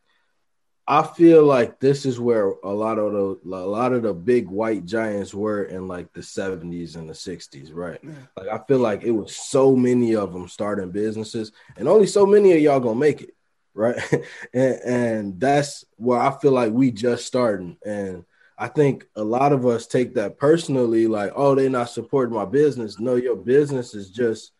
I 0.90 1.04
feel 1.04 1.46
like 1.46 1.80
this 1.80 2.04
is 2.04 2.20
where 2.20 2.48
a 2.64 2.72
lot 2.72 2.98
of 2.98 3.14
the 3.14 3.56
a 3.56 3.62
lot 3.64 3.94
of 3.94 4.02
the 4.02 4.14
big 4.14 4.48
white 4.48 4.86
giants 4.86 5.36
were 5.36 5.64
in 5.66 5.88
like 5.88 6.12
the 6.14 6.22
70s 6.22 6.96
and 6.96 7.08
the 7.08 7.14
60s, 7.14 7.70
right? 7.72 8.04
Like 8.36 8.48
I 8.48 8.58
feel 8.68 8.80
like 8.80 9.04
it 9.04 9.12
was 9.12 9.36
so 9.36 9.76
many 9.76 10.16
of 10.16 10.34
them 10.34 10.48
starting 10.48 10.90
businesses 10.90 11.52
and 11.78 11.88
only 11.88 12.08
so 12.08 12.26
many 12.26 12.54
of 12.54 12.60
y'all 12.60 12.80
gonna 12.80 12.96
make 13.00 13.22
it, 13.22 13.36
right? 13.80 13.98
and, 14.54 14.80
and 14.86 15.40
that's 15.40 15.86
where 15.98 16.20
I 16.20 16.38
feel 16.40 16.52
like 16.52 16.72
we 16.72 16.92
just 16.92 17.26
starting 17.26 17.78
and 17.86 18.26
I 18.62 18.68
think 18.68 19.08
a 19.16 19.24
lot 19.24 19.54
of 19.54 19.66
us 19.66 19.88
take 19.88 20.16
that 20.16 20.38
personally, 20.38 21.08
like, 21.08 21.32
oh, 21.34 21.56
they're 21.56 21.70
not 21.70 21.90
supporting 21.90 22.36
my 22.36 22.44
business. 22.44 23.00
No, 23.00 23.16
your 23.16 23.38
business 23.38 23.96
is 23.96 24.12
just 24.12 24.52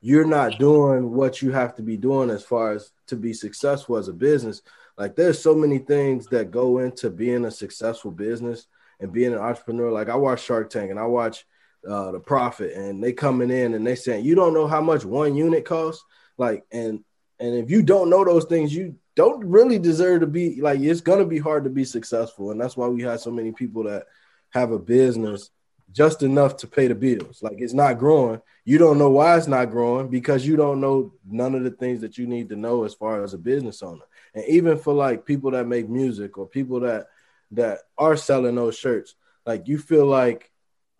you're 0.00 0.26
not 0.26 0.58
doing 0.58 1.12
what 1.12 1.40
you 1.40 1.52
have 1.52 1.76
to 1.76 1.82
be 1.82 1.96
doing 1.96 2.28
as 2.28 2.42
far 2.42 2.72
as 2.72 2.90
to 3.06 3.14
be 3.16 3.32
successful 3.32 3.96
as 3.96 4.08
a 4.08 4.12
business. 4.12 4.62
Like, 4.98 5.14
there's 5.14 5.40
so 5.40 5.54
many 5.54 5.78
things 5.78 6.26
that 6.28 6.50
go 6.50 6.78
into 6.78 7.08
being 7.08 7.44
a 7.44 7.52
successful 7.52 8.10
business 8.10 8.66
and 8.98 9.12
being 9.12 9.32
an 9.32 9.38
entrepreneur. 9.38 9.92
Like, 9.92 10.08
I 10.08 10.16
watch 10.16 10.42
Shark 10.42 10.68
Tank 10.68 10.90
and 10.90 10.98
I 10.98 11.04
watch 11.04 11.46
uh, 11.88 12.10
The 12.10 12.20
Profit, 12.20 12.72
and 12.72 13.02
they 13.02 13.12
coming 13.12 13.50
in 13.50 13.74
and 13.74 13.86
they 13.86 13.94
saying, 13.94 14.24
you 14.24 14.34
don't 14.34 14.54
know 14.54 14.66
how 14.66 14.80
much 14.80 15.04
one 15.04 15.36
unit 15.36 15.64
costs. 15.64 16.04
Like, 16.36 16.64
and 16.72 17.04
and 17.40 17.54
if 17.54 17.70
you 17.70 17.82
don't 17.82 18.10
know 18.10 18.24
those 18.24 18.44
things, 18.44 18.74
you 18.74 18.96
don't 19.16 19.44
really 19.44 19.78
deserve 19.78 20.20
to 20.20 20.26
be 20.26 20.60
like 20.60 20.80
it's 20.80 21.00
gonna 21.00 21.24
be 21.24 21.38
hard 21.38 21.64
to 21.64 21.70
be 21.70 21.84
successful. 21.84 22.50
And 22.50 22.60
that's 22.60 22.76
why 22.76 22.86
we 22.86 23.02
have 23.02 23.20
so 23.20 23.30
many 23.30 23.50
people 23.50 23.84
that 23.84 24.06
have 24.50 24.72
a 24.72 24.78
business 24.78 25.50
just 25.92 26.22
enough 26.22 26.56
to 26.58 26.66
pay 26.66 26.86
the 26.86 26.94
bills. 26.94 27.42
Like 27.42 27.56
it's 27.58 27.72
not 27.72 27.98
growing. 27.98 28.40
You 28.64 28.78
don't 28.78 28.98
know 28.98 29.10
why 29.10 29.36
it's 29.36 29.46
not 29.46 29.70
growing 29.70 30.08
because 30.08 30.46
you 30.46 30.56
don't 30.56 30.80
know 30.80 31.12
none 31.28 31.54
of 31.54 31.64
the 31.64 31.70
things 31.70 32.02
that 32.02 32.18
you 32.18 32.26
need 32.26 32.50
to 32.50 32.56
know 32.56 32.84
as 32.84 32.94
far 32.94 33.24
as 33.24 33.34
a 33.34 33.38
business 33.38 33.82
owner. 33.82 34.04
And 34.34 34.44
even 34.46 34.78
for 34.78 34.92
like 34.94 35.24
people 35.24 35.50
that 35.52 35.66
make 35.66 35.88
music 35.88 36.38
or 36.38 36.46
people 36.46 36.80
that 36.80 37.06
that 37.52 37.78
are 37.98 38.16
selling 38.16 38.54
those 38.54 38.78
shirts, 38.78 39.14
like 39.46 39.66
you 39.66 39.78
feel 39.78 40.06
like 40.06 40.50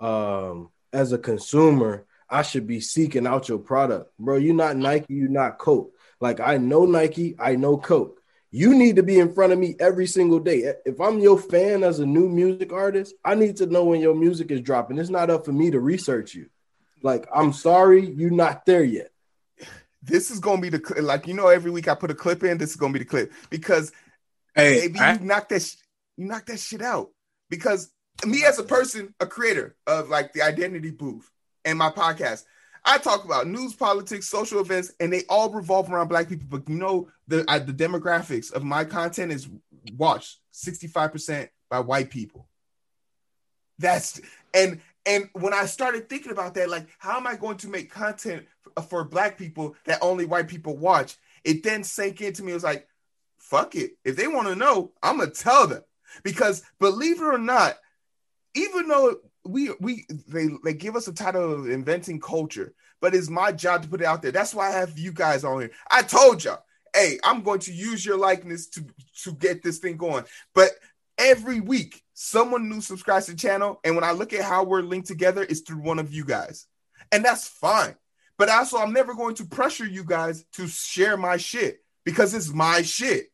um 0.00 0.70
as 0.92 1.12
a 1.12 1.18
consumer, 1.18 2.06
I 2.28 2.42
should 2.42 2.66
be 2.66 2.80
seeking 2.80 3.26
out 3.26 3.48
your 3.48 3.58
product. 3.58 4.10
Bro, 4.18 4.38
you're 4.38 4.54
not 4.54 4.76
Nike, 4.76 5.14
you're 5.14 5.28
not 5.28 5.58
Coke. 5.58 5.92
Like 6.20 6.40
I 6.40 6.58
know 6.58 6.84
Nike, 6.84 7.34
I 7.38 7.56
know 7.56 7.76
Coke. 7.76 8.20
You 8.52 8.74
need 8.74 8.96
to 8.96 9.02
be 9.04 9.18
in 9.18 9.32
front 9.32 9.52
of 9.52 9.58
me 9.60 9.76
every 9.78 10.06
single 10.06 10.40
day. 10.40 10.72
If 10.84 11.00
I'm 11.00 11.20
your 11.20 11.38
fan 11.38 11.84
as 11.84 12.00
a 12.00 12.06
new 12.06 12.28
music 12.28 12.72
artist, 12.72 13.14
I 13.24 13.36
need 13.36 13.56
to 13.58 13.66
know 13.66 13.84
when 13.84 14.00
your 14.00 14.14
music 14.14 14.50
is 14.50 14.60
dropping. 14.60 14.98
It's 14.98 15.08
not 15.08 15.30
up 15.30 15.44
for 15.44 15.52
me 15.52 15.70
to 15.70 15.78
research 15.78 16.34
you. 16.34 16.46
Like, 17.02 17.26
I'm 17.32 17.52
sorry, 17.52 18.10
you're 18.10 18.30
not 18.30 18.66
there 18.66 18.82
yet. 18.84 19.12
This 20.02 20.30
is 20.30 20.40
gonna 20.40 20.60
be 20.60 20.68
the 20.70 20.82
cl- 20.84 21.04
like 21.04 21.26
you 21.26 21.34
know 21.34 21.48
every 21.48 21.70
week 21.70 21.86
I 21.86 21.94
put 21.94 22.10
a 22.10 22.14
clip 22.14 22.42
in. 22.42 22.58
This 22.58 22.70
is 22.70 22.76
gonna 22.76 22.92
be 22.92 22.98
the 23.00 23.04
clip 23.04 23.32
because 23.50 23.92
Hey, 24.54 24.80
maybe 24.80 24.98
I- 24.98 25.12
you 25.14 25.20
knock 25.20 25.48
that 25.50 25.62
sh- 25.62 25.76
you 26.16 26.26
knock 26.26 26.46
that 26.46 26.58
shit 26.58 26.82
out 26.82 27.10
because 27.50 27.90
me 28.26 28.44
as 28.44 28.58
a 28.58 28.62
person, 28.64 29.14
a 29.20 29.26
creator 29.26 29.76
of 29.86 30.08
like 30.08 30.32
the 30.32 30.42
identity 30.42 30.90
booth 30.90 31.30
and 31.64 31.78
my 31.78 31.90
podcast, 31.90 32.44
I 32.84 32.98
talk 32.98 33.24
about 33.24 33.46
news, 33.46 33.74
politics, 33.74 34.28
social 34.28 34.60
events, 34.60 34.92
and 35.00 35.12
they 35.12 35.24
all 35.28 35.50
revolve 35.50 35.90
around 35.90 36.08
black 36.08 36.28
people. 36.28 36.46
But 36.48 36.68
you 36.68 36.76
know 36.76 37.08
the 37.28 37.44
uh, 37.48 37.58
the 37.58 37.72
demographics 37.72 38.52
of 38.52 38.64
my 38.64 38.84
content 38.84 39.32
is 39.32 39.48
watched 39.96 40.38
sixty 40.50 40.86
five 40.86 41.12
percent 41.12 41.50
by 41.68 41.80
white 41.80 42.10
people. 42.10 42.48
That's 43.78 44.20
and 44.54 44.80
and 45.06 45.28
when 45.32 45.54
I 45.54 45.66
started 45.66 46.08
thinking 46.08 46.32
about 46.32 46.54
that, 46.54 46.68
like 46.70 46.88
how 46.98 47.16
am 47.16 47.26
I 47.26 47.36
going 47.36 47.56
to 47.58 47.68
make 47.68 47.90
content 47.90 48.46
for, 48.60 48.82
for 48.82 49.04
black 49.04 49.38
people 49.38 49.76
that 49.84 49.98
only 50.02 50.24
white 50.24 50.48
people 50.48 50.76
watch? 50.76 51.16
It 51.44 51.62
then 51.62 51.84
sank 51.84 52.20
into 52.20 52.42
me. 52.42 52.52
It 52.52 52.54
was 52.54 52.64
like, 52.64 52.86
fuck 53.38 53.74
it. 53.74 53.92
If 54.04 54.16
they 54.16 54.26
want 54.26 54.48
to 54.48 54.56
know, 54.56 54.92
I'm 55.02 55.18
gonna 55.18 55.30
tell 55.30 55.66
them. 55.66 55.82
Because 56.22 56.62
believe 56.78 57.20
it 57.20 57.24
or 57.24 57.38
not, 57.38 57.78
even 58.54 58.88
though 58.88 59.16
we 59.44 59.70
we 59.80 60.06
they, 60.28 60.48
they 60.64 60.74
give 60.74 60.96
us 60.96 61.08
a 61.08 61.12
title 61.12 61.52
of 61.52 61.70
inventing 61.70 62.20
culture, 62.20 62.74
but 63.00 63.14
it's 63.14 63.30
my 63.30 63.52
job 63.52 63.82
to 63.82 63.88
put 63.88 64.00
it 64.00 64.06
out 64.06 64.22
there. 64.22 64.32
That's 64.32 64.54
why 64.54 64.68
I 64.68 64.72
have 64.72 64.98
you 64.98 65.12
guys 65.12 65.44
on 65.44 65.60
here. 65.60 65.70
I 65.90 66.02
told 66.02 66.44
y'all, 66.44 66.62
hey, 66.94 67.18
I'm 67.24 67.42
going 67.42 67.60
to 67.60 67.72
use 67.72 68.04
your 68.04 68.16
likeness 68.16 68.68
to 68.70 68.84
to 69.24 69.32
get 69.32 69.62
this 69.62 69.78
thing 69.78 69.96
going. 69.96 70.24
But 70.54 70.70
every 71.18 71.60
week, 71.60 72.02
someone 72.14 72.68
new 72.68 72.80
subscribes 72.80 73.26
to 73.26 73.32
the 73.32 73.38
channel, 73.38 73.80
and 73.84 73.94
when 73.94 74.04
I 74.04 74.12
look 74.12 74.32
at 74.32 74.44
how 74.44 74.64
we're 74.64 74.82
linked 74.82 75.08
together, 75.08 75.42
it's 75.42 75.60
through 75.60 75.82
one 75.82 75.98
of 75.98 76.12
you 76.12 76.24
guys, 76.24 76.66
and 77.12 77.24
that's 77.24 77.48
fine. 77.48 77.96
But 78.36 78.48
also, 78.48 78.78
I'm 78.78 78.92
never 78.92 79.14
going 79.14 79.34
to 79.36 79.44
pressure 79.44 79.86
you 79.86 80.04
guys 80.04 80.44
to 80.54 80.66
share 80.66 81.16
my 81.16 81.36
shit 81.36 81.84
because 82.04 82.32
it's 82.34 82.52
my 82.52 82.82
shit. 82.82 83.30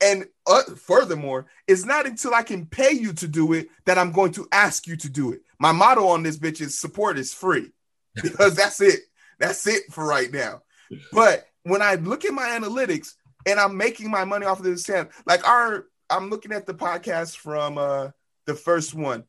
And 0.00 0.26
uh, 0.46 0.62
furthermore, 0.76 1.46
it's 1.66 1.84
not 1.84 2.06
until 2.06 2.34
I 2.34 2.42
can 2.42 2.66
pay 2.66 2.92
you 2.92 3.12
to 3.14 3.28
do 3.28 3.52
it 3.52 3.68
that 3.84 3.98
I'm 3.98 4.12
going 4.12 4.32
to 4.32 4.48
ask 4.50 4.86
you 4.86 4.96
to 4.96 5.08
do 5.08 5.32
it. 5.32 5.42
My 5.58 5.72
motto 5.72 6.06
on 6.08 6.22
this 6.22 6.38
bitch 6.38 6.60
is 6.60 6.78
support 6.78 7.18
is 7.18 7.34
free 7.34 7.72
because 8.22 8.56
that's 8.56 8.80
it. 8.80 9.00
That's 9.38 9.66
it 9.66 9.84
for 9.90 10.06
right 10.06 10.32
now. 10.32 10.62
But 11.12 11.46
when 11.64 11.82
I 11.82 11.94
look 11.96 12.24
at 12.24 12.32
my 12.32 12.48
analytics 12.48 13.14
and 13.46 13.60
I'm 13.60 13.76
making 13.76 14.10
my 14.10 14.24
money 14.24 14.46
off 14.46 14.58
of 14.58 14.64
this 14.64 14.84
channel, 14.84 15.10
like 15.26 15.46
our, 15.46 15.86
I'm 16.08 16.30
looking 16.30 16.52
at 16.52 16.66
the 16.66 16.74
podcast 16.74 17.36
from 17.36 17.78
uh 17.78 18.08
the 18.46 18.54
first 18.54 18.94
one. 18.94 19.24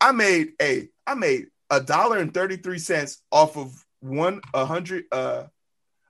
I 0.00 0.12
made 0.12 0.52
a, 0.60 0.88
I 1.06 1.14
made 1.14 1.46
a 1.70 1.80
dollar 1.80 2.18
and 2.18 2.34
thirty 2.34 2.56
three 2.56 2.78
cents 2.78 3.22
off 3.30 3.56
of 3.56 3.72
one 4.00 4.40
a 4.52 4.66
hundred 4.66 5.04
uh 5.12 5.44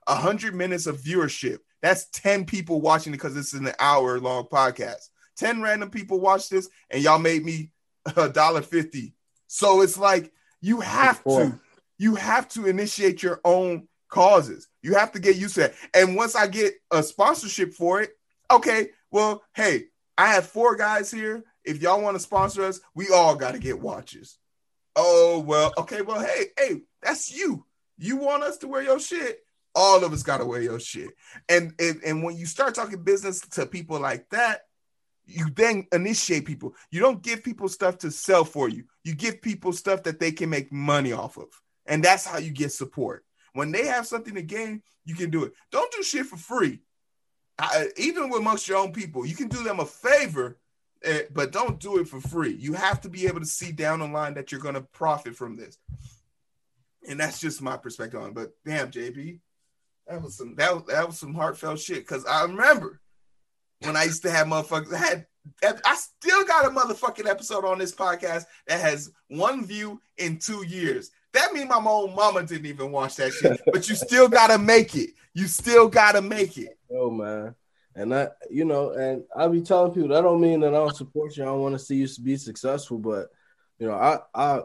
a 0.07 0.15
hundred 0.15 0.55
minutes 0.55 0.87
of 0.87 0.99
viewership. 0.99 1.59
That's 1.85 2.07
ten 2.07 2.45
people 2.45 2.81
watching 2.81 3.13
it 3.13 3.17
because 3.17 3.35
this 3.35 3.53
is 3.53 3.59
an 3.59 3.71
hour 3.77 4.19
long 4.19 4.45
podcast. 4.45 5.09
Ten 5.37 5.61
random 5.61 5.91
people 5.91 6.19
watch 6.19 6.49
this, 6.49 6.67
and 6.89 7.03
y'all 7.03 7.19
made 7.19 7.45
me 7.45 7.69
a 8.15 8.27
dollar 8.27 8.63
fifty. 8.63 9.13
So 9.45 9.81
it's 9.81 9.95
like 9.95 10.31
you 10.61 10.79
have 10.79 11.23
to, 11.25 11.59
you 11.99 12.15
have 12.15 12.47
to 12.49 12.65
initiate 12.65 13.21
your 13.21 13.39
own 13.45 13.87
causes. 14.09 14.67
You 14.81 14.95
have 14.95 15.11
to 15.11 15.19
get 15.19 15.35
used 15.35 15.53
to 15.55 15.59
that. 15.59 15.75
And 15.93 16.15
once 16.15 16.35
I 16.35 16.47
get 16.47 16.73
a 16.89 17.03
sponsorship 17.03 17.75
for 17.75 18.01
it, 18.01 18.17
okay, 18.49 18.89
well, 19.11 19.43
hey, 19.53 19.83
I 20.17 20.33
have 20.33 20.47
four 20.47 20.75
guys 20.75 21.11
here. 21.11 21.43
If 21.63 21.83
y'all 21.83 22.01
want 22.01 22.15
to 22.15 22.19
sponsor 22.19 22.63
us, 22.63 22.79
we 22.95 23.09
all 23.09 23.35
got 23.35 23.51
to 23.51 23.59
get 23.59 23.79
watches. 23.79 24.39
Oh, 24.95 25.43
well, 25.45 25.71
okay, 25.77 26.01
well, 26.01 26.19
hey, 26.19 26.45
hey, 26.57 26.81
that's 27.03 27.31
you. 27.31 27.63
You 27.99 28.17
want 28.17 28.41
us 28.41 28.57
to 28.57 28.67
wear 28.67 28.81
your 28.81 28.99
shit? 28.99 29.44
All 29.75 30.03
of 30.03 30.13
us 30.13 30.23
got 30.23 30.37
to 30.37 30.45
wear 30.45 30.61
your 30.61 30.79
shit. 30.79 31.09
And, 31.49 31.73
and 31.79 32.01
and 32.05 32.23
when 32.23 32.37
you 32.37 32.45
start 32.45 32.75
talking 32.75 33.03
business 33.03 33.41
to 33.41 33.65
people 33.65 33.99
like 33.99 34.29
that, 34.29 34.61
you 35.25 35.49
then 35.55 35.87
initiate 35.91 36.45
people. 36.45 36.75
You 36.91 37.01
don't 37.01 37.21
give 37.21 37.43
people 37.43 37.67
stuff 37.67 37.97
to 37.99 38.11
sell 38.11 38.45
for 38.45 38.69
you. 38.69 38.85
You 39.03 39.15
give 39.15 39.41
people 39.41 39.73
stuff 39.73 40.03
that 40.03 40.19
they 40.19 40.31
can 40.31 40.49
make 40.49 40.71
money 40.71 41.11
off 41.11 41.37
of. 41.37 41.47
And 41.85 42.03
that's 42.03 42.25
how 42.25 42.37
you 42.37 42.51
get 42.51 42.71
support. 42.71 43.25
When 43.53 43.71
they 43.71 43.85
have 43.87 44.07
something 44.07 44.35
to 44.35 44.41
gain, 44.41 44.81
you 45.05 45.15
can 45.15 45.29
do 45.29 45.43
it. 45.43 45.53
Don't 45.71 45.91
do 45.91 46.03
shit 46.03 46.25
for 46.25 46.37
free. 46.37 46.81
I, 47.57 47.87
even 47.97 48.23
amongst 48.33 48.67
your 48.67 48.77
own 48.77 48.91
people, 48.91 49.25
you 49.25 49.35
can 49.35 49.47
do 49.47 49.63
them 49.63 49.79
a 49.79 49.85
favor, 49.85 50.57
eh, 51.03 51.23
but 51.33 51.51
don't 51.51 51.79
do 51.79 51.99
it 51.99 52.07
for 52.07 52.19
free. 52.19 52.53
You 52.53 52.73
have 52.73 53.01
to 53.01 53.09
be 53.09 53.27
able 53.27 53.39
to 53.39 53.45
see 53.45 53.71
down 53.71 53.99
the 53.99 54.07
line 54.07 54.33
that 54.33 54.51
you're 54.51 54.61
going 54.61 54.75
to 54.75 54.81
profit 54.81 55.35
from 55.35 55.55
this. 55.55 55.77
And 57.07 57.19
that's 57.19 57.39
just 57.39 57.61
my 57.61 57.77
perspective 57.77 58.19
on 58.19 58.29
it. 58.29 58.35
But 58.35 58.51
damn, 58.65 58.91
JB, 58.91 59.39
that 60.07 60.21
was 60.21 60.37
some 60.37 60.55
that 60.55 60.73
was, 60.73 60.83
that 60.85 61.07
was 61.07 61.19
some 61.19 61.33
heartfelt 61.33 61.79
shit. 61.79 61.99
Because 61.99 62.25
I 62.25 62.43
remember 62.43 63.01
when 63.81 63.95
I 63.95 64.03
used 64.03 64.23
to 64.23 64.31
have 64.31 64.47
motherfuckers 64.47 64.93
I 64.93 64.97
had 64.97 65.25
I 65.63 65.95
still 65.95 66.43
got 66.45 66.65
a 66.65 66.69
motherfucking 66.69 67.29
episode 67.29 67.65
on 67.65 67.77
this 67.77 67.93
podcast 67.93 68.45
that 68.67 68.81
has 68.81 69.11
one 69.27 69.65
view 69.65 70.01
in 70.17 70.39
two 70.39 70.65
years. 70.65 71.11
That 71.33 71.53
means 71.53 71.69
my 71.69 71.77
own 71.77 72.15
mama 72.15 72.43
didn't 72.43 72.65
even 72.65 72.91
watch 72.91 73.15
that 73.17 73.33
shit. 73.33 73.61
but 73.71 73.87
you 73.89 73.95
still 73.95 74.27
gotta 74.27 74.57
make 74.57 74.95
it. 74.95 75.11
You 75.33 75.47
still 75.47 75.87
gotta 75.87 76.21
make 76.21 76.57
it. 76.57 76.77
Oh 76.89 77.11
man. 77.11 77.55
And 77.95 78.13
I, 78.13 78.27
you 78.49 78.65
know, 78.65 78.91
and 78.91 79.23
I 79.35 79.47
be 79.47 79.61
telling 79.61 79.93
people 79.93 80.09
that 80.09 80.21
don't 80.21 80.41
mean 80.41 80.59
that 80.61 80.73
I 80.73 80.77
don't 80.77 80.95
support 80.95 81.37
you. 81.37 81.43
I 81.43 81.47
don't 81.47 81.61
want 81.61 81.75
to 81.75 81.79
see 81.79 81.95
you 81.95 82.07
be 82.21 82.35
successful, 82.35 82.97
but 82.97 83.27
you 83.79 83.87
know, 83.87 83.93
I, 83.93 84.19
I, 84.33 84.61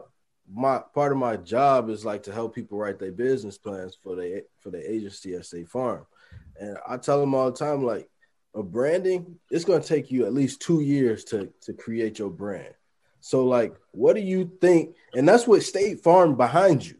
my 0.53 0.81
part 0.93 1.11
of 1.11 1.17
my 1.17 1.37
job 1.37 1.89
is 1.89 2.05
like 2.05 2.23
to 2.23 2.33
help 2.33 2.53
people 2.53 2.77
write 2.77 2.99
their 2.99 3.11
business 3.11 3.57
plans 3.57 3.97
for 4.01 4.15
the 4.15 4.43
for 4.59 4.69
the 4.69 4.91
agency 4.91 5.33
at 5.35 5.45
State 5.45 5.69
Farm, 5.69 6.05
and 6.59 6.77
I 6.87 6.97
tell 6.97 7.19
them 7.19 7.33
all 7.33 7.51
the 7.51 7.57
time, 7.57 7.83
like, 7.83 8.09
a 8.53 8.63
branding, 8.63 9.39
it's 9.49 9.65
going 9.65 9.81
to 9.81 9.87
take 9.87 10.11
you 10.11 10.25
at 10.25 10.33
least 10.33 10.61
two 10.61 10.81
years 10.81 11.23
to 11.25 11.51
to 11.61 11.73
create 11.73 12.19
your 12.19 12.29
brand. 12.29 12.73
So, 13.21 13.45
like, 13.45 13.75
what 13.91 14.15
do 14.15 14.21
you 14.21 14.51
think? 14.59 14.95
And 15.13 15.27
that's 15.27 15.47
what 15.47 15.63
State 15.63 16.01
Farm 16.01 16.35
behind 16.35 16.85
you. 16.85 16.95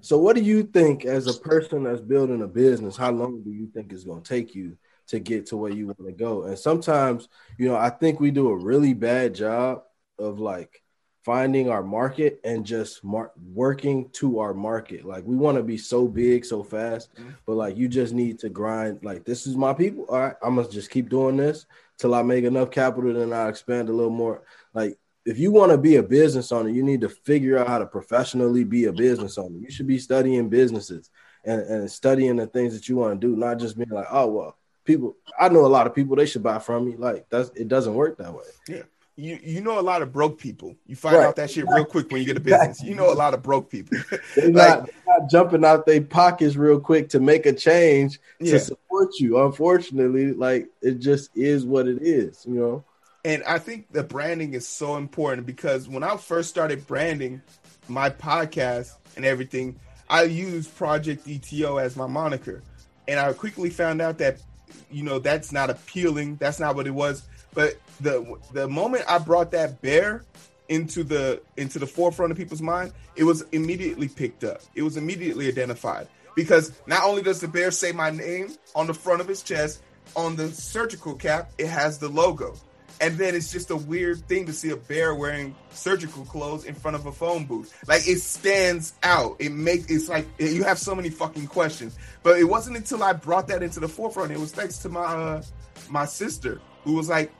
So, 0.00 0.16
what 0.16 0.36
do 0.36 0.42
you 0.42 0.62
think 0.62 1.04
as 1.04 1.26
a 1.26 1.38
person 1.38 1.84
that's 1.84 2.00
building 2.00 2.42
a 2.42 2.46
business? 2.46 2.96
How 2.96 3.10
long 3.10 3.42
do 3.42 3.50
you 3.50 3.68
think 3.74 3.92
it's 3.92 4.04
going 4.04 4.22
to 4.22 4.28
take 4.28 4.54
you 4.54 4.76
to 5.08 5.18
get 5.18 5.46
to 5.46 5.56
where 5.56 5.72
you 5.72 5.86
want 5.86 6.06
to 6.06 6.12
go? 6.12 6.44
And 6.44 6.58
sometimes, 6.58 7.28
you 7.58 7.68
know, 7.68 7.76
I 7.76 7.90
think 7.90 8.20
we 8.20 8.30
do 8.30 8.48
a 8.48 8.56
really 8.56 8.94
bad 8.94 9.34
job 9.34 9.82
of 10.18 10.38
like 10.38 10.79
finding 11.24 11.68
our 11.68 11.82
market 11.82 12.40
and 12.44 12.64
just 12.64 13.04
mar- 13.04 13.32
working 13.52 14.08
to 14.10 14.38
our 14.38 14.54
market. 14.54 15.04
Like 15.04 15.24
we 15.24 15.36
want 15.36 15.58
to 15.58 15.62
be 15.62 15.76
so 15.76 16.08
big 16.08 16.44
so 16.44 16.62
fast, 16.62 17.14
mm-hmm. 17.14 17.30
but 17.46 17.56
like 17.56 17.76
you 17.76 17.88
just 17.88 18.14
need 18.14 18.38
to 18.40 18.48
grind. 18.48 19.00
Like 19.02 19.24
this 19.24 19.46
is 19.46 19.56
my 19.56 19.74
people. 19.74 20.06
All 20.08 20.20
right, 20.20 20.34
I'm 20.42 20.56
gonna 20.56 20.68
just 20.68 20.90
keep 20.90 21.08
doing 21.08 21.36
this 21.36 21.66
till 22.00 22.14
I 22.14 22.22
make 22.22 22.44
enough 22.44 22.70
capital, 22.70 23.12
then 23.12 23.32
I 23.32 23.48
expand 23.48 23.88
a 23.90 23.92
little 23.92 24.10
more. 24.10 24.42
Like 24.72 24.98
if 25.26 25.38
you 25.38 25.52
want 25.52 25.70
to 25.70 25.78
be 25.78 25.96
a 25.96 26.02
business 26.02 26.50
owner, 26.50 26.70
you 26.70 26.82
need 26.82 27.02
to 27.02 27.10
figure 27.10 27.58
out 27.58 27.68
how 27.68 27.78
to 27.78 27.86
professionally 27.86 28.64
be 28.64 28.86
a 28.86 28.92
business 28.92 29.36
owner. 29.36 29.58
You 29.58 29.70
should 29.70 29.86
be 29.86 29.98
studying 29.98 30.48
businesses 30.48 31.10
and, 31.44 31.60
and 31.62 31.90
studying 31.90 32.36
the 32.36 32.46
things 32.46 32.74
that 32.74 32.88
you 32.88 32.96
want 32.96 33.20
to 33.20 33.26
do, 33.26 33.36
not 33.36 33.58
just 33.58 33.76
being 33.76 33.90
like, 33.90 34.06
oh 34.10 34.28
well, 34.28 34.56
people. 34.84 35.16
I 35.38 35.50
know 35.50 35.66
a 35.66 35.68
lot 35.68 35.86
of 35.86 35.94
people 35.94 36.16
they 36.16 36.26
should 36.26 36.42
buy 36.42 36.58
from 36.58 36.86
me. 36.86 36.96
Like 36.96 37.26
that's 37.30 37.50
it 37.50 37.68
doesn't 37.68 37.94
work 37.94 38.16
that 38.18 38.32
way. 38.32 38.44
Yeah. 38.66 38.82
You, 39.20 39.38
you 39.42 39.60
know 39.60 39.78
a 39.78 39.82
lot 39.82 40.00
of 40.00 40.12
broke 40.12 40.38
people. 40.38 40.76
You 40.86 40.96
find 40.96 41.16
right. 41.16 41.26
out 41.26 41.36
that 41.36 41.50
shit 41.50 41.66
real 41.68 41.84
quick 41.84 42.10
when 42.10 42.22
you 42.22 42.26
get 42.26 42.38
a 42.38 42.40
business. 42.40 42.82
You 42.82 42.94
know 42.94 43.12
a 43.12 43.14
lot 43.14 43.34
of 43.34 43.42
broke 43.42 43.70
people. 43.70 43.98
they're, 44.34 44.46
like, 44.46 44.54
not, 44.54 44.86
they're, 44.86 45.18
not, 45.18 45.30
jumping 45.30 45.64
out 45.64 45.84
their 45.84 46.00
pockets 46.00 46.56
real 46.56 46.80
quick 46.80 47.10
to 47.10 47.20
make 47.20 47.44
a 47.44 47.52
change 47.52 48.18
yeah. 48.38 48.52
to 48.52 48.60
support 48.60 49.10
you. 49.18 49.38
Unfortunately, 49.44 50.32
like 50.32 50.68
it 50.80 51.00
just 51.00 51.36
is 51.36 51.66
what 51.66 51.86
it 51.86 52.00
is, 52.00 52.46
you 52.46 52.54
know. 52.54 52.84
And 53.22 53.42
I 53.44 53.58
think 53.58 53.92
the 53.92 54.02
branding 54.02 54.54
is 54.54 54.66
so 54.66 54.96
important 54.96 55.46
because 55.46 55.86
when 55.86 56.02
I 56.02 56.16
first 56.16 56.48
started 56.48 56.86
branding 56.86 57.42
my 57.88 58.08
podcast 58.08 58.94
and 59.16 59.26
everything, 59.26 59.78
I 60.08 60.22
used 60.22 60.74
Project 60.76 61.26
ETO 61.26 61.82
as 61.82 61.94
my 61.94 62.06
moniker. 62.06 62.62
And 63.06 63.20
I 63.20 63.32
quickly 63.34 63.68
found 63.68 64.00
out 64.00 64.16
that, 64.18 64.38
you 64.90 65.02
know, 65.02 65.18
that's 65.18 65.52
not 65.52 65.68
appealing. 65.68 66.36
That's 66.36 66.58
not 66.58 66.74
what 66.74 66.86
it 66.86 66.94
was. 66.94 67.24
But 67.54 67.78
the 68.00 68.38
the 68.52 68.68
moment 68.68 69.04
I 69.08 69.18
brought 69.18 69.50
that 69.52 69.80
bear 69.82 70.24
into 70.68 71.02
the 71.02 71.42
into 71.56 71.78
the 71.78 71.86
forefront 71.86 72.32
of 72.32 72.38
people's 72.38 72.62
mind, 72.62 72.92
it 73.16 73.24
was 73.24 73.42
immediately 73.52 74.08
picked 74.08 74.44
up. 74.44 74.62
It 74.74 74.82
was 74.82 74.96
immediately 74.96 75.48
identified 75.48 76.08
because 76.34 76.72
not 76.86 77.04
only 77.04 77.22
does 77.22 77.40
the 77.40 77.48
bear 77.48 77.70
say 77.70 77.92
my 77.92 78.10
name 78.10 78.54
on 78.74 78.86
the 78.86 78.94
front 78.94 79.20
of 79.20 79.28
his 79.28 79.42
chest, 79.42 79.82
on 80.16 80.36
the 80.36 80.48
surgical 80.48 81.14
cap, 81.14 81.50
it 81.58 81.66
has 81.66 81.98
the 81.98 82.08
logo. 82.08 82.54
And 83.02 83.16
then 83.16 83.34
it's 83.34 83.50
just 83.50 83.70
a 83.70 83.76
weird 83.76 84.18
thing 84.28 84.44
to 84.44 84.52
see 84.52 84.70
a 84.70 84.76
bear 84.76 85.14
wearing 85.14 85.54
surgical 85.70 86.22
clothes 86.26 86.66
in 86.66 86.74
front 86.74 86.96
of 86.96 87.06
a 87.06 87.12
phone 87.12 87.46
booth. 87.46 87.74
Like 87.88 88.06
it 88.06 88.20
stands 88.20 88.92
out. 89.02 89.36
It 89.38 89.52
makes 89.52 89.90
it's 89.90 90.08
like 90.08 90.26
you 90.38 90.64
have 90.64 90.78
so 90.78 90.94
many 90.94 91.08
fucking 91.08 91.46
questions. 91.46 91.98
But 92.22 92.38
it 92.38 92.44
wasn't 92.44 92.76
until 92.76 93.02
I 93.02 93.14
brought 93.14 93.48
that 93.48 93.62
into 93.62 93.80
the 93.80 93.88
forefront. 93.88 94.32
It 94.32 94.38
was 94.38 94.52
thanks 94.52 94.78
to 94.78 94.90
my 94.90 95.00
uh, 95.00 95.42
my 95.88 96.04
sister 96.04 96.60
who 96.84 96.94
was 96.94 97.08
like, 97.08 97.32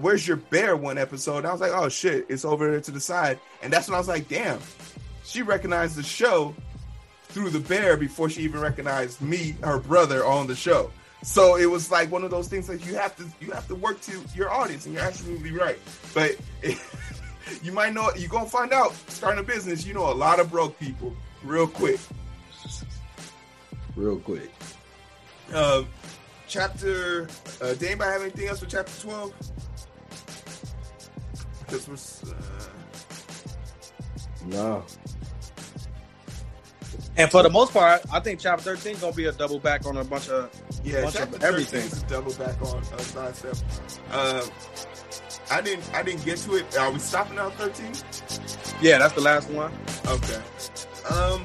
"Where's 0.00 0.26
your 0.26 0.36
bear?" 0.36 0.76
One 0.76 0.98
episode. 0.98 1.44
I 1.44 1.52
was 1.52 1.60
like, 1.60 1.72
"Oh 1.72 1.88
shit, 1.88 2.26
it's 2.28 2.44
over 2.44 2.70
there 2.70 2.80
to 2.80 2.90
the 2.90 3.00
side." 3.00 3.38
And 3.62 3.72
that's 3.72 3.88
when 3.88 3.94
I 3.94 3.98
was 3.98 4.08
like, 4.08 4.28
"Damn." 4.28 4.60
She 5.24 5.42
recognized 5.42 5.96
the 5.96 6.02
show 6.02 6.54
through 7.24 7.50
the 7.50 7.60
bear 7.60 7.96
before 7.96 8.30
she 8.30 8.42
even 8.42 8.60
recognized 8.60 9.20
me, 9.20 9.54
her 9.62 9.78
brother, 9.78 10.24
on 10.24 10.46
the 10.46 10.56
show. 10.56 10.90
So 11.22 11.56
it 11.56 11.66
was 11.66 11.90
like 11.90 12.10
one 12.10 12.24
of 12.24 12.30
those 12.30 12.48
things 12.48 12.66
that 12.68 12.84
you 12.86 12.94
have 12.94 13.16
to 13.16 13.26
you 13.40 13.50
have 13.50 13.66
to 13.68 13.74
work 13.74 14.00
to 14.02 14.20
your 14.34 14.50
audience, 14.50 14.86
and 14.86 14.94
you're 14.94 15.04
absolutely 15.04 15.52
right. 15.52 15.78
But 16.14 16.36
it, 16.62 16.78
you 17.62 17.72
might 17.72 17.92
know 17.92 18.10
you're 18.16 18.28
gonna 18.28 18.48
find 18.48 18.72
out 18.72 18.94
starting 19.08 19.40
a 19.40 19.42
business. 19.42 19.84
You 19.84 19.94
know 19.94 20.10
a 20.10 20.14
lot 20.14 20.40
of 20.40 20.50
broke 20.50 20.78
people 20.78 21.14
real 21.42 21.66
quick. 21.66 22.00
Real 23.96 24.18
quick. 24.18 24.50
Uh, 25.52 25.82
chapter. 26.48 27.28
Uh, 27.60 27.74
did 27.74 27.84
anybody 27.84 28.10
have 28.10 28.22
anything 28.22 28.48
else 28.48 28.60
for 28.60 28.66
chapter 28.66 29.00
twelve? 29.00 29.34
Because 31.60 32.22
we're. 32.24 32.32
Uh... 32.32 32.68
No. 34.46 34.84
And 37.16 37.30
for 37.30 37.42
the 37.42 37.50
most 37.50 37.72
part, 37.72 38.00
I 38.12 38.20
think 38.20 38.38
chapter 38.38 38.76
13 38.76 38.94
is 38.94 39.00
gonna 39.00 39.12
be 39.12 39.24
a 39.26 39.32
double 39.32 39.58
back 39.58 39.84
on 39.86 39.96
a 39.96 40.04
bunch 40.04 40.28
of 40.28 40.50
yeah, 40.84 41.02
bunch 41.02 41.16
chapter 41.16 41.36
of 41.36 41.42
everything. 41.42 41.84
Is 41.84 42.02
a 42.02 42.06
double 42.06 42.32
back 42.34 42.60
on 42.62 42.78
uh, 42.78 42.98
sidestep. 42.98 43.56
Uh, 44.12 44.46
I 45.50 45.60
didn't 45.60 45.90
I 45.92 46.02
didn't 46.04 46.24
get 46.24 46.38
to 46.38 46.54
it. 46.54 46.78
Are 46.78 46.92
we 46.92 47.00
stopping 47.00 47.38
at 47.38 47.52
13? 47.54 47.92
Yeah, 48.80 48.98
that's 48.98 49.14
the 49.14 49.20
last 49.20 49.50
one. 49.50 49.72
Okay. 50.06 50.40
Um, 51.10 51.42